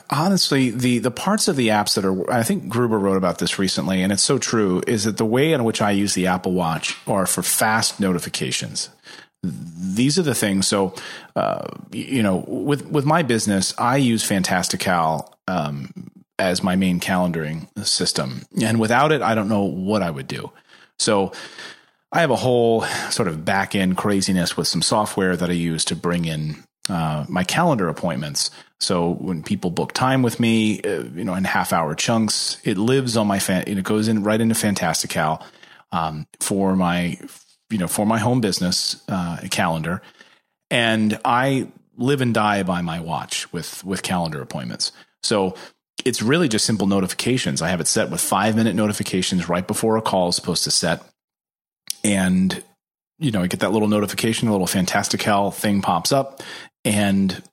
Honestly, 0.10 0.70
the 0.70 1.00
the 1.00 1.12
parts 1.12 1.48
of 1.48 1.56
the 1.56 1.70
apps 1.70 1.96
that 1.96 2.06
are 2.06 2.32
I 2.32 2.44
think 2.44 2.68
Gruber 2.68 3.00
wrote 3.00 3.18
about 3.18 3.40
this 3.40 3.60
recently, 3.60 4.02
and 4.02 4.12
it's 4.12 4.24
so 4.24 4.38
true, 4.38 4.82
is 4.88 5.06
that 5.06 5.18
the 5.18 5.26
way 5.26 5.54
in 5.54 5.64
which 5.64 5.82
I 5.82 5.92
use 5.92 6.14
the 6.14 6.28
Apple 6.28 6.54
Watch 6.54 6.98
are 7.08 7.26
for 7.26 7.44
fast 7.44 8.00
notifications. 8.00 8.90
These 9.44 10.18
are 10.18 10.24
the 10.24 10.36
things. 10.36 10.68
So, 10.68 10.96
uh, 11.36 11.68
you 11.92 12.24
know, 12.24 12.46
with 12.48 12.88
with 12.88 13.06
my 13.06 13.24
business, 13.24 13.74
I 13.78 13.98
use 13.98 14.24
Fantastical 14.24 15.34
um, 15.48 16.12
as 16.40 16.64
my 16.64 16.76
main 16.76 17.00
calendaring 17.00 17.68
system, 17.86 18.44
and 18.62 18.80
without 18.80 19.12
it, 19.12 19.22
I 19.22 19.36
don't 19.36 19.50
know 19.50 19.64
what 19.64 20.02
I 20.02 20.10
would 20.10 20.28
do. 20.28 20.52
So, 20.98 21.32
I 22.12 22.22
have 22.22 22.32
a 22.32 22.36
whole 22.38 22.82
sort 23.10 23.28
of 23.28 23.44
back 23.44 23.76
end 23.76 23.98
craziness 23.98 24.56
with 24.56 24.68
some 24.68 24.82
software 24.82 25.36
that 25.36 25.50
I 25.50 25.54
use 25.54 25.86
to 25.86 25.96
bring 25.96 26.26
in 26.26 26.64
uh, 26.90 27.26
my 27.28 27.44
calendar 27.44 27.88
appointments. 27.88 28.52
So 28.80 29.12
when 29.14 29.44
people 29.44 29.72
book 29.72 29.94
time 29.94 30.22
with 30.22 30.40
me, 30.40 30.82
uh, 30.82 31.04
you 31.16 31.24
know, 31.24 31.34
in 31.34 31.44
half 31.44 31.74
hour 31.74 31.96
chunks, 31.96 32.58
it 32.64 32.78
lives 32.78 33.18
on 33.18 33.28
my 33.28 33.40
fan. 33.40 33.64
It 33.68 33.84
goes 33.84 34.08
in 34.08 34.24
right 34.24 34.40
into 34.40 34.56
Fantastical 34.56 35.42
um, 35.92 36.28
for 36.40 36.76
my, 36.76 37.18
you 37.70 37.78
know, 37.78 37.88
for 37.88 38.06
my 38.06 38.20
home 38.20 38.42
business 38.42 39.02
uh, 39.08 39.38
calendar, 39.50 40.02
and 40.70 41.20
I 41.24 41.70
live 41.98 42.22
and 42.22 42.34
die 42.34 42.64
by 42.64 42.82
my 42.82 43.00
watch 43.00 43.52
with 43.54 43.84
with 43.84 44.04
calendar 44.04 44.42
appointments. 44.42 44.92
So 45.24 45.56
it's 46.04 46.22
really 46.22 46.50
just 46.50 46.66
simple 46.66 46.88
notifications. 46.88 47.62
I 47.62 47.70
have 47.70 47.80
it 47.80 47.88
set 47.88 48.12
with 48.12 48.22
five 48.22 48.56
minute 48.56 48.76
notifications 48.76 49.48
right 49.48 49.66
before 49.66 49.98
a 49.98 50.02
call 50.02 50.30
is 50.30 50.36
supposed 50.36 50.66
to 50.66 50.72
set 50.72 51.02
and 52.04 52.64
you 53.18 53.32
know, 53.32 53.42
I 53.42 53.48
get 53.48 53.62
that 53.62 53.72
little 53.72 53.88
notification, 53.88 54.48
a 54.48 54.52
little 54.52 54.68
Fantastical 54.68 55.52
thing 55.52 55.82
pops 55.82 56.12
up, 56.12 56.44
and 56.86 57.44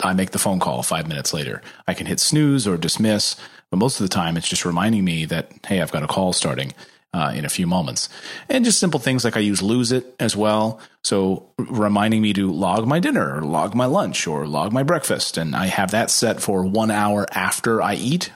I 0.00 0.14
make 0.14 0.30
the 0.30 0.38
phone 0.38 0.58
call 0.58 0.82
five 0.82 1.06
minutes 1.06 1.32
later. 1.32 1.62
I 1.86 1.94
can 1.94 2.06
hit 2.06 2.18
snooze 2.18 2.66
or 2.66 2.76
dismiss, 2.76 3.36
but 3.70 3.76
most 3.76 4.00
of 4.00 4.04
the 4.04 4.14
time 4.14 4.36
it's 4.36 4.48
just 4.48 4.64
reminding 4.64 5.04
me 5.04 5.26
that, 5.26 5.52
hey, 5.66 5.80
I've 5.80 5.92
got 5.92 6.02
a 6.02 6.08
call 6.08 6.32
starting 6.32 6.72
uh, 7.14 7.32
in 7.34 7.44
a 7.44 7.50
few 7.50 7.66
moments. 7.66 8.08
And 8.48 8.64
just 8.64 8.78
simple 8.78 8.98
things 8.98 9.24
like 9.24 9.36
I 9.36 9.40
use 9.40 9.62
Lose 9.62 9.92
It 9.92 10.14
as 10.18 10.34
well. 10.34 10.80
So 11.04 11.50
reminding 11.58 12.22
me 12.22 12.32
to 12.32 12.50
log 12.50 12.86
my 12.86 12.98
dinner 12.98 13.36
or 13.36 13.42
log 13.42 13.74
my 13.74 13.86
lunch 13.86 14.26
or 14.26 14.46
log 14.46 14.72
my 14.72 14.82
breakfast. 14.82 15.36
And 15.36 15.54
I 15.54 15.66
have 15.66 15.90
that 15.90 16.10
set 16.10 16.40
for 16.40 16.64
one 16.64 16.90
hour 16.90 17.26
after 17.32 17.82
I 17.82 17.94
eat, 17.94 18.32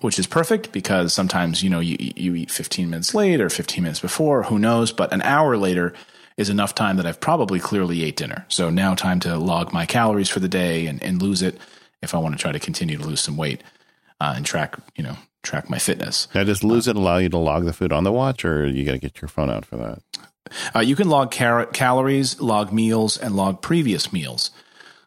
which 0.00 0.18
is 0.18 0.26
perfect 0.26 0.72
because 0.72 1.12
sometimes 1.12 1.62
you 1.62 1.68
know 1.70 1.80
you 1.80 1.96
you 1.98 2.34
eat 2.34 2.50
15 2.50 2.90
minutes 2.90 3.14
late 3.14 3.40
or 3.40 3.50
15 3.50 3.82
minutes 3.82 4.00
before 4.00 4.42
who 4.42 4.58
knows 4.58 4.92
but 4.92 5.12
an 5.14 5.22
hour 5.22 5.56
later 5.56 5.94
is 6.36 6.50
enough 6.50 6.74
time 6.74 6.96
that 6.96 7.06
I've 7.06 7.20
probably 7.20 7.60
clearly 7.60 8.02
ate 8.02 8.16
dinner 8.16 8.44
so 8.48 8.70
now 8.70 8.94
time 8.94 9.20
to 9.20 9.36
log 9.36 9.72
my 9.72 9.86
calories 9.86 10.28
for 10.28 10.40
the 10.40 10.48
day 10.48 10.86
and, 10.86 11.02
and 11.02 11.20
lose 11.22 11.42
it 11.42 11.58
if 12.02 12.14
I 12.14 12.18
want 12.18 12.36
to 12.36 12.40
try 12.40 12.52
to 12.52 12.58
continue 12.58 12.96
to 12.98 13.04
lose 13.04 13.20
some 13.20 13.36
weight 13.36 13.62
uh, 14.20 14.34
and 14.36 14.44
track 14.44 14.76
you 14.96 15.04
know 15.04 15.16
track 15.42 15.68
my 15.68 15.78
fitness 15.78 16.26
Now, 16.34 16.44
does 16.44 16.64
Lose 16.64 16.88
It 16.88 16.96
allow 16.96 17.18
you 17.18 17.28
to 17.28 17.38
log 17.38 17.64
the 17.64 17.72
food 17.72 17.92
on 17.92 18.02
the 18.04 18.12
watch, 18.12 18.44
or 18.44 18.66
you 18.66 18.84
got 18.84 18.92
to 18.92 18.98
get 18.98 19.20
your 19.20 19.28
phone 19.28 19.50
out 19.50 19.64
for 19.64 19.76
that? 19.76 20.02
Uh, 20.74 20.80
you 20.80 20.96
can 20.96 21.08
log 21.08 21.30
car- 21.30 21.66
calories, 21.66 22.40
log 22.40 22.72
meals, 22.72 23.16
and 23.16 23.36
log 23.36 23.62
previous 23.62 24.12
meals. 24.12 24.50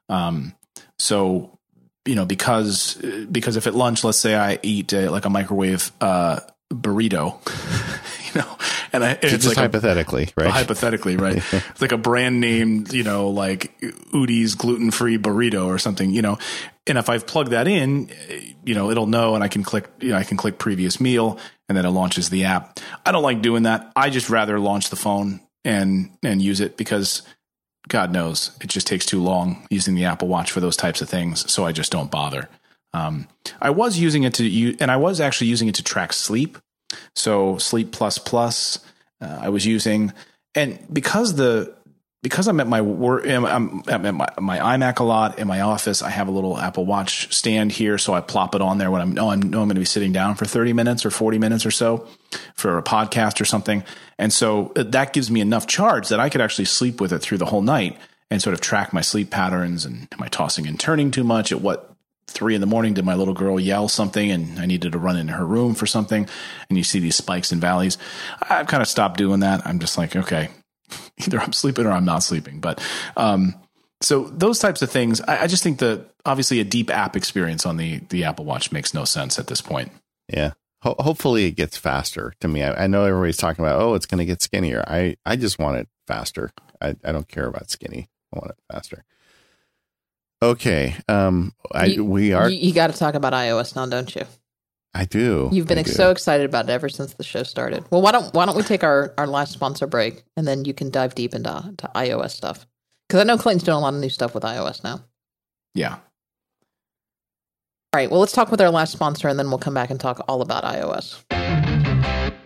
Um, 0.09 0.55
so 0.99 1.59
you 2.05 2.15
know 2.15 2.25
because 2.25 2.95
because 3.32 3.57
if 3.57 3.67
at 3.67 3.75
lunch, 3.75 4.03
let's 4.03 4.19
say 4.19 4.36
I 4.36 4.59
eat 4.63 4.93
uh, 4.93 5.11
like 5.11 5.25
a 5.25 5.30
microwave 5.30 5.91
uh, 5.99 6.39
burrito, 6.71 7.39
know, 8.38 8.57
and, 8.93 9.03
I, 9.03 9.11
and 9.11 9.21
Just 9.21 9.33
it's 9.35 9.47
like 9.47 9.57
a- 9.57 9.61
hypothetically, 9.61 10.29
right? 10.35 10.49
hypothetically, 10.49 11.17
right? 11.17 11.38
It's 11.51 11.81
like 11.81 11.91
a 11.91 11.97
brand 11.97 12.39
name, 12.39 12.85
you 12.91 13.03
know, 13.03 13.29
like 13.29 13.79
Udi's 13.81 14.55
gluten 14.55 14.91
free 14.91 15.17
burrito 15.17 15.65
or 15.65 15.77
something, 15.77 16.11
you 16.11 16.21
know. 16.21 16.38
And 16.85 16.97
if 16.97 17.09
I've 17.09 17.27
plugged 17.27 17.51
that 17.51 17.67
in, 17.67 18.09
you 18.63 18.73
know, 18.75 18.89
it'll 18.89 19.07
know 19.07 19.35
and 19.35 19.43
I 19.43 19.47
can 19.49 19.63
click, 19.63 19.89
you 19.99 20.09
know, 20.09 20.17
I 20.17 20.23
can 20.23 20.38
click 20.38 20.57
previous 20.57 21.01
meal 21.01 21.38
and 21.67 21.77
then 21.77 21.85
it 21.85 21.89
launches 21.89 22.29
the 22.29 22.45
app. 22.45 22.79
I 23.05 23.11
don't 23.11 23.23
like 23.23 23.41
doing 23.41 23.63
that. 23.63 23.91
I 23.95 24.09
just 24.09 24.29
rather 24.29 24.59
launch 24.59 24.89
the 24.89 24.95
phone 24.95 25.41
and, 25.65 26.11
and 26.23 26.41
use 26.41 26.61
it 26.61 26.77
because 26.77 27.23
God 27.89 28.11
knows 28.13 28.57
it 28.61 28.67
just 28.67 28.88
takes 28.88 29.05
too 29.05 29.21
long 29.21 29.67
using 29.69 29.95
the 29.95 30.05
Apple 30.05 30.27
Watch 30.27 30.51
for 30.51 30.59
those 30.61 30.77
types 30.77 31.01
of 31.01 31.09
things. 31.09 31.51
So 31.51 31.65
I 31.65 31.71
just 31.71 31.91
don't 31.91 32.11
bother. 32.11 32.49
Um, 32.93 33.27
I 33.61 33.69
was 33.69 33.99
using 33.99 34.23
it 34.23 34.33
to 34.35 34.77
and 34.79 34.89
I 34.89 34.97
was 34.97 35.19
actually 35.21 35.47
using 35.47 35.67
it 35.67 35.75
to 35.75 35.83
track 35.83 36.13
sleep. 36.13 36.57
So 37.16 37.58
Sleep 37.58 37.91
Plus 37.91 38.18
Plus, 38.18 38.80
uh, 39.22 39.39
I 39.41 39.50
was 39.50 39.66
using, 39.66 40.14
and 40.56 40.80
because 40.91 41.36
the 41.36 41.76
because 42.24 42.48
I'm 42.48 42.60
at 42.60 42.68
my 42.68 42.82
work, 42.82 43.26
I'm, 43.28 43.45
I'm 43.45 43.84
at 43.88 44.14
my, 44.14 44.28
my 44.39 44.58
iMac 44.58 45.00
a 45.00 45.04
lot 45.04 45.39
in 45.39 45.48
my 45.48 45.62
office. 45.62 46.02
I 46.02 46.10
have 46.10 46.28
a 46.28 46.32
little 46.32 46.58
Apple 46.58 46.86
Watch 46.86 47.34
stand 47.34 47.72
here, 47.72 47.98
so 47.98 48.14
I 48.14 48.22
plop 48.22 48.56
it 48.56 48.62
on 48.62 48.80
there 48.80 48.91
when 48.91 49.02
I'm 49.02 49.12
know 49.12 49.30
I'm 49.30 49.39
know 49.39 49.62
I'm 49.62 49.68
going 49.68 49.76
to 49.76 49.82
be 49.82 49.86
sitting 49.86 50.12
down 50.12 50.36
for 50.36 50.45
30 50.45 50.74
minutes 50.74 51.06
or 51.06 51.12
40 51.12 51.38
minutes 51.38 51.66
or 51.66 51.72
so 51.72 52.08
for 52.56 52.78
a 52.78 52.84
podcast 52.84 53.39
or 53.39 53.45
something, 53.45 53.84
and 54.18 54.34
so 54.34 54.72
uh, 54.76 54.84
that 54.84 55.14
gives 55.14 55.32
me 55.32 55.41
enough 55.41 55.68
charge 55.68 56.10
that 56.10 56.20
I 56.20 56.30
could 56.30 56.41
actually 56.41 56.66
sleep 56.66 57.00
with 57.00 57.14
it 57.14 57.20
through 57.20 57.38
the 57.38 57.45
whole 57.45 57.62
night 57.62 57.98
and 58.30 58.41
sort 58.41 58.54
of 58.54 58.62
track 58.62 58.93
my 58.93 59.02
sleep 59.02 59.30
patterns 59.30 59.86
and 59.86 60.08
am 60.12 60.22
I 60.22 60.28
tossing 60.28 60.68
and 60.68 60.80
turning 60.80 61.12
too 61.12 61.24
much 61.24 61.52
at 61.52 61.62
what 61.62 61.97
three 62.28 62.55
in 62.55 62.61
the 62.61 62.67
morning 62.67 62.93
did 62.93 63.05
my 63.05 63.15
little 63.15 63.34
girl 63.34 63.59
yell 63.59 63.88
something 63.88 64.32
and 64.32 64.59
I 64.59 64.65
needed 64.65 64.91
to 64.91 64.99
run 64.99 65.17
into 65.17 65.34
her 65.34 65.45
room 65.45 65.75
for 65.75 65.86
something 65.86 66.28
and 66.69 66.78
you 66.78 66.84
see 66.84 66.99
these 66.99 67.15
spikes 67.15 67.51
and 67.51 67.61
valleys. 67.61 67.97
I've 68.41 68.67
kind 68.67 68.82
of 68.82 68.88
stopped 68.88 69.17
doing 69.17 69.39
that. 69.39 69.65
I'm 69.65 69.80
just 69.80 69.97
like, 69.97 70.15
okay, 70.15 70.49
either 71.17 71.39
I'm 71.39 71.53
sleeping 71.53 71.86
or 71.86 71.91
I'm 71.91 72.05
not 72.05 72.23
sleeping. 72.23 72.59
But 72.59 72.84
um, 73.15 73.55
so 74.01 74.25
those 74.25 74.59
types 74.59 74.82
of 74.82 74.91
things, 74.91 75.21
I, 75.21 75.43
I 75.43 75.47
just 75.47 75.63
think 75.63 75.80
that 75.80 76.11
obviously 76.25 76.59
a 76.59 76.63
deep 76.63 76.89
app 76.89 77.15
experience 77.15 77.65
on 77.65 77.78
the 77.78 77.99
the 78.09 78.25
Apple 78.25 78.45
Watch 78.45 78.71
makes 78.71 78.93
no 78.93 79.05
sense 79.05 79.39
at 79.39 79.47
this 79.47 79.61
point. 79.61 79.91
Yeah. 80.28 80.51
Ho- 80.84 80.95
hopefully 80.99 81.45
it 81.45 81.51
gets 81.51 81.78
faster 81.78 82.34
to 82.41 82.47
me. 82.47 82.63
I, 82.63 82.84
I 82.84 82.88
know 82.88 83.03
everybody's 83.05 83.38
talking 83.38 83.65
about, 83.65 83.82
oh, 83.82 83.95
it's 83.95 84.05
going 84.05 84.19
to 84.19 84.25
get 84.25 84.43
skinnier. 84.43 84.84
I, 84.88 85.17
I 85.25 85.36
just 85.36 85.57
want 85.57 85.78
it 85.78 85.88
faster. 86.05 86.51
I, 86.80 86.95
I 87.03 87.11
don't 87.11 87.28
care 87.28 87.47
about 87.47 87.71
skinny. 87.71 88.09
I 88.32 88.39
want 88.39 88.51
it 88.51 88.57
faster. 88.71 89.03
Okay. 90.41 90.95
Um, 91.07 91.53
I, 91.71 91.85
You- 91.85 92.05
we 92.05 92.33
are, 92.33 92.49
You, 92.49 92.57
you 92.69 92.73
got 92.73 92.91
to 92.91 92.97
talk 92.97 93.15
about 93.15 93.33
iOS 93.33 93.75
now, 93.75 93.85
don't 93.85 94.13
you? 94.15 94.23
I 94.93 95.05
do. 95.05 95.49
You've 95.51 95.67
been 95.67 95.77
I 95.77 95.81
ex- 95.81 95.91
do. 95.91 95.95
so 95.95 96.11
excited 96.11 96.45
about 96.45 96.65
it 96.69 96.71
ever 96.71 96.89
since 96.89 97.13
the 97.13 97.23
show 97.23 97.43
started. 97.43 97.83
Well, 97.91 98.01
why 98.01 98.11
don't 98.11 98.33
why 98.33 98.45
don't 98.45 98.55
we 98.57 98.63
take 98.63 98.83
our, 98.83 99.13
our 99.17 99.27
last 99.27 99.51
sponsor 99.53 99.85
break 99.85 100.23
and 100.35 100.47
then 100.47 100.65
you 100.65 100.73
can 100.73 100.89
dive 100.89 101.13
deep 101.13 101.35
into 101.35 101.73
to 101.77 101.91
iOS 101.93 102.31
stuff 102.31 102.65
because 103.07 103.21
I 103.21 103.23
know 103.23 103.38
Clayton's 103.38 103.63
doing 103.63 103.77
a 103.77 103.79
lot 103.79 103.93
of 103.93 103.99
new 103.99 104.09
stuff 104.09 104.33
with 104.33 104.43
iOS 104.43 104.83
now. 104.83 105.01
Yeah. 105.75 105.95
All 107.93 107.99
right. 107.99 108.09
well, 108.09 108.19
let's 108.21 108.31
talk 108.31 108.49
with 108.49 108.59
our 108.61 108.71
last 108.71 108.91
sponsor 108.91 109.27
and 109.27 109.38
then 109.38 109.49
we'll 109.49 109.59
come 109.59 109.73
back 109.75 109.91
and 109.91 109.99
talk 109.99 110.23
all 110.27 110.41
about 110.41 110.63
iOS. 110.63 111.21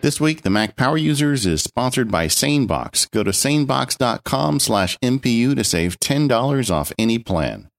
This 0.02 0.20
week, 0.20 0.42
the 0.42 0.50
Mac 0.50 0.76
Power 0.76 0.98
Users 0.98 1.46
is 1.46 1.62
sponsored 1.62 2.12
by 2.12 2.28
SaneBox. 2.28 3.10
Go 3.12 3.24
to 3.24 3.32
sanebox.com 3.32 4.60
slash 4.60 4.98
MPU 5.00 5.56
to 5.56 5.64
save 5.64 6.00
$10 6.00 6.72
off 6.72 6.92
any 6.98 7.18
plan. 7.20 7.70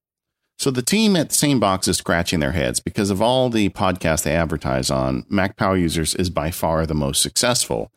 So 0.63 0.71
the 0.71 0.81
team 0.81 1.17
at 1.17 1.31
SaneBox 1.31 1.89
is 1.89 1.97
scratching 1.97 2.39
their 2.39 2.53
heads 2.53 2.79
because 2.79 3.09
of 3.09 3.21
all 3.21 3.49
the 3.49 3.67
podcasts 3.67 4.23
they 4.23 4.33
advertise 4.33 4.89
on, 4.89 5.25
Mac 5.27 5.57
Power 5.57 5.75
Users 5.75 6.15
is 6.15 6.29
by 6.29 6.51
far 6.51 6.85
the 6.85 6.93
most 6.93 7.21
successful. 7.21 7.91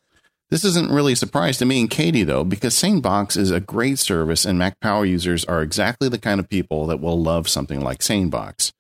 This 0.51 0.65
isn't 0.65 0.91
really 0.91 1.13
a 1.13 1.17
surprise 1.17 1.59
to 1.59 1.65
me 1.65 1.79
and 1.79 1.89
Katie, 1.89 2.25
though, 2.25 2.43
because 2.43 2.75
SaneBox 2.75 3.37
is 3.37 3.53
a 3.53 3.61
great 3.61 4.01
service 4.01 4.45
and 4.45 4.59
Mac 4.59 4.81
Power 4.81 5.05
users 5.05 5.45
are 5.45 5.63
exactly 5.63 6.09
the 6.09 6.19
kind 6.19 6.41
of 6.41 6.49
people 6.49 6.89
that 6.89 6.99
will 6.99 7.23
love 7.23 7.49
something 7.49 7.81
like 7.81 8.01
SaneBox. 8.01 8.73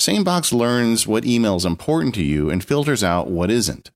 SaneBox 0.00 0.54
learns 0.54 1.06
what 1.06 1.26
email 1.26 1.56
is 1.56 1.66
important 1.66 2.14
to 2.14 2.24
you 2.24 2.48
and 2.48 2.64
filters 2.64 3.04
out 3.04 3.28
what 3.28 3.50
isn't. 3.50 3.90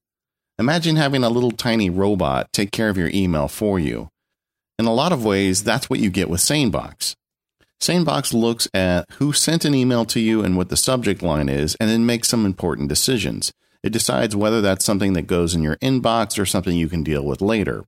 Imagine 0.59 0.97
having 0.97 1.25
a 1.25 1.31
little 1.31 1.53
tiny 1.53 1.89
robot 1.89 2.53
take 2.53 2.73
care 2.73 2.91
of 2.91 2.99
your 2.99 3.11
email 3.15 3.49
for 3.49 3.81
you. 3.81 4.11
In 4.79 4.85
a 4.85 4.93
lot 4.93 5.13
of 5.13 5.25
ways, 5.25 5.65
that's 5.65 5.89
what 5.89 6.01
you 6.01 6.11
get 6.11 6.29
with 6.29 6.43
SaneBox. 6.43 7.17
SaneBox 7.81 8.35
looks 8.35 8.69
at 8.75 9.07
who 9.13 9.33
sent 9.33 9.65
an 9.65 9.75
email 9.75 10.05
to 10.05 10.21
you 10.21 10.45
and 10.45 10.55
what 10.55 10.69
the 10.69 10.77
subject 10.77 11.23
line 11.23 11.49
is, 11.49 11.77
and 11.81 11.89
then 11.89 12.05
makes 12.05 12.29
some 12.29 12.45
important 12.45 12.91
decisions. 12.91 13.53
It 13.83 13.91
decides 13.91 14.37
whether 14.37 14.61
that's 14.61 14.85
something 14.85 15.15
that 15.15 15.27
goes 15.27 15.55
in 15.55 15.63
your 15.63 15.77
inbox 15.77 16.39
or 16.39 16.45
something 16.45 16.77
you 16.77 16.91
can 16.91 17.03
deal 17.03 17.25
with 17.25 17.41
later. 17.41 17.85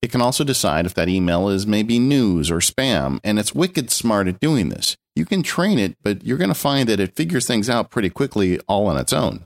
It 0.00 0.12
can 0.12 0.20
also 0.20 0.44
decide 0.44 0.86
if 0.86 0.94
that 0.94 1.08
email 1.08 1.48
is 1.48 1.66
maybe 1.66 1.98
news 1.98 2.48
or 2.48 2.58
spam, 2.58 3.18
and 3.24 3.40
it's 3.40 3.52
wicked 3.52 3.90
smart 3.90 4.28
at 4.28 4.38
doing 4.38 4.68
this. 4.68 4.96
You 5.16 5.24
can 5.24 5.42
train 5.42 5.80
it, 5.80 5.96
but 6.04 6.24
you're 6.24 6.38
going 6.38 6.48
to 6.48 6.54
find 6.54 6.88
that 6.88 7.00
it 7.00 7.16
figures 7.16 7.44
things 7.44 7.68
out 7.68 7.90
pretty 7.90 8.10
quickly 8.10 8.60
all 8.68 8.86
on 8.86 8.96
its 8.96 9.12
own. 9.12 9.44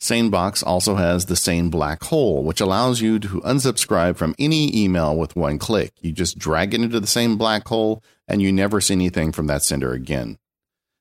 SaneBox 0.00 0.62
also 0.66 0.96
has 0.96 1.26
the 1.26 1.36
Sane 1.36 1.70
Black 1.70 2.04
Hole, 2.04 2.42
which 2.42 2.60
allows 2.60 3.00
you 3.00 3.18
to 3.18 3.40
unsubscribe 3.40 4.16
from 4.16 4.34
any 4.38 4.76
email 4.76 5.16
with 5.16 5.36
one 5.36 5.58
click. 5.58 5.92
You 6.00 6.12
just 6.12 6.38
drag 6.38 6.74
it 6.74 6.82
into 6.82 7.00
the 7.00 7.06
Sane 7.06 7.36
Black 7.36 7.66
Hole 7.68 8.02
and 8.28 8.42
you 8.42 8.52
never 8.52 8.80
see 8.80 8.94
anything 8.94 9.32
from 9.32 9.46
that 9.46 9.62
sender 9.62 9.92
again. 9.92 10.38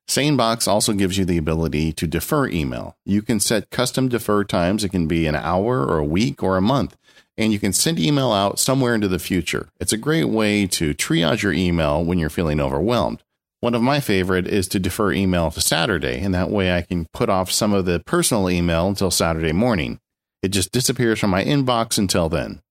SaneBox 0.08 0.68
also 0.68 0.94
gives 0.94 1.18
you 1.18 1.26
the 1.26 1.38
ability 1.38 1.92
to 1.94 2.08
defer 2.08 2.48
email. 2.48 2.96
You 3.06 3.22
can 3.22 3.40
set 3.40 3.72
custom 3.72 4.08
defer 4.08 4.44
times. 4.44 4.84
It 4.84 4.90
can 4.90 5.08
be 5.08 5.26
an 5.26 5.36
hour 5.36 5.84
or 5.84 5.98
a 5.98 6.06
week 6.06 6.44
or 6.44 6.58
a 6.58 6.62
month, 6.62 6.96
and 7.38 7.52
you 7.52 7.60
can 7.60 7.74
send 7.74 8.00
email 8.00 8.32
out 8.32 8.60
somewhere 8.60 8.94
into 8.94 9.08
the 9.08 9.20
future. 9.20 9.70
It's 9.80 9.94
a 9.94 9.98
great 9.98 10.26
way 10.26 10.68
to 10.68 10.94
triage 10.94 11.42
your 11.42 11.54
email 11.54 12.04
when 12.04 12.20
you're 12.20 12.30
feeling 12.30 12.62
overwhelmed. 12.62 13.24
One 13.62 13.74
of 13.74 13.82
my 13.82 14.00
favorite 14.00 14.48
is 14.48 14.68
to 14.70 14.80
defer 14.80 15.12
email 15.12 15.50
to 15.52 15.62
Saturday, 15.62 16.20
and 16.20 16.34
that 16.34 16.52
way 16.52 16.76
I 16.76 16.82
can 16.82 17.08
put 17.14 17.30
off 17.30 17.52
some 17.52 17.74
of 17.74 17.86
the 17.86 18.02
personal 18.06 18.50
email 18.50 18.88
until 18.88 19.12
Saturday 19.12 19.54
morning. 19.54 20.00
It 20.44 20.50
just 20.50 20.72
disappears 20.72 21.20
from 21.20 21.32
my 21.32 21.44
inbox 21.44 21.98
until 21.98 22.30
then. 22.30 22.62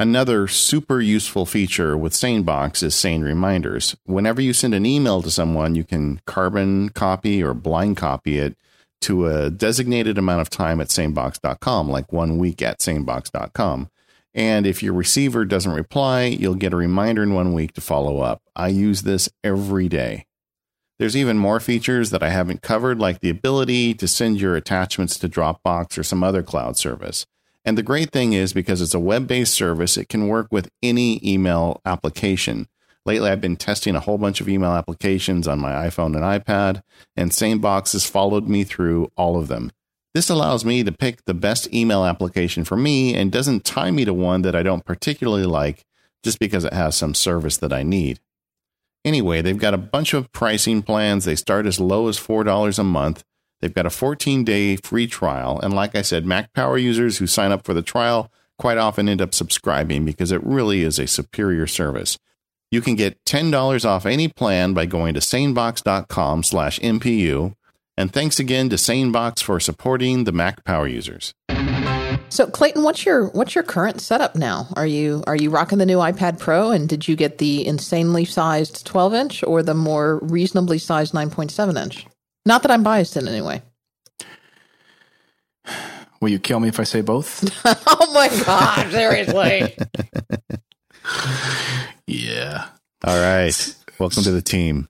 Another 0.00 0.48
super 0.48 1.00
useful 1.00 1.46
feature 1.46 1.96
with 1.96 2.12
SaneBox 2.12 2.82
is 2.82 2.94
Sane 2.94 3.22
Reminders. 3.22 3.94
Whenever 4.04 4.40
you 4.40 4.52
send 4.52 4.74
an 4.74 4.84
email 4.84 5.22
to 5.22 5.30
someone, 5.30 5.76
you 5.76 5.84
can 5.84 6.20
carbon 6.26 6.88
copy 6.88 7.40
or 7.40 7.54
blind 7.54 7.96
copy 7.96 8.38
it 8.38 8.56
to 9.02 9.26
a 9.26 9.50
designated 9.50 10.18
amount 10.18 10.40
of 10.40 10.50
time 10.50 10.80
at 10.80 10.88
sanebox.com, 10.88 11.88
like 11.88 12.12
one 12.12 12.38
week 12.38 12.62
at 12.62 12.80
sanebox.com. 12.80 13.90
And 14.34 14.66
if 14.66 14.82
your 14.82 14.94
receiver 14.94 15.44
doesn't 15.44 15.72
reply, 15.72 16.24
you'll 16.24 16.54
get 16.54 16.72
a 16.72 16.76
reminder 16.76 17.22
in 17.22 17.34
one 17.34 17.52
week 17.52 17.72
to 17.74 17.80
follow 17.80 18.20
up. 18.20 18.42
I 18.56 18.68
use 18.68 19.02
this 19.02 19.28
every 19.44 19.88
day. 19.88 20.26
There's 20.98 21.16
even 21.16 21.36
more 21.36 21.60
features 21.60 22.10
that 22.10 22.22
I 22.22 22.30
haven't 22.30 22.62
covered, 22.62 22.98
like 22.98 23.20
the 23.20 23.30
ability 23.30 23.94
to 23.94 24.06
send 24.06 24.40
your 24.40 24.54
attachments 24.56 25.18
to 25.18 25.28
Dropbox 25.28 25.98
or 25.98 26.02
some 26.02 26.22
other 26.22 26.42
cloud 26.42 26.76
service. 26.76 27.26
And 27.64 27.76
the 27.76 27.82
great 27.82 28.10
thing 28.10 28.32
is 28.32 28.52
because 28.52 28.80
it's 28.80 28.94
a 28.94 29.00
web 29.00 29.26
based 29.26 29.54
service, 29.54 29.96
it 29.96 30.08
can 30.08 30.28
work 30.28 30.48
with 30.50 30.70
any 30.82 31.20
email 31.28 31.80
application. 31.84 32.68
Lately, 33.04 33.30
I've 33.30 33.40
been 33.40 33.56
testing 33.56 33.96
a 33.96 34.00
whole 34.00 34.18
bunch 34.18 34.40
of 34.40 34.48
email 34.48 34.72
applications 34.72 35.48
on 35.48 35.58
my 35.58 35.72
iPhone 35.72 36.14
and 36.14 36.22
iPad, 36.44 36.82
and 37.16 37.32
SaneBox 37.32 37.92
has 37.94 38.06
followed 38.06 38.48
me 38.48 38.62
through 38.62 39.10
all 39.16 39.36
of 39.36 39.48
them. 39.48 39.72
This 40.14 40.28
allows 40.28 40.64
me 40.64 40.82
to 40.82 40.92
pick 40.92 41.24
the 41.24 41.34
best 41.34 41.72
email 41.72 42.04
application 42.04 42.64
for 42.64 42.76
me 42.76 43.14
and 43.14 43.32
doesn't 43.32 43.64
tie 43.64 43.90
me 43.90 44.04
to 44.04 44.12
one 44.12 44.42
that 44.42 44.54
I 44.54 44.62
don't 44.62 44.84
particularly 44.84 45.46
like 45.46 45.84
just 46.22 46.38
because 46.38 46.64
it 46.64 46.72
has 46.74 46.94
some 46.96 47.14
service 47.14 47.56
that 47.58 47.72
I 47.72 47.82
need. 47.82 48.20
Anyway, 49.04 49.42
they've 49.42 49.58
got 49.58 49.74
a 49.74 49.78
bunch 49.78 50.14
of 50.14 50.30
pricing 50.32 50.82
plans. 50.82 51.24
They 51.24 51.34
start 51.34 51.66
as 51.66 51.80
low 51.80 52.08
as 52.08 52.18
$4 52.18 52.78
a 52.78 52.84
month. 52.84 53.24
They've 53.60 53.72
got 53.72 53.86
a 53.86 53.90
14 53.90 54.44
day 54.44 54.76
free 54.76 55.06
trial. 55.06 55.58
And 55.60 55.72
like 55.72 55.94
I 55.94 56.02
said, 56.02 56.26
Mac 56.26 56.52
Power 56.52 56.76
users 56.76 57.18
who 57.18 57.26
sign 57.26 57.52
up 57.52 57.64
for 57.64 57.74
the 57.74 57.82
trial 57.82 58.30
quite 58.58 58.78
often 58.78 59.08
end 59.08 59.20
up 59.22 59.34
subscribing 59.34 60.04
because 60.04 60.30
it 60.30 60.44
really 60.44 60.82
is 60.82 60.98
a 60.98 61.06
superior 61.06 61.66
service. 61.66 62.18
You 62.70 62.80
can 62.80 62.94
get 62.96 63.24
$10 63.24 63.84
off 63.84 64.06
any 64.06 64.28
plan 64.28 64.72
by 64.72 64.86
going 64.86 65.14
to 65.14 65.20
sanebox.com 65.20 66.42
slash 66.42 66.78
MPU. 66.80 67.54
And 67.96 68.12
thanks 68.12 68.38
again 68.38 68.68
to 68.70 68.76
SaneBox 68.76 69.42
for 69.42 69.60
supporting 69.60 70.24
the 70.24 70.32
Mac 70.32 70.64
Power 70.64 70.86
users. 70.86 71.34
So 72.30 72.46
Clayton, 72.46 72.82
what's 72.82 73.04
your 73.04 73.26
what's 73.28 73.54
your 73.54 73.62
current 73.62 74.00
setup 74.00 74.34
now? 74.34 74.68
Are 74.74 74.86
you 74.86 75.22
are 75.26 75.36
you 75.36 75.50
rocking 75.50 75.76
the 75.76 75.84
new 75.84 75.98
iPad 75.98 76.38
Pro 76.38 76.70
and 76.70 76.88
did 76.88 77.06
you 77.06 77.14
get 77.14 77.36
the 77.36 77.66
insanely 77.66 78.24
sized 78.24 78.86
12 78.86 79.14
inch 79.14 79.44
or 79.44 79.62
the 79.62 79.74
more 79.74 80.18
reasonably 80.22 80.78
sized 80.78 81.12
9.7 81.12 81.82
inch? 81.82 82.06
Not 82.46 82.62
that 82.62 82.70
I'm 82.70 82.82
biased 82.82 83.18
in 83.18 83.28
any 83.28 83.42
way. 83.42 83.60
Will 86.22 86.30
you 86.30 86.38
kill 86.38 86.60
me 86.60 86.68
if 86.68 86.80
I 86.80 86.84
say 86.84 87.02
both? 87.02 87.44
oh 87.86 88.12
my 88.14 88.28
god, 88.44 88.90
seriously. 88.90 89.76
yeah. 92.06 92.68
All 93.04 93.20
right. 93.20 93.76
Welcome 93.98 94.22
to 94.22 94.30
the 94.30 94.40
team. 94.40 94.88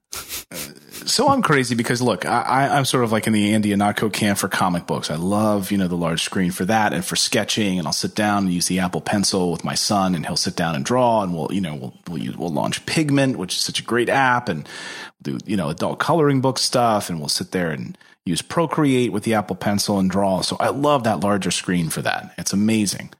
Uh, 0.49 0.57
so 1.05 1.29
I'm 1.29 1.41
crazy 1.41 1.75
because 1.75 2.01
look, 2.01 2.25
I, 2.25 2.69
I'm 2.71 2.85
sort 2.85 3.03
of 3.03 3.11
like 3.11 3.27
in 3.27 3.33
the 3.33 3.53
Andy 3.53 3.69
Ihnatko 3.69 4.11
camp 4.11 4.37
for 4.37 4.47
comic 4.47 4.85
books. 4.85 5.09
I 5.09 5.15
love, 5.15 5.71
you 5.71 5.77
know, 5.77 5.87
the 5.87 5.95
large 5.95 6.23
screen 6.23 6.51
for 6.51 6.65
that 6.65 6.93
and 6.93 7.03
for 7.03 7.15
sketching. 7.15 7.77
And 7.77 7.87
I'll 7.87 7.93
sit 7.93 8.15
down 8.15 8.43
and 8.43 8.53
use 8.53 8.67
the 8.67 8.79
Apple 8.79 9.01
Pencil 9.01 9.51
with 9.51 9.63
my 9.63 9.75
son, 9.75 10.15
and 10.15 10.25
he'll 10.25 10.37
sit 10.37 10.55
down 10.55 10.75
and 10.75 10.83
draw. 10.83 11.23
And 11.23 11.33
we'll, 11.33 11.51
you 11.51 11.61
know, 11.61 11.75
we'll 11.75 11.93
we'll, 12.07 12.21
use, 12.21 12.37
we'll 12.37 12.49
launch 12.53 12.85
Pigment, 12.85 13.37
which 13.37 13.53
is 13.53 13.59
such 13.59 13.79
a 13.79 13.83
great 13.83 14.09
app, 14.09 14.49
and 14.49 14.67
do 15.21 15.37
you 15.45 15.55
know 15.55 15.69
adult 15.69 15.99
coloring 15.99 16.41
book 16.41 16.57
stuff. 16.57 17.09
And 17.09 17.19
we'll 17.19 17.29
sit 17.29 17.51
there 17.51 17.71
and 17.71 17.97
use 18.25 18.41
Procreate 18.41 19.11
with 19.11 19.23
the 19.23 19.33
Apple 19.33 19.55
Pencil 19.55 19.99
and 19.99 20.09
draw. 20.09 20.41
So 20.41 20.57
I 20.59 20.69
love 20.69 21.03
that 21.03 21.19
larger 21.19 21.51
screen 21.51 21.89
for 21.89 22.01
that. 22.01 22.33
It's 22.37 22.53
amazing. 22.53 23.11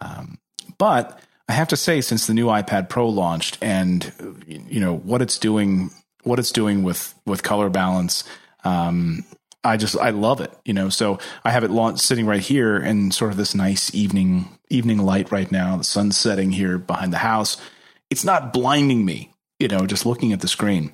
Um, 0.00 0.38
but 0.78 1.20
I 1.48 1.52
have 1.52 1.68
to 1.68 1.76
say, 1.76 2.00
since 2.00 2.26
the 2.26 2.34
new 2.34 2.46
iPad 2.46 2.88
Pro 2.88 3.08
launched, 3.08 3.58
and 3.60 4.12
you 4.46 4.80
know 4.80 4.96
what 4.96 5.22
it's 5.22 5.38
doing, 5.38 5.90
what 6.24 6.38
it's 6.38 6.52
doing 6.52 6.82
with 6.82 7.14
with 7.26 7.42
color 7.42 7.70
balance, 7.70 8.24
um, 8.64 9.24
I 9.62 9.76
just 9.76 9.96
I 9.96 10.10
love 10.10 10.40
it. 10.40 10.52
You 10.64 10.74
know, 10.74 10.88
so 10.88 11.18
I 11.44 11.50
have 11.50 11.64
it 11.64 11.70
launched 11.70 12.02
sitting 12.02 12.26
right 12.26 12.40
here 12.40 12.76
in 12.76 13.10
sort 13.10 13.30
of 13.30 13.36
this 13.36 13.54
nice 13.54 13.94
evening 13.94 14.58
evening 14.68 14.98
light 14.98 15.30
right 15.30 15.50
now. 15.50 15.76
The 15.76 15.84
sun's 15.84 16.16
setting 16.16 16.52
here 16.52 16.78
behind 16.78 17.12
the 17.12 17.18
house. 17.18 17.56
It's 18.10 18.24
not 18.24 18.52
blinding 18.52 19.04
me. 19.04 19.32
You 19.58 19.68
know, 19.68 19.86
just 19.86 20.04
looking 20.04 20.32
at 20.32 20.40
the 20.40 20.48
screen 20.48 20.92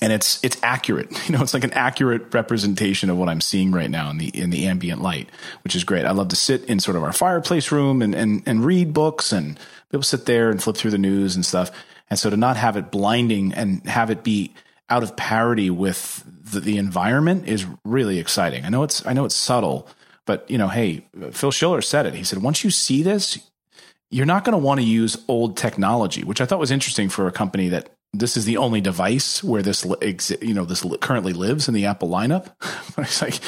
and 0.00 0.12
it's 0.12 0.42
it's 0.42 0.56
accurate. 0.62 1.10
You 1.30 1.36
know, 1.36 1.42
it's 1.42 1.54
like 1.54 1.64
an 1.64 1.72
accurate 1.74 2.34
representation 2.34 3.08
of 3.08 3.16
what 3.16 3.28
I'm 3.28 3.40
seeing 3.40 3.70
right 3.70 3.90
now 3.90 4.10
in 4.10 4.18
the 4.18 4.28
in 4.28 4.50
the 4.50 4.66
ambient 4.66 5.00
light, 5.00 5.28
which 5.62 5.76
is 5.76 5.84
great. 5.84 6.04
I 6.04 6.10
love 6.10 6.28
to 6.28 6.36
sit 6.36 6.64
in 6.64 6.80
sort 6.80 6.96
of 6.96 7.04
our 7.04 7.12
fireplace 7.12 7.70
room 7.70 8.02
and 8.02 8.14
and 8.14 8.42
and 8.46 8.64
read 8.64 8.92
books 8.92 9.32
and 9.32 9.58
to 9.92 10.02
sit 10.02 10.26
there 10.26 10.50
and 10.50 10.62
flip 10.62 10.76
through 10.76 10.90
the 10.90 10.98
news 10.98 11.36
and 11.36 11.46
stuff. 11.46 11.70
And 12.10 12.18
so 12.18 12.28
to 12.28 12.36
not 12.36 12.56
have 12.56 12.76
it 12.76 12.90
blinding 12.90 13.54
and 13.54 13.86
have 13.86 14.10
it 14.10 14.22
be 14.22 14.52
out 14.88 15.04
of 15.04 15.16
parity 15.16 15.70
with 15.70 16.24
the, 16.26 16.60
the 16.60 16.76
environment 16.76 17.46
is 17.48 17.64
really 17.84 18.18
exciting. 18.18 18.64
I 18.64 18.68
know 18.68 18.82
it's 18.82 19.06
I 19.06 19.12
know 19.12 19.24
it's 19.24 19.36
subtle, 19.36 19.88
but 20.26 20.50
you 20.50 20.58
know, 20.58 20.68
hey, 20.68 21.06
Phil 21.30 21.52
Schiller 21.52 21.80
said 21.80 22.06
it. 22.06 22.14
He 22.14 22.24
said 22.24 22.42
once 22.42 22.64
you 22.64 22.70
see 22.70 23.02
this, 23.02 23.38
you're 24.10 24.26
not 24.26 24.44
going 24.44 24.52
to 24.52 24.64
want 24.64 24.80
to 24.80 24.86
use 24.86 25.16
old 25.28 25.56
technology, 25.56 26.24
which 26.24 26.40
I 26.40 26.46
thought 26.46 26.58
was 26.58 26.72
interesting 26.72 27.08
for 27.08 27.28
a 27.28 27.32
company 27.32 27.68
that 27.68 27.90
this 28.12 28.36
is 28.36 28.44
the 28.44 28.56
only 28.56 28.80
device 28.80 29.44
where 29.44 29.62
this 29.62 29.84
you 30.42 30.54
know 30.54 30.64
this 30.64 30.84
currently 31.00 31.32
lives 31.32 31.68
in 31.68 31.74
the 31.74 31.86
Apple 31.86 32.08
lineup. 32.08 32.50
it's 32.98 33.22
like 33.22 33.38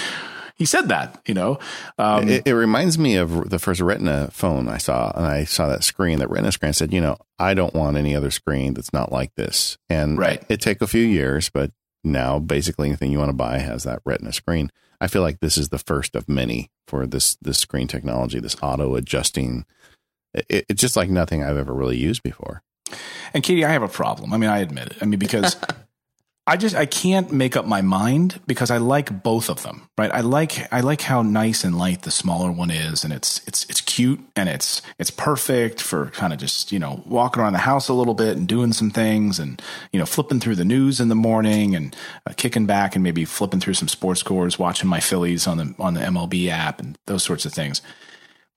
he 0.57 0.65
said 0.65 0.89
that, 0.89 1.21
you 1.27 1.35
know. 1.35 1.59
Um, 1.99 2.29
it, 2.29 2.47
it, 2.47 2.55
reminds 2.55 2.99
me 2.99 3.17
of 3.17 3.51
the 3.51 3.59
first 3.59 3.81
Retina 3.81 4.29
phone 4.31 4.69
I 4.69 4.79
saw, 4.79 5.13
and 5.15 5.27
I 5.27 5.45
saw 5.45 5.69
that 5.69 5.85
screen, 5.85 6.19
that 6.19 6.31
Retina 6.31 6.53
screen. 6.53 6.69
I 6.69 6.73
said, 6.73 6.93
you 6.93 7.01
know, 7.01 7.17
I 7.39 7.55
don't 7.55 7.75
want 7.75 7.97
any 7.97 8.15
other 8.15 8.31
screen 8.31 8.75
that's 8.75 8.93
not 8.93 9.13
like 9.13 9.35
this. 9.35 9.79
And 9.89 10.19
right. 10.19 10.43
it 10.49 10.61
take 10.61 10.83
a 10.83 10.87
few 10.87 11.05
years, 11.05 11.51
but 11.51 11.73
now 12.05 12.39
basically 12.39 12.89
anything 12.89 13.13
you 13.13 13.19
want 13.19 13.31
to 13.31 13.37
buy 13.37 13.59
has 13.59 13.85
that 13.85 14.03
Retina 14.05 14.33
screen. 14.33 14.71
I 15.01 15.09
feel 15.09 15.23
like 15.23 15.41
this 15.41 15.59
is 15.59 15.71
the 15.71 15.79
first 15.79 16.15
of 16.15 16.29
many 16.29 16.71
for 16.87 17.07
this 17.07 17.37
this 17.37 17.59
screen 17.59 17.89
technology, 17.89 18.39
this 18.39 18.57
auto 18.63 18.95
adjusting. 18.95 19.65
It, 20.33 20.67
it's 20.69 20.81
just 20.81 20.97
like 20.97 21.11
nothing 21.11 21.43
I've 21.43 21.57
ever 21.57 21.75
really 21.75 21.97
used 21.97 22.23
before. 22.23 22.63
And 23.35 23.43
Katie, 23.43 23.65
I 23.65 23.71
have 23.71 23.83
a 23.83 23.89
problem. 23.89 24.33
I 24.33 24.37
mean, 24.37 24.51
I 24.51 24.59
admit 24.59 24.89
it. 24.89 24.97
I 25.01 25.07
mean, 25.07 25.19
because 25.19 25.57
I 26.45 26.57
just 26.57 26.75
I 26.75 26.87
can't 26.87 27.31
make 27.31 27.57
up 27.57 27.67
my 27.67 27.83
mind 27.83 28.41
because 28.49 28.73
I 28.73 28.79
like 28.79 29.23
both 29.23 29.49
of 29.49 29.63
them, 29.63 29.89
right? 29.97 30.11
I 30.11 30.23
like 30.23 30.73
I 30.73 30.81
like 30.81 31.03
how 31.03 31.23
nice 31.23 31.63
and 31.63 31.79
light 31.79 32.03
the 32.03 32.11
smaller 32.11 32.51
one 32.51 32.71
is, 32.73 33.05
and 33.05 33.13
it's 33.13 33.47
it's 33.47 33.65
it's 33.67 33.81
cute 33.81 34.19
and 34.35 34.49
it's 34.49 34.83
it's 34.99 35.11
perfect 35.11 35.81
for 35.81 36.07
kind 36.07 36.33
of 36.33 36.41
just 36.41 36.73
you 36.73 36.81
know 36.81 37.01
walking 37.07 37.41
around 37.41 37.53
the 37.53 37.61
house 37.61 37.89
a 37.89 37.93
little 37.93 38.15
bit 38.15 38.37
and 38.37 38.49
doing 38.49 38.73
some 38.73 38.91
things, 38.91 39.39
and 39.39 39.63
you 39.93 40.01
know 40.01 40.07
flipping 40.07 40.41
through 40.41 40.57
the 40.57 40.65
news 40.65 40.99
in 40.99 41.09
the 41.09 41.15
morning 41.15 41.77
and 41.77 41.95
uh, 42.27 42.33
kicking 42.37 42.67
back 42.67 42.97
and 42.97 43.05
maybe 43.05 43.25
flipping 43.25 43.61
through 43.61 43.75
some 43.75 43.89
sports 43.89 44.19
scores, 44.19 44.59
watching 44.59 44.89
my 44.89 44.99
Phillies 44.99 45.47
on 45.47 45.59
the 45.59 45.75
on 45.79 45.95
the 45.95 46.01
MLB 46.01 46.49
app 46.49 46.81
and 46.81 46.99
those 47.07 47.23
sorts 47.23 47.47
of 47.47 47.53
things. 47.53 47.83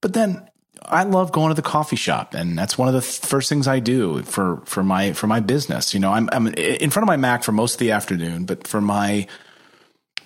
But 0.01 0.13
then 0.13 0.49
I 0.87 1.03
love 1.03 1.31
going 1.31 1.49
to 1.49 1.55
the 1.55 1.61
coffee 1.61 1.95
shop, 1.95 2.33
and 2.33 2.57
that's 2.57 2.77
one 2.77 2.87
of 2.87 2.93
the 2.93 3.01
first 3.01 3.49
things 3.49 3.67
I 3.67 3.79
do 3.79 4.21
for 4.23 4.61
for 4.65 4.83
my 4.83 5.13
for 5.13 5.27
my 5.27 5.39
business. 5.39 5.93
You 5.93 5.99
know, 5.99 6.11
I'm 6.11 6.29
I'm 6.31 6.47
in 6.47 6.89
front 6.89 7.03
of 7.03 7.07
my 7.07 7.17
Mac 7.17 7.43
for 7.43 7.51
most 7.51 7.73
of 7.73 7.79
the 7.79 7.91
afternoon, 7.91 8.45
but 8.45 8.67
for 8.67 8.81
my 8.81 9.27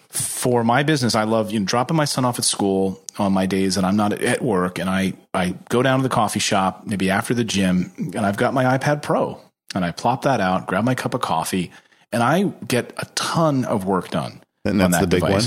for 0.09 0.63
my 0.63 0.83
business, 0.83 1.15
I 1.15 1.23
love 1.23 1.51
you 1.51 1.59
know, 1.59 1.65
dropping 1.65 1.95
my 1.95 2.05
son 2.05 2.25
off 2.25 2.39
at 2.39 2.45
school 2.45 3.03
on 3.17 3.31
my 3.31 3.45
days 3.45 3.75
that 3.75 3.83
I'm 3.83 3.95
not 3.95 4.13
at 4.13 4.41
work, 4.41 4.79
and 4.79 4.89
I 4.89 5.13
I 5.33 5.55
go 5.69 5.81
down 5.81 5.99
to 5.99 6.03
the 6.03 6.13
coffee 6.13 6.39
shop 6.39 6.85
maybe 6.85 7.09
after 7.09 7.33
the 7.33 7.43
gym, 7.43 7.91
and 7.97 8.19
I've 8.19 8.37
got 8.37 8.53
my 8.53 8.77
iPad 8.77 9.01
Pro, 9.01 9.39
and 9.75 9.85
I 9.85 9.91
plop 9.91 10.23
that 10.23 10.41
out, 10.41 10.67
grab 10.67 10.83
my 10.83 10.95
cup 10.95 11.13
of 11.13 11.21
coffee, 11.21 11.71
and 12.11 12.23
I 12.23 12.43
get 12.67 12.93
a 12.97 13.05
ton 13.15 13.65
of 13.65 13.85
work 13.85 14.09
done. 14.09 14.41
And 14.65 14.79
that's 14.79 14.97
that 14.97 15.01
the 15.01 15.07
big 15.07 15.23
one. 15.23 15.43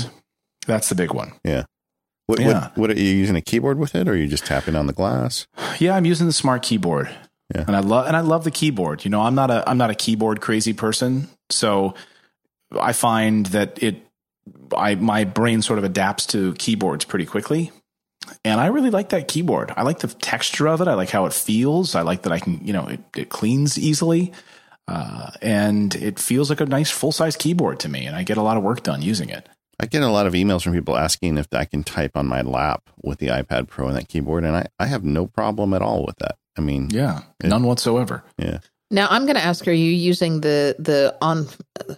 That's 0.65 0.89
the 0.89 0.95
big 0.95 1.13
one. 1.13 1.33
Yeah. 1.43 1.65
What, 2.25 2.39
yeah. 2.39 2.69
what, 2.69 2.77
what, 2.77 2.89
are 2.91 2.99
you 2.99 3.13
using 3.15 3.35
a 3.35 3.41
keyboard 3.41 3.77
with 3.77 3.95
it, 3.95 4.07
or 4.07 4.13
are 4.13 4.15
you 4.15 4.27
just 4.27 4.45
tapping 4.45 4.75
on 4.75 4.87
the 4.87 4.93
glass? 4.93 5.45
Yeah, 5.79 5.95
I'm 5.95 6.05
using 6.05 6.25
the 6.25 6.33
smart 6.33 6.63
keyboard. 6.63 7.09
Yeah. 7.53 7.65
And 7.67 7.75
I 7.75 7.81
love 7.81 8.07
and 8.07 8.15
I 8.15 8.21
love 8.21 8.45
the 8.45 8.51
keyboard. 8.51 9.03
You 9.03 9.11
know, 9.11 9.21
I'm 9.21 9.35
not 9.35 9.51
a 9.51 9.69
I'm 9.69 9.77
not 9.77 9.89
a 9.89 9.95
keyboard 9.95 10.41
crazy 10.41 10.73
person, 10.73 11.27
so 11.49 11.93
I 12.79 12.93
find 12.93 13.47
that 13.47 13.81
it 13.83 13.97
I 14.75 14.95
my 14.95 15.25
brain 15.25 15.61
sort 15.61 15.79
of 15.79 15.85
adapts 15.85 16.25
to 16.27 16.53
keyboards 16.53 17.05
pretty 17.05 17.25
quickly. 17.25 17.71
And 18.45 18.59
I 18.59 18.67
really 18.67 18.89
like 18.89 19.09
that 19.09 19.27
keyboard. 19.27 19.73
I 19.75 19.83
like 19.83 19.99
the 19.99 20.07
texture 20.07 20.67
of 20.67 20.81
it. 20.81 20.87
I 20.87 20.93
like 20.93 21.09
how 21.09 21.25
it 21.25 21.33
feels. 21.33 21.93
I 21.93 22.01
like 22.01 22.23
that 22.23 22.31
I 22.31 22.39
can, 22.39 22.65
you 22.65 22.71
know, 22.71 22.87
it, 22.87 23.01
it 23.15 23.29
cleans 23.29 23.77
easily. 23.77 24.31
Uh, 24.87 25.31
and 25.41 25.93
it 25.95 26.19
feels 26.19 26.49
like 26.49 26.61
a 26.61 26.65
nice 26.65 26.89
full 26.89 27.11
size 27.11 27.35
keyboard 27.35 27.79
to 27.81 27.89
me. 27.89 28.05
And 28.05 28.15
I 28.15 28.23
get 28.23 28.37
a 28.37 28.41
lot 28.41 28.57
of 28.57 28.63
work 28.63 28.83
done 28.83 29.01
using 29.01 29.29
it. 29.29 29.47
I 29.79 29.85
get 29.85 30.03
a 30.03 30.09
lot 30.09 30.27
of 30.27 30.33
emails 30.33 30.63
from 30.63 30.73
people 30.73 30.97
asking 30.97 31.37
if 31.37 31.47
I 31.51 31.65
can 31.65 31.83
type 31.83 32.15
on 32.15 32.27
my 32.27 32.41
lap 32.41 32.89
with 33.01 33.19
the 33.19 33.27
iPad 33.27 33.67
Pro 33.67 33.87
and 33.87 33.97
that 33.97 34.07
keyboard, 34.07 34.43
and 34.43 34.55
I, 34.55 34.67
I 34.79 34.85
have 34.85 35.03
no 35.03 35.27
problem 35.27 35.73
at 35.73 35.81
all 35.81 36.05
with 36.05 36.17
that. 36.17 36.37
I 36.57 36.61
mean, 36.61 36.89
yeah, 36.91 37.21
it, 37.43 37.47
none 37.47 37.63
whatsoever. 37.63 38.23
Yeah. 38.37 38.59
Now 38.91 39.07
I'm 39.09 39.25
going 39.25 39.35
to 39.35 39.43
ask: 39.43 39.67
Are 39.67 39.71
you 39.71 39.91
using 39.91 40.41
the 40.41 40.75
the 40.77 41.15
on 41.21 41.47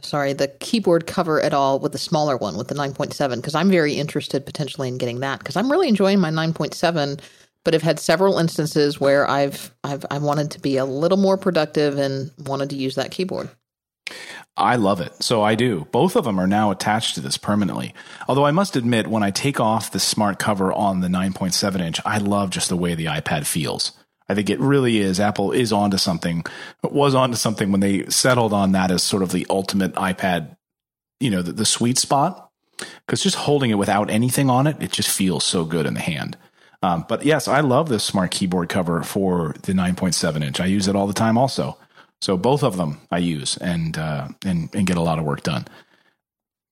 sorry 0.01 0.31
the 0.31 0.47
keyboard 0.47 1.05
cover 1.05 1.41
at 1.41 1.53
all 1.53 1.79
with 1.79 1.91
the 1.91 1.97
smaller 1.97 2.37
one 2.37 2.57
with 2.57 2.69
the 2.69 2.75
9.7? 2.75 3.35
Because 3.35 3.53
I'm 3.53 3.69
very 3.69 3.95
interested 3.95 4.45
potentially 4.45 4.87
in 4.87 4.97
getting 4.97 5.19
that 5.19 5.39
because 5.39 5.57
I'm 5.57 5.69
really 5.69 5.89
enjoying 5.89 6.19
my 6.19 6.31
9.7, 6.31 7.19
but 7.65 7.73
have 7.73 7.83
had 7.83 7.99
several 7.99 8.37
instances 8.37 8.99
where 8.99 9.29
I've 9.29 9.73
I've 9.83 10.05
I 10.09 10.19
wanted 10.19 10.51
to 10.51 10.59
be 10.61 10.77
a 10.77 10.85
little 10.85 11.17
more 11.17 11.37
productive 11.37 11.97
and 11.97 12.31
wanted 12.37 12.69
to 12.69 12.77
use 12.77 12.95
that 12.95 13.11
keyboard. 13.11 13.49
I 14.57 14.77
love 14.77 15.01
it. 15.01 15.21
So 15.21 15.41
I 15.41 15.55
do. 15.55 15.87
Both 15.91 16.15
of 16.15 16.23
them 16.23 16.39
are 16.39 16.47
now 16.47 16.71
attached 16.71 17.15
to 17.15 17.21
this 17.21 17.37
permanently. 17.37 17.93
Although 18.27 18.45
I 18.45 18.51
must 18.51 18.75
admit, 18.75 19.07
when 19.07 19.23
I 19.23 19.31
take 19.31 19.59
off 19.59 19.91
the 19.91 19.99
smart 19.99 20.39
cover 20.39 20.71
on 20.71 21.01
the 21.01 21.09
9.7 21.09 21.79
inch, 21.81 21.99
I 22.05 22.19
love 22.19 22.51
just 22.51 22.69
the 22.69 22.77
way 22.77 22.95
the 22.95 23.05
iPad 23.05 23.45
feels. 23.45 23.91
I 24.29 24.33
think 24.33 24.49
it 24.49 24.59
really 24.59 24.99
is. 24.99 25.19
Apple 25.19 25.51
is 25.51 25.73
onto 25.73 25.97
something, 25.97 26.45
was 26.81 27.13
onto 27.13 27.35
something 27.35 27.71
when 27.71 27.81
they 27.81 28.05
settled 28.05 28.53
on 28.53 28.71
that 28.71 28.91
as 28.91 29.03
sort 29.03 29.23
of 29.23 29.31
the 29.31 29.45
ultimate 29.49 29.93
iPad, 29.95 30.55
you 31.19 31.29
know, 31.29 31.41
the, 31.41 31.51
the 31.51 31.65
sweet 31.65 31.97
spot. 31.97 32.49
Because 33.05 33.23
just 33.23 33.35
holding 33.35 33.71
it 33.71 33.77
without 33.77 34.09
anything 34.09 34.49
on 34.49 34.67
it, 34.67 34.81
it 34.81 34.91
just 34.91 35.09
feels 35.09 35.43
so 35.43 35.63
good 35.63 35.85
in 35.85 35.93
the 35.93 35.99
hand. 35.99 36.37
Um, 36.81 37.05
but 37.07 37.25
yes, 37.25 37.47
I 37.47 37.61
love 37.61 37.89
this 37.89 38.03
smart 38.03 38.31
keyboard 38.31 38.69
cover 38.69 39.01
for 39.03 39.55
the 39.63 39.73
9.7 39.73 40.43
inch. 40.43 40.59
I 40.59 40.65
use 40.65 40.87
it 40.87 40.95
all 40.95 41.07
the 41.07 41.13
time 41.13 41.37
also. 41.37 41.77
So 42.21 42.37
both 42.37 42.63
of 42.63 42.77
them 42.77 43.01
I 43.11 43.19
use 43.19 43.57
and 43.57 43.97
uh, 43.97 44.29
and 44.45 44.69
and 44.73 44.87
get 44.87 44.97
a 44.97 45.01
lot 45.01 45.19
of 45.19 45.25
work 45.25 45.43
done. 45.43 45.67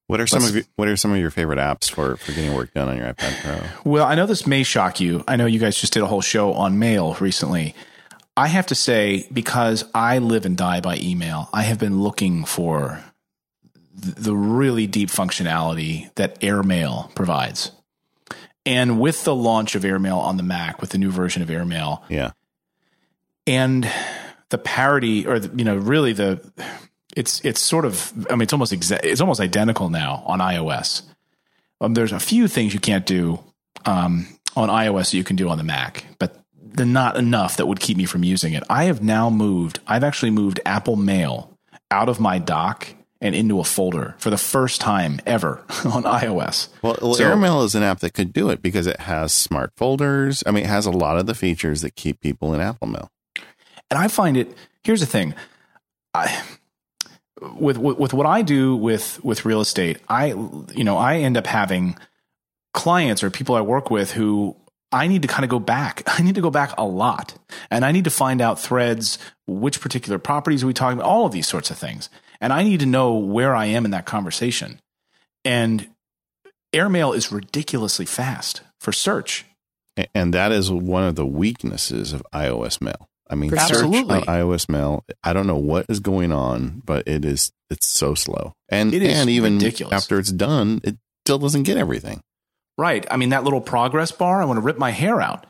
What 0.06 0.20
are 0.20 0.26
some 0.26 0.40
Let's, 0.40 0.50
of 0.50 0.56
your, 0.56 0.64
what 0.76 0.88
are 0.88 0.96
some 0.96 1.12
of 1.12 1.18
your 1.18 1.30
favorite 1.30 1.58
apps 1.58 1.90
for 1.90 2.16
for 2.16 2.32
getting 2.32 2.54
work 2.54 2.74
done 2.74 2.88
on 2.88 2.96
your 2.96 3.12
iPad 3.12 3.40
Pro? 3.42 3.90
Well, 3.90 4.04
I 4.04 4.14
know 4.14 4.26
this 4.26 4.46
may 4.46 4.62
shock 4.62 5.00
you. 5.00 5.24
I 5.26 5.36
know 5.36 5.46
you 5.46 5.58
guys 5.58 5.80
just 5.80 5.92
did 5.92 6.02
a 6.02 6.06
whole 6.06 6.20
show 6.20 6.52
on 6.52 6.78
mail 6.78 7.14
recently. 7.20 7.74
I 8.36 8.48
have 8.48 8.66
to 8.66 8.74
say 8.74 9.28
because 9.32 9.84
I 9.94 10.18
live 10.18 10.44
and 10.44 10.56
die 10.56 10.80
by 10.80 10.96
email, 10.96 11.48
I 11.52 11.62
have 11.62 11.78
been 11.78 12.02
looking 12.02 12.44
for 12.44 13.02
the 13.94 14.34
really 14.34 14.86
deep 14.86 15.08
functionality 15.08 16.12
that 16.16 16.40
AirMail 16.40 17.14
provides. 17.14 17.70
And 18.66 18.98
with 18.98 19.24
the 19.24 19.34
launch 19.34 19.74
of 19.74 19.82
AirMail 19.82 20.18
on 20.18 20.36
the 20.36 20.42
Mac, 20.42 20.80
with 20.80 20.90
the 20.90 20.98
new 20.98 21.10
version 21.10 21.42
of 21.42 21.48
AirMail, 21.48 22.02
yeah, 22.08 22.32
and 23.46 23.90
the 24.54 24.58
parody 24.58 25.26
or 25.26 25.40
the, 25.40 25.58
you 25.58 25.64
know 25.64 25.74
really 25.74 26.12
the 26.12 26.40
it's 27.16 27.40
it's 27.44 27.60
sort 27.60 27.84
of 27.84 28.12
I 28.30 28.34
mean 28.34 28.42
it's 28.42 28.52
almost 28.52 28.72
exa- 28.72 29.00
it's 29.02 29.20
almost 29.20 29.40
identical 29.40 29.90
now 29.90 30.22
on 30.26 30.38
iOS. 30.38 31.02
Um, 31.80 31.94
there's 31.94 32.12
a 32.12 32.20
few 32.20 32.46
things 32.46 32.72
you 32.72 32.78
can't 32.78 33.04
do 33.04 33.40
um, 33.84 34.28
on 34.54 34.68
iOS 34.68 35.10
that 35.10 35.16
you 35.16 35.24
can 35.24 35.34
do 35.34 35.48
on 35.48 35.58
the 35.58 35.64
Mac, 35.64 36.04
but 36.20 36.40
they're 36.62 36.86
not 36.86 37.16
enough 37.16 37.56
that 37.56 37.66
would 37.66 37.80
keep 37.80 37.96
me 37.96 38.04
from 38.04 38.22
using 38.22 38.52
it. 38.52 38.62
I 38.70 38.84
have 38.84 39.02
now 39.02 39.28
moved. 39.28 39.80
I've 39.88 40.04
actually 40.04 40.30
moved 40.30 40.60
Apple 40.64 40.94
Mail 40.94 41.50
out 41.90 42.08
of 42.08 42.20
my 42.20 42.38
dock 42.38 42.94
and 43.20 43.34
into 43.34 43.58
a 43.58 43.64
folder 43.64 44.14
for 44.18 44.30
the 44.30 44.38
first 44.38 44.80
time 44.80 45.18
ever 45.26 45.64
on 45.84 46.04
iOS. 46.04 46.68
Well, 46.80 46.96
well 47.02 47.14
so, 47.14 47.24
AirMail 47.24 47.64
is 47.64 47.74
an 47.74 47.82
app 47.82 47.98
that 48.00 48.14
could 48.14 48.32
do 48.32 48.50
it 48.50 48.62
because 48.62 48.86
it 48.86 49.00
has 49.00 49.32
smart 49.32 49.72
folders. 49.76 50.44
I 50.46 50.52
mean, 50.52 50.62
it 50.62 50.68
has 50.68 50.86
a 50.86 50.92
lot 50.92 51.18
of 51.18 51.26
the 51.26 51.34
features 51.34 51.80
that 51.80 51.96
keep 51.96 52.20
people 52.20 52.54
in 52.54 52.60
Apple 52.60 52.86
Mail. 52.86 53.10
And 53.94 54.02
I 54.02 54.08
find 54.08 54.36
it, 54.36 54.52
here's 54.82 54.98
the 54.98 55.06
thing. 55.06 55.36
I, 56.14 56.42
with, 57.40 57.78
with 57.78 57.96
with 57.96 58.12
what 58.12 58.26
I 58.26 58.42
do 58.42 58.74
with 58.74 59.22
with 59.22 59.44
real 59.44 59.60
estate, 59.60 59.98
I 60.08 60.26
you 60.74 60.82
know 60.82 60.96
I 60.96 61.18
end 61.18 61.36
up 61.36 61.46
having 61.46 61.96
clients 62.72 63.22
or 63.22 63.30
people 63.30 63.54
I 63.54 63.60
work 63.60 63.92
with 63.92 64.10
who 64.10 64.56
I 64.90 65.06
need 65.06 65.22
to 65.22 65.28
kind 65.28 65.44
of 65.44 65.50
go 65.50 65.60
back. 65.60 66.02
I 66.18 66.22
need 66.22 66.34
to 66.34 66.40
go 66.40 66.50
back 66.50 66.74
a 66.76 66.84
lot, 66.84 67.38
and 67.70 67.84
I 67.84 67.92
need 67.92 68.02
to 68.02 68.10
find 68.10 68.40
out 68.40 68.58
threads, 68.58 69.16
which 69.46 69.80
particular 69.80 70.18
properties 70.18 70.64
are 70.64 70.66
we 70.66 70.74
talking 70.74 70.98
about, 70.98 71.08
all 71.08 71.26
of 71.26 71.30
these 71.32 71.46
sorts 71.46 71.70
of 71.70 71.78
things, 71.78 72.10
and 72.40 72.52
I 72.52 72.64
need 72.64 72.80
to 72.80 72.86
know 72.86 73.14
where 73.14 73.54
I 73.54 73.66
am 73.66 73.84
in 73.84 73.92
that 73.92 74.06
conversation. 74.06 74.80
And 75.44 75.88
airmail 76.72 77.12
is 77.12 77.30
ridiculously 77.30 78.06
fast 78.06 78.62
for 78.80 78.90
search. 78.90 79.44
And 80.12 80.34
that 80.34 80.50
is 80.50 80.72
one 80.72 81.04
of 81.04 81.14
the 81.14 81.26
weaknesses 81.26 82.12
of 82.12 82.26
iOS 82.32 82.80
Mail. 82.80 83.08
I 83.30 83.34
mean, 83.36 83.56
Absolutely. 83.56 84.16
search 84.20 84.28
on 84.28 84.34
iOS 84.34 84.68
Mail. 84.68 85.04
I 85.22 85.32
don't 85.32 85.46
know 85.46 85.56
what 85.56 85.86
is 85.88 86.00
going 86.00 86.30
on, 86.32 86.82
but 86.84 87.08
it 87.08 87.24
is 87.24 87.52
it's 87.70 87.86
so 87.86 88.14
slow. 88.14 88.52
And 88.68 88.92
It 88.92 89.02
is 89.02 89.18
and 89.18 89.30
even 89.30 89.54
ridiculous. 89.54 89.92
after 89.94 90.18
it's 90.18 90.30
done, 90.30 90.80
it 90.84 90.96
still 91.24 91.38
doesn't 91.38 91.62
get 91.62 91.76
everything. 91.76 92.20
Right. 92.76 93.06
I 93.10 93.16
mean, 93.16 93.30
that 93.30 93.44
little 93.44 93.60
progress 93.60 94.12
bar, 94.12 94.42
I 94.42 94.44
want 94.44 94.58
to 94.58 94.60
rip 94.62 94.78
my 94.78 94.90
hair 94.90 95.20
out. 95.20 95.46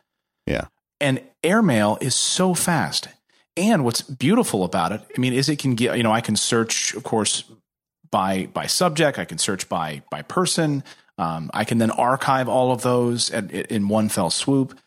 Yeah. 0.47 0.67
And 1.01 1.21
airmail 1.43 1.99
is 2.01 2.15
so 2.15 2.55
fast. 2.55 3.09
And 3.57 3.85
what's 3.85 4.03
beautiful 4.03 4.65
about 4.65 4.93
it, 4.93 5.01
I 5.17 5.21
mean, 5.21 5.33
is 5.33 5.49
it 5.49 5.59
can 5.59 5.75
get, 5.75 5.97
you 5.97 6.03
know, 6.03 6.13
I 6.13 6.21
can 6.21 6.37
search, 6.37 6.95
of 6.95 7.03
course, 7.03 7.45
by 8.11 8.47
by 8.53 8.67
subject. 8.67 9.19
I 9.19 9.25
can 9.25 9.39
search 9.39 9.69
by 9.69 10.03
by 10.11 10.23
person. 10.23 10.85
Um, 11.19 11.51
I 11.55 11.65
can 11.65 11.79
then 11.79 11.91
archive 11.91 12.49
all 12.49 12.73
of 12.73 12.83
those 12.83 13.31
at, 13.31 13.51
in 13.51 13.89
one 13.89 14.09
fell 14.09 14.31
swoop. 14.31 14.79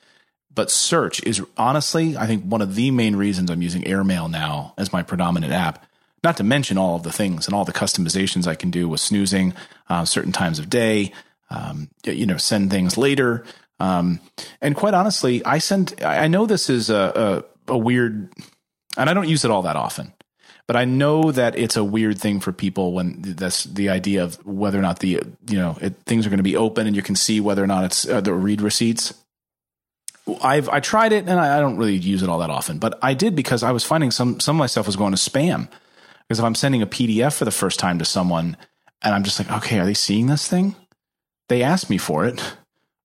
But 0.57 0.71
search 0.71 1.21
is 1.21 1.39
honestly, 1.55 2.17
I 2.17 2.25
think, 2.25 2.43
one 2.43 2.63
of 2.63 2.73
the 2.73 2.89
main 2.89 3.15
reasons 3.15 3.51
I'm 3.51 3.61
using 3.61 3.85
Airmail 3.85 4.27
now 4.27 4.73
as 4.75 4.91
my 4.91 5.03
predominant 5.03 5.53
app. 5.53 5.85
Not 6.23 6.37
to 6.37 6.43
mention 6.43 6.79
all 6.79 6.95
of 6.95 7.03
the 7.03 7.11
things 7.11 7.45
and 7.45 7.53
all 7.53 7.63
the 7.63 7.71
customizations 7.71 8.47
I 8.47 8.55
can 8.55 8.71
do 8.71 8.89
with 8.89 8.99
snoozing, 8.99 9.53
uh, 9.87 10.03
certain 10.03 10.31
times 10.31 10.57
of 10.57 10.67
day, 10.67 11.13
um, 11.51 11.91
you 12.03 12.25
know, 12.25 12.37
send 12.37 12.71
things 12.71 12.97
later. 12.97 13.45
Um, 13.79 14.19
and 14.59 14.75
quite 14.75 14.95
honestly, 14.95 15.45
I 15.45 15.59
send, 15.59 15.93
I 16.03 16.27
know 16.27 16.47
this 16.47 16.71
is 16.71 16.89
a, 16.89 17.43
a, 17.67 17.73
a 17.73 17.77
weird, 17.77 18.33
and 18.97 19.11
I 19.11 19.13
don't 19.13 19.29
use 19.29 19.45
it 19.45 19.51
all 19.51 19.61
that 19.61 19.75
often, 19.75 20.11
but 20.65 20.75
I 20.75 20.85
know 20.85 21.31
that 21.31 21.55
it's 21.55 21.77
a 21.77 21.83
weird 21.83 22.19
thing 22.19 22.39
for 22.39 22.51
people 22.51 22.93
when 22.93 23.21
that's 23.21 23.63
the 23.65 23.89
idea 23.89 24.23
of 24.23 24.43
whether 24.43 24.79
or 24.79 24.81
not 24.81 25.01
the, 25.01 25.21
you 25.47 25.57
know, 25.59 25.77
it, 25.81 25.97
things 26.07 26.25
are 26.25 26.31
going 26.31 26.37
to 26.37 26.43
be 26.43 26.57
open 26.57 26.87
and 26.87 26.95
you 26.95 27.03
can 27.03 27.15
see 27.15 27.39
whether 27.39 27.63
or 27.63 27.67
not 27.67 27.83
it's 27.83 28.09
uh, 28.09 28.21
the 28.21 28.33
read 28.33 28.59
receipts. 28.59 29.13
I've 30.41 30.69
I 30.69 30.79
tried 30.79 31.13
it 31.13 31.27
and 31.27 31.39
I, 31.39 31.57
I 31.57 31.59
don't 31.59 31.77
really 31.77 31.95
use 31.95 32.23
it 32.23 32.29
all 32.29 32.39
that 32.39 32.49
often, 32.49 32.79
but 32.79 32.99
I 33.01 33.13
did 33.13 33.35
because 33.35 33.63
I 33.63 33.71
was 33.71 33.83
finding 33.83 34.11
some 34.11 34.39
some 34.39 34.55
of 34.55 34.59
my 34.59 34.67
stuff 34.67 34.85
was 34.85 34.95
going 34.95 35.13
to 35.13 35.17
spam. 35.17 35.69
Because 36.27 36.39
if 36.39 36.45
I'm 36.45 36.55
sending 36.55 36.81
a 36.81 36.87
PDF 36.87 37.37
for 37.37 37.45
the 37.45 37.51
first 37.51 37.79
time 37.79 37.99
to 37.99 38.05
someone 38.05 38.57
and 39.01 39.15
I'm 39.15 39.23
just 39.23 39.39
like, 39.39 39.49
okay, 39.49 39.79
are 39.79 39.85
they 39.85 39.93
seeing 39.93 40.27
this 40.27 40.47
thing? 40.47 40.75
They 41.47 41.63
asked 41.63 41.89
me 41.89 41.97
for 41.97 42.25
it. 42.25 42.43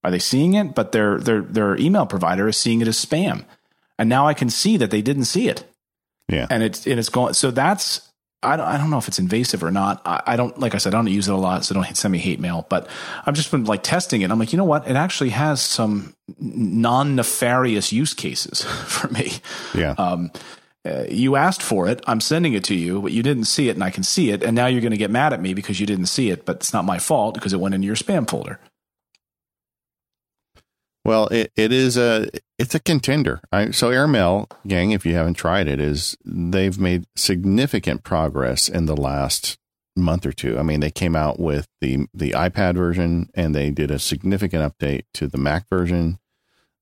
Are 0.02 0.10
they 0.10 0.18
seeing 0.18 0.54
it? 0.54 0.74
But 0.74 0.92
their 0.92 1.18
their 1.18 1.42
their 1.42 1.76
email 1.76 2.06
provider 2.06 2.48
is 2.48 2.56
seeing 2.56 2.80
it 2.80 2.88
as 2.88 3.02
spam. 3.02 3.44
And 3.98 4.08
now 4.08 4.26
I 4.26 4.34
can 4.34 4.50
see 4.50 4.76
that 4.78 4.90
they 4.90 5.02
didn't 5.02 5.26
see 5.26 5.48
it. 5.48 5.64
Yeah. 6.28 6.46
And 6.50 6.62
it's 6.62 6.86
and 6.86 6.98
it's 6.98 7.08
going 7.08 7.34
so 7.34 7.50
that's 7.50 8.11
I 8.42 8.56
don't, 8.56 8.66
I 8.66 8.76
don't 8.76 8.90
know 8.90 8.98
if 8.98 9.08
it's 9.08 9.18
invasive 9.18 9.62
or 9.62 9.70
not. 9.70 10.02
I, 10.04 10.22
I 10.26 10.36
don't, 10.36 10.58
like 10.58 10.74
I 10.74 10.78
said, 10.78 10.94
I 10.94 10.98
don't 10.98 11.06
use 11.06 11.28
it 11.28 11.34
a 11.34 11.36
lot, 11.36 11.64
so 11.64 11.74
don't 11.74 11.96
send 11.96 12.12
me 12.12 12.18
hate 12.18 12.40
mail. 12.40 12.66
But 12.68 12.88
I've 13.24 13.34
just 13.34 13.50
been 13.50 13.64
like 13.64 13.82
testing 13.82 14.22
it. 14.22 14.30
I'm 14.30 14.38
like, 14.38 14.52
you 14.52 14.56
know 14.56 14.64
what? 14.64 14.88
It 14.88 14.96
actually 14.96 15.30
has 15.30 15.60
some 15.60 16.14
non 16.40 17.14
nefarious 17.14 17.92
use 17.92 18.14
cases 18.14 18.62
for 18.86 19.08
me. 19.08 19.32
Yeah. 19.74 19.94
Um, 19.98 20.30
uh, 20.84 21.04
you 21.08 21.36
asked 21.36 21.62
for 21.62 21.86
it. 21.86 22.02
I'm 22.08 22.20
sending 22.20 22.54
it 22.54 22.64
to 22.64 22.74
you, 22.74 23.00
but 23.02 23.12
you 23.12 23.22
didn't 23.22 23.44
see 23.44 23.68
it, 23.68 23.76
and 23.76 23.84
I 23.84 23.90
can 23.90 24.02
see 24.02 24.30
it. 24.30 24.42
And 24.42 24.56
now 24.56 24.66
you're 24.66 24.80
going 24.80 24.90
to 24.90 24.96
get 24.96 25.12
mad 25.12 25.32
at 25.32 25.40
me 25.40 25.54
because 25.54 25.78
you 25.78 25.86
didn't 25.86 26.06
see 26.06 26.30
it, 26.30 26.44
but 26.44 26.56
it's 26.56 26.72
not 26.72 26.84
my 26.84 26.98
fault 26.98 27.34
because 27.34 27.52
it 27.52 27.60
went 27.60 27.74
into 27.74 27.86
your 27.86 27.96
spam 27.96 28.28
folder. 28.28 28.58
Well, 31.04 31.26
it, 31.28 31.52
it 31.56 31.72
is 31.72 31.96
a 31.96 32.28
it's 32.58 32.74
a 32.74 32.80
contender. 32.80 33.40
So 33.72 33.90
Airmail, 33.90 34.48
gang, 34.66 34.92
if 34.92 35.04
you 35.04 35.14
haven't 35.14 35.34
tried 35.34 35.66
it, 35.66 35.80
is 35.80 36.16
they've 36.24 36.78
made 36.78 37.06
significant 37.16 38.04
progress 38.04 38.68
in 38.68 38.86
the 38.86 38.96
last 38.96 39.58
month 39.96 40.24
or 40.24 40.32
two. 40.32 40.58
I 40.58 40.62
mean, 40.62 40.80
they 40.80 40.90
came 40.90 41.16
out 41.16 41.40
with 41.40 41.66
the 41.80 42.06
the 42.14 42.30
iPad 42.30 42.76
version 42.76 43.30
and 43.34 43.54
they 43.54 43.70
did 43.70 43.90
a 43.90 43.98
significant 43.98 44.62
update 44.62 45.02
to 45.14 45.26
the 45.26 45.38
Mac 45.38 45.68
version. 45.68 46.18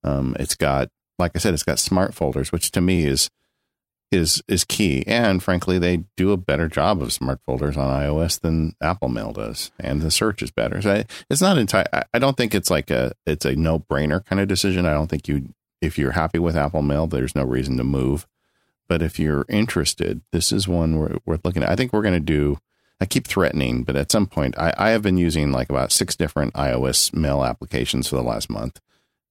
Um, 0.05 0.37
it's 0.39 0.55
got, 0.55 0.89
like 1.19 1.33
I 1.35 1.39
said, 1.39 1.55
it's 1.55 1.63
got 1.63 1.79
smart 1.79 2.15
folders, 2.15 2.53
which 2.53 2.71
to 2.73 2.81
me 2.81 3.05
is 3.07 3.31
is 4.11 4.43
is 4.49 4.65
key. 4.65 5.05
And 5.07 5.43
frankly, 5.43 5.79
they 5.79 6.05
do 6.17 6.33
a 6.33 6.37
better 6.37 6.69
job 6.69 7.01
of 7.01 7.13
smart 7.13 7.41
folders 7.47 7.77
on 7.77 7.89
iOS 7.89 8.41
than 8.41 8.75
Apple 8.81 9.09
Mail 9.09 9.33
does, 9.33 9.71
and 9.79 10.03
the 10.03 10.11
search 10.11 10.43
is 10.43 10.51
better. 10.51 10.83
So 10.83 10.93
I, 10.93 11.05
it's 11.29 11.41
not 11.41 11.59
entire. 11.59 11.87
I- 11.93 12.19
don't 12.19 12.37
think 12.37 12.55
it's 12.55 12.71
like 12.71 12.91
a 12.91 13.13
it's 13.27 13.45
a 13.45 13.57
no 13.57 13.79
brainer 13.79 14.25
kind 14.25 14.41
of 14.41 14.49
decision. 14.49 14.87
I 14.87 14.93
don't 14.93 15.09
think 15.09 15.29
you 15.29 15.55
if 15.81 15.99
you're 15.99 16.13
happy 16.13 16.39
with 16.39 16.57
Apple 16.57 16.83
Mail, 16.83 17.07
there's 17.07 17.35
no 17.35 17.45
reason 17.45 17.77
to 17.79 17.85
move. 17.85 18.27
But 18.89 19.03
if 19.03 19.19
you're 19.19 19.47
interested, 19.49 20.21
this 20.33 20.53
is 20.53 20.67
one 20.67 20.99
worth 21.25 21.45
looking 21.45 21.63
at. 21.63 21.71
I 21.71 21.77
think 21.77 21.93
we're 21.93 22.03
going 22.03 22.15
to 22.15 22.21
do. 22.21 22.59
I 23.01 23.07
keep 23.07 23.27
threatening, 23.27 23.85
but 23.85 23.97
at 23.97 24.13
some 24.13 24.27
point, 24.27 24.59
I, 24.59 24.75
I 24.77 24.91
have 24.91 25.01
been 25.01 25.17
using 25.17 25.53
like 25.53 25.71
about 25.71 25.93
six 25.93 26.17
different 26.17 26.53
iOS 26.53 27.15
mail 27.15 27.43
applications 27.45 28.09
for 28.09 28.17
the 28.17 28.23
last 28.23 28.51
month. 28.51 28.79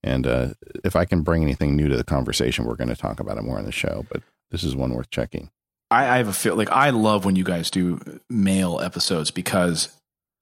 And 0.01 0.25
uh, 0.25 0.47
if 0.83 0.95
I 0.95 1.05
can 1.05 1.21
bring 1.21 1.43
anything 1.43 1.75
new 1.75 1.87
to 1.87 1.97
the 1.97 2.03
conversation, 2.03 2.65
we're 2.65 2.77
going 2.77 2.89
to 2.89 2.95
talk 2.95 3.19
about 3.19 3.37
it 3.37 3.43
more 3.43 3.59
on 3.59 3.65
the 3.65 3.71
show. 3.71 4.05
But 4.09 4.23
this 4.51 4.63
is 4.63 4.75
one 4.75 4.93
worth 4.93 5.09
checking. 5.09 5.49
I, 5.91 6.07
I 6.07 6.17
have 6.17 6.27
a 6.27 6.33
feel 6.33 6.55
like 6.55 6.71
I 6.71 6.91
love 6.91 7.25
when 7.25 7.35
you 7.35 7.43
guys 7.43 7.71
do 7.71 7.99
mail 8.29 8.79
episodes 8.79 9.31
because 9.31 9.89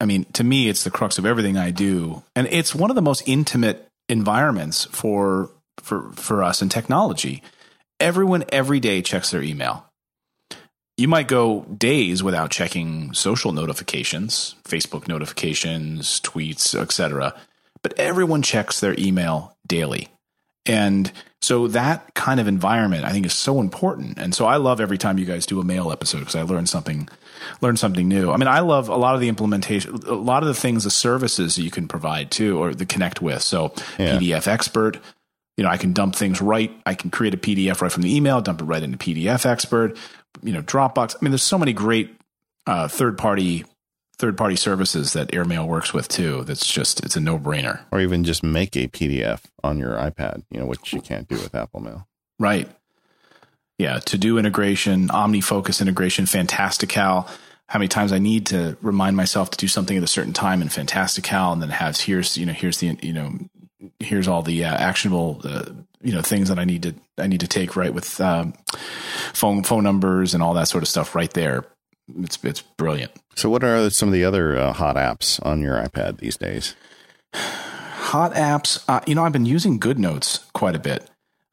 I 0.00 0.04
mean, 0.04 0.24
to 0.34 0.44
me, 0.44 0.68
it's 0.68 0.84
the 0.84 0.90
crux 0.90 1.18
of 1.18 1.26
everything 1.26 1.56
I 1.56 1.70
do, 1.70 2.22
and 2.36 2.46
it's 2.50 2.74
one 2.74 2.90
of 2.90 2.96
the 2.96 3.02
most 3.02 3.22
intimate 3.26 3.88
environments 4.08 4.84
for 4.86 5.50
for 5.78 6.12
for 6.12 6.42
us 6.42 6.62
in 6.62 6.68
technology. 6.68 7.42
Everyone 8.00 8.44
every 8.50 8.78
day 8.78 9.02
checks 9.02 9.30
their 9.30 9.42
email. 9.42 9.84
You 10.96 11.08
might 11.08 11.28
go 11.28 11.62
days 11.62 12.22
without 12.22 12.50
checking 12.50 13.12
social 13.12 13.52
notifications, 13.52 14.56
Facebook 14.64 15.08
notifications, 15.08 16.20
tweets, 16.20 16.74
etc. 16.74 17.34
But 17.82 17.98
everyone 17.98 18.42
checks 18.42 18.80
their 18.80 18.94
email 18.98 19.56
daily. 19.66 20.08
And 20.68 21.10
so 21.40 21.68
that 21.68 22.14
kind 22.14 22.40
of 22.40 22.46
environment 22.46 23.04
I 23.04 23.10
think 23.12 23.24
is 23.26 23.32
so 23.32 23.60
important. 23.60 24.18
And 24.18 24.34
so 24.34 24.46
I 24.46 24.56
love 24.56 24.80
every 24.80 24.98
time 24.98 25.18
you 25.18 25.24
guys 25.24 25.46
do 25.46 25.60
a 25.60 25.64
mail 25.64 25.90
episode 25.90 26.20
because 26.20 26.36
I 26.36 26.42
learn 26.42 26.66
something 26.66 27.08
learn 27.60 27.76
something 27.76 28.06
new. 28.06 28.30
I 28.30 28.36
mean, 28.36 28.48
I 28.48 28.60
love 28.60 28.88
a 28.88 28.96
lot 28.96 29.14
of 29.14 29.20
the 29.20 29.28
implementation 29.28 29.94
a 30.06 30.14
lot 30.14 30.42
of 30.42 30.48
the 30.48 30.54
things 30.54 30.84
the 30.84 30.90
services 30.90 31.56
that 31.56 31.62
you 31.62 31.70
can 31.70 31.88
provide 31.88 32.30
too 32.30 32.58
or 32.58 32.74
the 32.74 32.86
connect 32.86 33.22
with. 33.22 33.42
So 33.42 33.72
Yeah. 33.98 34.18
PDF 34.18 34.46
expert, 34.46 34.98
you 35.56 35.64
know, 35.64 35.70
I 35.70 35.76
can 35.76 35.92
dump 35.92 36.14
things 36.14 36.40
right. 36.40 36.70
I 36.84 36.94
can 36.94 37.10
create 37.10 37.34
a 37.34 37.38
PDF 37.38 37.80
right 37.80 37.90
from 37.90 38.02
the 38.02 38.14
email, 38.14 38.40
dump 38.40 38.60
it 38.60 38.64
right 38.64 38.82
into 38.82 38.98
PDF 38.98 39.46
expert, 39.46 39.96
you 40.42 40.52
know, 40.52 40.62
Dropbox. 40.62 41.16
I 41.16 41.18
mean, 41.24 41.30
there's 41.30 41.42
so 41.42 41.58
many 41.58 41.72
great 41.72 42.14
uh, 42.66 42.88
third 42.88 43.16
party 43.16 43.64
third 44.18 44.36
party 44.36 44.56
services 44.56 45.12
that 45.12 45.32
Airmail 45.32 45.66
works 45.66 45.94
with 45.94 46.08
too. 46.08 46.44
That's 46.44 46.66
just 46.66 47.04
it's 47.04 47.16
a 47.16 47.20
no 47.20 47.38
brainer. 47.38 47.80
Or 47.92 48.00
even 48.00 48.24
just 48.24 48.42
make 48.42 48.76
a 48.76 48.88
PDF 48.88 49.42
on 49.62 49.78
your 49.78 49.92
iPad, 49.92 50.42
you 50.50 50.58
know, 50.58 50.66
which 50.66 50.92
you 50.92 51.00
can't 51.00 51.28
do 51.28 51.36
with 51.36 51.54
Apple 51.54 51.80
Mail. 51.80 52.08
Right. 52.38 52.68
Yeah. 53.78 54.00
To 54.00 54.18
do 54.18 54.38
integration, 54.38 55.08
OmniFocus 55.08 55.80
integration, 55.80 56.26
Fantastical. 56.26 57.28
How 57.68 57.78
many 57.78 57.88
times 57.88 58.12
I 58.12 58.18
need 58.18 58.46
to 58.46 58.76
remind 58.80 59.16
myself 59.16 59.50
to 59.50 59.58
do 59.58 59.68
something 59.68 59.96
at 59.96 60.02
a 60.02 60.08
certain 60.08 60.32
time 60.32 60.62
in 60.62 60.68
Fantastical, 60.68 61.52
and 61.52 61.60
then 61.62 61.68
has 61.68 62.00
here's 62.00 62.36
you 62.38 62.46
know 62.46 62.54
here's 62.54 62.78
the 62.78 62.98
you 63.02 63.12
know 63.12 63.38
here's 64.00 64.26
all 64.26 64.42
the 64.42 64.64
uh, 64.64 64.74
actionable 64.74 65.40
uh, 65.44 65.66
you 66.00 66.12
know 66.12 66.22
things 66.22 66.48
that 66.48 66.58
I 66.58 66.64
need 66.64 66.82
to 66.84 66.94
I 67.18 67.26
need 67.26 67.40
to 67.40 67.46
take 67.46 67.76
right 67.76 67.92
with 67.92 68.20
um, 68.22 68.54
phone 69.34 69.62
phone 69.64 69.84
numbers 69.84 70.32
and 70.32 70.42
all 70.42 70.54
that 70.54 70.68
sort 70.68 70.82
of 70.82 70.88
stuff 70.88 71.14
right 71.14 71.32
there. 71.34 71.66
It's 72.16 72.38
it's 72.42 72.62
brilliant. 72.62 73.12
So, 73.36 73.50
what 73.50 73.62
are 73.64 73.90
some 73.90 74.08
of 74.08 74.12
the 74.12 74.24
other 74.24 74.56
uh, 74.56 74.72
hot 74.72 74.96
apps 74.96 75.44
on 75.44 75.60
your 75.60 75.76
iPad 75.76 76.18
these 76.18 76.36
days? 76.36 76.74
Hot 77.34 78.32
apps. 78.34 78.82
Uh, 78.88 79.00
you 79.06 79.14
know, 79.14 79.24
I've 79.24 79.32
been 79.32 79.46
using 79.46 79.78
GoodNotes 79.78 80.50
quite 80.52 80.74
a 80.74 80.78
bit. 80.78 81.08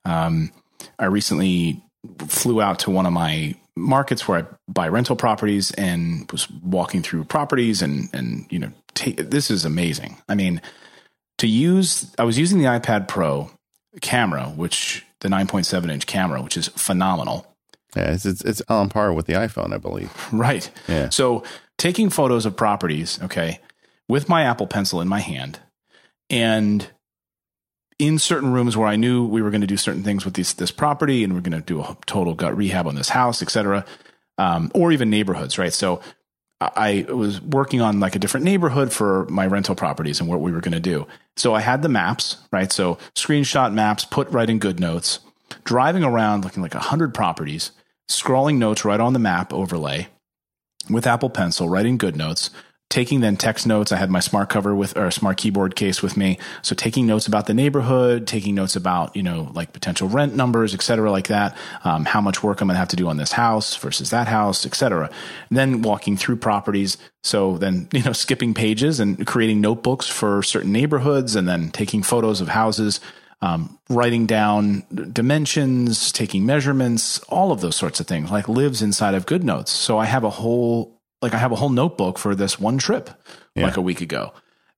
Um, 0.05 0.51
I 0.99 1.05
recently 1.05 1.83
flew 2.27 2.61
out 2.61 2.79
to 2.79 2.91
one 2.91 3.05
of 3.05 3.13
my 3.13 3.55
markets 3.75 4.27
where 4.27 4.39
I 4.39 4.45
buy 4.71 4.87
rental 4.87 5.15
properties 5.15 5.71
and 5.71 6.31
was 6.31 6.49
walking 6.49 7.01
through 7.01 7.25
properties 7.25 7.81
and 7.81 8.09
and 8.13 8.45
you 8.49 8.59
know 8.59 8.71
ta 8.93 9.11
this 9.17 9.51
is 9.51 9.65
amazing. 9.65 10.17
I 10.29 10.35
mean, 10.35 10.61
to 11.39 11.47
use 11.47 12.13
I 12.17 12.23
was 12.23 12.39
using 12.39 12.59
the 12.59 12.65
iPad 12.65 13.07
Pro 13.07 13.51
camera, 14.01 14.45
which 14.45 15.05
the 15.21 15.29
9.7 15.29 15.91
inch 15.91 16.05
camera, 16.05 16.41
which 16.41 16.57
is 16.57 16.67
phenomenal. 16.69 17.54
Yeah, 17.95 18.11
it's, 18.11 18.25
it's 18.25 18.41
it's 18.41 18.61
on 18.67 18.89
par 18.89 19.13
with 19.13 19.25
the 19.25 19.33
iPhone, 19.33 19.73
I 19.73 19.77
believe. 19.77 20.11
Right. 20.31 20.69
Yeah. 20.87 21.09
So 21.09 21.43
taking 21.77 22.09
photos 22.09 22.45
of 22.45 22.55
properties, 22.57 23.21
okay, 23.23 23.59
with 24.07 24.27
my 24.27 24.43
Apple 24.43 24.67
Pencil 24.67 25.01
in 25.01 25.07
my 25.07 25.19
hand, 25.19 25.59
and 26.29 26.87
in 27.97 28.19
certain 28.19 28.51
rooms 28.51 28.75
where 28.75 28.87
I 28.87 28.97
knew 28.97 29.25
we 29.25 29.41
were 29.41 29.51
going 29.51 29.61
to 29.61 29.67
do 29.67 29.77
certain 29.77 30.03
things 30.03 30.25
with 30.25 30.33
this 30.33 30.53
this 30.53 30.71
property, 30.71 31.23
and 31.23 31.33
we're 31.33 31.41
going 31.41 31.59
to 31.59 31.65
do 31.65 31.81
a 31.81 31.97
total 32.05 32.33
gut 32.33 32.55
rehab 32.57 32.87
on 32.87 32.95
this 32.95 33.09
house, 33.09 33.41
etc. 33.41 33.85
um, 34.37 34.71
or 34.75 34.91
even 34.91 35.09
neighborhoods, 35.09 35.57
right? 35.57 35.73
So 35.73 36.01
I 36.61 37.05
was 37.09 37.41
working 37.41 37.81
on 37.81 37.99
like 37.99 38.15
a 38.15 38.19
different 38.19 38.45
neighborhood 38.45 38.91
for 38.91 39.25
my 39.29 39.45
rental 39.45 39.75
properties 39.75 40.19
and 40.19 40.29
what 40.29 40.39
we 40.39 40.51
were 40.51 40.61
going 40.61 40.73
to 40.73 40.79
do. 40.79 41.05
So 41.35 41.53
I 41.53 41.59
had 41.59 41.81
the 41.81 41.89
maps, 41.89 42.37
right? 42.51 42.71
So 42.71 42.97
screenshot 43.13 43.73
maps, 43.73 44.05
put 44.05 44.29
right 44.29 44.49
in 44.49 44.59
good 44.59 44.79
notes, 44.79 45.19
driving 45.65 46.03
around 46.03 46.43
looking 46.43 46.63
like 46.63 46.75
a 46.75 46.79
hundred 46.79 47.13
properties, 47.13 47.71
scrolling 48.09 48.57
notes 48.57 48.85
right 48.85 48.99
on 48.99 49.13
the 49.13 49.19
map 49.19 49.53
overlay 49.53 50.07
with 50.89 51.07
Apple 51.07 51.29
Pencil, 51.29 51.67
writing 51.67 51.97
good 51.97 52.15
notes, 52.15 52.51
taking 52.89 53.21
then 53.21 53.35
text 53.35 53.65
notes. 53.65 53.91
I 53.91 53.97
had 53.97 54.11
my 54.11 54.19
smart 54.19 54.49
cover 54.49 54.75
with 54.75 54.95
or 54.95 55.09
smart 55.11 55.37
keyboard 55.37 55.75
case 55.75 56.01
with 56.03 56.15
me. 56.15 56.37
So 56.61 56.75
taking 56.75 57.07
notes 57.07 57.27
about 57.27 57.47
the 57.47 57.53
neighborhood, 57.53 58.27
taking 58.27 58.55
notes 58.55 58.75
about, 58.75 59.15
you 59.15 59.23
know, 59.23 59.51
like 59.53 59.73
potential 59.73 60.07
rent 60.07 60.35
numbers, 60.35 60.73
et 60.73 60.81
cetera, 60.81 61.11
like 61.11 61.27
that. 61.27 61.57
Um, 61.83 62.05
how 62.05 62.21
much 62.21 62.43
work 62.43 62.61
I'm 62.61 62.67
going 62.67 62.75
to 62.75 62.79
have 62.79 62.89
to 62.89 62.95
do 62.95 63.07
on 63.07 63.17
this 63.17 63.31
house 63.31 63.75
versus 63.75 64.11
that 64.11 64.27
house, 64.27 64.65
et 64.65 64.75
cetera. 64.75 65.09
And 65.49 65.57
then 65.57 65.81
walking 65.81 66.15
through 66.15 66.37
properties. 66.37 66.97
So 67.23 67.57
then, 67.57 67.89
you 67.93 68.03
know, 68.03 68.13
skipping 68.13 68.53
pages 68.53 68.99
and 68.99 69.25
creating 69.25 69.61
notebooks 69.61 70.07
for 70.07 70.43
certain 70.43 70.71
neighborhoods 70.71 71.35
and 71.35 71.47
then 71.47 71.71
taking 71.71 72.03
photos 72.03 72.39
of 72.39 72.49
houses. 72.49 72.99
Um, 73.45 73.77
writing 73.89 74.25
down 74.25 74.83
dimensions, 75.13 76.11
taking 76.11 76.47
measurements, 76.47 77.19
all 77.29 77.51
of 77.51 77.61
those 77.61 77.75
sorts 77.75 77.99
of 77.99 78.07
things, 78.07 78.31
like 78.31 78.49
lives 78.49 78.81
inside 78.81 79.13
of 79.13 79.27
GoodNotes. 79.27 79.67
So 79.67 79.99
I 79.99 80.05
have 80.05 80.23
a 80.23 80.31
whole 80.31 80.99
like 81.21 81.33
I 81.33 81.37
have 81.37 81.51
a 81.51 81.55
whole 81.55 81.69
notebook 81.69 82.17
for 82.17 82.33
this 82.33 82.59
one 82.59 82.77
trip 82.77 83.09
yeah. 83.53 83.65
like 83.65 83.77
a 83.77 83.81
week 83.81 84.01
ago, 84.01 84.33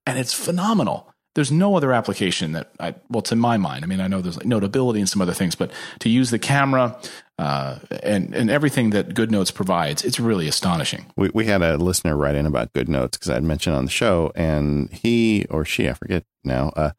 and 0.06 0.18
it's 0.18 0.34
phenomenal. 0.34 1.14
There's 1.35 1.52
no 1.52 1.76
other 1.77 1.94
application 1.94 2.53
that 2.53 2.72
I, 2.80 2.95
well, 3.10 3.22
to 3.23 3.35
my 3.35 3.57
mind, 3.57 3.84
I 3.84 3.88
mean, 3.88 4.02
I 4.02 4.07
know 4.07 4.22
there's 4.22 4.38
like 4.38 4.48
notability 4.48 4.99
and 4.99 5.07
some 5.07 5.22
other 5.22 5.34
things, 5.34 5.53
but 5.56 5.72
to 5.99 6.10
use 6.10 6.31
the 6.31 6.39
camera 6.39 6.99
uh, 7.38 7.80
and 8.03 8.34
and 8.34 8.49
everything 8.49 8.89
that 8.89 9.10
GoodNotes 9.10 9.53
provides, 9.53 10.03
it's 10.03 10.19
really 10.19 10.48
astonishing. 10.48 11.06
We 11.15 11.30
we 11.34 11.45
had 11.45 11.61
a 11.61 11.77
listener 11.77 12.18
write 12.18 12.35
in 12.35 12.45
about 12.45 12.73
GoodNotes 12.73 13.14
because 13.14 13.30
I'd 13.30 13.44
mentioned 13.44 13.76
on 13.76 13.85
the 13.85 13.91
show, 13.91 14.31
and 14.35 14.91
he 14.91 15.45
or 15.49 15.64
she, 15.64 15.88
I 15.88 15.94
forget 15.94 16.26
now, 16.44 16.73
uh, 16.76 16.91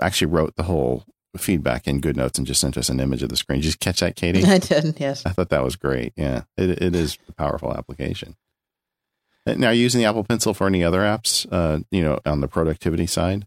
actually 0.00 0.28
wrote 0.28 0.56
the 0.56 0.64
whole 0.64 1.04
feedback 1.36 1.86
in 1.86 2.00
good 2.00 2.16
notes 2.16 2.38
and 2.38 2.46
just 2.46 2.60
sent 2.60 2.76
us 2.76 2.88
an 2.88 3.00
image 3.00 3.22
of 3.22 3.28
the 3.28 3.36
screen. 3.36 3.60
Did 3.60 3.68
you 3.68 3.78
catch 3.78 4.00
that, 4.00 4.16
Katie? 4.16 4.44
I 4.46 4.58
did. 4.58 4.98
Yes. 4.98 5.24
I 5.26 5.30
thought 5.30 5.50
that 5.50 5.64
was 5.64 5.76
great. 5.76 6.12
Yeah, 6.16 6.42
it 6.56 6.82
it 6.82 6.94
is 6.94 7.18
a 7.28 7.32
powerful 7.32 7.72
application. 7.72 8.36
Now, 9.46 9.70
using 9.70 10.00
the 10.00 10.06
Apple 10.06 10.24
Pencil 10.24 10.54
for 10.54 10.66
any 10.66 10.82
other 10.82 11.00
apps? 11.00 11.46
Uh, 11.50 11.84
you 11.92 12.02
know, 12.02 12.18
on 12.26 12.40
the 12.40 12.48
productivity 12.48 13.06
side. 13.06 13.46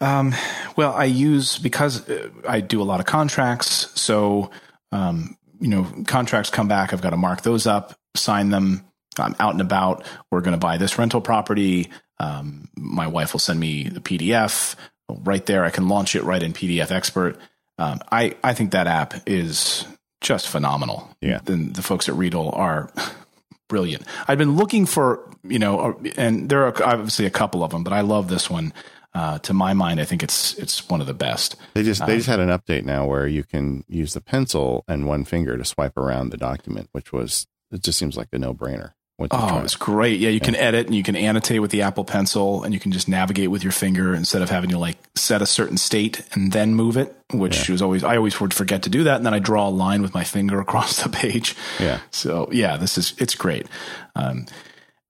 Um, 0.00 0.32
well, 0.76 0.92
I 0.92 1.06
use 1.06 1.58
because 1.58 2.08
uh, 2.08 2.28
I 2.48 2.60
do 2.60 2.80
a 2.80 2.84
lot 2.84 3.00
of 3.00 3.06
contracts. 3.06 3.90
So, 4.00 4.50
um, 4.92 5.36
you 5.60 5.68
know, 5.68 5.86
contracts 6.06 6.50
come 6.50 6.68
back. 6.68 6.92
I've 6.92 7.02
got 7.02 7.10
to 7.10 7.16
mark 7.16 7.42
those 7.42 7.66
up, 7.66 7.98
sign 8.14 8.50
them. 8.50 8.84
I'm 9.18 9.34
out 9.40 9.52
and 9.52 9.62
about. 9.62 10.06
We're 10.30 10.42
going 10.42 10.52
to 10.52 10.58
buy 10.58 10.76
this 10.76 10.98
rental 10.98 11.20
property. 11.20 11.90
Um, 12.20 12.68
my 12.76 13.06
wife 13.06 13.32
will 13.32 13.40
send 13.40 13.58
me 13.58 13.88
the 13.88 14.00
PDF 14.00 14.76
right 15.08 15.44
there. 15.46 15.64
I 15.64 15.70
can 15.70 15.88
launch 15.88 16.16
it 16.16 16.24
right 16.24 16.42
in 16.42 16.52
PDF 16.52 16.90
Expert. 16.90 17.38
Um, 17.78 18.00
I 18.10 18.36
I 18.42 18.54
think 18.54 18.72
that 18.72 18.86
app 18.86 19.14
is 19.26 19.86
just 20.20 20.48
phenomenal. 20.48 21.08
Yeah. 21.20 21.40
Then 21.44 21.72
the 21.72 21.82
folks 21.82 22.08
at 22.08 22.14
Readdle 22.14 22.56
are 22.56 22.90
brilliant. 23.68 24.04
I've 24.26 24.38
been 24.38 24.56
looking 24.56 24.86
for, 24.86 25.28
you 25.44 25.58
know, 25.58 26.00
and 26.16 26.48
there 26.48 26.66
are 26.66 26.82
obviously 26.82 27.26
a 27.26 27.30
couple 27.30 27.62
of 27.62 27.70
them, 27.70 27.84
but 27.84 27.92
I 27.92 28.00
love 28.00 28.28
this 28.28 28.50
one. 28.50 28.72
Uh, 29.14 29.38
to 29.38 29.54
my 29.54 29.72
mind, 29.72 29.98
I 29.98 30.04
think 30.04 30.22
it's 30.22 30.52
it's 30.58 30.90
one 30.90 31.00
of 31.00 31.06
the 31.06 31.14
best. 31.14 31.56
They 31.72 31.82
just 31.82 32.04
they 32.04 32.12
um, 32.12 32.18
just 32.18 32.28
had 32.28 32.40
an 32.40 32.50
update 32.50 32.84
now 32.84 33.06
where 33.06 33.26
you 33.26 33.44
can 33.44 33.82
use 33.88 34.12
the 34.12 34.20
pencil 34.20 34.84
and 34.86 35.06
one 35.06 35.24
finger 35.24 35.56
to 35.56 35.64
swipe 35.64 35.96
around 35.96 36.30
the 36.30 36.36
document, 36.36 36.90
which 36.92 37.12
was 37.14 37.46
it 37.70 37.82
just 37.82 37.98
seems 37.98 38.18
like 38.18 38.28
a 38.32 38.38
no 38.38 38.52
brainer. 38.52 38.92
Oh, 39.18 39.60
it's 39.64 39.76
great. 39.76 40.20
Yeah, 40.20 40.28
you 40.28 40.40
yeah. 40.40 40.44
can 40.44 40.54
edit 40.54 40.86
and 40.86 40.94
you 40.94 41.02
can 41.02 41.16
annotate 41.16 41.62
with 41.62 41.70
the 41.70 41.82
Apple 41.82 42.04
Pencil 42.04 42.62
and 42.62 42.74
you 42.74 42.80
can 42.80 42.92
just 42.92 43.08
navigate 43.08 43.50
with 43.50 43.62
your 43.62 43.72
finger 43.72 44.14
instead 44.14 44.42
of 44.42 44.50
having 44.50 44.70
to 44.70 44.78
like 44.78 44.98
set 45.14 45.40
a 45.40 45.46
certain 45.46 45.78
state 45.78 46.22
and 46.32 46.52
then 46.52 46.74
move 46.74 46.98
it, 46.98 47.16
which 47.32 47.68
yeah. 47.68 47.72
was 47.72 47.80
always, 47.80 48.04
I 48.04 48.18
always 48.18 48.38
would 48.40 48.52
forget 48.52 48.82
to 48.82 48.90
do 48.90 49.04
that. 49.04 49.16
And 49.16 49.24
then 49.24 49.32
I 49.32 49.38
draw 49.38 49.68
a 49.68 49.70
line 49.70 50.02
with 50.02 50.12
my 50.12 50.22
finger 50.22 50.60
across 50.60 51.02
the 51.02 51.08
page. 51.08 51.56
Yeah. 51.80 52.00
So 52.10 52.48
yeah, 52.52 52.76
this 52.76 52.98
is, 52.98 53.14
it's 53.18 53.34
great. 53.34 53.66
Um, 54.14 54.44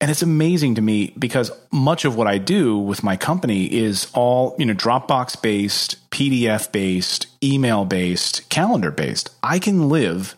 and 0.01 0.11
it's 0.11 0.23
amazing 0.23 0.77
to 0.77 0.83
me 0.83 1.12
because 1.19 1.51
much 1.73 2.05
of 2.05 2.16
what 2.16 2.28
I 2.28 2.39
do 2.39 2.78
with 2.78 3.03
my 3.03 3.16
company 3.16 3.65
is 3.65 4.09
all, 4.15 4.55
you 4.59 4.66
know, 4.66 4.74
Dropbox 4.74 5.41
based, 5.43 6.11
PDF 6.11 6.70
based, 6.70 7.27
email 7.43 7.85
based, 7.85 8.49
calendar 8.51 8.93
based. 8.93 9.31
I 9.43 9.59
can 9.59 9.89
live 9.89 10.37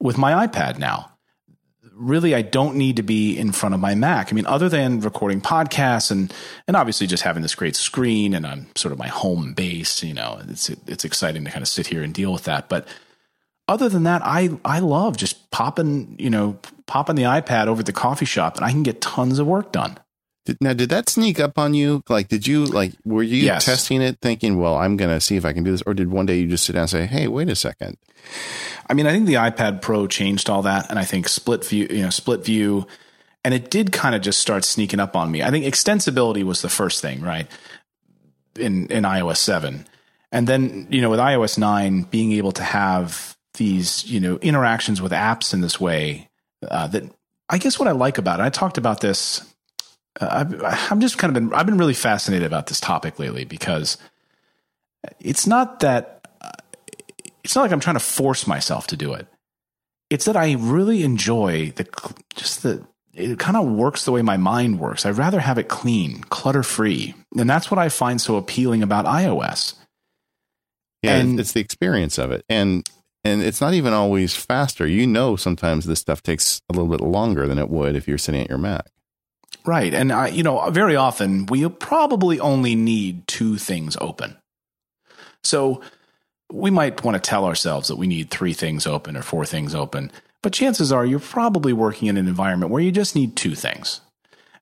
with 0.00 0.18
my 0.18 0.46
iPad 0.46 0.78
now 0.78 1.13
really 1.96 2.34
I 2.34 2.42
don't 2.42 2.76
need 2.76 2.96
to 2.96 3.02
be 3.02 3.36
in 3.36 3.52
front 3.52 3.74
of 3.74 3.80
my 3.80 3.94
Mac. 3.94 4.32
I 4.32 4.34
mean, 4.34 4.46
other 4.46 4.68
than 4.68 5.00
recording 5.00 5.40
podcasts 5.40 6.10
and 6.10 6.32
and 6.66 6.76
obviously 6.76 7.06
just 7.06 7.22
having 7.22 7.42
this 7.42 7.54
great 7.54 7.76
screen 7.76 8.34
and 8.34 8.46
I'm 8.46 8.66
sort 8.74 8.92
of 8.92 8.98
my 8.98 9.08
home 9.08 9.54
base, 9.54 10.02
you 10.02 10.14
know, 10.14 10.40
it's 10.48 10.68
it's 10.68 11.04
exciting 11.04 11.44
to 11.44 11.50
kind 11.50 11.62
of 11.62 11.68
sit 11.68 11.86
here 11.86 12.02
and 12.02 12.12
deal 12.12 12.32
with 12.32 12.44
that. 12.44 12.68
But 12.68 12.86
other 13.68 13.88
than 13.88 14.02
that, 14.04 14.22
I 14.24 14.50
I 14.64 14.80
love 14.80 15.16
just 15.16 15.50
popping, 15.50 16.16
you 16.18 16.30
know, 16.30 16.58
popping 16.86 17.16
the 17.16 17.22
iPad 17.22 17.66
over 17.66 17.80
at 17.80 17.86
the 17.86 17.92
coffee 17.92 18.26
shop 18.26 18.56
and 18.56 18.64
I 18.64 18.70
can 18.70 18.82
get 18.82 19.00
tons 19.00 19.38
of 19.38 19.46
work 19.46 19.72
done. 19.72 19.98
Now, 20.60 20.74
did 20.74 20.90
that 20.90 21.08
sneak 21.08 21.40
up 21.40 21.58
on 21.58 21.72
you? 21.72 22.02
Like, 22.08 22.28
did 22.28 22.46
you 22.46 22.66
like 22.66 22.92
were 23.04 23.22
you 23.22 23.38
yes. 23.38 23.64
testing 23.64 24.02
it, 24.02 24.18
thinking, 24.20 24.58
"Well, 24.58 24.76
I'm 24.76 24.98
going 24.98 25.10
to 25.10 25.20
see 25.20 25.36
if 25.36 25.44
I 25.46 25.54
can 25.54 25.64
do 25.64 25.70
this," 25.70 25.82
or 25.86 25.94
did 25.94 26.10
one 26.10 26.26
day 26.26 26.38
you 26.38 26.48
just 26.48 26.64
sit 26.64 26.74
down 26.74 26.82
and 26.82 26.90
say, 26.90 27.06
"Hey, 27.06 27.28
wait 27.28 27.48
a 27.48 27.56
second, 27.56 27.96
I 28.88 28.94
mean, 28.94 29.06
I 29.06 29.12
think 29.12 29.26
the 29.26 29.34
iPad 29.34 29.80
Pro 29.80 30.06
changed 30.06 30.50
all 30.50 30.62
that, 30.62 30.90
and 30.90 30.98
I 30.98 31.04
think 31.04 31.28
split 31.28 31.64
view, 31.64 31.86
you 31.90 32.02
know, 32.02 32.10
split 32.10 32.44
view, 32.44 32.86
and 33.44 33.54
it 33.54 33.70
did 33.70 33.92
kind 33.92 34.14
of 34.14 34.22
just 34.22 34.40
start 34.40 34.64
sneaking 34.64 35.00
up 35.00 35.16
on 35.16 35.30
me. 35.30 35.42
I 35.42 35.50
think 35.50 35.64
extensibility 35.64 36.44
was 36.44 36.62
the 36.62 36.68
first 36.68 37.00
thing, 37.00 37.20
right? 37.20 37.46
In 38.56 38.86
in 38.88 39.04
iOS 39.04 39.38
seven, 39.38 39.86
and 40.32 40.46
then 40.46 40.86
you 40.90 41.00
know 41.00 41.10
with 41.10 41.20
iOS 41.20 41.58
nine, 41.58 42.02
being 42.02 42.32
able 42.32 42.52
to 42.52 42.62
have 42.62 43.36
these 43.54 44.04
you 44.06 44.20
know 44.20 44.36
interactions 44.38 45.00
with 45.00 45.12
apps 45.12 45.54
in 45.54 45.60
this 45.60 45.80
way 45.80 46.28
uh, 46.68 46.86
that 46.88 47.04
I 47.48 47.58
guess 47.58 47.78
what 47.78 47.88
I 47.88 47.92
like 47.92 48.18
about 48.18 48.40
it. 48.40 48.42
I 48.42 48.50
talked 48.50 48.78
about 48.78 49.00
this. 49.00 49.42
Uh, 50.20 50.28
I've, 50.30 50.90
I'm 50.92 51.00
just 51.00 51.18
kind 51.18 51.34
of 51.34 51.34
been 51.34 51.54
I've 51.54 51.66
been 51.66 51.78
really 51.78 51.94
fascinated 51.94 52.46
about 52.46 52.66
this 52.66 52.80
topic 52.80 53.18
lately 53.18 53.44
because 53.44 53.96
it's 55.20 55.46
not 55.46 55.80
that 55.80 56.13
it's 57.44 57.54
not 57.54 57.62
like 57.62 57.72
I'm 57.72 57.80
trying 57.80 57.96
to 57.96 58.00
force 58.00 58.46
myself 58.46 58.86
to 58.88 58.96
do 58.96 59.12
it. 59.12 59.28
It's 60.10 60.24
that 60.24 60.36
I 60.36 60.52
really 60.52 61.02
enjoy 61.02 61.72
the 61.76 61.86
just 62.34 62.62
the 62.62 62.86
it 63.12 63.38
kind 63.38 63.56
of 63.56 63.66
works 63.66 64.04
the 64.04 64.12
way 64.12 64.22
my 64.22 64.36
mind 64.36 64.80
works. 64.80 65.06
I'd 65.06 65.16
rather 65.16 65.40
have 65.40 65.58
it 65.58 65.68
clean, 65.68 66.22
clutter 66.30 66.62
free. 66.64 67.14
And 67.36 67.48
that's 67.48 67.70
what 67.70 67.78
I 67.78 67.88
find 67.88 68.20
so 68.20 68.36
appealing 68.36 68.82
about 68.82 69.04
iOS. 69.04 69.74
Yeah, 71.02 71.16
and, 71.16 71.38
it's 71.38 71.52
the 71.52 71.60
experience 71.60 72.18
of 72.18 72.32
it. 72.32 72.44
And 72.48 72.88
and 73.22 73.42
it's 73.42 73.60
not 73.60 73.74
even 73.74 73.92
always 73.92 74.34
faster. 74.34 74.86
You 74.86 75.06
know 75.06 75.36
sometimes 75.36 75.84
this 75.84 76.00
stuff 76.00 76.22
takes 76.22 76.60
a 76.68 76.72
little 76.72 76.88
bit 76.88 77.00
longer 77.00 77.46
than 77.46 77.58
it 77.58 77.70
would 77.70 77.94
if 77.94 78.08
you're 78.08 78.18
sitting 78.18 78.42
at 78.42 78.48
your 78.48 78.58
Mac. 78.58 78.86
Right. 79.64 79.94
And 79.94 80.12
I, 80.12 80.28
you 80.28 80.42
know, 80.42 80.68
very 80.70 80.96
often 80.96 81.46
we 81.46 81.66
probably 81.68 82.38
only 82.40 82.74
need 82.74 83.26
two 83.26 83.56
things 83.56 83.96
open. 84.00 84.36
So 85.42 85.80
we 86.52 86.70
might 86.70 87.02
want 87.04 87.14
to 87.14 87.20
tell 87.30 87.44
ourselves 87.44 87.88
that 87.88 87.96
we 87.96 88.06
need 88.06 88.30
three 88.30 88.52
things 88.52 88.86
open 88.86 89.16
or 89.16 89.22
four 89.22 89.44
things 89.44 89.74
open, 89.74 90.10
but 90.42 90.52
chances 90.52 90.92
are 90.92 91.04
you're 91.04 91.18
probably 91.18 91.72
working 91.72 92.08
in 92.08 92.16
an 92.16 92.28
environment 92.28 92.70
where 92.70 92.82
you 92.82 92.92
just 92.92 93.14
need 93.14 93.36
two 93.36 93.54
things. 93.54 94.00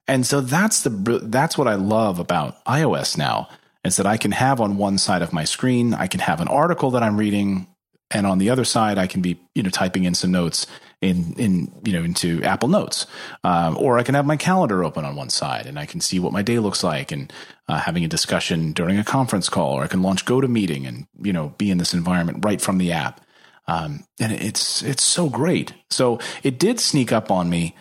And 0.09 0.27
so 0.27 0.41
that's 0.41 0.83
the 0.83 0.91
that's 1.25 1.57
what 1.57 1.69
I 1.69 1.75
love 1.75 2.19
about 2.19 2.65
iOS 2.65 3.17
now 3.17 3.49
is 3.85 3.97
that 3.97 4.07
I 4.07 4.17
can 4.17 4.33
have 4.33 4.61
on 4.61 4.77
one 4.77 4.99
side 4.99 5.23
of 5.23 5.33
my 5.33 5.45
screen, 5.45 5.95
I 5.95 6.07
can 6.07 6.21
have 6.21 6.41
an 6.41 6.49
article 6.49 6.91
that 6.93 7.03
I'm 7.03 7.17
reading, 7.17 7.67
and 8.11 8.27
on 8.27 8.39
the 8.39 8.51
other 8.51 8.65
side, 8.65 8.99
I 8.99 9.07
can 9.07 9.23
be 9.23 9.41
you 9.55 9.63
know 9.63 9.71
typing 9.71 10.05
in 10.05 10.15
some 10.15 10.33
notes 10.33 10.67
in 11.03 11.35
in 11.35 11.73
you 11.85 11.93
know 11.93 12.03
into 12.03 12.43
Apple 12.43 12.69
Notes, 12.69 13.07
um, 13.45 13.77
or 13.77 13.99
I 13.99 14.03
can 14.03 14.15
have 14.15 14.25
my 14.25 14.37
calendar 14.37 14.83
open 14.85 15.05
on 15.05 15.17
one 15.17 15.29
side 15.29 15.67
and 15.67 15.79
I 15.79 15.85
can 15.85 16.01
see 16.01 16.19
what 16.19 16.33
my 16.33 16.43
day 16.43 16.59
looks 16.59 16.83
like 16.83 17.13
and 17.13 17.33
uh, 17.69 17.79
having 17.79 18.05
a 18.05 18.09
discussion 18.09 18.73
during 18.73 18.99
a 18.99 19.05
conference 19.05 19.49
call, 19.49 19.75
or 19.75 19.83
I 19.83 19.89
can 19.89 20.03
launch 20.03 20.25
GoToMeeting 20.25 20.89
and 20.89 21.07
you 21.21 21.33
know 21.33 21.51
be 21.59 21.71
in 21.71 21.79
this 21.79 21.93
environment 21.93 22.45
right 22.45 22.61
from 22.61 22.79
the 22.79 22.93
app. 22.93 23.21
Um, 23.67 24.05
and 24.19 24.33
it's 24.33 24.83
it's 24.83 25.03
so 25.03 25.29
great. 25.29 25.75
So 25.91 26.19
it 26.43 26.59
did 26.59 26.81
sneak 26.81 27.13
up 27.13 27.31
on 27.31 27.51
me 27.51 27.77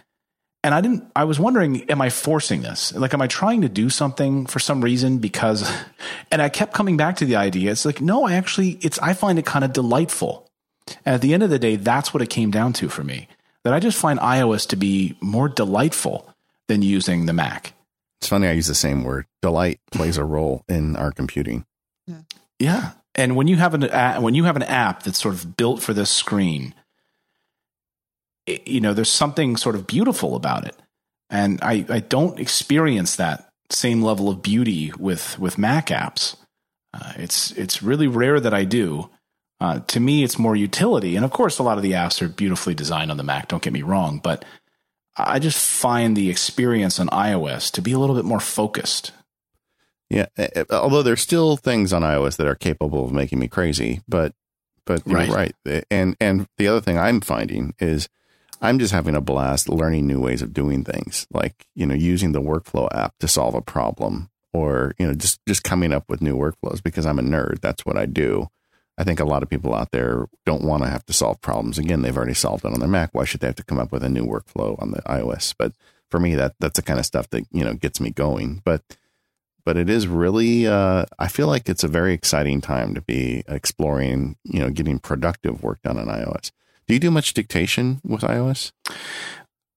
and 0.63 0.75
I 0.75 0.81
didn't, 0.81 1.09
I 1.15 1.23
was 1.23 1.39
wondering, 1.39 1.89
am 1.89 2.01
I 2.01 2.09
forcing 2.09 2.61
this? 2.61 2.93
Like, 2.93 3.13
am 3.15 3.21
I 3.21 3.27
trying 3.27 3.61
to 3.61 3.69
do 3.69 3.89
something 3.89 4.45
for 4.45 4.59
some 4.59 4.81
reason? 4.81 5.17
Because, 5.17 5.69
and 6.31 6.41
I 6.41 6.49
kept 6.49 6.73
coming 6.73 6.97
back 6.97 7.15
to 7.17 7.25
the 7.25 7.35
idea. 7.35 7.71
It's 7.71 7.85
like, 7.85 7.99
no, 7.99 8.25
I 8.25 8.33
actually, 8.33 8.77
it's, 8.81 8.99
I 8.99 9.13
find 9.13 9.39
it 9.39 9.45
kind 9.45 9.65
of 9.65 9.73
delightful. 9.73 10.50
And 11.05 11.15
at 11.15 11.21
the 11.21 11.33
end 11.33 11.43
of 11.43 11.49
the 11.49 11.59
day, 11.59 11.75
that's 11.75 12.13
what 12.13 12.21
it 12.21 12.29
came 12.29 12.51
down 12.51 12.73
to 12.73 12.89
for 12.89 13.03
me. 13.03 13.27
That 13.63 13.73
I 13.73 13.79
just 13.79 13.97
find 13.97 14.19
iOS 14.19 14.67
to 14.69 14.75
be 14.75 15.15
more 15.21 15.47
delightful 15.47 16.33
than 16.67 16.81
using 16.81 17.25
the 17.25 17.33
Mac. 17.33 17.73
It's 18.19 18.27
funny. 18.27 18.47
I 18.47 18.51
use 18.51 18.67
the 18.67 18.75
same 18.75 19.03
word. 19.03 19.25
Delight 19.41 19.79
plays 19.91 20.17
a 20.17 20.23
role 20.23 20.63
in 20.67 20.95
our 20.95 21.11
computing. 21.11 21.65
Yeah. 22.07 22.21
yeah. 22.59 22.91
And 23.15 23.35
when 23.35 23.47
you 23.47 23.57
have 23.57 23.73
an, 23.73 24.21
when 24.21 24.35
you 24.35 24.45
have 24.45 24.55
an 24.55 24.63
app 24.63 25.03
that's 25.03 25.19
sort 25.19 25.33
of 25.33 25.57
built 25.57 25.81
for 25.81 25.93
this 25.93 26.09
screen, 26.09 26.73
it, 28.45 28.67
you 28.67 28.79
know, 28.79 28.93
there's 28.93 29.11
something 29.11 29.57
sort 29.57 29.75
of 29.75 29.87
beautiful 29.87 30.35
about 30.35 30.65
it. 30.65 30.75
And 31.29 31.59
I, 31.61 31.85
I 31.89 31.99
don't 31.99 32.39
experience 32.39 33.15
that 33.15 33.49
same 33.69 34.01
level 34.01 34.29
of 34.29 34.41
beauty 34.41 34.91
with, 34.97 35.39
with 35.39 35.57
Mac 35.57 35.87
apps. 35.87 36.35
Uh, 36.93 37.13
it's, 37.15 37.51
it's 37.51 37.81
really 37.81 38.07
rare 38.07 38.39
that 38.39 38.53
I 38.53 38.65
do. 38.65 39.09
Uh, 39.61 39.79
to 39.81 39.99
me, 39.99 40.23
it's 40.23 40.39
more 40.39 40.55
utility. 40.55 41.15
And 41.15 41.23
of 41.23 41.29
course, 41.29 41.59
a 41.59 41.63
lot 41.63 41.77
of 41.77 41.83
the 41.83 41.91
apps 41.91 42.19
are 42.23 42.27
beautifully 42.27 42.73
designed 42.73 43.11
on 43.11 43.17
the 43.17 43.23
Mac. 43.23 43.47
Don't 43.47 43.61
get 43.61 43.71
me 43.71 43.83
wrong, 43.83 44.19
but 44.21 44.43
I 45.15 45.37
just 45.37 45.63
find 45.63 46.17
the 46.17 46.31
experience 46.31 46.99
on 46.99 47.07
iOS 47.09 47.71
to 47.73 47.81
be 47.81 47.91
a 47.91 47.99
little 47.99 48.15
bit 48.15 48.25
more 48.25 48.39
focused. 48.39 49.11
Yeah, 50.09 50.25
eh, 50.35 50.47
eh, 50.55 50.63
although 50.71 51.03
there's 51.03 51.21
still 51.21 51.57
things 51.57 51.93
on 51.93 52.01
iOS 52.01 52.37
that 52.37 52.47
are 52.47 52.55
capable 52.55 53.05
of 53.05 53.13
making 53.13 53.37
me 53.37 53.47
crazy, 53.47 54.01
but 54.07 54.33
but 54.83 55.05
you're 55.05 55.19
right. 55.19 55.29
right. 55.29 55.55
Eh, 55.67 55.81
and 55.91 56.17
and 56.19 56.47
the 56.57 56.67
other 56.67 56.81
thing 56.81 56.97
I'm 56.97 57.21
finding 57.21 57.75
is 57.77 58.09
I'm 58.61 58.79
just 58.79 58.93
having 58.93 59.15
a 59.15 59.21
blast 59.21 59.69
learning 59.69 60.07
new 60.07 60.19
ways 60.19 60.41
of 60.41 60.53
doing 60.53 60.83
things, 60.83 61.27
like 61.31 61.67
you 61.75 61.85
know 61.85 61.93
using 61.93 62.31
the 62.31 62.41
workflow 62.41 62.89
app 62.91 63.13
to 63.19 63.27
solve 63.27 63.53
a 63.53 63.61
problem, 63.61 64.31
or 64.53 64.95
you 64.97 65.05
know 65.05 65.13
just 65.13 65.39
just 65.47 65.63
coming 65.63 65.93
up 65.93 66.05
with 66.09 66.19
new 66.19 66.35
workflows 66.35 66.81
because 66.81 67.05
I'm 67.05 67.19
a 67.19 67.23
nerd. 67.23 67.61
That's 67.61 67.85
what 67.85 67.95
I 67.95 68.07
do. 68.07 68.49
I 68.97 69.03
think 69.03 69.19
a 69.19 69.25
lot 69.25 69.41
of 69.41 69.49
people 69.49 69.73
out 69.73 69.91
there 69.91 70.27
don't 70.45 70.63
want 70.63 70.83
to 70.83 70.89
have 70.89 71.05
to 71.05 71.13
solve 71.13 71.41
problems. 71.41 71.77
Again, 71.77 72.01
they've 72.01 72.15
already 72.15 72.33
solved 72.33 72.65
it 72.65 72.73
on 72.73 72.79
their 72.79 72.89
Mac. 72.89 73.13
Why 73.13 73.23
should 73.23 73.39
they 73.39 73.47
have 73.47 73.55
to 73.55 73.63
come 73.63 73.79
up 73.79 73.91
with 73.91 74.03
a 74.03 74.09
new 74.09 74.25
workflow 74.25 74.79
on 74.81 74.91
the 74.91 75.01
iOS? 75.03 75.55
But 75.57 75.73
for 76.09 76.19
me, 76.19 76.35
that 76.35 76.55
that's 76.59 76.77
the 76.77 76.83
kind 76.83 76.99
of 76.99 77.05
stuff 77.05 77.29
that 77.29 77.45
you 77.51 77.63
know 77.63 77.73
gets 77.73 77.99
me 77.99 78.11
going. 78.11 78.61
But 78.63 78.83
but 79.63 79.77
it 79.77 79.89
is 79.89 80.07
really 80.07 80.67
uh, 80.67 81.05
I 81.17 81.27
feel 81.27 81.47
like 81.47 81.69
it's 81.69 81.83
a 81.83 81.87
very 81.87 82.13
exciting 82.13 82.61
time 82.61 82.93
to 82.93 83.01
be 83.01 83.43
exploring, 83.47 84.35
you 84.43 84.59
know, 84.59 84.69
getting 84.69 84.99
productive 84.99 85.63
work 85.63 85.81
done 85.81 85.97
on 85.97 86.07
iOS. 86.07 86.51
Do 86.87 86.93
you 86.93 86.99
do 86.99 87.11
much 87.11 87.33
dictation 87.33 88.01
with 88.03 88.21
iOS? 88.21 88.71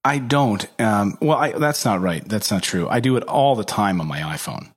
I 0.05 0.19
don't. 0.19 0.67
Um, 0.79 1.17
well, 1.21 1.39
I, 1.39 1.53
that's 1.53 1.85
not 1.85 2.01
right. 2.01 2.27
That's 2.29 2.51
not 2.51 2.63
true. 2.63 2.89
I 2.89 3.01
do 3.01 3.17
it 3.17 3.23
all 3.25 3.55
the 3.55 3.65
time 3.65 4.01
on 4.01 4.07
my 4.07 4.21
iPhone. 4.21 4.74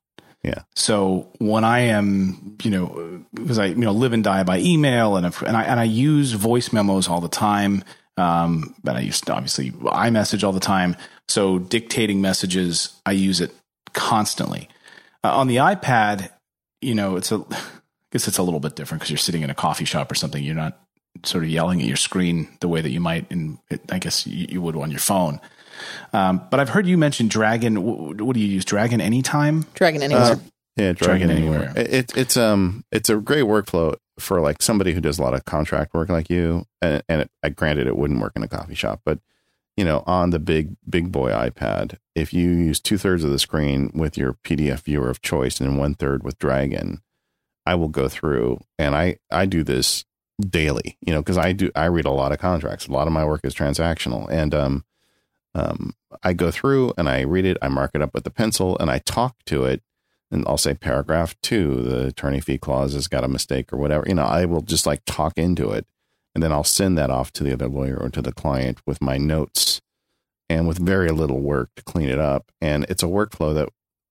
Yeah. 0.47 0.61
So 0.75 1.29
when 1.39 1.65
I 1.65 1.79
am, 1.79 2.55
you 2.63 2.71
know, 2.71 3.25
because 3.33 3.59
I, 3.59 3.65
you 3.65 3.75
know, 3.75 3.91
live 3.91 4.13
and 4.13 4.23
die 4.23 4.43
by 4.43 4.59
email 4.59 5.17
and, 5.17 5.25
and 5.45 5.57
I, 5.57 5.63
and 5.63 5.77
I 5.77 5.83
use 5.83 6.31
voice 6.31 6.71
memos 6.71 7.09
all 7.09 7.19
the 7.19 7.27
time. 7.27 7.83
Um, 8.15 8.73
but 8.81 8.95
I 8.95 9.01
use 9.01 9.21
obviously 9.29 9.71
iMessage 9.71 10.43
all 10.45 10.53
the 10.53 10.61
time. 10.61 10.95
So 11.27 11.59
dictating 11.59 12.21
messages, 12.21 12.93
I 13.05 13.11
use 13.11 13.41
it 13.41 13.53
constantly. 13.93 14.69
Uh, 15.21 15.37
on 15.37 15.47
the 15.47 15.57
iPad, 15.57 16.29
you 16.81 16.95
know, 16.95 17.17
it's 17.17 17.33
a, 17.33 17.43
I 17.51 17.57
guess 18.13 18.29
it's 18.29 18.37
a 18.37 18.43
little 18.43 18.61
bit 18.61 18.77
different 18.77 19.01
because 19.01 19.11
you're 19.11 19.17
sitting 19.17 19.41
in 19.41 19.49
a 19.49 19.55
coffee 19.55 19.85
shop 19.85 20.09
or 20.09 20.15
something. 20.15 20.41
You're 20.41 20.55
not 20.55 20.79
sort 21.25 21.43
of 21.43 21.49
yelling 21.49 21.81
at 21.81 21.87
your 21.87 21.97
screen 21.97 22.47
the 22.61 22.69
way 22.69 22.79
that 22.79 22.89
you 22.89 23.01
might 23.01 23.29
in, 23.29 23.59
I 23.89 23.99
guess 23.99 24.25
you, 24.25 24.47
you 24.49 24.61
would 24.61 24.77
on 24.77 24.91
your 24.91 24.99
phone. 24.99 25.41
Um, 26.13 26.41
but 26.49 26.59
I've 26.59 26.69
heard 26.69 26.87
you 26.87 26.97
mention 26.97 27.27
Dragon. 27.27 27.83
What 27.83 28.33
do 28.33 28.39
you 28.39 28.47
use? 28.47 28.65
Dragon 28.65 29.01
Anytime? 29.01 29.65
Dragon 29.73 30.01
Anywhere. 30.01 30.23
Uh, 30.23 30.35
yeah, 30.75 30.93
Dragon, 30.93 31.27
Dragon 31.27 31.29
Anywhere. 31.31 31.73
Anywhere. 31.75 31.99
It, 31.99 32.17
it's 32.17 32.37
um 32.37 32.83
it's 32.91 33.09
a 33.09 33.17
great 33.17 33.45
workflow 33.45 33.95
for 34.19 34.41
like 34.41 34.61
somebody 34.61 34.93
who 34.93 35.01
does 35.01 35.19
a 35.19 35.21
lot 35.21 35.33
of 35.33 35.45
contract 35.45 35.93
work 35.93 36.09
like 36.09 36.29
you. 36.29 36.65
And, 36.81 37.03
and 37.07 37.21
it, 37.21 37.31
I 37.43 37.49
granted 37.49 37.87
it 37.87 37.97
wouldn't 37.97 38.19
work 38.19 38.33
in 38.35 38.43
a 38.43 38.47
coffee 38.47 38.75
shop, 38.75 39.01
but 39.05 39.19
you 39.75 39.85
know, 39.85 40.03
on 40.07 40.31
the 40.31 40.39
big 40.39 40.75
big 40.89 41.11
boy 41.11 41.31
iPad, 41.31 41.97
if 42.15 42.33
you 42.33 42.49
use 42.49 42.79
two 42.79 42.97
thirds 42.97 43.23
of 43.23 43.29
the 43.29 43.39
screen 43.39 43.91
with 43.93 44.17
your 44.17 44.33
PDF 44.43 44.81
viewer 44.81 45.09
of 45.09 45.21
choice 45.21 45.59
and 45.59 45.77
one 45.77 45.93
third 45.93 46.23
with 46.23 46.39
Dragon, 46.39 47.01
I 47.65 47.75
will 47.75 47.89
go 47.89 48.07
through 48.07 48.59
and 48.79 48.95
I 48.95 49.17
I 49.31 49.45
do 49.45 49.63
this 49.63 50.03
daily, 50.39 50.97
you 51.01 51.13
know, 51.13 51.21
because 51.21 51.37
I 51.37 51.51
do 51.53 51.71
I 51.75 51.85
read 51.85 52.05
a 52.05 52.11
lot 52.11 52.31
of 52.31 52.39
contracts. 52.39 52.87
A 52.87 52.91
lot 52.91 53.07
of 53.07 53.13
my 53.13 53.25
work 53.25 53.41
is 53.43 53.53
transactional, 53.53 54.27
and 54.29 54.53
um, 54.55 54.85
um, 55.57 55.93
I 56.23 56.33
go 56.33 56.51
through 56.51 56.93
and 56.97 57.09
I 57.09 57.21
read 57.21 57.45
it, 57.45 57.57
I 57.61 57.67
mark 57.67 57.91
it 57.93 58.01
up 58.01 58.13
with 58.13 58.25
a 58.27 58.31
pencil, 58.31 58.77
and 58.77 58.89
I 58.89 58.99
talk 58.99 59.35
to 59.47 59.65
it. 59.65 59.81
And 60.29 60.45
I'll 60.45 60.57
say 60.57 60.73
paragraph 60.73 61.35
two, 61.41 61.81
the 61.83 62.07
attorney 62.07 62.41
fee 62.41 62.57
clause 62.57 62.93
has 62.93 63.07
got 63.07 63.23
a 63.23 63.29
mistake 63.29 63.71
or 63.71 63.77
whatever. 63.77 64.05
You 64.07 64.15
know, 64.15 64.25
I 64.25 64.45
will 64.45 64.61
just 64.61 64.85
like 64.85 65.01
talk 65.05 65.37
into 65.37 65.71
it. 65.71 65.85
And 66.35 66.43
then 66.43 66.51
I'll 66.51 66.65
send 66.65 66.97
that 66.97 67.09
off 67.09 67.31
to 67.33 67.43
the 67.43 67.53
other 67.53 67.67
lawyer 67.67 67.97
or 67.97 68.09
to 68.09 68.21
the 68.21 68.33
client 68.33 68.79
with 68.85 69.01
my 69.01 69.17
notes 69.17 69.81
and 70.49 70.67
with 70.67 70.77
very 70.77 71.09
little 71.09 71.39
work 71.39 71.69
to 71.77 71.83
clean 71.83 72.09
it 72.09 72.19
up. 72.19 72.51
And 72.61 72.85
it's 72.89 73.03
a 73.03 73.07
workflow 73.07 73.53
that 73.55 73.69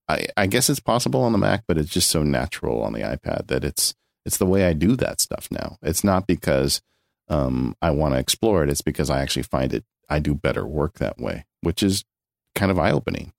I, 0.08 0.26
I 0.36 0.46
guess 0.46 0.70
it's 0.70 0.80
possible 0.80 1.22
on 1.22 1.32
the 1.32 1.38
Mac, 1.38 1.64
but 1.68 1.78
it's 1.78 1.90
just 1.90 2.10
so 2.10 2.22
natural 2.22 2.82
on 2.82 2.94
the 2.94 3.00
iPad 3.00 3.48
that 3.48 3.62
it's 3.62 3.94
it's 4.24 4.38
the 4.38 4.46
way 4.46 4.66
I 4.66 4.72
do 4.72 4.96
that 4.96 5.20
stuff 5.20 5.48
now. 5.52 5.78
It's 5.82 6.02
not 6.02 6.26
because 6.26 6.80
um, 7.28 7.76
I 7.80 7.90
want 7.90 8.14
to 8.14 8.20
explore 8.20 8.64
it. 8.64 8.70
It's 8.70 8.82
because 8.82 9.08
I 9.08 9.20
actually 9.20 9.44
find 9.44 9.72
it 9.72 9.84
I 10.08 10.18
do 10.18 10.34
better 10.34 10.66
work 10.66 10.98
that 10.98 11.18
way, 11.18 11.44
which 11.60 11.82
is 11.82 12.04
kind 12.54 12.70
of 12.70 12.78
eye 12.78 12.92
opening. 12.92 13.32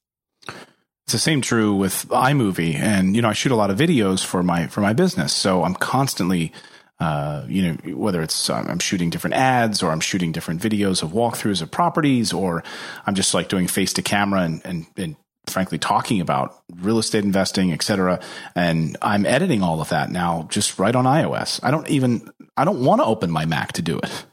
It's 1.07 1.13
the 1.13 1.19
same 1.19 1.39
true 1.39 1.73
with 1.73 2.05
iMovie, 2.09 2.75
and 2.75 3.15
you 3.15 3.21
know 3.21 3.29
I 3.29 3.33
shoot 3.33 3.53
a 3.53 3.55
lot 3.55 3.71
of 3.71 3.77
videos 3.77 4.25
for 4.25 4.43
my 4.43 4.67
for 4.67 4.81
my 4.81 4.91
business, 4.91 5.31
so 5.33 5.63
I'm 5.63 5.73
constantly, 5.73 6.51
uh, 6.99 7.45
you 7.47 7.61
know, 7.61 7.95
whether 7.95 8.21
it's 8.21 8.49
um, 8.49 8.67
I'm 8.67 8.79
shooting 8.79 9.09
different 9.09 9.35
ads 9.35 9.81
or 9.81 9.91
I'm 9.91 10.01
shooting 10.01 10.33
different 10.33 10.61
videos 10.61 11.01
of 11.01 11.11
walkthroughs 11.11 11.61
of 11.61 11.71
properties, 11.71 12.33
or 12.33 12.61
I'm 13.05 13.15
just 13.15 13.33
like 13.33 13.47
doing 13.47 13.67
face 13.67 13.93
to 13.93 14.01
camera 14.01 14.41
and, 14.41 14.61
and 14.65 14.85
and 14.97 15.15
frankly 15.45 15.77
talking 15.77 16.19
about 16.19 16.61
real 16.75 16.99
estate 16.99 17.23
investing, 17.23 17.71
et 17.71 17.83
cetera. 17.83 18.19
And 18.53 18.97
I'm 19.01 19.25
editing 19.25 19.63
all 19.63 19.79
of 19.79 19.87
that 19.89 20.09
now 20.11 20.45
just 20.49 20.77
right 20.77 20.93
on 20.93 21.05
iOS. 21.05 21.61
I 21.63 21.71
don't 21.71 21.87
even 21.89 22.29
I 22.57 22.65
don't 22.65 22.83
want 22.83 22.99
to 22.99 23.05
open 23.05 23.31
my 23.31 23.45
Mac 23.45 23.71
to 23.73 23.81
do 23.81 23.97
it, 23.97 24.25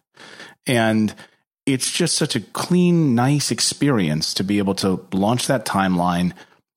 and 0.66 1.14
it's 1.66 1.90
just 1.90 2.16
such 2.16 2.36
a 2.36 2.40
clean, 2.40 3.14
nice 3.14 3.50
experience 3.50 4.34
to 4.34 4.44
be 4.44 4.58
able 4.58 4.74
to 4.76 5.06
launch 5.12 5.46
that 5.46 5.64
timeline, 5.64 6.32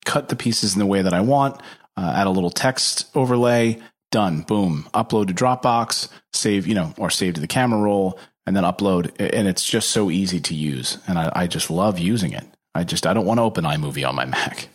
cut 0.06 0.30
the 0.30 0.36
pieces 0.36 0.74
in 0.74 0.80
the 0.80 0.86
way 0.86 1.02
that 1.02 1.14
I 1.14 1.22
want, 1.22 1.62
uh, 1.98 2.14
add 2.16 2.28
a 2.28 2.32
little 2.32 2.50
text 2.50 3.06
overlay, 3.16 3.82
done, 4.12 4.42
boom, 4.42 4.88
upload 4.94 5.28
to 5.28 5.34
Dropbox, 5.34 6.10
save, 6.34 6.68
you 6.68 6.76
know, 6.76 6.94
or 6.98 7.10
save 7.10 7.34
to 7.34 7.42
the 7.42 7.48
camera 7.48 7.82
roll, 7.82 8.20
and 8.46 8.56
then 8.56 8.64
upload. 8.64 9.12
And 9.20 9.48
it's 9.48 9.64
just 9.64 9.90
so 9.90 10.10
easy 10.10 10.40
to 10.42 10.56
use. 10.56 11.00
And 11.08 11.20
I, 11.20 11.32
I 11.36 11.48
just 11.48 11.70
love 11.70 12.00
using 12.00 12.32
it. 12.32 12.46
I 12.74 12.84
just, 12.84 13.06
I 13.06 13.14
don't 13.14 13.26
want 13.26 13.40
to 13.40 13.44
open 13.44 13.66
iMovie 13.66 14.08
on 14.08 14.16
my 14.16 14.26
Mac. 14.26 14.70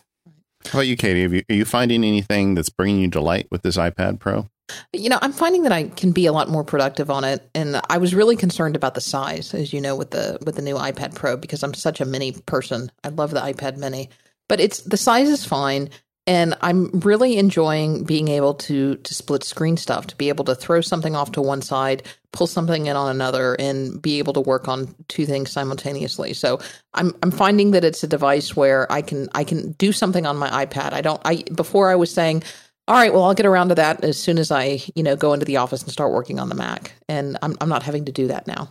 How 0.65 0.79
about 0.79 0.87
you, 0.87 0.97
Katie? 0.97 1.21
You, 1.21 1.43
are 1.49 1.55
you 1.55 1.65
finding 1.65 2.03
anything 2.03 2.55
that's 2.55 2.69
bringing 2.69 3.01
you 3.01 3.07
delight 3.07 3.47
with 3.51 3.61
this 3.61 3.77
iPad 3.77 4.19
Pro? 4.19 4.49
You 4.93 5.09
know, 5.09 5.19
I'm 5.21 5.33
finding 5.33 5.63
that 5.63 5.71
I 5.71 5.83
can 5.83 6.11
be 6.13 6.25
a 6.25 6.31
lot 6.31 6.49
more 6.49 6.63
productive 6.63 7.11
on 7.11 7.23
it, 7.23 7.47
and 7.53 7.81
I 7.89 7.97
was 7.97 8.15
really 8.15 8.35
concerned 8.35 8.75
about 8.75 8.95
the 8.95 9.01
size, 9.01 9.53
as 9.53 9.73
you 9.73 9.81
know, 9.81 9.95
with 9.95 10.11
the 10.11 10.37
with 10.45 10.55
the 10.55 10.61
new 10.61 10.75
iPad 10.75 11.15
Pro 11.15 11.35
because 11.37 11.63
I'm 11.63 11.73
such 11.73 11.99
a 12.01 12.05
mini 12.05 12.31
person. 12.31 12.91
I 13.03 13.09
love 13.09 13.31
the 13.31 13.41
iPad 13.41 13.77
Mini, 13.77 14.09
but 14.47 14.59
it's 14.59 14.79
the 14.81 14.97
size 14.97 15.29
is 15.29 15.45
fine, 15.45 15.89
and 16.25 16.55
I'm 16.61 16.89
really 16.99 17.37
enjoying 17.37 18.03
being 18.03 18.27
able 18.29 18.53
to 18.55 18.95
to 18.95 19.13
split 19.13 19.43
screen 19.43 19.77
stuff, 19.77 20.07
to 20.07 20.15
be 20.15 20.29
able 20.29 20.45
to 20.45 20.55
throw 20.55 20.81
something 20.81 21.15
off 21.15 21.33
to 21.33 21.41
one 21.41 21.61
side, 21.61 22.03
pull 22.31 22.47
something 22.47 22.85
in 22.85 22.95
on 22.95 23.13
another, 23.13 23.55
and 23.55 24.01
be 24.01 24.19
able 24.19 24.33
to 24.33 24.41
work 24.41 24.67
on 24.67 24.95
two 25.07 25.25
things 25.25 25.51
simultaneously. 25.51 26.33
So 26.33 26.59
I'm 26.93 27.13
I'm 27.21 27.31
finding 27.31 27.71
that 27.71 27.83
it's 27.83 28.03
a 28.03 28.07
device 28.07 28.55
where 28.55 28.89
I 28.91 29.01
can 29.01 29.27
I 29.35 29.43
can 29.43 29.73
do 29.73 29.91
something 29.91 30.25
on 30.25 30.37
my 30.37 30.65
iPad. 30.65 30.93
I 30.93 31.01
don't 31.01 31.21
I 31.25 31.43
before 31.55 31.89
I 31.89 31.95
was 31.95 32.13
saying 32.13 32.43
all 32.87 32.95
right, 32.95 33.13
well, 33.13 33.23
I'll 33.23 33.33
get 33.33 33.45
around 33.45 33.69
to 33.69 33.75
that 33.75 34.03
as 34.03 34.19
soon 34.19 34.37
as 34.37 34.51
I, 34.51 34.81
you 34.93 35.03
know, 35.03 35.15
go 35.15 35.33
into 35.33 35.45
the 35.45 35.57
office 35.57 35.83
and 35.83 35.91
start 35.91 36.11
working 36.11 36.37
on 36.37 36.49
the 36.49 36.55
Mac. 36.55 36.91
And 37.07 37.37
I'm, 37.41 37.55
I'm 37.61 37.69
not 37.69 37.83
having 37.83 38.05
to 38.05 38.11
do 38.11 38.27
that 38.27 38.45
now. 38.45 38.69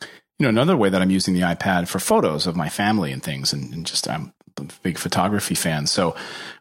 You 0.00 0.44
know, 0.44 0.48
another 0.48 0.76
way 0.76 0.88
that 0.88 1.00
I'm 1.00 1.10
using 1.10 1.34
the 1.34 1.42
iPad 1.42 1.86
for 1.86 2.00
photos 2.00 2.46
of 2.46 2.56
my 2.56 2.68
family 2.68 3.12
and 3.12 3.22
things, 3.22 3.52
and, 3.52 3.72
and 3.72 3.86
just 3.86 4.08
I'm 4.08 4.32
big 4.82 4.98
photography 4.98 5.54
fan. 5.54 5.86
So 5.86 6.14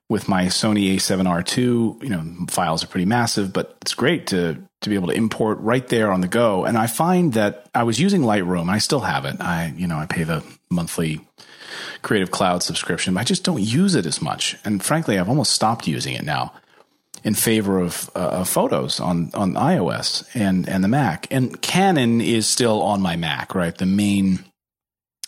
with 0.10 0.28
my 0.30 0.46
Sony 0.46 0.96
A7R2, 0.96 2.04
you 2.04 2.10
know, 2.10 2.24
files 2.50 2.84
are 2.84 2.88
pretty 2.88 3.06
massive, 3.06 3.52
but 3.52 3.78
it's 3.82 3.94
great 3.94 4.28
to 4.28 4.58
to 4.82 4.90
be 4.90 4.96
able 4.96 5.08
to 5.08 5.14
import 5.14 5.58
right 5.60 5.88
there 5.88 6.12
on 6.12 6.22
the 6.22 6.28
go. 6.28 6.64
And 6.64 6.78
I 6.78 6.86
find 6.86 7.34
that 7.34 7.68
I 7.74 7.82
was 7.82 8.00
using 8.00 8.22
Lightroom, 8.22 8.70
I 8.70 8.78
still 8.78 9.00
have 9.00 9.26
it. 9.26 9.42
I, 9.42 9.74
you 9.76 9.88
know, 9.88 9.98
I 9.98 10.06
pay 10.06 10.24
the 10.24 10.44
monthly 10.70 11.20
Creative 12.04 12.30
Cloud 12.30 12.62
subscription. 12.62 13.18
I 13.18 13.24
just 13.24 13.44
don't 13.44 13.62
use 13.62 13.96
it 13.96 14.06
as 14.06 14.22
much, 14.22 14.56
and 14.64 14.84
frankly, 14.84 15.18
I've 15.18 15.30
almost 15.30 15.52
stopped 15.52 15.88
using 15.88 16.14
it 16.14 16.24
now 16.24 16.54
in 17.24 17.34
favor 17.34 17.80
of 17.80 18.10
uh, 18.16 18.44
photos 18.44 19.00
on 19.00 19.32
on 19.34 19.54
iOS 19.54 20.28
and 20.34 20.70
and 20.70 20.84
the 20.84 20.88
Mac. 20.88 21.28
And 21.32 21.62
Canon 21.62 22.22
is 22.22 22.48
still 22.48 22.82
on 22.82 23.02
my 23.02 23.16
Mac, 23.16 23.54
right? 23.56 23.78
The 23.78 23.86
main 23.86 24.46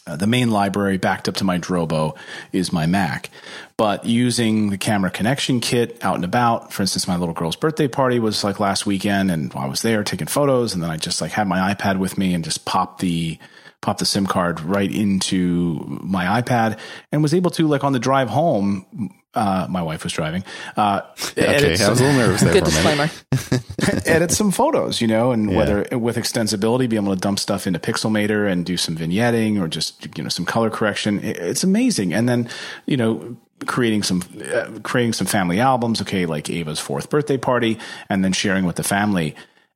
uh, 0.10 0.15
the 0.15 0.27
main 0.27 0.49
library 0.49 0.98
backed 0.98 1.30
up 1.30 1.36
to 1.36 1.44
my 1.44 1.60
Drobo 1.60 2.18
is 2.52 2.73
my 2.73 2.86
Mac. 2.86 3.30
But 3.77 4.06
using 4.06 4.72
the 4.72 4.77
camera 4.77 5.11
connection 5.11 5.60
kit 5.60 5.98
out 6.03 6.15
and 6.15 6.26
about, 6.26 6.73
for 6.73 6.81
instance, 6.81 7.07
my 7.07 7.15
little 7.15 7.36
girl's 7.36 7.56
birthday 7.56 7.88
party 7.88 8.19
was 8.19 8.44
like 8.44 8.60
last 8.60 8.86
weekend, 8.86 9.31
and 9.31 9.53
I 9.56 9.68
was 9.68 9.81
there 9.81 10.03
taking 10.03 10.27
photos, 10.27 10.73
and 10.73 10.84
then 10.84 10.90
I 10.90 10.98
just 10.98 11.22
like 11.22 11.31
had 11.31 11.48
my 11.48 11.73
iPad 11.73 11.99
with 11.99 12.18
me 12.18 12.34
and 12.34 12.44
just 12.44 12.65
popped 12.65 12.99
the 12.99 13.40
pop 13.81 13.98
the 13.98 14.06
SIM 14.06 14.26
card 14.26 14.60
right 14.60 14.91
into 14.91 15.86
my 16.03 16.41
iPad 16.41 16.77
and 17.11 17.23
was 17.23 17.34
able 17.34 17.52
to, 17.52 17.68
like 17.68 17.84
on 17.84 17.94
the 17.94 17.99
drive 17.99 18.30
home, 18.30 19.14
Uh, 19.35 19.68
my 19.69 19.81
wife 19.84 20.03
was 20.03 20.14
driving. 20.14 20.43
Uh, 20.76 21.01
Okay, 21.38 21.45
edit, 21.45 21.81
I 21.81 21.89
was 21.89 22.01
a 22.01 22.03
little 22.03 22.19
nervous 22.19 22.41
there 22.41 22.53
Good 22.53 22.68
for 22.68 22.80
a 22.80 22.84
minute. 22.84 23.11
disclaimer. 23.30 24.01
edit 24.06 24.31
some 24.31 24.51
photos, 24.51 25.01
you 25.01 25.07
know, 25.07 25.31
and 25.31 25.51
Yeah. 25.51 25.57
whether 25.57 25.97
with 25.97 26.15
extensibility, 26.18 26.89
be 26.89 26.95
able 26.95 27.14
to 27.14 27.19
dump 27.19 27.38
stuff 27.39 27.68
into 27.68 27.80
Pixelmator 27.80 28.51
and 28.51 28.65
do 28.65 28.76
some 28.77 28.95
vignetting 28.97 29.61
or 29.61 29.68
just 29.68 30.07
you 30.18 30.23
know 30.23 30.30
some 30.30 30.45
color 30.45 30.69
correction. 30.69 31.19
It's 31.23 31.64
amazing. 31.64 32.14
And 32.14 32.27
then 32.27 32.49
you 32.88 32.97
know 32.97 33.38
creating 33.65 34.03
some 34.03 34.23
uh, 34.53 34.80
creating 34.84 35.14
some 35.14 35.27
family 35.27 35.60
albums. 35.60 36.01
Okay, 36.01 36.26
like 36.26 36.49
Ava's 36.49 36.80
fourth 36.80 37.10
birthday 37.10 37.38
party, 37.38 37.77
and 38.10 38.23
then 38.26 38.34
sharing 38.34 38.65
with 38.65 38.77
the 38.77 38.84
family. 38.84 39.35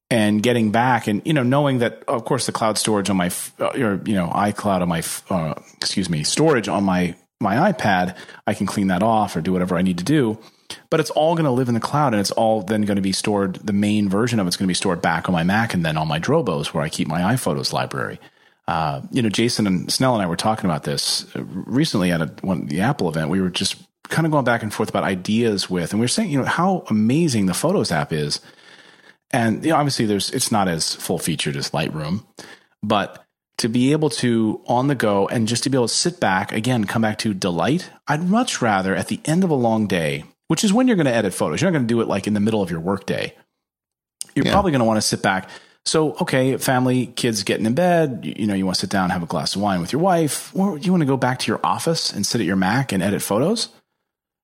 And 0.10 0.44
getting 0.44 0.72
back, 0.72 1.08
and 1.08 1.22
you 1.26 1.34
know, 1.34 1.42
knowing 1.44 1.80
that, 1.80 2.04
of 2.08 2.24
course, 2.26 2.46
the 2.46 2.52
cloud 2.52 2.78
storage 2.78 3.10
on 3.10 3.18
my, 3.18 3.28
f- 3.28 3.52
uh, 3.60 3.70
or 3.70 4.00
you 4.06 4.14
know, 4.14 4.28
iCloud 4.28 4.82
on 4.82 4.88
my, 4.90 5.02
uh, 5.36 5.56
excuse 5.78 6.08
me, 6.08 6.24
storage 6.24 6.68
on 6.68 6.84
my 6.84 7.16
my 7.44 7.72
iPad, 7.72 8.16
I 8.48 8.54
can 8.54 8.66
clean 8.66 8.88
that 8.88 9.04
off 9.04 9.36
or 9.36 9.42
do 9.42 9.54
whatever 9.54 9.78
I 9.78 9.82
need 9.82 9.98
to 10.00 10.04
do 10.04 10.40
but 10.90 11.00
it's 11.00 11.10
all 11.12 11.36
going 11.36 11.46
to 11.46 11.52
live 11.52 11.68
in 11.68 11.74
the 11.74 11.80
cloud 11.80 12.14
and 12.14 12.20
it's 12.20 12.32
all 12.32 12.62
then 12.62 12.84
going 12.84 12.96
to 12.96 13.02
be 13.02 13.12
stored 13.12 13.56
the 13.56 13.74
main 13.74 14.10
version 14.10 14.40
of 14.40 14.48
it's 14.48 14.58
going 14.58 14.66
to 14.66 14.70
be 14.70 14.74
stored 14.74 15.02
back 15.02 15.28
on 15.28 15.34
my 15.34 15.44
mac 15.44 15.74
and 15.74 15.86
then 15.86 15.98
on 15.98 16.08
my 16.08 16.20
drobos 16.20 16.68
where 16.68 16.84
i 16.84 16.90
keep 16.90 17.08
my 17.08 17.22
iphotos 17.34 17.74
library. 17.74 18.20
Uh, 18.68 19.02
you 19.12 19.22
know 19.22 19.30
jason 19.30 19.68
and 19.68 19.92
snell 19.92 20.14
and 20.14 20.24
i 20.24 20.26
were 20.26 20.38
talking 20.38 20.70
about 20.70 20.84
this 20.84 21.26
uh, 21.36 21.44
recently 21.44 22.12
at 22.12 22.22
a, 22.22 22.26
one, 22.42 22.66
the 22.68 22.82
apple 22.82 23.10
event. 23.10 23.30
We 23.30 23.42
were 23.42 23.50
just 23.50 23.76
kind 24.10 24.26
of 24.26 24.32
going 24.32 24.46
back 24.46 24.64
and 24.64 24.74
forth 24.74 24.90
about 24.90 25.04
ideas 25.04 25.70
with 25.70 25.92
and 25.92 26.00
we 26.00 26.04
were 26.06 26.10
saying 26.10 26.30
you 26.30 26.40
know 26.40 26.46
how 26.46 26.86
amazing 26.90 27.46
the 27.46 27.54
photos 27.54 27.92
app 27.92 28.14
is. 28.14 28.40
And 29.32 29.66
you 29.66 29.72
know, 29.72 29.78
obviously 29.78 30.06
there's 30.06 30.30
it's 30.32 30.52
not 30.52 30.68
as 30.68 30.96
full 30.96 31.20
featured 31.20 31.56
as 31.56 31.72
lightroom 31.72 32.24
but 32.82 33.23
to 33.60 33.70
be 33.70 33.92
able 33.92 34.10
to 34.10 34.62
on 34.68 34.88
the 34.88 34.96
go 34.96 35.28
and 35.28 35.48
just 35.48 35.64
to 35.64 35.70
be 35.70 35.78
able 35.78 35.88
to 35.88 35.94
sit 35.94 36.20
back 36.20 36.52
again 36.52 36.84
come 36.86 37.02
back 37.02 37.18
to 37.20 37.34
delight 37.34 37.90
i'd 38.08 38.28
much 38.28 38.62
rather 38.62 38.96
at 38.96 39.08
the 39.08 39.20
end 39.26 39.44
of 39.44 39.50
a 39.50 39.56
long 39.56 39.88
day 39.88 40.24
which 40.48 40.64
is 40.64 40.74
when 40.74 40.88
you're 40.88 40.98
going 40.98 41.06
to 41.06 41.14
edit 41.14 41.34
photos 41.34 41.62
you're 41.62 41.70
not 41.72 41.78
going 41.78 41.88
to 41.88 41.94
do 41.94 42.02
it 42.02 42.08
like 42.08 42.28
in 42.28 42.34
the 42.34 42.40
middle 42.40 42.62
of 42.62 42.70
your 42.72 42.80
workday. 42.80 43.34
You're 44.36 44.46
Yeah. 44.46 44.52
probably 44.52 44.72
going 44.72 44.80
to 44.80 44.86
want 44.86 44.98
to 44.98 45.02
sit 45.02 45.22
back. 45.22 45.50
So 45.86 46.14
okay 46.22 46.58
family 46.58 47.08
kids 47.08 47.44
getting 47.44 47.66
in 47.66 47.74
bed 47.76 48.22
you, 48.24 48.34
you 48.40 48.48
know 48.48 48.54
you 48.54 48.66
want 48.66 48.76
to 48.76 48.82
sit 48.82 48.90
down 48.90 49.10
have 49.10 49.22
a 49.24 49.28
glass 49.28 49.56
of 49.56 49.62
wine 49.62 49.82
with 49.82 49.92
your 49.94 50.02
wife 50.02 50.56
or 50.56 50.78
you 50.78 50.92
want 50.92 51.02
to 51.02 51.06
go 51.08 51.18
back 51.18 51.40
to 51.40 51.48
your 51.52 51.60
office 51.64 52.12
and 52.12 52.26
sit 52.26 52.42
at 52.42 52.48
your 52.48 52.56
mac 52.56 52.92
and 52.92 53.04
edit 53.04 53.22
photos 53.22 53.70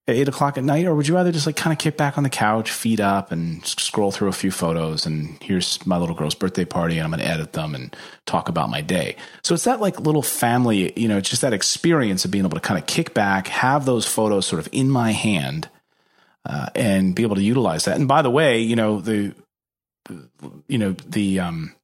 at 0.09 0.15
eight 0.15 0.27
o'clock 0.27 0.57
at 0.57 0.63
night, 0.63 0.85
or 0.85 0.93
would 0.95 1.07
you 1.07 1.15
rather 1.15 1.31
just 1.31 1.45
like 1.45 1.55
kind 1.55 1.71
of 1.71 1.79
kick 1.79 1.95
back 1.95 2.17
on 2.17 2.23
the 2.23 2.29
couch, 2.29 2.71
feet 2.71 2.99
up, 2.99 3.31
and 3.31 3.65
scroll 3.65 4.11
through 4.11 4.27
a 4.27 4.33
few 4.33 4.51
photos? 4.51 5.05
And 5.05 5.41
here's 5.41 5.85
my 5.85 5.97
little 5.97 6.15
girl's 6.15 6.35
birthday 6.35 6.65
party, 6.65 6.97
and 6.97 7.05
I'm 7.05 7.11
going 7.11 7.21
to 7.21 7.27
edit 7.27 7.53
them 7.53 7.75
and 7.75 7.95
talk 8.25 8.49
about 8.49 8.69
my 8.69 8.81
day. 8.81 9.15
So 9.43 9.53
it's 9.53 9.63
that 9.63 9.79
like 9.79 9.99
little 9.99 10.21
family, 10.21 10.91
you 10.99 11.07
know, 11.07 11.17
it's 11.17 11.29
just 11.29 11.41
that 11.43 11.53
experience 11.53 12.25
of 12.25 12.31
being 12.31 12.43
able 12.43 12.57
to 12.57 12.61
kind 12.61 12.79
of 12.79 12.87
kick 12.87 13.13
back, 13.13 13.47
have 13.47 13.85
those 13.85 14.05
photos 14.05 14.45
sort 14.45 14.59
of 14.59 14.67
in 14.71 14.89
my 14.89 15.11
hand, 15.11 15.69
uh, 16.45 16.67
and 16.75 17.15
be 17.15 17.23
able 17.23 17.35
to 17.35 17.43
utilize 17.43 17.85
that. 17.85 17.95
And 17.95 18.07
by 18.07 18.21
the 18.21 18.31
way, 18.31 18.59
you 18.59 18.75
know 18.75 18.99
the, 18.99 19.33
you 20.67 20.77
know 20.77 20.91
the 20.91 21.39
um. 21.39 21.75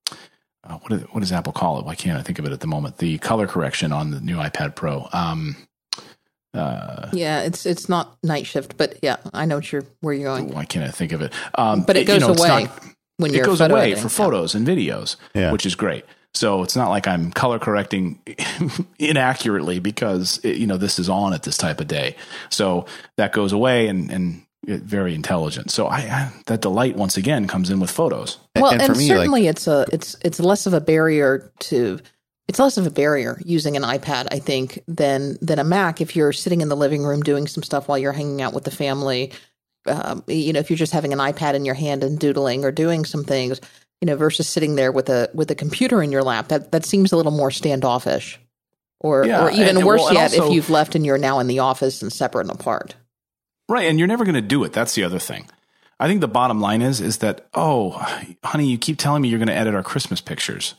Uh, 0.67 0.79
what, 0.79 0.93
is, 0.93 1.01
what 1.11 1.19
does 1.19 1.31
Apple 1.31 1.53
call 1.53 1.77
it? 1.77 1.85
Why 1.85 1.93
can't 1.93 2.17
I 2.17 2.23
think 2.23 2.39
of 2.39 2.45
it 2.45 2.51
at 2.51 2.59
the 2.59 2.65
moment? 2.65 2.97
The 2.97 3.19
color 3.19 3.45
correction 3.45 3.91
on 3.91 4.09
the 4.09 4.19
new 4.19 4.37
iPad 4.37 4.73
Pro. 4.73 5.07
Um, 5.13 5.55
uh, 6.55 7.09
Yeah, 7.13 7.41
it's 7.41 7.65
it's 7.65 7.89
not 7.89 8.17
night 8.23 8.45
shift, 8.47 8.77
but 8.77 8.97
yeah, 9.01 9.17
I 9.33 9.45
know 9.45 9.55
what 9.55 9.71
you're 9.71 9.83
where 10.01 10.13
you're 10.13 10.25
going. 10.35 10.53
why 10.53 10.65
can't 10.65 10.85
I 10.87 10.91
think 10.91 11.11
of 11.11 11.21
it? 11.21 11.33
Um, 11.55 11.83
But 11.83 11.97
it 11.97 12.01
you 12.01 12.05
goes 12.07 12.21
know, 12.21 12.33
away 12.33 12.63
not- 12.65 12.83
when 13.17 13.31
it 13.31 13.37
you're 13.37 13.45
goes 13.45 13.59
photo 13.59 13.73
away 13.75 13.83
editing. 13.91 14.03
for 14.03 14.09
photos 14.09 14.55
and 14.55 14.67
videos, 14.67 15.15
Yeah. 15.33 15.51
which 15.51 15.65
is 15.65 15.75
great. 15.75 16.05
So 16.33 16.63
it's 16.63 16.75
not 16.75 16.89
like 16.89 17.07
I'm 17.07 17.31
color 17.31 17.59
correcting 17.59 18.19
inaccurately 18.99 19.79
because 19.79 20.39
it, 20.43 20.57
you 20.57 20.67
know 20.67 20.77
this 20.77 20.99
is 20.99 21.09
on 21.09 21.33
at 21.33 21.43
this 21.43 21.57
type 21.57 21.79
of 21.79 21.87
day. 21.87 22.15
So 22.49 22.85
that 23.17 23.31
goes 23.33 23.51
away 23.53 23.87
and 23.87 24.11
and 24.11 24.41
it, 24.67 24.81
very 24.81 25.13
intelligent. 25.15 25.71
So 25.71 25.87
I, 25.87 25.97
I 25.99 26.31
that 26.47 26.61
delight 26.61 26.95
once 26.97 27.17
again 27.17 27.47
comes 27.47 27.69
in 27.69 27.79
with 27.79 27.91
photos. 27.91 28.37
Well, 28.55 28.71
and 28.71 28.81
and, 28.81 28.91
for 28.93 28.97
me, 28.99 29.09
like- 29.09 29.17
certainly 29.17 29.47
it's 29.47 29.67
a 29.67 29.85
it's 29.91 30.15
it's 30.23 30.39
less 30.39 30.65
of 30.65 30.73
a 30.73 30.81
barrier 30.81 31.51
to 31.59 31.99
it's 32.47 32.59
less 32.59 32.77
of 32.77 32.85
a 32.85 32.91
barrier 32.91 33.41
using 33.43 33.75
an 33.75 33.83
iPad, 33.83 34.27
I 34.31 34.39
think, 34.39 34.83
than 34.87 35.37
than 35.41 35.59
a 35.59 35.63
Mac. 35.63 36.01
If 36.01 36.15
you're 36.15 36.33
sitting 36.33 36.61
in 36.61 36.69
the 36.69 36.77
living 36.77 37.03
room 37.03 37.21
doing 37.21 37.47
some 37.47 37.63
stuff 37.63 37.87
while 37.87 37.97
you're 37.97 38.11
hanging 38.13 38.41
out 38.41 38.53
with 38.53 38.63
the 38.65 38.71
family, 38.71 39.31
um, 39.87 40.23
you 40.27 40.53
know, 40.53 40.59
if 40.59 40.69
you're 40.69 40.77
just 40.77 40.93
having 40.93 41.13
an 41.13 41.19
iPad 41.19 41.53
in 41.55 41.65
your 41.65 41.75
hand 41.75 42.03
and 42.03 42.19
doodling 42.19 42.63
or 42.65 42.71
doing 42.71 43.05
some 43.05 43.23
things, 43.23 43.59
you 44.01 44.05
know, 44.05 44.15
versus 44.15 44.47
sitting 44.47 44.75
there 44.75 44.91
with 44.91 45.09
a 45.09 45.29
with 45.33 45.49
a 45.51 45.55
computer 45.55 46.03
in 46.03 46.11
your 46.11 46.23
lap, 46.23 46.49
that 46.49 46.71
that 46.71 46.85
seems 46.85 47.11
a 47.11 47.17
little 47.17 47.31
more 47.31 47.51
standoffish, 47.51 48.39
or 48.99 49.25
Yeah, 49.25 49.45
or 49.45 49.51
even 49.51 49.77
and- 49.77 49.85
worse 49.85 50.01
well, 50.01 50.13
yet, 50.13 50.31
also- 50.31 50.47
if 50.47 50.53
you've 50.53 50.69
left 50.69 50.95
and 50.95 51.05
you're 51.05 51.17
now 51.17 51.39
in 51.39 51.47
the 51.47 51.59
office 51.59 52.01
and 52.01 52.11
separate 52.11 52.47
and 52.49 52.51
apart. 52.59 52.95
Right, 53.67 53.85
and 53.89 53.97
you're 53.97 54.07
never 54.07 54.23
going 54.25 54.35
to 54.35 54.41
do 54.41 54.63
it. 54.63 54.73
That's 54.73 54.93
the 54.93 55.03
other 55.03 55.17
thing. 55.17 55.47
I 55.99 56.07
think 56.07 56.21
the 56.21 56.27
bottom 56.27 56.61
line 56.61 56.81
is 56.83 57.01
is 57.01 57.17
that 57.19 57.47
oh, 57.53 57.91
honey, 58.43 58.67
you 58.67 58.77
keep 58.77 58.99
telling 58.99 59.21
me 59.21 59.29
you're 59.29 59.39
going 59.39 59.47
to 59.47 59.55
edit 59.55 59.73
our 59.73 59.81
Christmas 59.83 60.21
pictures, 60.21 60.75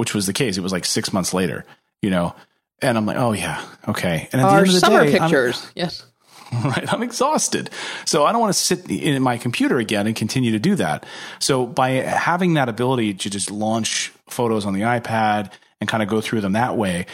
which 0.00 0.14
was 0.14 0.24
the 0.26 0.32
case. 0.32 0.56
It 0.56 0.62
was 0.62 0.72
like 0.72 0.86
six 0.86 1.12
months 1.12 1.34
later, 1.34 1.66
you 2.00 2.08
know, 2.08 2.34
and 2.80 2.96
I'm 2.96 3.04
like, 3.04 3.18
oh 3.18 3.32
yeah, 3.32 3.62
okay. 3.86 4.30
And 4.32 4.40
at 4.40 4.46
the 4.46 4.50
Our 4.50 4.58
end 4.60 4.68
of 4.68 4.72
the 4.72 4.80
summer 4.80 5.04
day, 5.04 5.18
I'm- 5.18 5.28
pictures, 5.28 5.70
yes. 5.74 6.06
right? 6.64 6.90
I'm 6.90 7.02
exhausted. 7.02 7.68
So 8.06 8.24
I 8.24 8.32
don't 8.32 8.40
want 8.40 8.54
to 8.54 8.58
sit 8.58 8.90
in 8.90 9.22
my 9.22 9.36
computer 9.36 9.78
again 9.78 10.06
and 10.06 10.16
continue 10.16 10.52
to 10.52 10.58
do 10.58 10.74
that. 10.76 11.04
So 11.38 11.66
by 11.66 11.90
having 11.90 12.54
that 12.54 12.70
ability 12.70 13.12
to 13.12 13.28
just 13.28 13.50
launch 13.50 14.10
photos 14.26 14.64
on 14.64 14.72
the 14.72 14.80
iPad 14.80 15.52
and 15.82 15.88
kind 15.88 16.02
of 16.02 16.08
go 16.08 16.22
through 16.22 16.40
them 16.40 16.54
that 16.54 16.78
way, 16.78 17.04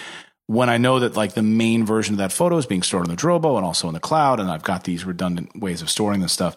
when 0.46 0.70
I 0.70 0.78
know 0.78 1.00
that 1.00 1.16
like 1.16 1.34
the 1.34 1.42
main 1.42 1.84
version 1.84 2.14
of 2.14 2.18
that 2.18 2.32
photo 2.32 2.56
is 2.56 2.66
being 2.66 2.82
stored 2.84 3.04
in 3.06 3.10
the 3.10 3.20
Drobo 3.20 3.56
and 3.56 3.66
also 3.66 3.88
in 3.88 3.94
the 3.94 4.00
cloud, 4.00 4.38
and 4.38 4.48
I've 4.48 4.62
got 4.62 4.84
these 4.84 5.04
redundant 5.04 5.60
ways 5.60 5.82
of 5.82 5.90
storing 5.90 6.20
this 6.20 6.32
stuff, 6.32 6.56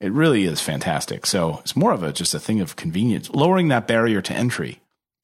it 0.00 0.12
really 0.12 0.44
is 0.44 0.60
fantastic. 0.60 1.26
So 1.26 1.58
it's 1.58 1.74
more 1.74 1.92
of 1.92 2.04
a 2.04 2.12
just 2.12 2.34
a 2.34 2.38
thing 2.40 2.60
of 2.60 2.76
convenience, 2.76 3.28
lowering 3.30 3.66
that 3.68 3.88
barrier 3.88 4.22
to 4.22 4.32
entry 4.32 4.80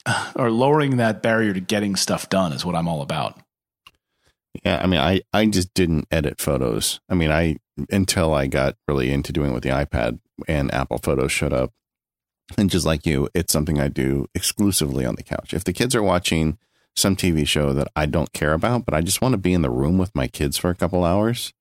or 0.36 0.50
lowering 0.50 0.96
that 0.96 1.22
barrier 1.22 1.52
to 1.52 1.60
getting 1.60 1.96
stuff 1.96 2.28
done 2.28 2.52
is 2.52 2.64
what 2.64 2.74
I'm 2.74 2.88
all 2.88 3.02
about. 3.02 3.38
Yeah, 4.64 4.80
I 4.82 4.86
mean, 4.86 5.00
I 5.00 5.22
I 5.32 5.46
just 5.46 5.72
didn't 5.74 6.06
edit 6.10 6.40
photos. 6.40 7.00
I 7.08 7.14
mean, 7.14 7.30
I 7.30 7.56
until 7.90 8.34
I 8.34 8.46
got 8.48 8.76
really 8.86 9.10
into 9.10 9.32
doing 9.32 9.50
it 9.50 9.54
with 9.54 9.62
the 9.62 9.70
iPad 9.70 10.18
and 10.46 10.72
Apple 10.74 10.98
Photos 10.98 11.32
showed 11.32 11.54
up, 11.54 11.72
and 12.58 12.68
just 12.68 12.84
like 12.84 13.06
you, 13.06 13.28
it's 13.34 13.52
something 13.52 13.80
I 13.80 13.88
do 13.88 14.26
exclusively 14.34 15.06
on 15.06 15.14
the 15.14 15.22
couch. 15.22 15.54
If 15.54 15.64
the 15.64 15.72
kids 15.72 15.94
are 15.94 16.02
watching 16.02 16.58
some 16.94 17.16
TV 17.16 17.48
show 17.48 17.72
that 17.72 17.88
I 17.96 18.04
don't 18.04 18.34
care 18.34 18.52
about, 18.52 18.84
but 18.84 18.92
I 18.92 19.00
just 19.00 19.22
want 19.22 19.32
to 19.32 19.38
be 19.38 19.54
in 19.54 19.62
the 19.62 19.70
room 19.70 19.96
with 19.96 20.14
my 20.14 20.28
kids 20.28 20.58
for 20.58 20.68
a 20.68 20.74
couple 20.74 21.02
hours, 21.02 21.54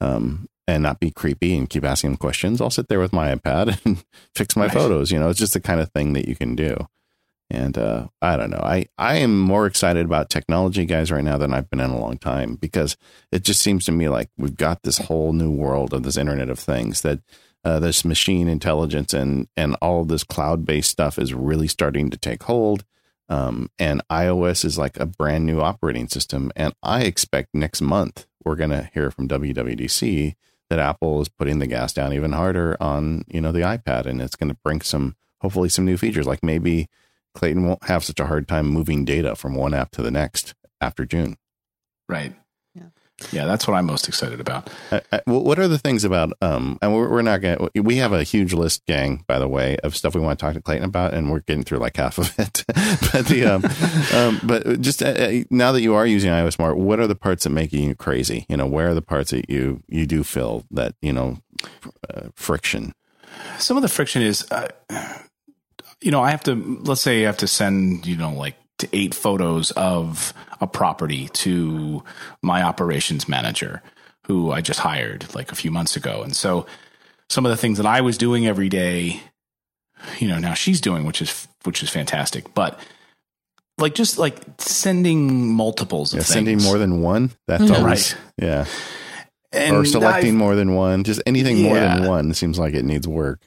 um, 0.00 0.46
and 0.68 0.84
not 0.84 1.00
be 1.00 1.10
creepy 1.10 1.56
and 1.56 1.68
keep 1.68 1.84
asking 1.84 2.10
them 2.10 2.16
questions, 2.18 2.60
I'll 2.60 2.70
sit 2.70 2.86
there 2.88 3.00
with 3.00 3.12
my 3.12 3.34
iPad 3.34 3.80
and 3.84 4.04
fix 4.36 4.54
my 4.54 4.66
Right. 4.66 4.72
photos. 4.72 5.10
You 5.10 5.18
know, 5.18 5.28
it's 5.30 5.40
just 5.40 5.54
the 5.54 5.60
kind 5.60 5.80
of 5.80 5.90
thing 5.90 6.12
that 6.12 6.28
you 6.28 6.36
can 6.36 6.54
do. 6.54 6.76
And 7.54 7.78
uh, 7.78 8.08
I 8.20 8.36
don't 8.36 8.50
know. 8.50 8.60
I, 8.62 8.86
I 8.98 9.16
am 9.16 9.38
more 9.38 9.66
excited 9.66 10.04
about 10.04 10.28
technology, 10.28 10.84
guys, 10.84 11.12
right 11.12 11.24
now 11.24 11.38
than 11.38 11.54
I've 11.54 11.70
been 11.70 11.80
in 11.80 11.90
a 11.90 11.98
long 11.98 12.18
time 12.18 12.56
because 12.56 12.96
it 13.30 13.44
just 13.44 13.60
seems 13.60 13.84
to 13.86 13.92
me 13.92 14.08
like 14.08 14.28
we've 14.36 14.56
got 14.56 14.82
this 14.82 14.98
whole 14.98 15.32
new 15.32 15.50
world 15.50 15.94
of 15.94 16.02
this 16.02 16.16
Internet 16.16 16.50
of 16.50 16.58
Things 16.58 17.02
that 17.02 17.20
uh, 17.64 17.78
this 17.78 18.04
machine 18.04 18.46
intelligence 18.48 19.14
and 19.14 19.48
and 19.56 19.74
all 19.80 20.04
this 20.04 20.24
cloud 20.24 20.64
based 20.66 20.90
stuff 20.90 21.18
is 21.18 21.32
really 21.32 21.68
starting 21.68 22.10
to 22.10 22.18
take 22.18 22.42
hold. 22.42 22.84
Um, 23.28 23.70
and 23.78 24.06
iOS 24.10 24.66
is 24.66 24.76
like 24.76 24.98
a 25.00 25.06
brand 25.06 25.46
new 25.46 25.60
operating 25.60 26.08
system, 26.08 26.52
and 26.54 26.74
I 26.82 27.02
expect 27.02 27.54
next 27.54 27.80
month 27.80 28.26
we're 28.44 28.56
going 28.56 28.70
to 28.70 28.90
hear 28.92 29.10
from 29.10 29.28
WWDC 29.28 30.34
that 30.68 30.78
Apple 30.78 31.22
is 31.22 31.28
putting 31.28 31.58
the 31.58 31.66
gas 31.66 31.94
down 31.94 32.12
even 32.12 32.32
harder 32.32 32.76
on 32.80 33.24
you 33.28 33.40
know 33.40 33.52
the 33.52 33.60
iPad, 33.60 34.04
and 34.06 34.20
it's 34.20 34.36
going 34.36 34.50
to 34.50 34.58
bring 34.62 34.82
some 34.82 35.16
hopefully 35.40 35.68
some 35.68 35.84
new 35.84 35.96
features 35.96 36.26
like 36.26 36.42
maybe 36.42 36.88
Clayton 37.34 37.66
won't 37.66 37.84
have 37.84 38.04
such 38.04 38.20
a 38.20 38.26
hard 38.26 38.48
time 38.48 38.66
moving 38.66 39.04
data 39.04 39.34
from 39.34 39.54
one 39.54 39.74
app 39.74 39.90
to 39.92 40.02
the 40.02 40.10
next 40.10 40.54
after 40.80 41.04
June. 41.04 41.36
Right. 42.08 42.34
Yeah. 42.74 42.84
Yeah, 43.30 43.46
that's 43.46 43.68
what 43.68 43.74
I'm 43.74 43.86
most 43.86 44.08
excited 44.08 44.40
about. 44.40 44.68
Uh, 44.90 45.00
uh, 45.12 45.20
what 45.26 45.58
are 45.58 45.68
the 45.68 45.78
things 45.78 46.04
about? 46.04 46.32
Um, 46.42 46.78
and 46.82 46.92
we're, 46.92 47.08
we're 47.08 47.22
not 47.22 47.40
going. 47.40 47.68
to 47.74 47.80
We 47.82 47.96
have 47.96 48.12
a 48.12 48.24
huge 48.24 48.52
list, 48.52 48.84
gang, 48.86 49.24
by 49.28 49.38
the 49.38 49.46
way, 49.48 49.76
of 49.84 49.94
stuff 49.96 50.14
we 50.14 50.20
want 50.20 50.38
to 50.38 50.44
talk 50.44 50.54
to 50.54 50.60
Clayton 50.60 50.84
about, 50.84 51.14
and 51.14 51.30
we're 51.30 51.40
getting 51.40 51.62
through 51.62 51.78
like 51.78 51.96
half 51.96 52.18
of 52.18 52.34
it. 52.38 52.64
but 52.66 53.26
the 53.26 53.44
um, 53.44 53.64
um, 54.18 54.40
but 54.42 54.80
just 54.80 55.00
uh, 55.00 55.06
uh, 55.06 55.44
now 55.50 55.70
that 55.70 55.82
you 55.82 55.94
are 55.94 56.06
using 56.06 56.30
iOS 56.30 56.58
more, 56.58 56.74
what 56.74 56.98
are 56.98 57.06
the 57.06 57.14
parts 57.14 57.44
that 57.44 57.50
make 57.50 57.72
you 57.72 57.94
crazy? 57.94 58.46
You 58.48 58.56
know, 58.56 58.66
where 58.66 58.88
are 58.90 58.94
the 58.94 59.02
parts 59.02 59.30
that 59.30 59.48
you 59.48 59.82
you 59.88 60.06
do 60.06 60.24
feel 60.24 60.64
that 60.72 60.96
you 61.00 61.12
know 61.12 61.38
uh, 62.12 62.28
friction? 62.34 62.92
some 63.58 63.76
of 63.76 63.82
the 63.82 63.88
friction 63.88 64.22
is 64.22 64.46
uh, 64.50 64.68
you 66.04 66.10
know 66.10 66.22
i 66.22 66.30
have 66.30 66.42
to 66.42 66.54
let's 66.84 67.00
say 67.00 67.22
i 67.22 67.26
have 67.26 67.36
to 67.38 67.46
send 67.46 68.06
you 68.06 68.16
know 68.16 68.32
like 68.32 68.56
to 68.78 68.88
eight 68.92 69.14
photos 69.14 69.70
of 69.72 70.32
a 70.60 70.66
property 70.66 71.28
to 71.28 72.02
my 72.42 72.62
operations 72.62 73.28
manager 73.28 73.82
who 74.26 74.50
i 74.52 74.60
just 74.60 74.80
hired 74.80 75.32
like 75.34 75.50
a 75.50 75.54
few 75.54 75.70
months 75.70 75.96
ago 75.96 76.22
and 76.22 76.34
so 76.36 76.66
some 77.28 77.46
of 77.46 77.50
the 77.50 77.56
things 77.56 77.78
that 77.78 77.86
i 77.86 78.00
was 78.00 78.18
doing 78.18 78.46
every 78.46 78.68
day 78.68 79.20
you 80.18 80.28
know 80.28 80.38
now 80.38 80.54
she's 80.54 80.80
doing 80.80 81.04
which 81.06 81.22
is 81.22 81.48
which 81.64 81.82
is 81.82 81.88
fantastic 81.90 82.52
but 82.54 82.78
like 83.78 83.94
just 83.94 84.18
like 84.18 84.36
sending 84.58 85.48
multiples 85.52 86.12
of 86.12 86.18
Yeah, 86.18 86.22
things 86.24 86.32
sending 86.34 86.62
more 86.62 86.78
than 86.78 87.00
one. 87.00 87.32
That's 87.48 87.64
Mhm. 87.64 87.76
always 87.78 88.12
Right. 88.14 88.20
yeah. 88.40 88.64
And 89.52 89.74
or 89.74 89.84
selecting 89.84 90.28
I've- 90.28 90.36
more 90.36 90.54
than 90.54 90.74
one. 90.76 91.02
Just 91.02 91.20
anything 91.26 91.60
more 91.62 91.74
than 91.80 92.06
one 92.06 92.34
seems 92.34 92.56
like 92.56 92.74
it 92.74 92.84
needs 92.84 93.08
work. 93.08 93.40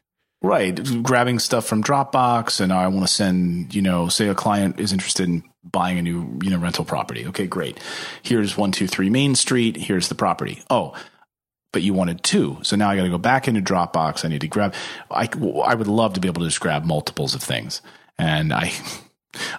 Right. 0.48 1.04
Grabbing 1.04 1.40
stuff 1.40 1.66
from 1.66 1.84
Dropbox 1.84 2.62
and 2.62 2.72
I 2.72 2.88
want 2.88 3.06
to 3.06 3.14
send, 3.14 3.76
you 3.76 3.82
know, 3.82 4.08
say 4.08 4.30
a 4.30 4.34
client 4.34 4.80
is 4.80 4.94
interested 4.94 5.28
in 5.28 5.44
buying 5.62 5.98
a 5.98 6.02
new, 6.02 6.40
you 6.42 6.50
know, 6.50 6.58
rental 6.58 6.86
property. 6.86 7.28
Okay, 7.28 7.48
great. 7.48 7.78
Here's 8.24 8.56
one, 8.56 8.72
two, 8.72 8.88
three 8.88 9.10
Main 9.10 9.36
Street. 9.36 9.76
Here's 9.76 10.08
the 10.08 10.16
property. 10.16 10.64
Oh, 10.70 10.96
but 11.74 11.82
you 11.82 11.94
wanted 11.94 12.24
two. 12.24 12.60
So 12.62 12.78
now 12.78 12.90
I 12.90 12.96
got 12.96 13.04
to 13.04 13.10
go 13.10 13.18
back 13.18 13.50
into 13.50 13.60
Dropbox. 13.60 14.24
I 14.24 14.30
need 14.30 14.40
to 14.40 14.48
grab, 14.48 14.74
I, 15.12 15.28
I 15.66 15.76
would 15.76 15.88
love 15.88 16.14
to 16.14 16.22
be 16.22 16.30
able 16.30 16.44
to 16.44 16.48
just 16.48 16.62
grab 16.62 16.86
multiples 16.86 17.36
of 17.36 17.44
things. 17.44 17.82
And 18.18 18.54
I, 18.54 18.72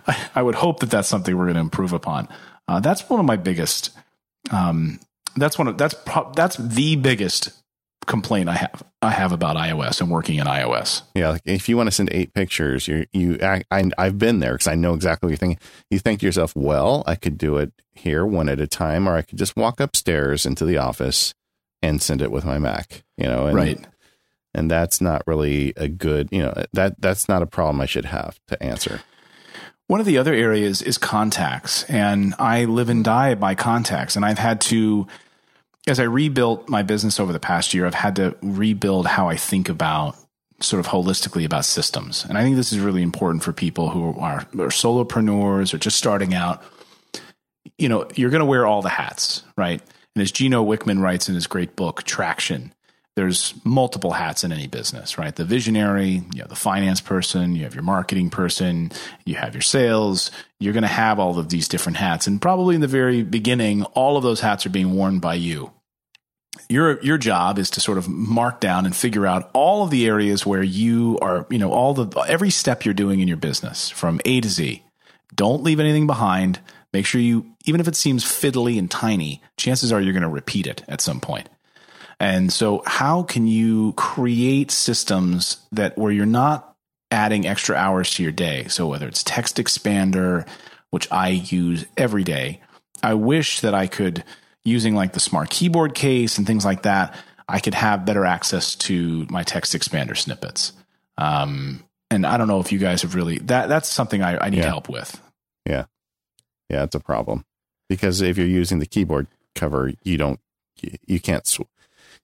I, 0.06 0.28
I 0.36 0.42
would 0.42 0.54
hope 0.54 0.80
that 0.80 0.88
that's 0.90 1.06
something 1.06 1.36
we're 1.36 1.44
going 1.44 1.56
to 1.56 1.60
improve 1.60 1.92
upon. 1.92 2.28
Uh, 2.66 2.80
that's 2.80 3.10
one 3.10 3.20
of 3.20 3.26
my 3.26 3.36
biggest, 3.36 3.90
um, 4.50 5.00
that's 5.36 5.58
one 5.58 5.68
of, 5.68 5.76
that's, 5.76 5.94
pro- 6.06 6.32
that's 6.34 6.56
the 6.56 6.96
biggest 6.96 7.50
complaint 8.08 8.48
I 8.48 8.54
have 8.54 8.82
I 9.00 9.10
have 9.10 9.30
about 9.30 9.56
iOS 9.56 10.00
and 10.00 10.10
working 10.10 10.38
in 10.38 10.46
iOS. 10.46 11.02
Yeah, 11.14 11.28
like 11.28 11.42
if 11.44 11.68
you 11.68 11.76
want 11.76 11.86
to 11.86 11.92
send 11.92 12.08
eight 12.10 12.34
pictures, 12.34 12.88
you 12.88 13.06
you 13.12 13.38
I, 13.40 13.62
I 13.70 13.88
I've 13.96 14.18
been 14.18 14.40
there 14.40 14.54
because 14.54 14.66
I 14.66 14.74
know 14.74 14.94
exactly 14.94 15.26
what 15.26 15.30
you're 15.30 15.36
thinking. 15.36 15.60
You 15.90 16.00
think 16.00 16.20
to 16.20 16.26
yourself, 16.26 16.56
well, 16.56 17.04
I 17.06 17.14
could 17.14 17.38
do 17.38 17.58
it 17.58 17.72
here 17.92 18.26
one 18.26 18.48
at 18.48 18.60
a 18.60 18.66
time, 18.66 19.08
or 19.08 19.14
I 19.14 19.22
could 19.22 19.38
just 19.38 19.56
walk 19.56 19.78
upstairs 19.78 20.44
into 20.44 20.64
the 20.64 20.78
office 20.78 21.34
and 21.80 22.02
send 22.02 22.20
it 22.20 22.32
with 22.32 22.44
my 22.44 22.58
Mac. 22.58 23.04
You 23.16 23.26
know, 23.26 23.46
and, 23.46 23.56
right. 23.56 23.86
And 24.54 24.68
that's 24.68 25.00
not 25.00 25.22
really 25.26 25.72
a 25.76 25.86
good. 25.86 26.30
You 26.32 26.42
know, 26.42 26.64
that 26.72 27.00
that's 27.00 27.28
not 27.28 27.42
a 27.42 27.46
problem 27.46 27.80
I 27.80 27.86
should 27.86 28.06
have 28.06 28.40
to 28.48 28.60
answer. 28.60 29.02
One 29.86 30.00
of 30.00 30.06
the 30.06 30.18
other 30.18 30.34
areas 30.34 30.82
is 30.82 30.98
contacts, 30.98 31.84
and 31.84 32.34
I 32.38 32.64
live 32.64 32.88
and 32.88 33.04
die 33.04 33.34
by 33.36 33.54
contacts, 33.54 34.16
and 34.16 34.24
I've 34.24 34.38
had 34.38 34.60
to. 34.62 35.06
As 35.88 35.98
I 35.98 36.04
rebuilt 36.04 36.68
my 36.68 36.82
business 36.82 37.18
over 37.18 37.32
the 37.32 37.40
past 37.40 37.72
year, 37.72 37.86
I've 37.86 37.94
had 37.94 38.16
to 38.16 38.36
rebuild 38.42 39.06
how 39.06 39.28
I 39.28 39.36
think 39.36 39.70
about 39.70 40.16
sort 40.60 40.80
of 40.80 40.86
holistically 40.86 41.44
about 41.44 41.64
systems. 41.64 42.24
And 42.24 42.36
I 42.36 42.42
think 42.42 42.56
this 42.56 42.72
is 42.72 42.80
really 42.80 43.02
important 43.02 43.42
for 43.42 43.52
people 43.52 43.90
who 43.90 44.18
are, 44.20 44.40
are 44.40 44.70
solopreneurs 44.70 45.72
or 45.72 45.78
just 45.78 45.96
starting 45.96 46.34
out. 46.34 46.62
You 47.78 47.88
know, 47.88 48.06
you're 48.16 48.30
going 48.30 48.40
to 48.40 48.46
wear 48.46 48.66
all 48.66 48.82
the 48.82 48.88
hats, 48.88 49.44
right? 49.56 49.80
And 50.14 50.22
as 50.22 50.32
Gino 50.32 50.64
Wickman 50.64 51.00
writes 51.00 51.28
in 51.28 51.34
his 51.34 51.46
great 51.46 51.76
book, 51.76 52.02
Traction, 52.02 52.74
there's 53.14 53.54
multiple 53.64 54.12
hats 54.12 54.44
in 54.44 54.52
any 54.52 54.66
business, 54.66 55.16
right? 55.16 55.34
The 55.34 55.44
visionary, 55.44 56.22
you 56.34 56.40
have 56.40 56.48
the 56.48 56.56
finance 56.56 57.00
person, 57.00 57.56
you 57.56 57.64
have 57.64 57.74
your 57.74 57.82
marketing 57.82 58.30
person, 58.30 58.92
you 59.24 59.36
have 59.36 59.54
your 59.54 59.62
sales. 59.62 60.30
You're 60.60 60.72
going 60.72 60.82
to 60.82 60.88
have 60.88 61.18
all 61.18 61.38
of 61.38 61.48
these 61.48 61.68
different 61.68 61.98
hats. 61.98 62.26
And 62.26 62.42
probably 62.42 62.74
in 62.74 62.80
the 62.80 62.86
very 62.86 63.22
beginning, 63.22 63.84
all 63.84 64.16
of 64.16 64.22
those 64.22 64.40
hats 64.40 64.66
are 64.66 64.70
being 64.70 64.92
worn 64.92 65.18
by 65.18 65.34
you 65.34 65.72
your 66.68 67.00
your 67.02 67.18
job 67.18 67.58
is 67.58 67.70
to 67.70 67.80
sort 67.80 67.98
of 67.98 68.08
mark 68.08 68.60
down 68.60 68.84
and 68.84 68.94
figure 68.94 69.26
out 69.26 69.50
all 69.54 69.84
of 69.84 69.90
the 69.90 70.06
areas 70.06 70.44
where 70.44 70.62
you 70.62 71.18
are, 71.22 71.46
you 71.50 71.58
know, 71.58 71.72
all 71.72 71.94
the 71.94 72.20
every 72.22 72.50
step 72.50 72.84
you're 72.84 72.94
doing 72.94 73.20
in 73.20 73.28
your 73.28 73.36
business 73.36 73.88
from 73.90 74.20
A 74.24 74.40
to 74.40 74.48
Z. 74.48 74.82
Don't 75.34 75.62
leave 75.62 75.80
anything 75.80 76.06
behind. 76.06 76.60
Make 76.92 77.06
sure 77.06 77.20
you 77.20 77.46
even 77.64 77.80
if 77.80 77.88
it 77.88 77.96
seems 77.96 78.24
fiddly 78.24 78.78
and 78.78 78.90
tiny, 78.90 79.42
chances 79.56 79.92
are 79.92 80.00
you're 80.00 80.12
going 80.12 80.22
to 80.22 80.28
repeat 80.28 80.66
it 80.66 80.82
at 80.88 81.00
some 81.00 81.20
point. 81.20 81.48
And 82.20 82.52
so 82.52 82.82
how 82.84 83.22
can 83.22 83.46
you 83.46 83.92
create 83.92 84.70
systems 84.70 85.58
that 85.72 85.96
where 85.96 86.10
you're 86.10 86.26
not 86.26 86.74
adding 87.10 87.46
extra 87.46 87.76
hours 87.76 88.10
to 88.14 88.22
your 88.22 88.32
day? 88.32 88.66
So 88.68 88.88
whether 88.88 89.06
it's 89.06 89.22
TextExpander, 89.22 90.46
which 90.90 91.10
I 91.12 91.28
use 91.28 91.86
every 91.96 92.24
day, 92.24 92.60
I 93.02 93.14
wish 93.14 93.60
that 93.60 93.74
I 93.74 93.86
could 93.86 94.24
using 94.64 94.94
like 94.94 95.12
the 95.12 95.20
smart 95.20 95.50
keyboard 95.50 95.94
case 95.94 96.38
and 96.38 96.46
things 96.46 96.64
like 96.64 96.82
that, 96.82 97.14
I 97.48 97.60
could 97.60 97.74
have 97.74 98.04
better 98.04 98.24
access 98.24 98.74
to 98.76 99.26
my 99.30 99.42
TextExpander 99.44 100.16
snippets. 100.16 100.72
Um, 101.16 101.82
and 102.10 102.26
I 102.26 102.36
don't 102.36 102.48
know 102.48 102.60
if 102.60 102.72
you 102.72 102.78
guys 102.78 103.02
have 103.02 103.14
really 103.14 103.38
that. 103.40 103.68
That's 103.68 103.88
something 103.88 104.22
I, 104.22 104.38
I 104.46 104.50
need 104.50 104.58
Yeah. 104.58 104.66
help 104.66 104.88
with. 104.88 105.20
Yeah, 105.66 105.84
yeah, 106.70 106.84
it's 106.84 106.94
a 106.94 107.00
problem 107.00 107.44
because 107.88 108.20
if 108.20 108.38
you're 108.38 108.46
using 108.46 108.78
the 108.78 108.86
keyboard 108.86 109.26
cover, 109.54 109.92
you 110.04 110.16
don't 110.16 110.40
you, 111.06 111.18
can't 111.20 111.46
sw- 111.46 111.62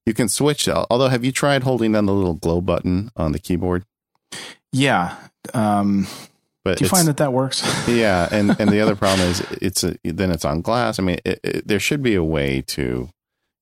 you 0.06 0.14
can 0.14 0.28
switch. 0.28 0.68
Although, 0.68 1.08
have 1.08 1.24
you 1.24 1.32
tried 1.32 1.64
holding 1.64 1.92
down 1.92 2.06
the 2.06 2.14
little 2.14 2.34
globe 2.34 2.64
button 2.66 3.10
on 3.16 3.32
the 3.32 3.38
keyboard? 3.38 3.84
Yeah. 4.72 5.16
Um, 5.52 6.06
But 6.64 6.78
do 6.78 6.84
you 6.84 6.88
find 6.88 7.06
that 7.08 7.18
that 7.18 7.32
works? 7.32 7.62
yeah, 7.88 8.28
and 8.32 8.58
and 8.58 8.70
the 8.70 8.80
other 8.80 8.96
problem 8.96 9.28
is 9.28 9.40
it's 9.60 9.84
a, 9.84 9.96
then 10.02 10.30
it's 10.30 10.44
on 10.44 10.62
glass. 10.62 10.98
I 10.98 11.02
mean, 11.02 11.18
it, 11.24 11.40
it, 11.44 11.68
there 11.68 11.80
should 11.80 12.02
be 12.02 12.14
a 12.14 12.24
way 12.24 12.62
to 12.68 13.10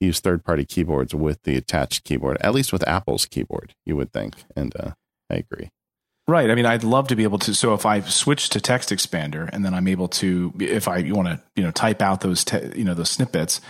use 0.00 0.20
third 0.20 0.44
party 0.44 0.64
keyboards 0.64 1.14
with 1.14 1.42
the 1.42 1.56
attached 1.56 2.04
keyboard, 2.04 2.36
at 2.40 2.54
least 2.54 2.72
with 2.72 2.86
Apple's 2.86 3.26
keyboard. 3.26 3.74
You 3.84 3.96
would 3.96 4.12
think, 4.12 4.34
and 4.54 4.74
uh, 4.76 4.92
I 5.28 5.36
agree. 5.36 5.70
Right. 6.28 6.50
I 6.50 6.54
mean, 6.54 6.66
I'd 6.66 6.84
love 6.84 7.08
to 7.08 7.16
be 7.16 7.24
able 7.24 7.38
to. 7.40 7.54
So 7.54 7.74
if 7.74 7.84
I 7.84 8.00
switch 8.02 8.50
to 8.50 8.60
TextExpander 8.60 9.50
and 9.52 9.64
then 9.64 9.74
I'm 9.74 9.88
able 9.88 10.06
to, 10.08 10.52
if 10.60 10.86
I 10.86 10.98
you 10.98 11.14
want 11.14 11.28
to, 11.28 11.40
you 11.56 11.64
know, 11.64 11.72
type 11.72 12.00
out 12.00 12.20
those, 12.20 12.44
te- 12.44 12.70
you 12.76 12.84
know, 12.84 12.94
those 12.94 13.10
snippets, 13.10 13.60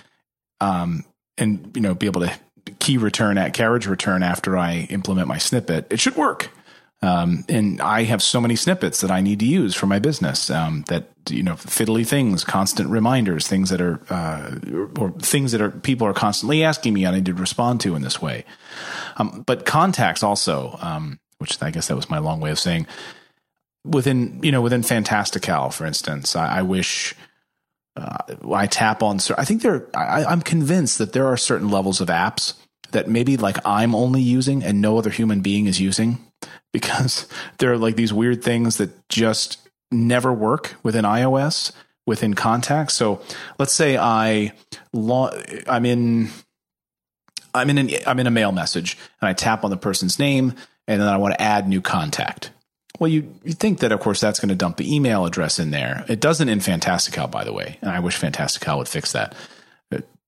um, 0.61 1.05
and 1.39 1.71
you 1.75 1.81
know, 1.81 1.95
be 1.95 2.07
able 2.07 2.21
to 2.21 2.33
key 2.79 2.99
return 2.99 3.39
at 3.39 3.55
carriage 3.55 3.87
return 3.87 4.23
after 4.23 4.57
I 4.59 4.87
implement 4.91 5.29
my 5.29 5.39
snippet, 5.39 5.87
it 5.91 5.99
should 5.99 6.17
work. 6.17 6.51
Um, 7.03 7.45
and 7.49 7.81
I 7.81 8.05
have 8.05 8.23
so 8.23 8.41
many 8.41 8.55
snippets 8.55 9.01
that 9.01 9.11
I 9.11 9.21
need 9.21 9.41
to 9.41 9.45
use 9.45 9.75
for 9.75 9.87
my 9.87 9.99
business. 9.99 10.51
Um, 10.51 10.85
that 10.89 11.09
you 11.29 11.43
know, 11.43 11.55
fiddly 11.55 12.07
things, 12.07 12.45
constant 12.45 12.91
reminders, 12.91 13.49
things 13.49 13.71
that 13.71 13.81
are, 13.81 14.01
uh, 14.11 14.57
or 14.99 15.11
things 15.19 15.53
that 15.53 15.61
are 15.61 15.71
people 15.71 16.07
are 16.07 16.15
constantly 16.15 16.63
asking 16.65 16.95
me. 16.95 17.07
I 17.07 17.11
need 17.11 17.27
to 17.27 17.35
respond 17.35 17.81
to 17.83 17.95
in 17.97 18.03
this 18.03 18.23
way. 18.23 18.45
Um, 19.17 19.43
but 19.47 19.67
contacts 19.67 20.23
also, 20.23 20.79
um, 20.81 21.19
which 21.39 21.61
I 21.63 21.71
guess 21.71 21.89
that 21.89 21.97
was 21.97 22.09
my 22.09 22.19
long 22.19 22.41
way 22.41 22.51
of 22.51 22.59
saying 22.59 22.87
within 23.85 24.41
you 24.43 24.53
know 24.53 24.61
within 24.61 24.83
Fantastical, 24.83 25.71
for 25.71 25.87
instance, 25.87 26.37
I, 26.37 26.59
I 26.59 26.63
wish 26.63 27.15
uh, 27.97 28.19
I 28.53 28.67
tap 28.67 29.03
on. 29.03 29.19
I 29.37 29.45
think 29.45 29.63
there. 29.63 29.87
I, 29.95 30.25
I'm 30.25 30.41
convinced 30.41 30.99
that 30.99 31.13
there 31.13 31.27
are 31.27 31.37
certain 31.37 31.71
levels 31.71 32.01
of 32.01 32.09
apps 32.09 32.55
that 32.93 33.09
maybe 33.09 33.37
like 33.37 33.57
I'm 33.65 33.95
only 33.95 34.23
using 34.23 34.63
and 34.63 34.81
no 34.81 34.99
other 34.99 35.11
human 35.11 35.41
being 35.41 35.67
is 35.67 35.81
using 35.81 36.19
because 36.73 37.27
there 37.59 37.73
are 37.73 37.79
like 37.79 37.97
these 37.97 38.13
weird 38.13 38.43
things 38.43 38.79
that 38.79 39.09
just 39.09 39.69
never 39.91 40.33
work 40.33 40.75
within 40.83 41.05
iOS 41.05 41.73
within 42.07 42.35
contacts. 42.35 42.95
So 42.95 43.21
let's 43.59 43.73
say 43.73 43.97
I 43.97 44.53
lo- 44.93 45.31
I'm 45.67 45.87
in 45.87 46.31
I'm 47.55 47.69
in 47.71 47.79
an, 47.79 47.91
I'm 48.07 48.19
in 48.19 48.27
a 48.27 48.31
mail 48.31 48.53
message 48.53 48.97
and 49.21 49.29
I 49.29 49.35
tap 49.35 49.65
on 49.65 49.71
the 49.71 49.77
person's 49.77 50.19
name 50.19 50.55
and 50.89 51.01
then 51.01 51.09
I 51.09 51.17
want 51.17 51.35
to 51.35 51.43
add 51.43 51.69
new 51.69 51.81
contact. 51.81 52.51
Well, 52.99 53.09
you 53.09 53.35
you 53.45 53.53
think 53.53 53.81
that 53.81 53.93
of 53.93 54.01
course 54.01 54.21
that's 54.21 54.41
going 54.41 54.49
to 54.49 54.55
dump 54.55 54.77
the 54.77 54.95
email 54.95 55.27
address 55.27 55.59
in 55.59 55.71
there. 55.71 56.05
It 56.09 56.21
doesn't 56.21 56.49
in 56.49 56.61
Fantastical, 56.61 57.27
by 57.27 57.45
the 57.45 57.53
way, 57.53 57.79
and 57.81 57.91
I 57.91 58.01
wish 58.01 58.17
Fantastical 58.17 58.79
would 58.79 58.89
fix 58.89 59.13
that. 59.13 59.35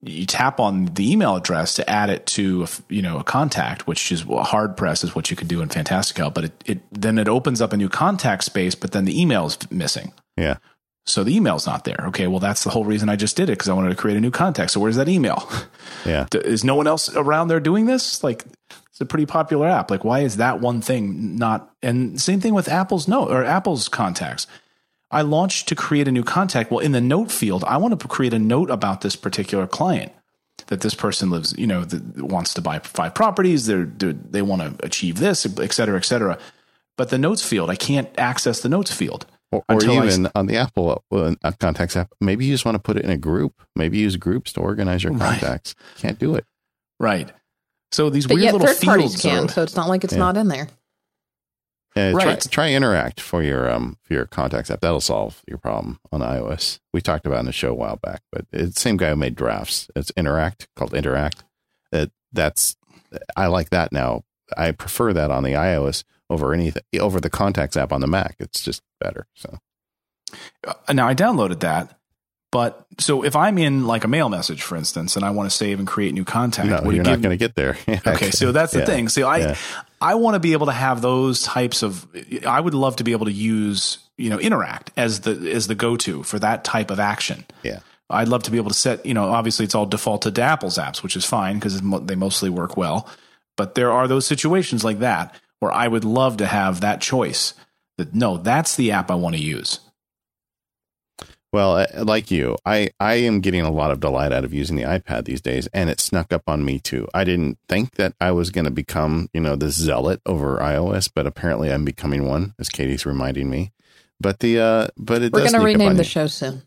You 0.06 0.26
tap 0.26 0.60
on 0.60 0.86
the 0.86 1.10
email 1.10 1.35
address 1.35 1.74
to 1.74 1.89
add 1.89 2.10
it 2.10 2.26
to 2.26 2.64
a, 2.64 2.68
you 2.93 3.01
know 3.01 3.18
a 3.18 3.24
contact, 3.24 3.86
which 3.86 4.12
is 4.12 4.22
hard 4.22 4.76
press 4.76 5.02
is 5.02 5.14
what 5.14 5.31
you 5.31 5.36
could 5.36 5.48
do 5.48 5.62
in 5.62 5.68
Fantastical. 5.68 6.31
But 6.31 6.44
it, 6.44 6.64
it 6.66 6.81
then 6.93 7.18
it 7.18 7.28
opens 7.28 7.60
up 7.60 7.72
a 7.72 7.76
new 7.76 7.89
contact 7.89 8.44
space, 8.44 8.74
but 8.74 8.93
then 8.93 9.05
the 9.06 9.20
email 9.20 9.47
is 9.47 9.59
missing. 9.70 10.12
Yeah, 10.36 10.59
So 11.06 11.24
the 11.24 11.35
email's 11.35 11.66
not 11.66 11.85
there. 11.85 12.05
Okay, 12.09 12.26
well 12.26 12.40
that's 12.40 12.64
the 12.64 12.70
whole 12.70 12.85
reason 12.85 13.09
I 13.09 13.16
just 13.16 13.36
did 13.36 13.48
it 13.48 13.52
because 13.52 13.68
I 13.68 13.72
wanted 13.72 13.90
to 13.90 13.97
create 13.97 14.16
a 14.16 14.20
new 14.20 14.31
contact. 14.31 14.72
So 14.72 14.81
where's 14.81 14.97
that 14.97 15.09
email? 15.09 15.48
yeah, 16.05 16.26
is 16.32 16.64
no 16.64 16.74
one 16.74 16.86
else 16.86 17.14
around 17.14 17.48
there 17.48 17.60
doing 17.60 17.86
this? 17.86 18.22
Like, 18.22 18.44
it's 18.90 19.01
a 19.01 19.06
pretty 19.06 19.26
popular 19.26 19.66
app. 19.66 19.90
Like, 19.90 20.05
why 20.05 20.20
is 20.20 20.36
that 20.36 20.60
one 20.60 20.81
thing 20.81 21.36
not? 21.36 21.74
And 21.82 22.20
same 22.20 22.40
thing 22.40 22.55
with 22.55 22.68
Apple's 22.68 23.09
note 23.09 23.31
or 23.31 23.44
Apple's 23.44 23.89
contacts. 23.89 24.47
I 25.14 25.22
launched 25.22 25.68
to 25.68 25.74
create 25.74 26.08
a 26.08 26.12
new 26.12 26.24
contact. 26.24 26.70
Well, 26.70 26.80
in 26.80 26.92
the 26.92 27.00
note 27.00 27.30
field, 27.30 27.64
I 27.64 27.76
want 27.78 27.98
to 27.98 28.08
create 28.08 28.34
a 28.34 28.38
note 28.38 28.68
about 28.70 29.00
this 29.00 29.16
particular 29.16 29.66
client 29.66 30.12
that 30.66 30.80
this 30.80 30.94
person 30.94 31.30
lives, 31.30 31.54
you 31.58 31.66
know, 31.66 31.84
that 31.84 32.22
wants 32.22 32.54
to 32.54 32.60
buy 32.60 32.78
five 32.80 33.14
properties. 33.14 33.66
They're, 33.66 33.84
they're 33.84 34.12
they 34.12 34.42
want 34.42 34.62
to 34.78 34.84
achieve 34.84 35.18
this, 35.18 35.46
et 35.58 35.72
cetera, 35.72 35.96
et 35.96 36.04
cetera. 36.04 36.38
But 36.96 37.10
the 37.10 37.18
notes 37.18 37.42
field, 37.46 37.70
I 37.70 37.76
can't 37.76 38.08
access 38.18 38.60
the 38.60 38.68
notes 38.68 38.92
field. 38.92 39.26
or, 39.52 39.58
or 39.68 39.74
Until 39.74 40.00
I 40.00 40.06
even 40.06 40.28
on 40.34 40.46
the 40.46 40.56
Apple 40.56 41.02
uh, 41.12 41.34
contacts 41.60 41.96
app. 41.96 42.12
Maybe 42.20 42.44
you 42.46 42.52
just 42.54 42.64
want 42.64 42.76
to 42.76 42.78
put 42.80 42.96
it 42.96 43.04
in 43.04 43.10
a 43.10 43.16
group. 43.16 43.52
Maybe 43.76 43.98
use 43.98 44.16
groups 44.16 44.52
to 44.54 44.60
organize 44.60 45.02
your 45.04 45.12
Right. 45.12 45.38
contacts. 45.40 45.74
Can't 45.98 46.18
do 46.18 46.34
it. 46.34 46.44
Right. 47.00 47.30
So 47.92 48.10
these 48.10 48.26
But 48.26 48.34
weird 48.34 48.44
yet 48.44 48.52
little 48.54 48.66
third 48.68 48.80
parties 48.84 49.10
fields 49.20 49.22
can, 49.22 49.44
are- 49.44 49.48
so 49.48 49.62
it's 49.62 49.76
not 49.76 49.88
like 49.88 50.02
it's 50.04 50.12
Yeah. 50.14 50.18
not 50.20 50.36
in 50.36 50.48
there. 50.48 50.68
Uh, 51.96 52.10
try, 52.12 52.24
Right. 52.24 52.46
try 52.50 52.70
interact 52.72 53.20
for 53.20 53.42
your 53.42 53.70
um 53.70 53.96
for 54.02 54.14
your 54.14 54.26
contacts 54.26 54.70
app. 54.70 54.80
That'll 54.80 55.00
solve 55.00 55.42
your 55.46 55.58
problem 55.58 56.00
on 56.10 56.20
iOS. 56.20 56.80
We 56.92 57.00
talked 57.00 57.24
about 57.26 57.36
it 57.36 57.40
in 57.40 57.46
the 57.46 57.52
show 57.52 57.70
a 57.70 57.74
while 57.74 57.96
back, 57.96 58.22
but 58.32 58.46
it's 58.52 58.74
the 58.74 58.80
same 58.80 58.96
guy 58.96 59.10
who 59.10 59.16
made 59.16 59.36
drafts. 59.36 59.88
It's 59.94 60.10
interact 60.16 60.66
called 60.74 60.92
interact. 60.94 61.44
That 61.92 62.10
that's 62.32 62.74
I 63.36 63.46
like 63.46 63.70
that 63.70 63.92
now. 63.92 64.24
I 64.56 64.72
prefer 64.72 65.12
that 65.12 65.30
on 65.30 65.44
the 65.44 65.52
iOS 65.52 66.02
over 66.28 66.52
anything 66.52 66.82
over 66.98 67.20
the 67.20 67.30
contacts 67.30 67.76
app 67.76 67.92
on 67.92 68.00
the 68.00 68.06
Mac. 68.08 68.36
It's 68.40 68.60
just 68.60 68.82
better. 69.00 69.26
So 69.36 69.58
Uh, 70.66 70.92
now 70.92 71.06
I 71.06 71.14
downloaded 71.14 71.60
that, 71.60 71.96
But 72.50 72.86
so 73.00 73.24
if 73.24 73.34
I'm 73.36 73.58
in 73.58 73.84
like 73.86 74.04
a 74.04 74.08
mail 74.08 74.28
message, 74.28 74.62
for 74.62 74.76
instance, 74.76 75.16
and 75.16 75.24
I 75.24 75.30
want 75.30 75.50
to 75.50 75.56
save 75.56 75.78
and 75.80 75.88
create 75.88 76.14
new 76.14 76.24
contact, 76.24 76.68
no, 76.68 76.90
you're 76.90 77.02
not 77.04 77.20
going 77.20 77.30
to 77.30 77.36
get 77.36 77.54
there. 77.56 77.76
okay, 78.06 78.30
so 78.30 78.52
that's 78.52 78.72
the 78.72 78.80
Yeah. 78.80 78.84
thing. 78.84 79.08
So 79.08 79.26
I 79.28 79.38
Yeah. 79.38 79.56
I 80.05 80.16
want 80.16 80.35
to 80.35 80.40
be 80.40 80.52
able 80.52 80.66
to 80.66 80.72
have 80.72 81.01
those 81.01 81.43
types 81.43 81.82
of. 81.82 82.06
I 82.47 82.60
would 82.60 82.74
love 82.74 82.97
to 82.97 83.05
be 83.05 83.12
able 83.12 83.26
to 83.26 83.32
use 83.32 83.98
you 84.16 84.31
know 84.31 84.39
interact 84.39 84.90
as 84.97 85.20
the 85.20 85.51
as 85.52 85.66
the 85.66 85.74
go 85.74 85.97
to 85.97 86.22
for 86.22 86.39
that 86.39 86.64
type 86.64 86.90
of 86.90 87.01
action. 87.01 87.44
Yeah. 87.62 87.81
I'd 88.10 88.28
love 88.28 88.43
to 88.44 88.51
be 88.51 88.59
able 88.59 88.68
to 88.68 88.76
set, 88.76 89.06
you 89.06 89.14
know, 89.14 89.24
obviously 89.24 89.64
it's 89.64 89.74
all 89.74 89.86
defaulted 89.86 90.35
to 90.35 90.43
Apple's 90.43 90.76
apps, 90.76 91.02
which 91.02 91.16
is 91.16 91.24
fine 91.24 91.56
because 91.56 91.81
they 91.81 92.14
mostly 92.14 92.51
work 92.51 92.76
well. 92.76 93.09
But 93.56 93.74
there 93.74 93.90
are 93.90 94.06
those 94.06 94.26
situations 94.26 94.85
like 94.85 94.98
that 94.98 95.35
where 95.60 95.72
I 95.72 95.89
would 95.89 96.05
love 96.05 96.36
to 96.36 96.47
have 96.47 96.82
that 96.82 97.01
choice 97.01 97.55
that 97.97 98.14
no, 98.14 98.36
that's 98.36 98.76
the 98.76 98.93
app 98.93 99.10
I 99.10 99.14
want 99.14 99.36
to 99.36 99.43
use. 99.43 99.81
Well, 101.55 101.76
uh, 101.76 101.86
like 102.02 102.32
you, 102.32 102.56
I, 102.66 102.89
I 102.98 103.14
am 103.14 103.39
getting 103.39 103.60
a 103.60 103.70
lot 103.70 103.93
of 103.93 104.01
delight 104.01 104.32
out 104.32 104.43
of 104.43 104.52
using 104.52 104.74
the 104.74 104.82
iPad 104.82 105.24
these 105.24 105.40
days, 105.40 105.68
and 105.72 105.89
it 105.89 106.01
snuck 106.01 106.32
up 106.32 106.43
on 106.48 106.64
me 106.64 106.81
too. 106.81 107.06
I 107.14 107.22
didn't 107.22 107.59
think 107.68 107.93
that 107.93 108.12
I 108.20 108.32
was 108.32 108.51
going 108.51 108.64
to 108.64 108.72
become, 108.72 109.28
you 109.32 109.40
know, 109.40 109.55
the 109.55 109.70
zealot 109.70 110.20
over 110.26 110.56
iOS, 110.59 111.09
but 111.14 111.28
apparently 111.28 111.72
I'm 111.72 111.85
becoming 111.85 112.26
one, 112.26 112.55
as 112.59 112.68
Katie's 112.68 113.06
reminding 113.06 113.48
me. 113.48 113.70
But 114.18 114.40
the, 114.40 114.59
uh, 114.59 114.89
but 114.97 115.22
it 115.22 115.32
We're 115.32 115.43
going 115.43 115.52
to 115.52 115.60
rename 115.60 115.94
the 115.94 116.02
you. 116.02 116.09
show 116.09 116.26
soon. 116.26 116.64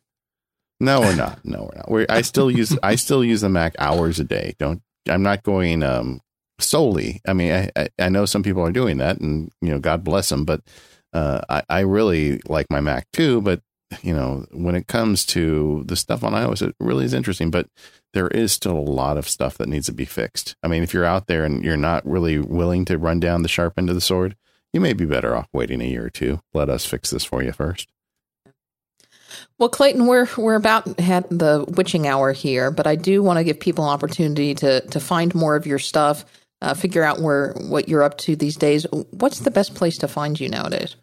No, 0.80 1.02
we're 1.02 1.18
not. 1.18 1.44
No, 1.44 1.64
we're 1.64 1.78
not. 1.78 1.92
We're, 1.92 2.06
I 2.08 2.22
still 2.22 2.50
use 2.50 2.78
I 2.82 2.96
still 2.96 3.26
use 3.26 3.42
the 3.42 3.50
Mac 3.50 3.76
hours 3.80 4.22
a 4.22 4.24
day. 4.24 4.56
Don't 4.58 4.82
I'm 5.10 5.22
not 5.22 5.44
going 5.44 5.84
um 5.84 6.22
solely. 6.60 7.20
I 7.28 7.34
mean, 7.34 7.52
I, 7.52 7.70
I, 7.76 7.90
I 8.00 8.08
know 8.08 8.26
some 8.26 8.42
people 8.42 8.64
are 8.66 8.72
doing 8.72 9.00
that, 9.00 9.20
and 9.20 9.52
you 9.62 9.70
know, 9.70 9.80
God 9.80 10.06
bless 10.06 10.30
them. 10.30 10.46
But 10.46 10.62
uh, 11.12 11.42
I 11.50 11.64
I 11.68 11.80
really 11.82 12.40
like 12.48 12.68
my 12.70 12.80
Mac 12.80 13.08
too. 13.12 13.42
But 13.42 13.62
you 14.02 14.14
know, 14.14 14.46
when 14.52 14.76
it 14.76 14.88
comes 14.88 15.26
to 15.28 15.84
the 15.86 15.96
stuff 15.96 16.24
on 16.24 16.34
iOS, 16.34 16.62
it 16.62 16.76
really 16.80 17.06
is 17.06 17.14
interesting. 17.14 17.52
But 17.52 17.68
there 18.14 18.28
is 18.28 18.52
still 18.52 18.78
a 18.78 18.80
lot 18.80 19.18
of 19.18 19.30
stuff 19.30 19.58
that 19.58 19.70
needs 19.70 19.86
to 19.88 19.94
be 19.94 20.06
fixed. 20.06 20.56
I 20.64 20.68
mean, 20.68 20.84
if 20.84 20.94
you're 20.94 21.06
out 21.06 21.28
there 21.28 21.46
and 21.46 21.64
you're 21.64 21.78
not 21.78 22.06
really 22.06 22.40
willing 22.40 22.86
to 22.86 22.98
run 22.98 23.20
down 23.20 23.44
the 23.44 23.50
sharp 23.50 23.74
end 23.78 23.90
of 23.90 23.96
the 23.96 24.02
sword, 24.02 24.36
you 24.74 24.82
may 24.82 24.94
be 24.94 25.06
better 25.06 25.36
off 25.36 25.48
waiting 25.54 25.82
a 25.82 25.86
year 25.86 26.06
or 26.06 26.10
two. 26.10 26.42
Let 26.54 26.70
us 26.70 26.86
fix 26.86 27.10
this 27.10 27.24
for 27.24 27.42
you 27.42 27.52
first. 27.52 27.90
Well, 29.58 29.70
Clayton, 29.70 30.06
we're 30.06 30.28
we're 30.38 30.56
about 30.56 31.00
at 31.00 31.30
the 31.30 31.66
witching 31.68 32.08
hour 32.08 32.32
here, 32.32 32.72
but 32.72 32.88
I 32.88 32.96
do 32.96 33.24
want 33.24 33.38
to 33.38 33.44
give 33.44 33.60
people 33.60 33.86
an 33.86 33.92
opportunity 33.92 34.56
to 34.56 34.82
to 34.82 35.00
find 35.00 35.34
more 35.34 35.56
of 35.56 35.66
your 35.66 35.80
stuff, 35.80 36.26
uh, 36.62 36.74
figure 36.74 37.04
out 37.04 37.20
where 37.20 37.54
what 37.54 37.90
you're 37.90 38.04
up 38.04 38.18
to 38.20 38.36
these 38.36 38.56
days. 38.56 38.86
What's 39.12 39.40
the 39.40 39.52
best 39.52 39.76
place 39.76 39.98
to 40.00 40.08
find 40.08 40.40
you 40.40 40.50
nowadays? 40.50 40.96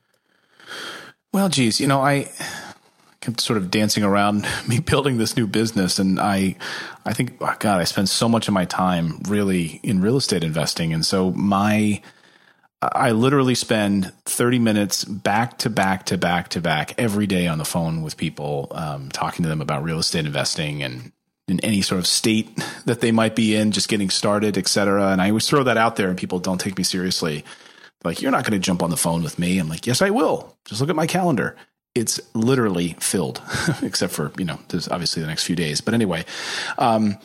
Well, 1.32 1.48
geez, 1.48 1.80
you 1.80 1.88
know, 1.88 2.00
I 2.00 2.30
kept 3.24 3.40
sort 3.40 3.56
of 3.56 3.70
dancing 3.70 4.04
around 4.04 4.46
me 4.68 4.78
building 4.78 5.18
this 5.18 5.36
new 5.36 5.46
business, 5.46 5.98
and 5.98 6.20
I, 6.20 6.56
I 7.04 7.12
think, 7.12 7.36
oh 7.40 7.54
God, 7.58 7.80
I 7.80 7.84
spend 7.84 8.08
so 8.08 8.28
much 8.28 8.48
of 8.48 8.54
my 8.54 8.64
time 8.64 9.20
really 9.28 9.80
in 9.82 10.00
real 10.00 10.16
estate 10.16 10.44
investing, 10.44 10.92
and 10.92 11.04
so 11.04 11.30
my, 11.32 12.02
I 12.82 13.12
literally 13.12 13.54
spend 13.54 14.12
thirty 14.24 14.58
minutes 14.58 15.04
back 15.04 15.58
to 15.58 15.70
back 15.70 16.06
to 16.06 16.18
back 16.18 16.48
to 16.50 16.60
back 16.60 16.94
every 16.98 17.26
day 17.26 17.46
on 17.46 17.58
the 17.58 17.64
phone 17.64 18.02
with 18.02 18.16
people, 18.16 18.68
um, 18.72 19.08
talking 19.10 19.42
to 19.42 19.48
them 19.48 19.60
about 19.60 19.82
real 19.82 19.98
estate 19.98 20.26
investing 20.26 20.82
and. 20.82 21.12
In 21.46 21.60
any 21.60 21.82
sort 21.82 21.98
of 21.98 22.06
state 22.06 22.48
that 22.86 23.02
they 23.02 23.12
might 23.12 23.36
be 23.36 23.54
in, 23.54 23.70
just 23.70 23.90
getting 23.90 24.08
started, 24.08 24.56
et 24.56 24.66
cetera. 24.66 25.08
And 25.08 25.20
I 25.20 25.28
always 25.28 25.46
throw 25.46 25.62
that 25.64 25.76
out 25.76 25.96
there, 25.96 26.08
and 26.08 26.16
people 26.16 26.38
don't 26.38 26.58
take 26.58 26.78
me 26.78 26.84
seriously. 26.84 27.44
Like 28.02 28.22
you're 28.22 28.30
not 28.30 28.44
going 28.44 28.58
to 28.58 28.58
jump 28.58 28.82
on 28.82 28.88
the 28.88 28.96
phone 28.96 29.22
with 29.22 29.38
me. 29.38 29.58
I'm 29.58 29.68
like 29.68 29.86
yes 29.86 30.00
i 30.00 30.08
will. 30.08 30.56
Just 30.64 30.80
look 30.80 30.88
at 30.88 30.96
my 30.96 31.06
calendar 31.06 31.54
it's 31.94 32.20
literally 32.34 32.96
filled 32.98 33.40
except 33.82 34.12
for 34.12 34.32
you 34.38 34.44
know 34.44 34.58
there's 34.68 34.88
obviously 34.88 35.22
the 35.22 35.28
next 35.28 35.44
few 35.44 35.56
days 35.56 35.80
but 35.80 35.94
anyway 35.94 36.24
um, 36.78 37.16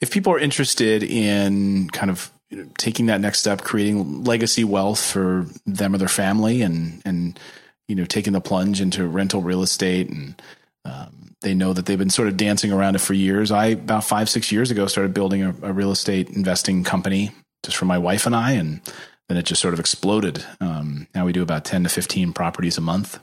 if 0.00 0.10
people 0.10 0.32
are 0.32 0.38
interested 0.38 1.02
in 1.02 1.88
kind 1.90 2.10
of 2.10 2.30
taking 2.76 3.06
that 3.06 3.20
next 3.20 3.40
step 3.40 3.62
creating 3.62 4.24
legacy 4.24 4.64
wealth 4.64 5.04
for 5.04 5.46
them 5.66 5.94
or 5.94 5.98
their 5.98 6.08
family 6.08 6.62
and 6.62 7.02
and 7.04 7.38
you 7.86 7.94
know 7.94 8.04
taking 8.04 8.32
the 8.32 8.40
plunge 8.40 8.80
into 8.80 9.06
rental 9.06 9.42
real 9.42 9.62
estate 9.62 10.08
and 10.08 10.40
um, 10.84 11.34
they 11.40 11.54
know 11.54 11.72
that 11.72 11.86
they've 11.86 11.98
been 11.98 12.10
sort 12.10 12.28
of 12.28 12.36
dancing 12.36 12.72
around 12.72 12.94
it 12.94 13.00
for 13.00 13.14
years 13.14 13.50
i 13.50 13.66
about 13.66 14.04
five 14.04 14.28
six 14.28 14.52
years 14.52 14.70
ago 14.70 14.86
started 14.86 15.14
building 15.14 15.42
a, 15.42 15.54
a 15.62 15.72
real 15.72 15.90
estate 15.90 16.28
investing 16.30 16.84
company 16.84 17.30
just 17.64 17.76
for 17.76 17.84
my 17.86 17.98
wife 17.98 18.26
and 18.26 18.36
i 18.36 18.52
and 18.52 18.80
then 19.28 19.36
it 19.36 19.44
just 19.44 19.60
sort 19.60 19.74
of 19.74 19.80
exploded. 19.80 20.44
Um, 20.60 21.06
now 21.14 21.26
we 21.26 21.32
do 21.32 21.42
about 21.42 21.64
10 21.64 21.84
to 21.84 21.88
15 21.88 22.32
properties 22.32 22.78
a 22.78 22.80
month. 22.80 23.20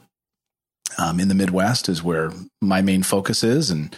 Um, 0.98 1.20
in 1.20 1.28
the 1.28 1.36
Midwest 1.36 1.90
is 1.90 2.02
where 2.02 2.32
my 2.62 2.82
main 2.82 3.04
focus 3.04 3.44
is. 3.44 3.70
And 3.70 3.96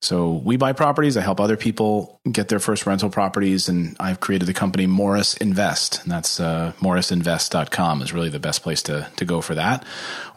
so 0.00 0.32
we 0.32 0.56
buy 0.56 0.72
properties. 0.72 1.16
I 1.16 1.20
help 1.20 1.38
other 1.38 1.56
people 1.56 2.20
get 2.30 2.48
their 2.48 2.58
first 2.58 2.84
rental 2.84 3.10
properties. 3.10 3.68
And 3.68 3.96
I've 4.00 4.18
created 4.18 4.46
the 4.46 4.54
company 4.54 4.86
Morris 4.86 5.36
Invest. 5.36 6.02
And 6.02 6.10
that's 6.10 6.40
uh, 6.40 6.72
morrisinvest.com 6.80 8.02
is 8.02 8.12
really 8.12 8.28
the 8.28 8.40
best 8.40 8.62
place 8.62 8.82
to, 8.84 9.08
to 9.16 9.24
go 9.24 9.40
for 9.40 9.54
that. 9.54 9.84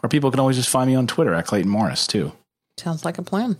Or 0.02 0.08
people 0.08 0.30
can 0.30 0.38
always 0.38 0.56
just 0.56 0.68
find 0.68 0.88
me 0.88 0.94
on 0.94 1.08
Twitter 1.08 1.34
at 1.34 1.46
Clayton 1.46 1.70
Morris 1.70 2.06
too. 2.06 2.32
Sounds 2.78 3.04
like 3.04 3.18
a 3.18 3.22
plan. 3.22 3.56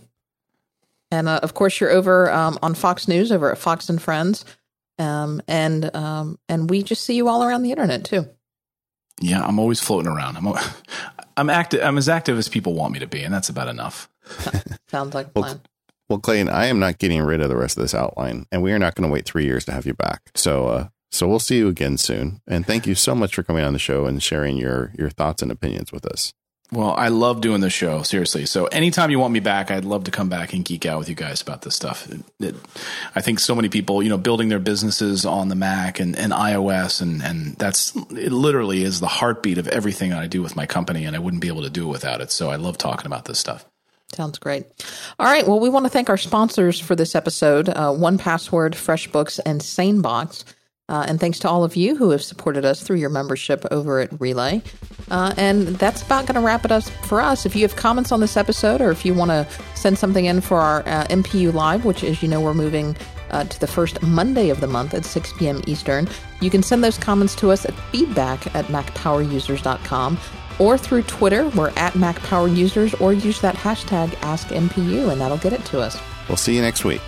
And 1.11 1.27
uh, 1.27 1.39
of 1.43 1.53
course, 1.53 1.79
you're 1.79 1.91
over 1.91 2.31
um, 2.31 2.59
on 2.61 2.75
Fox 2.75 3.07
News 3.07 3.31
over 3.31 3.51
at 3.51 3.57
Fox 3.57 3.89
and 3.89 4.01
Friends, 4.01 4.43
um, 4.99 5.41
and 5.47 5.95
um, 5.95 6.37
and 6.49 6.69
we 6.69 6.83
just 6.83 7.03
see 7.03 7.15
you 7.15 7.29
all 7.29 7.43
around 7.43 7.63
the 7.63 7.71
internet 7.71 8.03
too. 8.03 8.27
Yeah, 9.19 9.43
I'm 9.43 9.59
always 9.59 9.79
floating 9.79 10.11
around. 10.11 10.37
I'm, 10.37 10.47
I'm 11.37 11.49
active. 11.49 11.81
I'm 11.83 11.97
as 11.97 12.09
active 12.09 12.37
as 12.37 12.49
people 12.49 12.73
want 12.73 12.93
me 12.93 12.99
to 12.99 13.07
be, 13.07 13.23
and 13.23 13.33
that's 13.33 13.49
about 13.49 13.67
enough. 13.67 14.09
Sounds 14.89 15.13
like 15.13 15.27
a 15.27 15.31
Well, 15.35 15.43
plan. 15.43 15.61
Well, 16.09 16.19
Clayton, 16.19 16.49
I 16.49 16.67
am 16.67 16.79
not 16.79 16.99
getting 16.99 17.21
rid 17.21 17.41
of 17.41 17.49
the 17.49 17.57
rest 17.57 17.77
of 17.77 17.81
this 17.83 17.93
outline, 17.93 18.45
and 18.51 18.61
we 18.63 18.71
are 18.71 18.79
not 18.79 18.95
going 18.95 19.07
to 19.09 19.13
wait 19.13 19.25
three 19.25 19.45
years 19.45 19.65
to 19.65 19.73
have 19.73 19.85
you 19.85 19.93
back. 19.93 20.21
So, 20.35 20.67
uh, 20.67 20.87
so 21.11 21.27
we'll 21.27 21.39
see 21.39 21.57
you 21.57 21.67
again 21.67 21.97
soon. 21.97 22.41
And 22.47 22.65
thank 22.65 22.87
you 22.87 22.95
so 22.95 23.13
much 23.13 23.35
for 23.35 23.43
coming 23.43 23.63
on 23.63 23.73
the 23.73 23.79
show 23.79 24.05
and 24.05 24.21
sharing 24.23 24.57
your 24.57 24.93
your 24.97 25.09
thoughts 25.09 25.41
and 25.41 25.51
opinions 25.51 25.91
with 25.91 26.05
us. 26.05 26.33
Well, 26.69 26.91
I 26.91 27.07
love 27.07 27.39
doing 27.39 27.61
the 27.61 27.69
show, 27.69 28.01
seriously. 28.01 28.45
So 28.45 28.65
anytime 28.65 29.09
you 29.09 29.19
want 29.19 29.31
me 29.31 29.39
back, 29.39 29.71
I'd 29.71 29.85
love 29.85 30.03
to 30.03 30.11
come 30.11 30.27
back 30.27 30.51
and 30.51 30.65
geek 30.65 30.85
out 30.85 30.99
with 30.99 31.07
you 31.07 31.15
guys 31.15 31.41
about 31.41 31.61
this 31.61 31.75
stuff. 31.75 32.09
It, 32.11 32.21
it, 32.41 32.55
I 33.15 33.21
think 33.21 33.39
so 33.39 33.55
many 33.55 33.69
people, 33.69 34.03
you 34.03 34.09
know, 34.09 34.17
building 34.17 34.49
their 34.49 34.59
businesses 34.59 35.25
on 35.25 35.47
the 35.47 35.55
Mac 35.55 36.01
and, 36.01 36.17
and 36.17 36.33
iOS, 36.33 37.01
and, 37.01 37.23
and 37.23 37.55
that's 37.55 37.95
it 37.95 38.33
literally 38.33 38.83
is 38.83 38.99
the 38.99 39.07
heartbeat 39.07 39.57
of 39.57 39.69
everything 39.69 40.11
I 40.11 40.27
do 40.27 40.41
with 40.41 40.57
my 40.57 40.65
company, 40.65 41.05
and 41.05 41.15
I 41.15 41.19
wouldn't 41.19 41.41
be 41.41 41.47
able 41.47 41.63
to 41.63 41.69
do 41.69 41.87
it 41.87 41.91
without 41.91 42.19
it. 42.19 42.31
So 42.31 42.49
I 42.49 42.57
love 42.57 42.77
talking 42.77 43.05
about 43.05 43.25
this 43.25 43.39
stuff. 43.39 43.65
Sounds 44.13 44.37
great. 44.37 44.65
All 45.19 45.25
right. 45.25 45.47
Well, 45.47 45.59
we 45.59 45.69
want 45.69 45.85
to 45.85 45.89
thank 45.89 46.09
our 46.09 46.17
sponsors 46.17 46.79
for 46.79 46.95
this 46.95 47.15
episode 47.15 47.69
uh, 47.69 47.91
1Password, 47.91 48.71
FreshBooks, 48.71 49.39
and 49.45 49.61
SaneBox. 49.61 50.43
Uh, 50.89 51.05
and 51.07 51.19
thanks 51.19 51.37
to 51.39 51.49
all 51.49 51.65
of 51.65 51.75
you 51.75 51.97
who 51.97 52.11
have 52.11 52.23
supported 52.23 52.63
us 52.63 52.81
through 52.81 52.95
your 52.95 53.09
membership 53.09 53.65
over 53.71 53.99
at 53.99 54.21
Relay. 54.21 54.61
Uh, 55.11 55.33
and 55.37 55.67
that's 55.67 56.01
about 56.01 56.25
going 56.25 56.35
to 56.35 56.41
wrap 56.41 56.63
it 56.63 56.71
up 56.71 56.83
for 56.83 57.19
us. 57.19 57.45
If 57.45 57.55
you 57.55 57.63
have 57.63 57.75
comments 57.75 58.11
on 58.11 58.21
this 58.21 58.37
episode 58.37 58.79
or 58.79 58.89
if 58.91 59.05
you 59.05 59.13
want 59.13 59.31
to 59.31 59.47
send 59.75 59.97
something 59.97 60.25
in 60.25 60.39
for 60.39 60.57
our 60.57 60.79
uh, 60.87 61.05
MPU 61.07 61.53
Live, 61.53 61.83
which, 61.83 62.03
as 62.03 62.21
you 62.23 62.29
know, 62.29 62.39
we're 62.39 62.53
moving 62.53 62.95
uh, 63.31 63.43
to 63.43 63.59
the 63.59 63.67
first 63.67 64.01
Monday 64.01 64.49
of 64.49 64.61
the 64.61 64.67
month 64.67 64.93
at 64.93 65.03
6 65.03 65.33
p.m. 65.37 65.61
Eastern, 65.67 66.07
you 66.39 66.49
can 66.49 66.63
send 66.63 66.83
those 66.83 66.97
comments 66.97 67.35
to 67.35 67.51
us 67.51 67.65
at 67.65 67.73
feedback 67.91 68.55
at 68.55 68.65
macpowerusers.com 68.65 70.17
or 70.59 70.77
through 70.77 71.03
Twitter. 71.03 71.49
We're 71.49 71.69
at 71.71 71.93
MacPowerUsers 71.93 72.99
or 73.01 73.13
use 73.13 73.41
that 73.41 73.55
hashtag 73.55 74.09
AskMPU 74.21 75.11
and 75.11 75.19
that'll 75.19 75.37
get 75.37 75.53
it 75.53 75.63
to 75.65 75.81
us. 75.81 75.97
We'll 76.27 76.37
see 76.37 76.55
you 76.55 76.61
next 76.61 76.85
week. 76.85 77.01